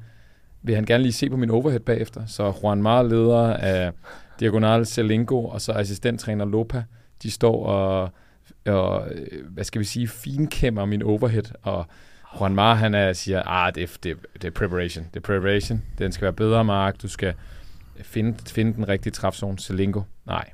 vil 0.66 0.74
han 0.74 0.84
gerne 0.84 1.02
lige 1.02 1.12
se 1.12 1.30
på 1.30 1.36
min 1.36 1.50
overhead 1.50 1.80
bagefter. 1.80 2.26
Så 2.26 2.52
Juan 2.62 2.82
Mar, 2.82 3.02
leder 3.02 3.56
af 3.56 3.92
Diagonal 4.40 4.86
Selingo, 4.86 5.44
og 5.44 5.60
så 5.60 5.72
assistenttræner 5.72 6.44
Lopa, 6.44 6.84
de 7.22 7.30
står 7.30 7.66
og, 7.66 8.10
og 8.66 9.08
hvad 9.48 9.64
skal 9.64 9.78
vi 9.78 9.84
sige, 9.84 10.08
finkæmmer 10.08 10.84
min 10.84 11.02
overhead, 11.02 11.44
og 11.62 11.86
Juan 12.40 12.54
Mar, 12.54 12.74
han 12.74 12.94
er, 12.94 13.12
siger, 13.12 13.42
ah, 13.42 13.74
det 13.74 13.82
er, 13.82 13.86
det, 14.02 14.16
det 14.34 14.44
er 14.44 14.50
preparation, 14.50 15.04
det 15.04 15.16
er 15.16 15.20
preparation, 15.20 15.82
den 15.98 16.12
skal 16.12 16.22
være 16.22 16.32
bedre, 16.32 16.64
Mark, 16.64 17.02
du 17.02 17.08
skal, 17.08 17.34
finde, 18.02 18.38
finde 18.46 18.74
den 18.74 18.88
rigtige 18.88 19.12
træfzone. 19.12 19.58
Selingo, 19.58 20.02
nej. 20.26 20.50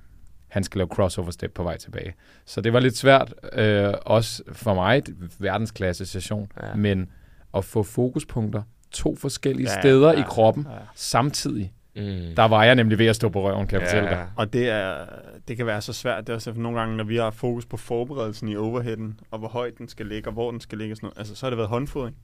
Han 0.48 0.64
skal 0.64 0.78
lave 0.78 0.88
crossover 0.88 1.30
step 1.30 1.52
på 1.54 1.62
vej 1.62 1.76
tilbage. 1.76 2.14
Så 2.44 2.60
det 2.60 2.72
var 2.72 2.80
lidt 2.80 2.96
svært, 2.96 3.34
øh, 3.52 3.94
også 4.02 4.42
for 4.52 4.74
mig, 4.74 5.02
verdensklasse 5.38 6.06
session, 6.06 6.52
ja. 6.62 6.74
men 6.74 7.10
at 7.54 7.64
få 7.64 7.82
fokuspunkter 7.82 8.62
to 8.92 9.16
forskellige 9.16 9.70
ja, 9.70 9.80
steder 9.80 10.12
ja, 10.12 10.20
i 10.20 10.22
kroppen 10.28 10.66
ja. 10.70 10.76
samtidig. 10.94 11.72
Mm. 11.96 12.34
Der 12.36 12.44
var 12.44 12.64
jeg 12.64 12.74
nemlig 12.74 12.98
ved 12.98 13.06
at 13.06 13.16
stå 13.16 13.28
på 13.28 13.42
røven, 13.48 13.66
kan 13.66 13.80
jeg 13.80 13.88
ja. 13.88 13.98
fortælle 13.98 14.16
dig. 14.16 14.28
Og 14.36 14.52
det, 14.52 14.68
er, 14.68 15.06
det 15.48 15.56
kan 15.56 15.66
være 15.66 15.80
så 15.80 15.92
svært. 15.92 16.26
Det 16.26 16.32
er 16.32 16.34
også 16.34 16.52
nogle 16.56 16.78
gange, 16.78 16.96
når 16.96 17.04
vi 17.04 17.16
har 17.16 17.30
fokus 17.30 17.66
på 17.66 17.76
forberedelsen 17.76 18.48
i 18.48 18.56
overheaden, 18.56 19.20
og 19.30 19.38
hvor 19.38 19.48
højt 19.48 19.78
den 19.78 19.88
skal 19.88 20.06
ligge, 20.06 20.28
og 20.28 20.32
hvor 20.32 20.50
den 20.50 20.60
skal 20.60 20.78
ligge. 20.78 20.96
Sådan 20.96 21.06
noget. 21.06 21.18
Altså, 21.18 21.34
så 21.34 21.46
har 21.46 21.50
det 21.50 21.56
været 21.56 21.68
håndfodring. 21.68 22.16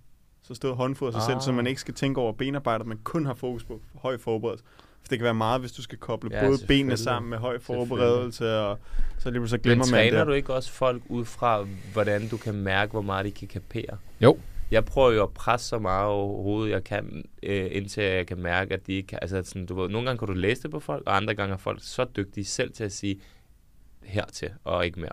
Så 0.42 0.54
stod 0.54 0.76
håndfodret 0.76 1.14
sig 1.14 1.22
ah. 1.22 1.26
selv, 1.26 1.40
så 1.40 1.52
man 1.52 1.66
ikke 1.66 1.80
skal 1.80 1.94
tænke 1.94 2.20
over 2.20 2.32
benarbejdet, 2.32 2.86
men 2.86 2.98
kun 3.04 3.26
har 3.26 3.34
fokus 3.34 3.64
på 3.64 3.80
høj 3.94 4.18
forberedelse. 4.18 4.64
For 5.02 5.08
det 5.08 5.18
kan 5.18 5.24
være 5.24 5.34
meget, 5.34 5.60
hvis 5.60 5.72
du 5.72 5.82
skal 5.82 5.98
koble 5.98 6.30
ja, 6.32 6.46
både 6.46 6.58
benene 6.68 6.96
sammen 6.96 7.30
med 7.30 7.38
høj 7.38 7.58
forberedelse, 7.58 8.58
og 8.58 8.78
så 9.18 9.30
lige 9.30 9.48
så 9.48 9.58
glemmer 9.58 9.84
men 9.84 9.92
man 9.92 10.04
det. 10.04 10.12
træner 10.12 10.24
du 10.24 10.32
ikke 10.32 10.54
også 10.54 10.72
folk 10.72 11.02
ud 11.08 11.24
fra, 11.24 11.66
hvordan 11.92 12.28
du 12.28 12.36
kan 12.36 12.54
mærke, 12.54 12.92
hvor 12.92 13.02
meget 13.02 13.26
de 13.26 13.30
kan 13.30 13.48
kapere? 13.48 13.96
Jo, 14.20 14.38
jeg 14.70 14.84
prøver 14.84 15.12
jo 15.12 15.22
at 15.22 15.30
presse 15.30 15.68
så 15.68 15.78
meget 15.78 16.06
overhovedet, 16.06 16.72
jeg 16.72 16.84
kan, 16.84 17.24
øh, 17.42 17.68
indtil 17.72 18.02
jeg 18.02 18.26
kan 18.26 18.38
mærke, 18.38 18.74
at 18.74 18.86
de 18.86 18.92
ikke 18.92 19.22
altså 19.22 19.42
sådan, 19.44 19.66
du 19.66 19.80
ved, 19.80 19.88
nogle 19.88 20.06
gange 20.06 20.18
kan 20.18 20.28
du 20.28 20.34
læse 20.34 20.62
det 20.62 20.70
på 20.70 20.80
folk, 20.80 21.02
og 21.06 21.16
andre 21.16 21.34
gange 21.34 21.52
er 21.52 21.58
folk 21.58 21.78
så 21.82 22.06
dygtige 22.16 22.44
selv 22.44 22.72
til 22.72 22.84
at 22.84 22.92
sige 22.92 23.20
hertil, 24.02 24.50
og 24.64 24.86
ikke 24.86 25.00
mere. 25.00 25.12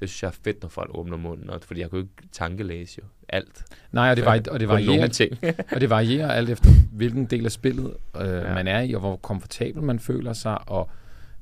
Det 0.00 0.10
synes 0.10 0.22
jeg 0.22 0.28
er 0.28 0.40
fedt, 0.44 0.62
når 0.62 0.68
folk 0.68 0.90
åbner 0.94 1.16
munden, 1.16 1.50
og, 1.50 1.60
fordi 1.62 1.80
jeg 1.80 1.90
kan 1.90 1.98
jo 1.98 2.04
ikke 2.04 2.28
tankelæse 2.32 2.98
jo 3.02 3.08
alt. 3.28 3.64
Nej, 3.92 4.10
og 4.10 4.16
det, 4.16 4.24
var, 4.24 4.40
og 4.50 4.60
det 4.60 4.68
varierer, 4.68 5.06
ting. 5.06 5.38
og 5.72 5.80
det 5.80 5.90
varierer 5.90 6.32
alt 6.32 6.50
efter, 6.50 6.68
hvilken 6.92 7.26
del 7.26 7.44
af 7.44 7.52
spillet 7.52 7.96
øh, 8.20 8.28
ja. 8.28 8.54
man 8.54 8.68
er 8.68 8.80
i, 8.80 8.92
og 8.92 9.00
hvor 9.00 9.16
komfortabel 9.16 9.82
man 9.82 9.98
føler 9.98 10.32
sig, 10.32 10.68
og 10.68 10.90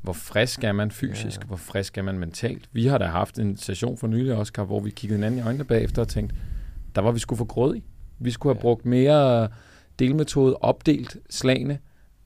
hvor 0.00 0.12
frisk 0.12 0.64
er 0.64 0.72
man 0.72 0.90
fysisk, 0.90 1.40
ja. 1.40 1.46
hvor 1.46 1.56
frisk 1.56 1.98
er 1.98 2.02
man 2.02 2.18
mentalt. 2.18 2.68
Vi 2.72 2.86
har 2.86 2.98
da 2.98 3.04
haft 3.04 3.38
en 3.38 3.56
session 3.56 3.98
for 3.98 4.06
nylig, 4.06 4.34
Oscar, 4.34 4.64
hvor 4.64 4.80
vi 4.80 4.90
kiggede 4.90 5.16
hinanden 5.16 5.40
i 5.40 5.42
øjnene 5.42 5.64
bagefter 5.64 6.02
og 6.02 6.08
tænkte, 6.08 6.36
der 6.94 7.02
var 7.02 7.12
vi 7.12 7.18
skulle 7.18 7.38
for 7.38 7.74
i. 7.74 7.84
Vi 8.18 8.30
skulle 8.30 8.54
have 8.54 8.60
brugt 8.60 8.86
mere 8.86 9.48
delmetode, 9.98 10.56
opdelt 10.56 11.16
slagene, 11.30 11.78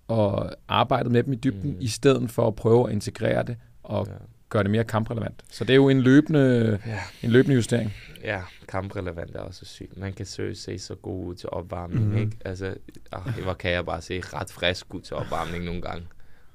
og 0.09 0.51
arbejdet 0.69 1.13
med 1.13 1.23
dem 1.23 1.33
i 1.33 1.37
dybden, 1.37 1.71
mm. 1.71 1.77
i 1.81 1.89
stedet 1.89 2.31
for 2.31 2.47
at 2.47 2.55
prøve 2.55 2.87
at 2.87 2.93
integrere 2.93 3.43
det 3.43 3.57
og 3.83 4.07
ja. 4.07 4.13
gøre 4.49 4.63
det 4.63 4.71
mere 4.71 4.85
kamprelevant. 4.85 5.43
Så 5.51 5.65
det 5.65 5.71
er 5.71 5.77
jo 5.77 5.89
en 5.89 6.01
løbende, 6.01 6.79
ja. 6.87 7.01
en 7.23 7.31
løbende 7.31 7.55
justering. 7.55 7.93
Ja, 8.25 8.41
kamprelevant 8.69 9.37
er 9.37 9.41
også 9.41 9.65
sygt. 9.65 9.99
Man 9.99 10.13
kan 10.13 10.27
søge 10.27 10.55
se 10.55 10.79
så 10.79 10.95
god 10.95 11.27
ud 11.27 11.35
til 11.35 11.49
opvarmning, 11.53 12.09
mm. 12.09 12.17
ikke? 12.17 12.37
Altså, 12.45 12.75
åh, 13.17 13.43
hvor 13.43 13.55
kan 13.55 13.71
jeg 13.71 13.87
bare 13.87 14.03
se 14.03 14.21
ret 14.21 14.51
frisk 14.51 14.95
ud 14.95 15.01
til 15.01 15.17
opvarmning 15.17 15.65
nogle 15.65 15.83
gange. 15.83 16.07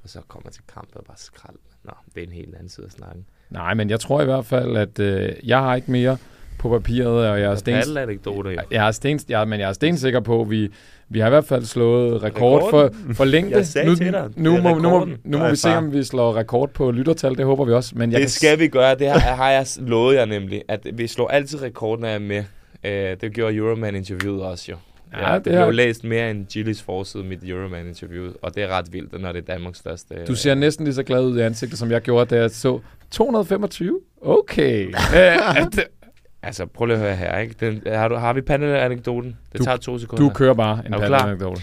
Og 0.04 0.10
så 0.10 0.22
kommer 0.28 0.50
til 0.50 0.64
kamp 0.74 0.90
og 0.96 1.04
bare 1.06 1.18
skrald. 1.18 1.58
Nå, 1.84 1.92
det 2.16 2.24
er 2.24 2.28
en 2.28 2.34
helt 2.34 2.56
anden 2.56 2.70
side 2.70 2.86
af 2.86 2.92
snakken. 2.92 3.26
Nej, 3.50 3.74
men 3.74 3.90
jeg 3.90 4.00
tror 4.00 4.22
i 4.22 4.26
hvert 4.26 4.46
fald, 4.46 4.78
at 4.78 5.00
øh, 5.00 5.34
jeg 5.44 5.60
har 5.60 5.76
ikke 5.76 5.92
mere 5.92 6.18
på 6.60 6.70
papiret, 6.70 7.30
og 7.30 7.40
jeg 7.40 7.52
er 7.52 7.56
sten... 7.56 7.98
anekdoter. 7.98 8.52
Jeg 8.72 8.88
er 8.88 8.92
sten, 8.92 9.20
ja, 9.30 9.46
men 9.46 9.60
jeg 9.60 9.70
er 9.70 9.74
stensikker 9.74 10.20
på, 10.20 10.42
at 10.42 10.50
vi, 10.50 10.70
vi 11.10 11.20
har 11.20 11.28
i 11.28 11.30
hvert 11.30 11.46
fald 11.46 11.66
slået 11.66 12.24
rekord 12.24 12.70
for, 12.70 12.92
for 13.14 13.26
længde. 13.26 13.58
Jeg 13.58 13.66
sagde 13.66 13.88
nu, 13.88 13.96
til 13.96 14.14
dig, 14.14 14.30
nu, 14.36 14.62
må, 14.62 14.78
nu, 14.78 14.90
må, 14.90 15.08
nu 15.24 15.38
må 15.38 15.50
vi 15.50 15.56
se, 15.56 15.70
om 15.70 15.94
vi 15.94 16.04
slår 16.04 16.36
rekord 16.36 16.70
på 16.70 16.92
lyttertal. 16.92 17.38
Det 17.38 17.46
håber 17.46 17.66
vi 17.66 17.74
også. 17.74 17.92
Men 17.96 18.12
jeg 18.12 18.22
det 18.22 18.32
skal 18.32 18.60
vi 18.60 18.68
gøre. 18.68 18.96
Det 18.96 19.08
har, 19.10 19.20
har 19.20 19.52
jeg 19.52 19.66
lovet 19.78 20.16
jer 20.16 20.26
nemlig, 20.26 20.62
at 20.68 20.88
vi 20.94 21.08
slår 21.08 21.28
altid 21.28 21.62
rekord, 21.62 22.00
når 22.00 22.08
jeg 22.08 22.16
er 22.16 22.20
med. 22.20 22.44
Uh, 22.84 23.22
det 23.22 23.34
gjorde 23.34 23.56
Euroman-interviewet 23.56 24.42
også 24.42 24.66
jo. 24.72 24.78
Ja, 25.14 25.34
ja, 25.34 25.40
det 25.40 25.54
har 25.54 25.66
jo 25.66 25.72
læst 25.72 26.04
mere 26.04 26.32
end 26.32 26.46
Gilles 26.46 26.82
forside 26.82 27.24
mit 27.24 27.40
Euroman-interview, 27.44 28.32
og 28.42 28.56
det 28.56 28.64
er 28.64 28.68
ret 28.68 28.94
vildt, 28.94 29.22
når 29.22 29.32
det 29.32 29.42
er 29.42 29.54
Danmarks 29.54 29.78
største... 29.78 30.26
Du 30.28 30.36
ser 30.36 30.56
næsten 30.56 30.86
lige 30.86 30.96
så 30.96 31.04
glad 31.04 31.24
ud 31.24 31.40
i 31.40 31.42
ansigtet, 31.42 31.80
som 31.80 31.92
jeg 31.92 32.02
gjorde, 32.02 32.36
da 32.36 32.42
jeg 32.42 32.52
så 32.52 32.80
225. 33.12 34.00
Okay. 34.22 34.94
Altså, 36.44 36.66
prøv 36.66 36.86
lige 36.86 36.98
at 36.98 37.04
høre 37.04 37.16
her, 37.16 37.38
ikke? 37.38 37.56
Den, 37.60 37.82
har, 37.86 38.08
du, 38.08 38.16
har 38.16 38.34
vi 38.34 38.42
paddle-anekdoten? 38.42 39.38
Det 39.52 39.60
du, 39.60 39.64
tager 39.64 39.78
to 39.78 39.98
sekunder. 39.98 40.24
Du 40.24 40.34
kører 40.34 40.54
bare 40.54 40.86
en 40.86 40.92
paddle-anekdote. 40.92 41.62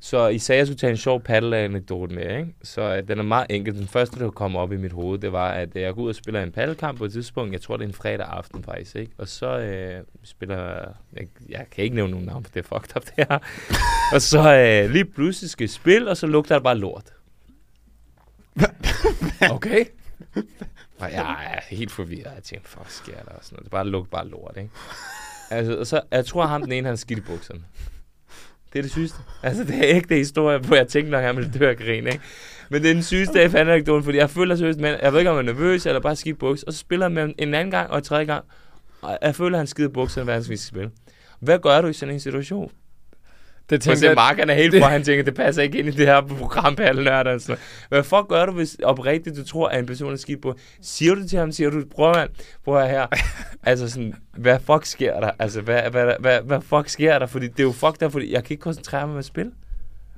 Så 0.00 0.28
I 0.28 0.38
sagde, 0.38 0.56
at 0.56 0.60
jeg 0.60 0.66
skulle 0.66 0.78
tage 0.78 0.90
en 0.90 0.96
sjov 0.96 1.20
paddle-anekdote 1.20 2.14
med, 2.14 2.38
ikke? 2.38 2.54
Så 2.62 2.92
uh, 2.92 3.08
den 3.08 3.18
er 3.18 3.22
meget 3.22 3.46
enkel. 3.50 3.74
Den 3.74 3.88
første, 3.88 4.20
der 4.20 4.30
kom 4.30 4.56
op 4.56 4.72
i 4.72 4.76
mit 4.76 4.92
hoved, 4.92 5.18
det 5.18 5.32
var, 5.32 5.50
at 5.50 5.68
uh, 5.74 5.82
jeg 5.82 5.94
går 5.94 6.02
ud 6.02 6.08
og 6.08 6.14
spiller 6.14 6.42
en 6.42 6.52
paddelkamp 6.52 6.98
på 6.98 7.04
et 7.04 7.12
tidspunkt. 7.12 7.52
Jeg 7.52 7.60
tror, 7.60 7.76
det 7.76 7.84
er 7.84 7.88
en 7.88 7.94
fredag 7.94 8.26
aften 8.26 8.64
faktisk, 8.64 8.96
ikke? 8.96 9.12
Og 9.18 9.28
så 9.28 9.58
uh, 10.00 10.04
spiller... 10.24 10.56
Jeg, 11.12 11.26
jeg 11.48 11.66
kan 11.70 11.84
ikke 11.84 11.96
nævne 11.96 12.10
nogen 12.10 12.26
navn, 12.26 12.44
for 12.44 12.52
det 12.52 12.60
er 12.60 12.68
fucked 12.78 12.96
up, 12.96 13.02
det 13.04 13.12
her. 13.16 13.38
og 14.14 14.22
så 14.22 14.84
uh, 14.84 14.90
lige 14.90 15.04
pludselig 15.04 15.50
skal 15.50 15.68
spille, 15.68 16.10
og 16.10 16.16
så 16.16 16.26
lugter 16.26 16.54
det 16.54 16.62
bare 16.62 16.78
lort. 16.78 17.12
okay. 19.56 19.84
Og 21.04 21.12
jeg 21.12 21.60
er 21.70 21.74
helt 21.74 21.92
forvirret. 21.92 22.32
Jeg 22.34 22.42
tænker, 22.42 22.68
fuck 22.68 22.90
sker 22.90 23.12
der? 23.12 23.32
Og 23.32 23.44
sådan 23.44 23.56
noget. 23.56 23.64
Det 23.64 23.70
bare 23.70 23.86
lugter 23.86 24.10
bare 24.10 24.28
lort, 24.28 24.54
ikke? 24.56 24.70
Altså, 25.50 25.78
og 25.78 25.86
så, 25.86 26.00
jeg 26.10 26.26
tror, 26.26 26.46
ham 26.46 26.62
den 26.62 26.72
ene, 26.72 26.88
han 26.88 26.96
skidt 26.96 27.18
i 27.18 27.22
bukserne. 27.22 27.60
Det 28.72 28.78
er 28.78 28.82
det 28.82 28.90
sygeste. 28.90 29.18
Altså, 29.42 29.64
det 29.64 29.78
er 29.78 29.94
ikke 29.94 30.08
det 30.08 30.16
historie, 30.16 30.58
hvor 30.58 30.76
jeg 30.76 30.88
tænkte 30.88 31.10
nok, 31.10 31.22
han 31.22 31.36
ville 31.36 31.50
dø 31.58 31.68
af 31.68 31.76
grin, 31.76 32.06
ikke? 32.06 32.20
Men 32.68 32.82
det 32.82 32.90
er 32.90 32.94
den 32.94 33.02
sygeste 33.02 33.40
af 33.40 33.54
anekdoten, 33.54 34.04
fordi 34.04 34.18
jeg 34.18 34.30
føler 34.30 34.56
seriøst, 34.56 34.78
men 34.78 34.96
jeg 35.02 35.12
ved 35.12 35.20
ikke, 35.20 35.30
om 35.30 35.36
jeg 35.36 35.42
er 35.42 35.46
nervøs, 35.46 35.86
eller 35.86 36.00
bare 36.00 36.16
skidt 36.16 36.38
buks. 36.38 36.62
Og 36.62 36.72
så 36.72 36.78
spiller 36.78 37.06
han 37.06 37.14
med 37.14 37.34
en 37.38 37.54
anden 37.54 37.70
gang 37.70 37.90
og 37.90 37.98
en 37.98 38.04
tredje 38.04 38.24
gang. 38.24 38.44
Og 39.02 39.18
jeg 39.22 39.34
føler, 39.34 39.56
at 39.56 39.60
han 39.60 39.66
skider 39.66 39.88
bukserne, 39.88 40.24
hvad 40.24 40.34
han 40.34 40.44
skal 40.44 40.58
spille. 40.58 40.90
Hvad 41.40 41.58
gør 41.58 41.80
du 41.80 41.88
i 41.88 41.92
sådan 41.92 42.14
en 42.14 42.20
situation? 42.20 42.72
Det 43.70 43.80
tænker 43.80 44.08
jeg... 44.08 44.14
Mark, 44.14 44.38
han 44.38 44.50
er 44.50 44.54
helt 44.54 44.72
det... 44.72 44.82
fra, 44.82 44.88
han 44.88 45.04
tænker, 45.04 45.24
det 45.24 45.34
passer 45.34 45.62
ikke 45.62 45.78
ind 45.78 45.88
i 45.88 45.90
det 45.90 46.06
her 46.06 46.20
program, 46.20 46.76
alle 46.78 47.04
nørder. 47.04 47.38
Så. 47.38 47.56
Hvad 47.88 48.02
fuck 48.02 48.28
gør 48.28 48.46
du, 48.46 48.52
hvis 48.52 48.76
oprigtigt 48.82 49.36
du 49.36 49.44
tror, 49.44 49.68
at 49.68 49.78
en 49.78 49.86
person 49.86 50.12
er 50.12 50.16
skidt 50.16 50.42
på? 50.42 50.54
Siger 50.82 51.14
du 51.14 51.28
til 51.28 51.38
ham, 51.38 51.52
siger 51.52 51.70
du, 51.70 51.84
prøv 51.94 52.14
man, 52.14 52.28
prøv 52.64 52.86
her. 52.88 53.06
altså 53.62 53.90
sådan, 53.90 54.14
hvad 54.36 54.58
fuck 54.60 54.84
sker 54.84 55.20
der? 55.20 55.30
Altså, 55.38 55.60
hvad, 55.60 55.82
hvad, 55.90 56.04
hvad, 56.04 56.14
hvad, 56.20 56.40
hvad 56.40 56.60
fuck 56.60 56.88
sker 56.88 57.18
der? 57.18 57.26
Fordi 57.26 57.46
det 57.46 57.60
er 57.60 57.64
jo 57.64 57.72
fuck 57.72 58.00
der, 58.00 58.08
fordi 58.08 58.32
jeg 58.32 58.44
kan 58.44 58.54
ikke 58.54 58.62
koncentrere 58.62 59.06
mig 59.06 59.12
med 59.12 59.18
at 59.18 59.24
spille. 59.24 59.52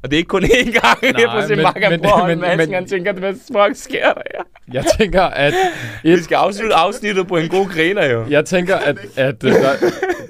Og 0.06 0.10
det 0.10 0.16
er 0.16 0.18
ikke 0.18 0.28
kun 0.28 0.44
én 0.44 0.70
gang, 0.70 0.98
Nej, 1.02 1.12
jeg 1.22 1.28
får 1.32 1.46
se 1.46 1.54
han 1.86 2.00
prøver 2.00 2.26
men, 2.26 2.40
men, 2.58 2.74
han 2.74 2.86
tænker, 2.86 3.12
hvad 3.12 3.32
fuck 3.32 3.82
sker 3.82 4.12
der 4.12 4.22
her? 4.34 4.42
Jeg 4.72 4.84
tænker, 4.98 5.22
at... 5.22 5.54
Et, 6.04 6.18
Vi 6.18 6.22
skal 6.22 6.34
afslutte 6.34 6.74
afsnittet 6.74 7.26
på 7.26 7.36
en 7.36 7.48
god 7.48 7.66
griner, 7.66 8.06
jo. 8.06 8.24
Jeg 8.30 8.44
tænker, 8.44 8.76
at, 8.76 8.98
at 9.16 9.44
uh, 9.44 9.50
der, 9.50 9.72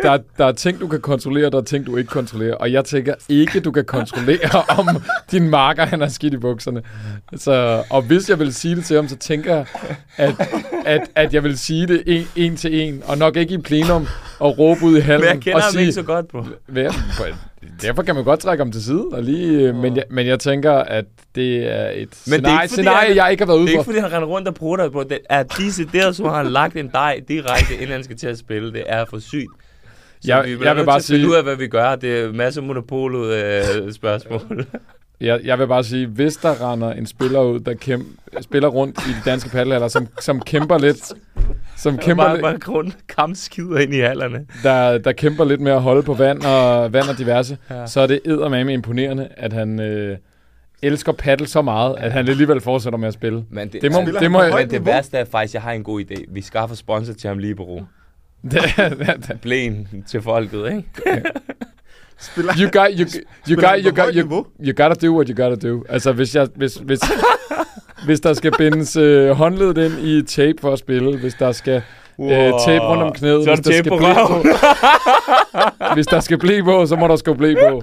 der, 0.02 0.18
der 0.38 0.44
er 0.46 0.52
ting, 0.52 0.80
du 0.80 0.88
kan 0.88 1.00
kontrollere, 1.00 1.50
der 1.50 1.58
er 1.58 1.62
ting, 1.62 1.86
du 1.86 1.96
ikke 1.96 2.10
kontrollerer. 2.10 2.54
Og 2.54 2.72
jeg 2.72 2.84
tænker 2.84 3.14
ikke, 3.28 3.60
du 3.60 3.70
kan 3.70 3.84
kontrollere, 3.84 4.62
om 4.78 4.88
din 5.30 5.50
marker, 5.50 5.86
han 5.86 6.00
har 6.00 6.08
skidt 6.08 6.34
i 6.34 6.36
bukserne. 6.36 6.82
Så, 7.36 7.82
og 7.90 8.02
hvis 8.02 8.30
jeg 8.30 8.38
vil 8.38 8.54
sige 8.54 8.76
det 8.76 8.84
til 8.84 8.96
ham, 8.96 9.08
så 9.08 9.16
tænker 9.16 9.54
jeg, 9.54 9.66
at, 10.16 10.34
at, 10.86 11.00
at 11.14 11.34
jeg 11.34 11.44
vil 11.44 11.58
sige 11.58 11.86
det 11.86 12.02
en, 12.06 12.28
en 12.36 12.56
til 12.56 12.80
en, 12.80 13.02
og 13.06 13.18
nok 13.18 13.36
ikke 13.36 13.54
i 13.54 13.58
plenum 13.58 14.06
og 14.38 14.58
råbe 14.58 14.84
ud 14.84 14.96
i 14.96 15.00
hallen. 15.00 15.20
Men 15.20 15.34
jeg 15.34 15.42
kender 15.42 15.56
og 15.56 15.62
ham 15.62 15.72
sige, 15.72 15.82
ikke 15.82 15.92
så 15.92 16.02
godt, 16.02 16.28
på. 16.28 16.46
Derfor 17.82 18.02
kan 18.02 18.14
man 18.14 18.24
godt 18.24 18.40
trække 18.40 18.64
ham 18.64 18.72
til 18.72 18.84
side, 18.84 19.06
og 19.12 19.22
lige, 19.22 19.70
oh. 19.70 19.76
men, 19.76 19.96
jeg, 19.96 20.04
men 20.10 20.26
jeg 20.26 20.40
tænker, 20.40 20.72
at 20.72 21.04
det 21.34 21.72
er 21.72 21.88
et 21.88 21.98
men 21.98 22.10
scenarie, 22.12 22.42
det 22.42 22.58
er 22.58 22.62
ikke, 22.62 22.72
scenarie 22.72 23.08
han, 23.08 23.16
jeg 23.16 23.30
ikke 23.30 23.40
har 23.40 23.46
været 23.46 23.58
ude 23.58 23.66
for. 23.66 23.68
Det 23.68 23.74
er 23.74 23.78
ikke, 23.78 23.84
fordi 23.84 23.98
han 23.98 24.12
render 24.12 24.28
rundt 24.28 24.48
og 24.48 24.54
prutter 24.54 24.88
på 24.88 25.02
det. 25.02 25.18
Er 25.30 25.42
disse 25.42 25.84
der, 25.92 26.12
så 26.12 26.24
har 26.24 26.36
han 26.36 26.46
lagt 26.46 26.76
en 26.76 26.90
dej 26.92 27.20
direkte, 27.28 27.74
inden 27.74 27.90
han 27.90 28.04
skal 28.04 28.16
til 28.16 28.26
at 28.26 28.38
spille. 28.38 28.72
Det 28.72 28.84
er 28.86 29.04
for 29.04 29.18
sygt. 29.18 29.50
Så 30.20 30.28
jeg, 30.28 30.44
vi 30.44 30.64
jeg 30.64 30.76
vil 30.76 30.84
bare 30.84 31.00
sige... 31.00 31.28
ud 31.28 31.34
af, 31.34 31.42
hvad 31.42 31.56
vi 31.56 31.68
gør. 31.68 31.96
Det 31.96 32.18
er 32.18 32.32
masse 32.32 32.62
monopolet 32.62 33.34
øh, 33.34 33.92
spørgsmål. 33.92 34.66
Jeg, 35.20 35.40
jeg 35.44 35.58
vil 35.58 35.66
bare 35.66 35.84
sige, 35.84 36.06
hvis 36.06 36.36
der 36.36 36.72
render 36.72 36.92
en 36.92 37.06
spiller 37.06 37.40
ud, 37.40 37.60
der 37.60 37.74
kæm, 37.74 38.18
spiller 38.40 38.68
rundt 38.68 38.98
i 39.06 39.10
de 39.10 39.30
danske 39.30 39.50
paddelhaller, 39.50 39.88
som, 39.88 40.08
som 40.20 40.40
kæmper 40.40 40.78
lidt... 40.78 41.12
Som 41.76 41.98
kæmper 41.98 42.24
bare, 42.24 42.38
bare 42.38 42.58
grund 42.58 42.92
kampskider 43.08 43.78
ind 43.78 43.94
i 43.94 43.98
hallerne. 43.98 44.46
Der, 44.62 44.98
der 44.98 45.12
kæmper 45.12 45.44
lidt 45.44 45.60
med 45.60 45.72
at 45.72 45.82
holde 45.82 46.02
på 46.02 46.14
vand 46.14 46.42
og, 46.42 46.92
vand 46.92 47.08
og 47.08 47.18
diverse, 47.18 47.58
ja. 47.70 47.86
så 47.86 48.00
er 48.00 48.06
det 48.06 48.20
eddermame 48.24 48.72
imponerende, 48.72 49.28
at 49.36 49.52
han... 49.52 49.80
Øh, 49.80 50.18
elsker 50.82 51.12
paddle 51.12 51.46
så 51.46 51.62
meget, 51.62 51.96
at 51.98 52.12
han 52.12 52.28
alligevel 52.28 52.60
fortsætter 52.60 52.98
med 52.98 53.08
at 53.08 53.14
spille. 53.14 53.44
Men 53.50 53.68
det, 53.68 53.82
det, 53.82 53.92
må, 53.92 53.98
det, 54.20 54.30
må, 54.30 54.42
men 54.56 54.70
det 54.70 54.86
værste 54.86 55.16
er 55.18 55.24
faktisk, 55.24 55.50
at 55.50 55.54
jeg 55.54 55.62
har 55.62 55.72
en 55.72 55.84
god 55.84 56.00
idé. 56.00 56.24
Vi 56.28 56.42
skaffer 56.42 56.76
sponsor 56.76 57.12
til 57.12 57.28
ham 57.28 57.38
lige 57.38 57.54
på 57.54 57.62
ro. 57.62 57.82
Blæn 59.42 59.88
til 60.06 60.22
folket, 60.22 60.72
ikke? 60.72 61.22
Spiller, 62.20 62.52
you 62.58 62.70
got, 62.70 62.88
you, 62.98 63.06
you, 63.48 63.56
got, 63.56 63.84
you, 63.84 63.92
got, 63.92 64.14
you, 64.14 64.46
you 64.60 64.72
gotta 64.72 65.06
do 65.06 65.14
what 65.14 65.28
you 65.28 65.34
gotta 65.34 65.68
do. 65.68 65.84
Altså, 65.88 66.12
hvis, 66.12 66.34
jeg, 66.34 66.48
hvis, 66.54 66.74
hvis, 66.74 67.00
hvis 68.06 68.20
der 68.20 68.32
skal 68.32 68.52
bindes 68.58 68.96
øh, 68.96 69.30
håndledet 69.30 69.78
ind 69.78 70.06
i 70.06 70.22
tape 70.22 70.58
for 70.60 70.72
at 70.72 70.78
spille, 70.78 71.18
hvis 71.18 71.34
der 71.34 71.52
skal 71.52 71.82
wow. 72.18 72.30
øh, 72.30 72.52
tape 72.66 72.84
rundt 72.84 73.02
om 73.02 73.12
knæet, 73.12 73.48
hvis 73.48 73.60
der, 73.60 73.72
skal 73.72 73.90
på 73.90 73.98
på, 73.98 74.46
hvis 75.94 76.06
der 76.06 76.20
skal 76.20 76.38
blive 76.38 76.64
på, 76.64 76.86
så 76.86 76.96
må 76.96 77.08
der 77.08 77.16
sgu 77.16 77.34
blive 77.34 77.56
på. 77.68 77.82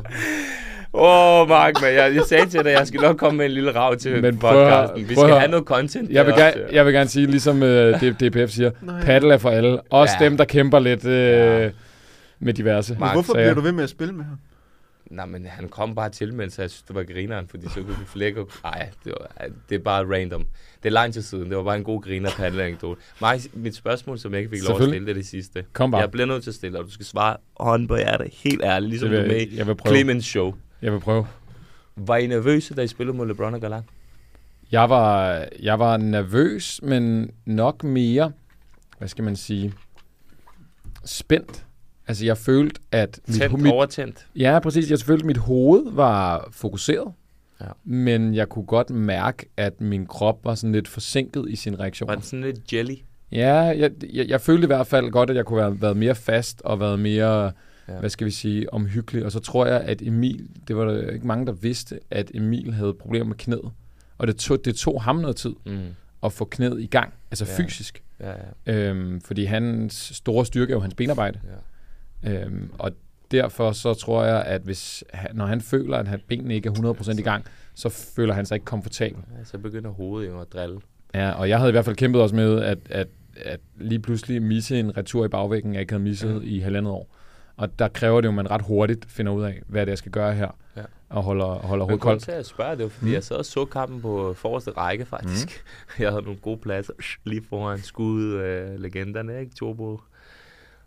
Åh, 0.96 1.42
oh, 1.42 1.50
Mark, 1.50 1.82
man, 1.82 1.94
jeg, 1.94 2.16
jeg 2.16 2.24
sagde 2.28 2.46
til 2.46 2.60
dig, 2.60 2.72
at 2.72 2.80
jeg 2.80 2.88
skal 2.88 3.02
nok 3.02 3.18
komme 3.18 3.38
med 3.38 3.46
en 3.46 3.52
lille 3.52 3.76
rav 3.76 3.96
til 3.96 4.22
Men 4.22 4.38
podcasten. 4.38 5.10
Vi 5.10 5.16
skal 5.16 5.30
have 5.30 5.52
noget 5.52 5.66
content. 5.66 6.12
Jeg 6.12 6.26
vil, 6.26 6.34
gerne, 6.34 6.54
jeg 6.72 6.86
vil 6.86 6.94
gerne 6.94 7.10
sige, 7.10 7.28
ligesom 7.28 7.62
uh, 7.62 7.68
øh, 7.68 8.02
DPF 8.02 8.52
siger, 8.52 8.72
paddle 9.06 9.34
er 9.34 9.38
for 9.38 9.50
alle. 9.50 9.80
Også 9.90 10.16
ja. 10.20 10.26
dem, 10.26 10.38
der 10.38 10.46
kæmper 10.46 10.80
lidt 10.80 11.06
uh, 11.06 11.12
ja. 11.12 11.70
Med 12.44 12.54
diverse. 12.54 12.98
Mark, 13.00 13.16
hvorfor 13.16 13.34
bliver 13.34 13.54
du 13.54 13.62
ved 13.62 13.72
med 13.72 13.84
at 13.84 13.90
spille 13.90 14.14
med 14.14 14.24
ham? 14.24 14.38
nej, 15.14 15.26
men 15.26 15.46
han 15.46 15.70
kom 15.70 15.96
bare 15.96 16.10
til, 16.10 16.34
mens 16.34 16.60
jeg 16.60 16.70
synes, 16.70 16.84
det 16.84 16.96
var 16.96 17.04
grineren, 17.04 17.48
fordi 17.48 17.70
så 17.70 17.76
kunne 17.76 18.00
vi 18.00 18.06
flække. 18.06 18.46
Nej, 18.64 18.90
det, 19.04 19.14
var, 19.20 19.48
det 19.70 19.76
er 19.76 19.80
bare 19.80 20.06
random. 20.14 20.46
Det 20.84 20.90
er 20.90 20.94
lang 20.94 21.14
tid 21.14 21.22
siden. 21.22 21.50
Det 21.50 21.58
var 21.58 21.64
bare 21.64 21.76
en 21.76 21.84
god 21.84 22.02
griner 22.02 22.30
på 22.38 22.44
anekdote. 22.44 23.02
Mig, 23.22 23.42
mit 23.54 23.76
spørgsmål, 23.76 24.20
som 24.20 24.32
jeg 24.32 24.40
ikke 24.40 24.50
fik 24.50 24.68
lov 24.68 24.82
at 24.82 24.88
stille, 24.88 25.08
det 25.08 25.16
det 25.16 25.26
sidste. 25.26 25.66
Kom 25.74 25.92
bare. 25.92 26.02
Jeg 26.02 26.12
bliver 26.12 26.26
nødt 26.26 26.44
til 26.44 26.52
at 26.52 26.56
stille, 26.56 26.80
og 26.80 26.86
du 26.86 26.92
skal 26.92 27.06
svare 27.06 27.38
hånden 27.60 27.88
på 27.88 27.96
hjertet, 27.96 28.34
helt 28.34 28.62
ærligt, 28.64 28.90
ligesom 28.90 29.10
vil, 29.10 29.22
du 29.22 29.28
med 29.28 29.48
jeg 29.52 29.68
vil 29.68 29.76
prøve. 29.76 29.96
Clemens 29.96 30.26
show. 30.26 30.54
Jeg 30.82 30.94
vil 30.94 31.00
prøve. 31.00 31.28
Var 31.96 32.18
I 32.18 32.28
nervøse, 32.28 32.76
da 32.76 32.82
I 32.82 32.88
spillede 32.88 33.18
mod 33.18 33.28
LeBron 33.28 33.54
og 33.54 33.62
Galant? 33.62 33.86
Jeg 34.72 34.90
var, 34.90 35.46
jeg 35.60 35.80
var 35.80 35.98
nervøs, 35.98 36.80
men 36.84 37.32
nok 37.46 37.84
mere, 37.84 38.32
hvad 38.98 39.08
skal 39.08 39.24
man 39.24 39.36
sige, 39.36 39.74
spændt. 41.06 41.66
Altså, 42.08 42.26
jeg 42.26 42.38
følte, 42.38 42.82
at... 42.92 43.20
Tændt, 43.32 43.62
mit, 43.62 43.72
overtændt. 43.72 44.28
Ja, 44.36 44.60
præcis. 44.60 44.92
Jeg 44.92 45.00
følte, 45.00 45.22
at 45.22 45.26
mit 45.26 45.38
hoved 45.38 45.92
var 45.92 46.50
fokuseret. 46.52 47.14
Ja. 47.62 47.66
Men 47.84 48.36
jeg 48.36 48.50
kunne 48.50 48.66
godt 48.66 48.90
mærke, 48.90 49.46
at 49.58 49.82
min 49.82 50.06
krop 50.06 50.46
var 50.46 50.56
sådan 50.56 50.72
lidt 50.72 50.88
forsinket 50.88 51.46
i 51.50 51.56
sin 51.56 51.80
reaktion. 51.80 52.08
Var 52.08 52.16
det 52.16 52.26
sådan 52.26 52.44
lidt 52.44 52.74
jelly? 52.74 52.96
Ja, 53.32 53.54
jeg, 53.56 53.92
jeg, 54.14 54.28
jeg 54.28 54.42
følte 54.42 54.64
i 54.64 54.68
hvert 54.68 54.88
fald 54.88 55.12
godt, 55.12 55.30
at 55.30 55.36
jeg 55.36 55.46
kunne 55.46 55.62
have 55.62 55.82
været 55.82 55.98
mere 55.98 56.16
fast 56.16 56.62
og 56.62 56.80
været 56.80 57.00
mere, 57.00 57.52
ja. 57.88 58.00
hvad 58.00 58.10
skal 58.10 58.26
vi 58.26 58.32
sige, 58.32 58.74
omhyggelig. 58.74 59.26
Og 59.26 59.32
så 59.32 59.40
tror 59.40 59.66
jeg, 59.66 59.82
at 59.82 60.02
Emil, 60.02 60.50
det 60.68 60.78
var 60.78 60.86
der 60.86 61.10
ikke 61.10 61.28
mange, 61.28 61.46
der 61.46 61.52
vidste, 61.52 62.00
at 62.12 62.32
Emil 62.34 62.74
havde 62.74 62.94
problemer 62.94 63.26
med 63.26 63.36
knæet. 63.36 63.72
Og 64.18 64.28
det 64.28 64.36
tog, 64.36 64.66
det 64.66 64.76
tog 64.76 65.02
ham 65.04 65.16
noget 65.16 65.36
tid 65.36 65.54
mm. 65.66 65.80
at 66.24 66.34
få 66.34 66.46
knæet 66.46 66.82
i 66.82 66.86
gang, 66.86 67.14
altså 67.32 67.46
ja. 67.46 67.64
fysisk. 67.64 68.04
Ja, 68.20 68.34
ja. 68.66 68.74
Øhm, 68.74 69.22
fordi 69.22 69.44
hans 69.46 70.12
store 70.16 70.46
styrke 70.46 70.72
er 70.72 70.76
jo 70.76 70.82
hans 70.82 70.94
benarbejde. 70.94 71.40
Ja. 71.44 71.50
Øhm, 72.28 72.72
og 72.80 72.92
derfor 73.32 73.72
så 73.72 73.94
tror 73.94 74.24
jeg, 74.24 74.44
at 74.44 74.62
hvis 74.62 75.04
når 75.34 75.46
han 75.46 75.62
føler, 75.62 75.98
at 75.98 76.08
hans 76.08 76.24
benene 76.28 76.56
ikke 76.56 76.70
er 76.70 76.94
100% 76.94 77.20
i 77.20 77.22
gang, 77.22 77.46
så 77.74 77.90
føler 77.90 78.34
han 78.34 78.46
sig 78.46 78.56
ikke 78.56 78.66
komfortabel. 78.66 79.24
Ja, 79.40 79.44
så 79.44 79.58
begynder 79.58 79.90
hovedet 79.90 80.30
jo 80.30 80.42
at 80.42 80.54
drille. 80.54 80.80
Ja, 81.16 81.32
og 81.32 81.50
jeg 81.50 81.58
havde 81.58 81.70
i 81.70 81.72
hvert 81.72 81.86
fald 81.86 81.96
kæmpet 81.96 82.22
også 82.22 82.36
med, 82.36 82.62
at, 82.62 82.78
at, 82.90 83.08
at 83.36 83.60
lige 83.78 84.00
pludselig 84.00 84.42
misse 84.42 84.80
en 84.80 84.98
retur 84.98 85.26
i 85.26 85.28
bagvæggen, 85.28 85.74
jeg 85.74 85.82
ikke 85.82 85.94
havde 85.94 86.04
misset 86.04 86.42
ja. 86.44 86.48
i 86.48 86.60
halvandet 86.60 86.92
år. 86.92 87.16
Og 87.58 87.80
der 87.80 87.88
kræver 87.88 88.22
det 88.22 88.26
jo, 88.26 88.32
at 88.32 88.36
man 88.36 88.52
ret 88.52 88.62
hurtigt 88.62 89.06
finder 89.12 89.32
ud 89.32 89.44
af, 89.44 89.62
hvad 89.68 89.82
det 89.82 89.88
er, 89.88 89.92
jeg 89.92 89.98
skal 89.98 90.12
gøre 90.12 90.34
her. 90.34 90.58
Ja. 90.78 90.82
Og 91.10 91.24
holder, 91.24 91.46
holder 91.46 91.86
hovedet 91.86 92.02
koldt. 92.02 92.24
til 92.24 92.32
at 92.32 92.46
spørge, 92.46 92.72
det 92.72 92.84
var, 92.84 92.90
fordi 92.90 93.06
mm. 93.06 93.14
jeg 93.14 93.24
sad 93.24 93.36
og 93.36 93.46
så 93.46 93.66
kampen 93.66 94.02
på 94.02 94.34
forreste 94.34 94.72
række, 94.72 95.06
faktisk. 95.06 95.48
Mm. 95.48 96.02
Jeg 96.04 96.10
havde 96.12 96.24
nogle 96.24 96.40
gode 96.40 96.58
pladser 96.58 96.94
lige 97.24 97.44
foran 97.50 97.80
skud 97.80 98.34
øh, 98.34 98.80
legenderne, 98.80 99.40
ikke? 99.40 99.56
Turbo 99.56 100.02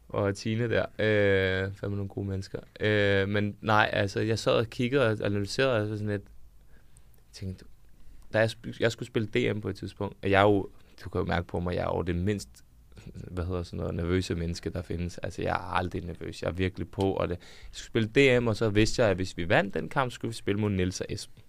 og 0.08 0.36
Tine 0.36 0.70
der. 0.70 0.86
Øh, 0.98 1.72
fandme 1.74 1.96
nogle 1.96 2.08
gode 2.08 2.26
mennesker. 2.26 2.58
Øh, 2.80 3.28
men 3.28 3.56
nej, 3.60 3.90
altså, 3.92 4.20
jeg 4.20 4.38
sad 4.38 4.52
og 4.52 4.66
kiggede 4.66 5.06
og 5.06 5.26
analyserede, 5.26 5.80
altså 5.80 5.96
sådan 5.96 6.08
lidt, 6.08 6.22
tænkte, 7.32 7.64
da 8.32 8.38
jeg, 8.38 8.50
jeg 8.80 8.92
skulle 8.92 9.06
spille 9.06 9.28
DM 9.28 9.60
på 9.60 9.68
et 9.68 9.76
tidspunkt, 9.76 10.16
og 10.22 10.30
jeg 10.30 10.38
er 10.38 10.44
jo, 10.44 10.68
du 11.04 11.08
kan 11.08 11.20
jo 11.20 11.24
mærke 11.24 11.46
på 11.46 11.60
mig, 11.60 11.74
jeg 11.74 11.82
er 11.82 11.96
jo 11.96 12.02
det 12.02 12.16
mindst 12.16 12.48
hvad 13.14 13.44
hedder 13.44 13.62
sådan 13.62 13.76
noget, 13.76 13.94
nervøse 13.94 14.34
menneske, 14.34 14.70
der 14.70 14.82
findes. 14.82 15.18
Altså, 15.18 15.42
jeg 15.42 15.50
er 15.50 15.74
aldrig 15.74 16.04
nervøs. 16.04 16.42
Jeg 16.42 16.48
er 16.48 16.52
virkelig 16.52 16.88
på, 16.90 17.12
og 17.12 17.28
det, 17.28 17.34
jeg 17.34 17.68
skulle 17.72 18.04
spille 18.04 18.38
DM, 18.38 18.46
og 18.46 18.56
så 18.56 18.68
vidste 18.68 19.02
jeg, 19.02 19.10
at 19.10 19.16
hvis 19.16 19.36
vi 19.36 19.48
vandt 19.48 19.74
den 19.74 19.88
kamp, 19.88 20.12
skulle 20.12 20.30
vi 20.30 20.34
spille 20.34 20.60
mod 20.60 20.70
Nils 20.70 21.00
og 21.00 21.06
Esben. 21.08 21.42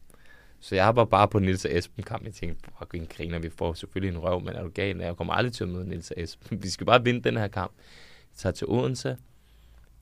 Så 0.60 0.76
jeg 0.76 0.96
var 0.96 1.06
bare 1.06 1.28
på 1.28 1.40
Nils 1.40 1.66
og 1.66 1.78
Esben 1.78 2.04
kamp. 2.04 2.26
Jeg 2.26 2.34
tænkte, 2.34 2.70
fuck, 2.80 2.96
en 2.96 3.06
griner, 3.06 3.40
vi 3.40 3.50
får 3.50 3.74
selvfølgelig 3.74 4.16
en 4.18 4.24
røv, 4.24 4.42
men 4.42 4.56
er 4.56 4.64
du 4.64 4.70
gal? 4.70 4.98
Jeg 4.98 5.18
kommer 5.18 5.34
aldrig 5.34 5.54
til 5.54 5.64
at 5.64 5.70
møde 5.70 5.90
Nils 5.90 6.12
og 6.12 6.24
Esben. 6.24 6.60
Vi 6.64 6.70
skal 6.70 6.86
bare 6.86 7.04
vinde 7.04 7.22
den 7.22 7.38
her 7.38 7.48
kamp. 7.48 7.72
Tager 8.38 8.54
til 8.54 8.68
Odense. 8.68 9.18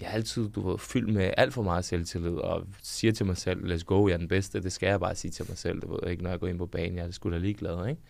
Jeg 0.01 0.07
er 0.07 0.11
altid, 0.11 0.49
du 0.49 0.69
ved, 0.69 0.77
fyldt 0.77 1.13
med 1.13 1.31
alt 1.37 1.53
for 1.53 1.61
meget 1.63 1.85
selvtillid, 1.85 2.31
og 2.31 2.63
siger 2.81 3.11
til 3.11 3.25
mig 3.25 3.37
selv, 3.37 3.73
let's 3.73 3.83
go, 3.83 4.07
jeg 4.07 4.13
er 4.13 4.17
den 4.17 4.27
bedste. 4.27 4.63
Det 4.63 4.71
skal 4.71 4.87
jeg 4.87 4.99
bare 4.99 5.15
sige 5.15 5.31
til 5.31 5.45
mig 5.49 5.57
selv, 5.57 5.81
du 5.81 5.91
ved, 5.91 6.11
ikke, 6.11 6.23
når 6.23 6.29
jeg 6.29 6.39
går 6.39 6.47
ind 6.47 6.57
på 6.57 6.65
banen. 6.65 6.97
Jeg 6.97 7.05
er 7.05 7.11
sgu 7.11 7.31
da 7.31 7.37
ligeglad, 7.37 7.87
ikke? 7.87 8.01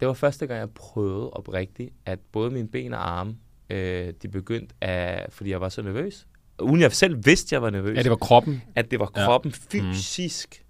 Det 0.00 0.08
var 0.08 0.14
første 0.14 0.46
gang, 0.46 0.60
jeg 0.60 0.70
prøvede 0.70 1.30
oprigtigt, 1.30 1.92
at 2.06 2.18
både 2.32 2.50
mine 2.50 2.68
ben 2.68 2.92
og 2.92 3.10
arme, 3.10 3.36
øh, 3.70 4.12
de 4.22 4.28
begyndte 4.28 4.74
at, 4.80 5.32
fordi 5.32 5.50
jeg 5.50 5.60
var 5.60 5.68
så 5.68 5.82
nervøs, 5.82 6.26
uden 6.62 6.80
jeg 6.80 6.92
selv 6.92 7.26
vidste, 7.26 7.54
jeg 7.54 7.62
var 7.62 7.70
nervøs. 7.70 7.96
Ja, 7.96 8.02
det 8.02 8.10
var 8.10 8.16
kroppen. 8.16 8.62
At 8.74 8.90
det 8.90 8.98
var 8.98 9.06
kroppen 9.06 9.54
ja. 9.74 9.82
Mm. 9.82 9.88
fysisk, 9.88 10.62
mm. 10.62 10.66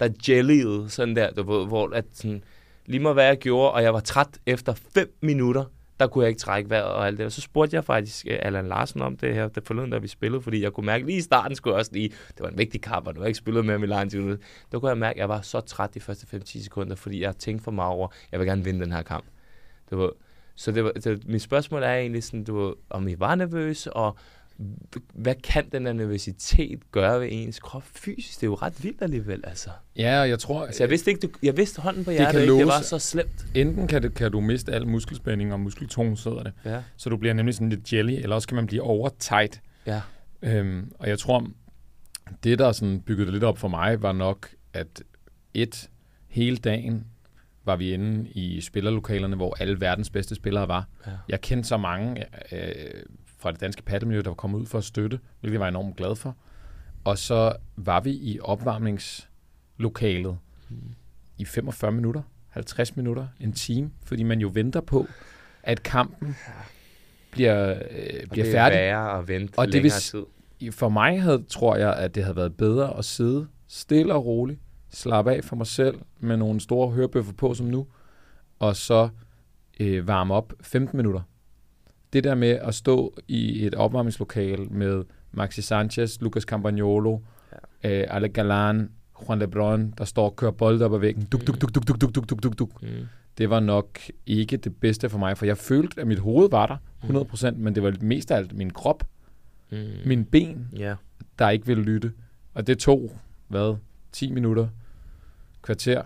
der 0.00 0.08
jellyede 0.28 0.90
sådan 0.90 1.16
der, 1.16 1.30
du 1.30 1.42
ved, 1.42 1.66
hvor 1.66 1.94
at 1.94 2.04
sådan, 2.12 2.44
lige 2.86 3.00
meget 3.00 3.14
hvad 3.14 3.24
jeg 3.24 3.38
gjorde, 3.38 3.72
og 3.72 3.82
jeg 3.82 3.94
var 3.94 4.00
træt 4.00 4.38
efter 4.46 4.74
5 4.94 5.16
minutter, 5.20 5.64
der 6.00 6.06
kunne 6.06 6.22
jeg 6.22 6.28
ikke 6.28 6.38
trække 6.38 6.70
vejret 6.70 6.86
og 6.86 7.06
alt 7.06 7.18
det. 7.18 7.26
Og 7.26 7.32
så 7.32 7.40
spurgte 7.40 7.76
jeg 7.76 7.84
faktisk 7.84 8.26
øh, 8.30 8.38
Allan 8.42 8.68
Larsen 8.68 9.02
om 9.02 9.16
det 9.16 9.34
her, 9.34 9.48
det 9.48 9.66
forleden, 9.66 9.90
da 9.90 9.98
vi 9.98 10.08
spillede, 10.08 10.42
fordi 10.42 10.62
jeg 10.62 10.72
kunne 10.72 10.86
mærke 10.86 11.06
lige 11.06 11.18
i 11.18 11.20
starten, 11.20 11.56
skulle 11.56 11.74
jeg 11.74 11.78
også 11.78 11.92
lige, 11.92 12.08
det 12.08 12.40
var 12.40 12.48
en 12.48 12.58
vigtig 12.58 12.80
kamp, 12.80 13.06
og 13.06 13.14
nu 13.14 13.20
har 13.20 13.26
ikke 13.26 13.38
spillet 13.38 13.64
med 13.64 13.78
Milan 13.78 14.10
til 14.10 14.38
Der 14.72 14.78
kunne 14.78 14.88
jeg 14.88 14.98
mærke, 14.98 15.16
at 15.16 15.20
jeg 15.20 15.28
var 15.28 15.40
så 15.40 15.60
træt 15.60 15.94
de 15.94 16.00
første 16.00 16.36
5-10 16.36 16.62
sekunder, 16.62 16.96
fordi 16.96 17.22
jeg 17.22 17.36
tænkte 17.36 17.64
for 17.64 17.70
mig 17.70 17.84
over, 17.84 18.08
jeg 18.32 18.40
vil 18.40 18.48
gerne 18.48 18.64
vinde 18.64 18.80
den 18.80 18.92
her 18.92 19.02
kamp. 19.02 19.24
Det 19.90 19.98
var, 19.98 20.10
så 20.54 20.72
det 20.72 20.84
var, 20.84 20.92
det, 20.92 21.28
mit 21.28 21.42
spørgsmål 21.42 21.82
er 21.82 21.94
egentlig 21.94 22.24
sådan, 22.24 22.44
du 22.44 22.74
om 22.90 23.08
I 23.08 23.20
var 23.20 23.34
nervøs, 23.34 23.86
og 23.86 24.16
hvad 25.14 25.34
kan 25.34 25.68
den 25.72 25.86
der 25.86 25.92
nervøsitet 25.92 26.92
gøre 26.92 27.20
ved 27.20 27.28
ens 27.30 27.60
krop 27.60 27.82
fysisk? 27.82 28.40
Det 28.40 28.42
er 28.42 28.50
jo 28.50 28.54
ret 28.54 28.84
vildt 28.84 29.02
alligevel, 29.02 29.40
altså. 29.44 29.70
Ja, 29.96 30.20
og 30.20 30.28
jeg 30.28 30.38
tror... 30.38 30.66
Altså, 30.66 30.82
jeg 30.82 30.90
vidste 30.90 31.10
ikke, 31.10 31.26
du, 31.26 31.32
jeg 31.42 31.56
vidste 31.56 31.82
hånden 31.82 32.04
på 32.04 32.10
hjertet, 32.10 32.34
det, 32.34 32.40
ikke, 32.42 32.58
det 32.58 32.66
var 32.66 32.80
så 32.80 32.98
slemt. 32.98 33.46
Enten 33.54 33.86
kan, 33.86 34.02
det, 34.02 34.14
kan 34.14 34.32
du 34.32 34.40
miste 34.40 34.72
al 34.72 34.88
muskelspænding 34.88 35.52
og 35.52 35.60
muskeltone, 35.60 36.16
sidder 36.16 36.42
det. 36.42 36.52
Ja. 36.64 36.82
Så 36.96 37.10
du 37.10 37.16
bliver 37.16 37.34
nemlig 37.34 37.54
sådan 37.54 37.68
lidt 37.68 37.92
jelly, 37.92 38.12
eller 38.12 38.36
også 38.36 38.48
kan 38.48 38.56
man 38.56 38.66
blive 38.66 38.82
over 38.82 39.08
tight. 39.18 39.60
Ja. 39.86 40.00
Øhm, 40.42 40.92
og 40.98 41.08
jeg 41.08 41.18
tror, 41.18 41.46
det 42.44 42.58
der 42.58 42.72
sådan 42.72 43.00
byggede 43.00 43.26
det 43.26 43.32
lidt 43.32 43.44
op 43.44 43.58
for 43.58 43.68
mig, 43.68 44.02
var 44.02 44.12
nok, 44.12 44.48
at 44.72 45.02
et, 45.54 45.90
hele 46.28 46.56
dagen 46.56 47.06
var 47.64 47.76
vi 47.76 47.92
inde 47.92 48.30
i 48.30 48.60
spillerlokalerne, 48.60 49.36
hvor 49.36 49.56
alle 49.60 49.80
verdens 49.80 50.10
bedste 50.10 50.34
spillere 50.34 50.68
var. 50.68 50.88
Ja. 51.06 51.12
Jeg 51.28 51.40
kendte 51.40 51.68
så 51.68 51.76
mange 51.76 52.24
øh, 52.52 53.02
fra 53.40 53.52
det 53.52 53.60
danske 53.60 53.82
paddemiljø, 53.82 54.20
der 54.20 54.30
var 54.30 54.34
kommet 54.34 54.58
ud 54.58 54.66
for 54.66 54.78
at 54.78 54.84
støtte, 54.84 55.20
hvilket 55.40 55.52
jeg 55.52 55.60
var 55.60 55.68
enormt 55.68 55.96
glad 55.96 56.16
for. 56.16 56.36
Og 57.04 57.18
så 57.18 57.56
var 57.76 58.00
vi 58.00 58.10
i 58.10 58.38
opvarmningslokalet 58.42 60.38
mm. 60.68 60.76
i 61.38 61.44
45 61.44 61.92
minutter, 61.92 62.22
50 62.48 62.96
minutter, 62.96 63.26
en 63.40 63.52
time, 63.52 63.90
fordi 64.04 64.22
man 64.22 64.40
jo 64.40 64.50
venter 64.54 64.80
på, 64.80 65.06
at 65.62 65.82
kampen 65.82 66.36
bliver, 67.30 67.70
øh, 67.70 68.26
bliver 68.30 68.44
det 68.44 68.52
færdig. 68.52 68.76
Værre 68.76 69.18
at 69.18 69.28
vente 69.28 69.58
og 69.58 69.72
det 69.72 69.82
vil, 69.82 69.90
tid. 69.90 70.24
For 70.70 70.88
mig 70.88 71.22
havde, 71.22 71.44
tror 71.48 71.76
jeg, 71.76 71.94
at 71.94 72.14
det 72.14 72.22
havde 72.22 72.36
været 72.36 72.56
bedre 72.56 72.98
at 72.98 73.04
sidde 73.04 73.48
stille 73.68 74.14
og 74.14 74.26
roligt, 74.26 74.60
slappe 74.90 75.32
af 75.32 75.44
for 75.44 75.56
mig 75.56 75.66
selv 75.66 75.98
med 76.20 76.36
nogle 76.36 76.60
store 76.60 76.90
hørebøffer 76.90 77.32
på 77.32 77.54
som 77.54 77.66
nu, 77.66 77.86
og 78.58 78.76
så 78.76 79.08
øh, 79.80 80.08
varme 80.08 80.34
op 80.34 80.52
15 80.60 80.96
minutter 80.96 81.20
det 82.12 82.24
der 82.24 82.34
med 82.34 82.48
at 82.48 82.74
stå 82.74 83.14
i 83.28 83.66
et 83.66 83.74
opvarmningslokale 83.74 84.64
med 84.64 85.04
Maxi 85.32 85.62
Sanchez, 85.62 86.20
Lucas 86.20 86.42
Campagnolo, 86.42 87.18
ja. 87.82 88.00
øh, 88.00 88.06
Ale 88.08 88.28
Galan, 88.28 88.90
Juan 89.22 89.38
Lebron, 89.38 89.94
der 89.98 90.04
står 90.04 90.24
og 90.24 90.36
kører 90.36 90.50
bolde 90.50 90.84
op 90.84 90.94
ad 90.94 90.98
væggen. 90.98 91.24
Duk, 91.24 91.46
duk, 91.46 91.60
duk, 91.60 91.74
duk, 91.74 91.86
duk, 91.86 92.00
duk, 92.00 92.28
duk, 92.28 92.42
duk, 92.42 92.58
duk. 92.58 92.82
Mm. 92.82 92.88
Det 93.38 93.50
var 93.50 93.60
nok 93.60 94.00
ikke 94.26 94.56
det 94.56 94.76
bedste 94.76 95.08
for 95.08 95.18
mig, 95.18 95.38
for 95.38 95.46
jeg 95.46 95.58
følte, 95.58 96.00
at 96.00 96.06
mit 96.06 96.18
hoved 96.18 96.50
var 96.50 96.66
der 96.66 96.76
100%, 97.24 97.50
mm. 97.50 97.56
men 97.58 97.74
det 97.74 97.82
var 97.82 97.96
mest 98.00 98.30
af 98.30 98.36
alt 98.36 98.52
min 98.52 98.70
krop, 98.70 99.04
mm. 99.70 99.78
min 100.06 100.24
ben, 100.24 100.68
yeah. 100.80 100.96
der 101.38 101.50
ikke 101.50 101.66
ville 101.66 101.82
lytte. 101.82 102.12
Og 102.54 102.66
det 102.66 102.78
tog, 102.78 103.18
hvad, 103.48 103.76
10 104.12 104.32
minutter, 104.32 104.68
kvarter, 105.62 106.02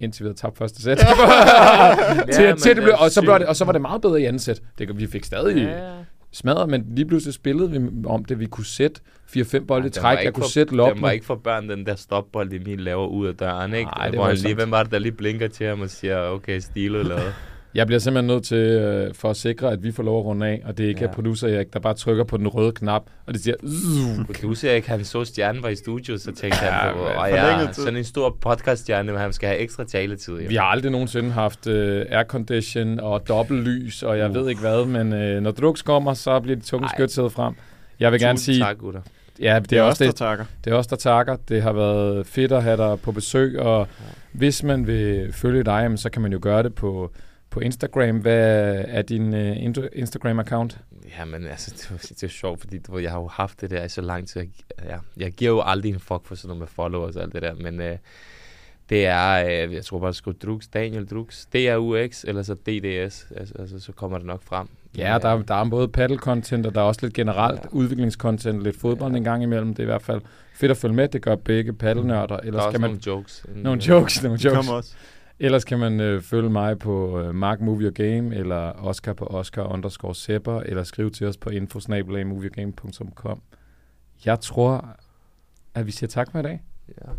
indtil 0.00 0.24
vi 0.24 0.26
havde 0.28 0.38
tabt 0.38 0.58
første 0.58 0.82
sæt. 0.82 0.98
til, 2.34 2.44
ja, 2.44 2.54
til 2.54 2.76
det 2.76 2.82
blev, 2.82 2.94
og, 2.98 3.10
så 3.10 3.20
blev 3.20 3.38
det, 3.38 3.46
og 3.46 3.56
så 3.56 3.64
var 3.64 3.72
det 3.72 3.80
meget 3.80 4.02
bedre 4.02 4.20
i 4.20 4.24
anden 4.24 4.38
sæt. 4.38 4.62
Det, 4.78 4.98
vi 4.98 5.06
fik 5.06 5.24
stadig 5.24 5.56
ja, 5.56 5.90
smadret, 6.32 6.68
men 6.68 6.84
lige 6.90 7.06
pludselig 7.06 7.34
spillede 7.34 7.70
vi 7.70 8.06
om 8.06 8.24
det. 8.24 8.40
Vi 8.40 8.46
kunne 8.46 8.66
sætte 8.66 9.00
4-5 9.36 9.64
bolde 9.64 9.86
i 9.86 9.90
træk. 9.90 10.24
Jeg 10.24 10.34
kunne 10.34 10.44
for, 10.44 10.50
sætte 10.50 10.76
loppen. 10.76 10.96
Det 10.96 11.02
var 11.02 11.10
ikke 11.10 11.26
for 11.26 11.34
børn, 11.34 11.68
den 11.68 11.86
der 11.86 11.94
stopbold, 11.94 12.52
Emil 12.52 12.80
laver 12.80 13.06
ud 13.06 13.26
af 13.26 13.34
døren. 13.34 13.74
Ikke? 13.74 13.90
Nej, 13.96 14.08
det 14.08 14.18
var 14.18 14.32
lige, 14.32 14.54
hvem 14.54 14.70
var 14.70 14.82
det, 14.82 14.92
der 14.92 14.98
lige 14.98 15.12
blinker 15.12 15.48
til 15.48 15.66
ham 15.66 15.80
og 15.80 15.90
siger, 15.90 16.28
okay, 16.28 16.58
stilet 16.58 17.06
lavet. 17.06 17.34
Jeg 17.74 17.86
bliver 17.86 18.00
simpelthen 18.00 18.26
nødt 18.26 18.44
til, 18.44 18.56
øh, 18.56 19.14
for 19.14 19.30
at 19.30 19.36
sikre, 19.36 19.72
at 19.72 19.82
vi 19.82 19.92
får 19.92 20.02
lov 20.02 20.18
at 20.18 20.24
runde 20.24 20.46
af, 20.46 20.62
og 20.64 20.78
det 20.78 20.84
ikke 20.84 21.00
ja. 21.00 21.06
er 21.06 21.12
producer 21.12 21.48
Erik, 21.48 21.72
der 21.72 21.80
bare 21.80 21.94
trykker 21.94 22.24
på 22.24 22.36
den 22.36 22.48
røde 22.48 22.72
knap, 22.72 23.02
og 23.26 23.34
det 23.34 23.42
siger... 23.42 23.54
Producer 24.26 24.70
Erik, 24.70 24.86
han 24.86 25.04
så 25.04 25.24
stjernen 25.24 25.62
var 25.62 25.68
i 25.68 25.76
studiet, 25.76 26.20
så 26.20 26.32
tænkte 26.32 26.64
ja, 26.64 26.70
han 26.70 26.94
på, 26.94 27.00
og 27.00 27.30
ja, 27.30 27.72
sådan 27.72 27.96
en 27.96 28.04
stor 28.04 28.36
podcaststjerne, 28.40 29.12
men 29.12 29.20
han 29.20 29.32
skal 29.32 29.48
have 29.48 29.58
ekstra 29.58 29.84
taletid. 29.84 30.34
Jo. 30.34 30.48
Vi 30.48 30.54
har 30.54 30.64
aldrig 30.64 30.92
nogensinde 30.92 31.30
haft 31.30 31.66
uh, 31.66 31.74
aircondition 31.74 33.00
og 33.00 33.28
dobbelt 33.28 33.64
lys, 33.64 34.02
og 34.02 34.18
jeg 34.18 34.28
uh. 34.28 34.34
ved 34.34 34.48
ikke 34.48 34.60
hvad, 34.60 34.84
men 34.84 35.36
uh, 35.36 35.42
når 35.42 35.50
drugs 35.50 35.82
kommer, 35.82 36.14
så 36.14 36.40
bliver 36.40 36.56
de 36.56 36.62
tunge 36.62 36.88
skytsædet 36.88 37.32
frem. 37.32 37.54
Jeg 38.00 38.12
vil 38.12 38.20
gerne 38.20 38.38
sige... 38.38 38.58
Tak, 38.58 38.78
gutter. 38.78 39.00
Ja, 39.40 39.58
det, 39.58 39.70
det 39.70 39.78
er, 39.78 39.82
også, 39.82 40.04
der 40.04 40.12
takker. 40.12 40.44
Det 40.64 40.72
er 40.72 40.74
også 40.74 40.90
der 40.90 40.96
takker. 40.96 41.36
Det 41.48 41.62
har 41.62 41.72
været 41.72 42.26
fedt 42.26 42.52
at 42.52 42.62
have 42.62 42.76
dig 42.76 43.00
på 43.00 43.12
besøg, 43.12 43.58
og 43.58 43.88
hvis 44.32 44.62
man 44.62 44.86
vil 44.86 45.32
følge 45.32 45.64
dig, 45.64 45.92
så 45.96 46.10
kan 46.10 46.22
man 46.22 46.32
jo 46.32 46.38
gøre 46.42 46.62
det 46.62 46.74
på 46.74 47.10
på 47.50 47.60
Instagram. 47.60 48.16
Hvad 48.18 48.84
er 48.88 49.02
din 49.02 49.34
uh, 49.34 49.56
Instagram-account? 49.92 50.78
Jamen, 51.18 51.46
altså, 51.46 51.70
det, 51.78 51.90
var, 51.90 51.98
det 51.98 52.22
er 52.22 52.28
sjovt, 52.28 52.60
fordi 52.60 52.78
du, 52.78 52.98
jeg 52.98 53.10
har 53.10 53.18
jo 53.18 53.28
haft 53.28 53.60
det 53.60 53.70
der 53.70 53.84
i 53.84 53.88
så 53.88 54.00
lang 54.00 54.28
tid. 54.28 54.40
Jeg, 54.40 54.50
ja, 54.84 54.96
jeg 55.16 55.32
giver 55.32 55.50
jo 55.50 55.62
aldrig 55.64 55.92
en 55.92 56.00
fuck 56.00 56.26
for 56.26 56.34
sådan 56.34 56.48
noget 56.48 56.58
med 56.58 56.66
followers 56.66 57.16
og 57.16 57.22
alt 57.22 57.32
det 57.32 57.42
der, 57.42 57.54
men 57.54 57.80
uh, 57.80 57.96
det 58.90 59.06
er, 59.06 59.44
uh, 59.66 59.74
jeg 59.74 59.84
tror 59.84 59.98
bare, 59.98 60.08
at 60.08 60.16
skrive 60.16 60.36
Drux, 60.42 60.66
Daniel 60.66 61.06
Drux, 61.06 61.46
D-R-U-X, 61.46 62.24
eller 62.24 62.42
så 62.42 62.54
DDS, 62.54 63.26
altså, 63.36 63.54
altså, 63.58 63.78
så 63.78 63.92
kommer 63.92 64.18
det 64.18 64.26
nok 64.26 64.42
frem. 64.42 64.68
Ja, 64.96 65.18
der, 65.22 65.42
der 65.42 65.54
er 65.54 65.68
både 65.68 65.88
paddle-content, 65.98 66.66
og 66.66 66.74
der 66.74 66.80
er 66.80 66.84
også 66.84 67.00
lidt 67.02 67.14
generelt 67.14 67.60
ja. 67.60 67.68
udviklingscontent, 67.70 68.62
lidt 68.62 68.76
fodbold 68.76 69.12
ja. 69.12 69.16
en 69.16 69.24
gang 69.24 69.42
imellem. 69.42 69.68
Det 69.68 69.78
er 69.78 69.82
i 69.82 69.86
hvert 69.86 70.02
fald 70.02 70.20
fedt 70.54 70.70
at 70.70 70.76
følge 70.76 70.94
med. 70.94 71.08
Det 71.08 71.22
gør 71.22 71.36
begge 71.36 71.72
paddelnørder. 71.72 72.36
Ellers 72.36 72.60
der 72.60 72.68
er 72.68 72.72
kan 72.72 72.80
man, 72.80 72.90
nogle 72.90 73.02
jokes. 73.06 73.44
Nogle 73.54 73.82
jokes, 73.82 74.22
nogle 74.22 74.38
jokes. 74.44 74.66
Kom 74.66 74.76
også. 74.76 74.94
Ellers 75.42 75.64
kan 75.64 75.78
man 75.78 76.00
øh, 76.00 76.22
følge 76.22 76.50
mig 76.50 76.78
på 76.78 77.20
øh, 77.20 77.34
Mark 77.34 77.60
Movie 77.60 77.88
og 77.88 77.94
Game, 77.94 78.36
eller 78.36 78.84
Oscar 78.84 79.12
på 79.12 79.26
Oscar 79.26 79.62
underscore 79.62 80.14
Sepper, 80.14 80.60
eller 80.60 80.82
skrive 80.82 81.10
til 81.10 81.26
os 81.26 81.36
på 81.36 81.50
infosnabelagmoviegame.com. 81.50 83.42
Jeg 84.24 84.40
tror, 84.40 84.96
at 85.74 85.86
vi 85.86 85.90
siger 85.90 86.08
tak 86.08 86.32
for 86.32 86.38
i 86.38 86.42
dag. 86.42 86.62
Ja. 86.88 87.10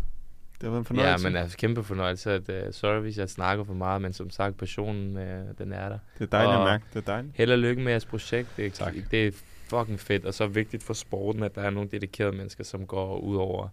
Det 0.60 0.70
var 0.70 0.78
en 0.78 0.84
fornøjelse. 0.84 1.26
Ja, 1.26 1.30
men 1.30 1.42
altså 1.42 1.56
kæmpe 1.56 1.84
fornøjelse. 1.84 2.32
At, 2.32 2.48
uh, 2.48 2.72
sorry, 2.72 3.00
hvis 3.00 3.18
jeg 3.18 3.30
snakker 3.30 3.64
for 3.64 3.74
meget, 3.74 4.02
men 4.02 4.12
som 4.12 4.30
sagt, 4.30 4.56
passionen, 4.56 5.16
uh, 5.16 5.22
den 5.58 5.72
er 5.72 5.88
der. 5.88 5.98
Det 6.18 6.24
er 6.24 6.26
dejligt 6.26 6.56
og 6.56 6.62
at 6.62 6.72
mærke. 6.72 6.84
Det 6.94 7.08
er 7.08 7.12
dejligt. 7.12 7.36
Held 7.36 7.52
og 7.52 7.58
lykke 7.58 7.82
med 7.82 7.92
jeres 7.92 8.04
projekt. 8.04 8.48
Det, 8.56 8.72
tak. 8.72 8.94
det 9.10 9.26
er 9.26 9.32
fucking 9.66 10.00
fedt, 10.00 10.24
og 10.24 10.34
så 10.34 10.46
vigtigt 10.46 10.82
for 10.82 10.94
sporten, 10.94 11.42
at 11.42 11.54
der 11.54 11.62
er 11.62 11.70
nogle 11.70 11.88
dedikerede 11.92 12.36
mennesker, 12.36 12.64
som 12.64 12.86
går 12.86 13.18
ud 13.18 13.36
over 13.36 13.68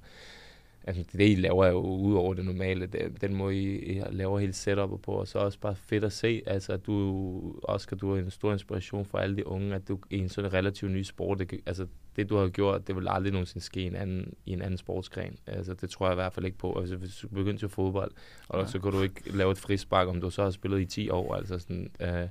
altså 0.89 1.17
det 1.17 1.29
I 1.29 1.35
laver 1.35 1.65
er 1.65 1.69
jo 1.69 1.79
ud 1.79 2.15
over 2.15 2.33
det 2.33 2.45
normale, 2.45 2.85
det, 2.85 3.21
den 3.21 3.35
måde 3.35 3.55
I, 3.55 3.97
I 3.97 4.01
laver 4.11 4.39
hele 4.39 4.53
setupet 4.53 5.01
på, 5.01 5.11
og 5.11 5.27
så 5.27 5.39
også 5.39 5.59
bare 5.59 5.75
fedt 5.75 6.03
at 6.03 6.13
se, 6.13 6.41
altså 6.45 6.73
at 6.73 6.85
du, 6.85 7.59
Oscar, 7.63 7.97
du 7.97 8.11
er 8.11 8.19
en 8.19 8.31
stor 8.31 8.53
inspiration 8.53 9.05
for 9.05 9.17
alle 9.17 9.35
de 9.37 9.47
unge, 9.47 9.75
at 9.75 9.87
du 9.87 9.99
i 10.09 10.17
en 10.17 10.29
sådan 10.29 10.53
relativt 10.53 10.91
ny 10.91 11.03
sport, 11.03 11.39
det, 11.39 11.61
altså 11.65 11.87
det 12.15 12.29
du 12.29 12.37
har 12.37 12.47
gjort, 12.47 12.87
det 12.87 12.95
vil 12.95 13.07
aldrig 13.09 13.31
nogensinde 13.31 13.65
ske 13.65 13.81
i 13.81 13.85
en 13.85 13.95
anden, 13.95 14.33
i 14.45 14.51
en 14.53 14.61
anden 14.61 14.77
sportsgren, 14.77 15.37
altså 15.47 15.73
det 15.73 15.89
tror 15.89 16.05
jeg 16.05 16.13
i 16.13 16.15
hvert 16.15 16.33
fald 16.33 16.45
ikke 16.45 16.57
på, 16.57 16.79
altså 16.79 16.95
hvis 16.95 17.15
du 17.15 17.27
begynder 17.27 17.59
til 17.59 17.69
fodbold, 17.69 18.11
og 18.47 18.59
ja. 18.59 18.67
så 18.67 18.79
kan 18.79 18.91
du 18.91 19.01
ikke 19.01 19.37
lave 19.37 19.51
et 19.51 19.57
frispark, 19.57 20.07
om 20.07 20.21
du 20.21 20.29
så 20.29 20.43
har 20.43 20.51
spillet 20.51 20.81
i 20.81 20.85
10 20.85 21.09
år, 21.09 21.35
altså 21.35 21.59
sådan, 21.59 21.91
øh, 22.01 22.27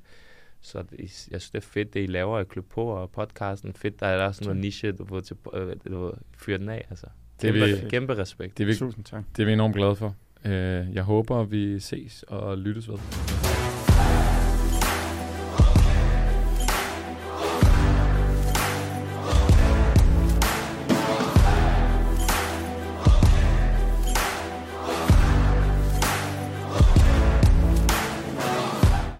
så 0.60 0.82
det, 0.82 0.98
jeg 1.00 1.10
synes, 1.10 1.50
det 1.50 1.58
er 1.58 1.66
fedt, 1.66 1.94
det 1.94 2.02
I 2.02 2.06
laver 2.06 2.40
i 2.40 2.44
Klub 2.44 2.64
på 2.68 2.84
og 2.84 3.10
podcasten. 3.10 3.72
Fedt, 3.72 4.00
der 4.00 4.06
er 4.06 4.18
der 4.18 4.32
sådan 4.32 4.46
noget 4.46 4.60
niche, 4.60 4.92
du 4.92 5.04
får 5.04 5.20
til, 5.20 5.36
øh, 5.54 5.76
du 5.88 6.12
fyre 6.36 6.58
den 6.58 6.68
af. 6.68 6.86
Altså. 6.90 7.06
Det 7.42 7.52
kæmpe, 7.54 7.66
vi, 7.66 7.88
kæmpe 7.88 8.18
respekt. 8.18 8.58
Det 8.58 8.64
er 8.64 8.66
vi, 8.66 8.74
Tusind 8.74 9.04
tak. 9.04 9.24
Det 9.36 9.42
er 9.42 9.46
vi 9.46 9.52
enormt 9.52 9.74
glade 9.74 9.96
for. 9.96 10.14
Uh, 10.44 10.50
jeg 10.94 11.02
håber, 11.02 11.44
vi 11.44 11.80
ses 11.80 12.24
og 12.28 12.58
lyttes 12.58 12.88
ved. 12.88 12.98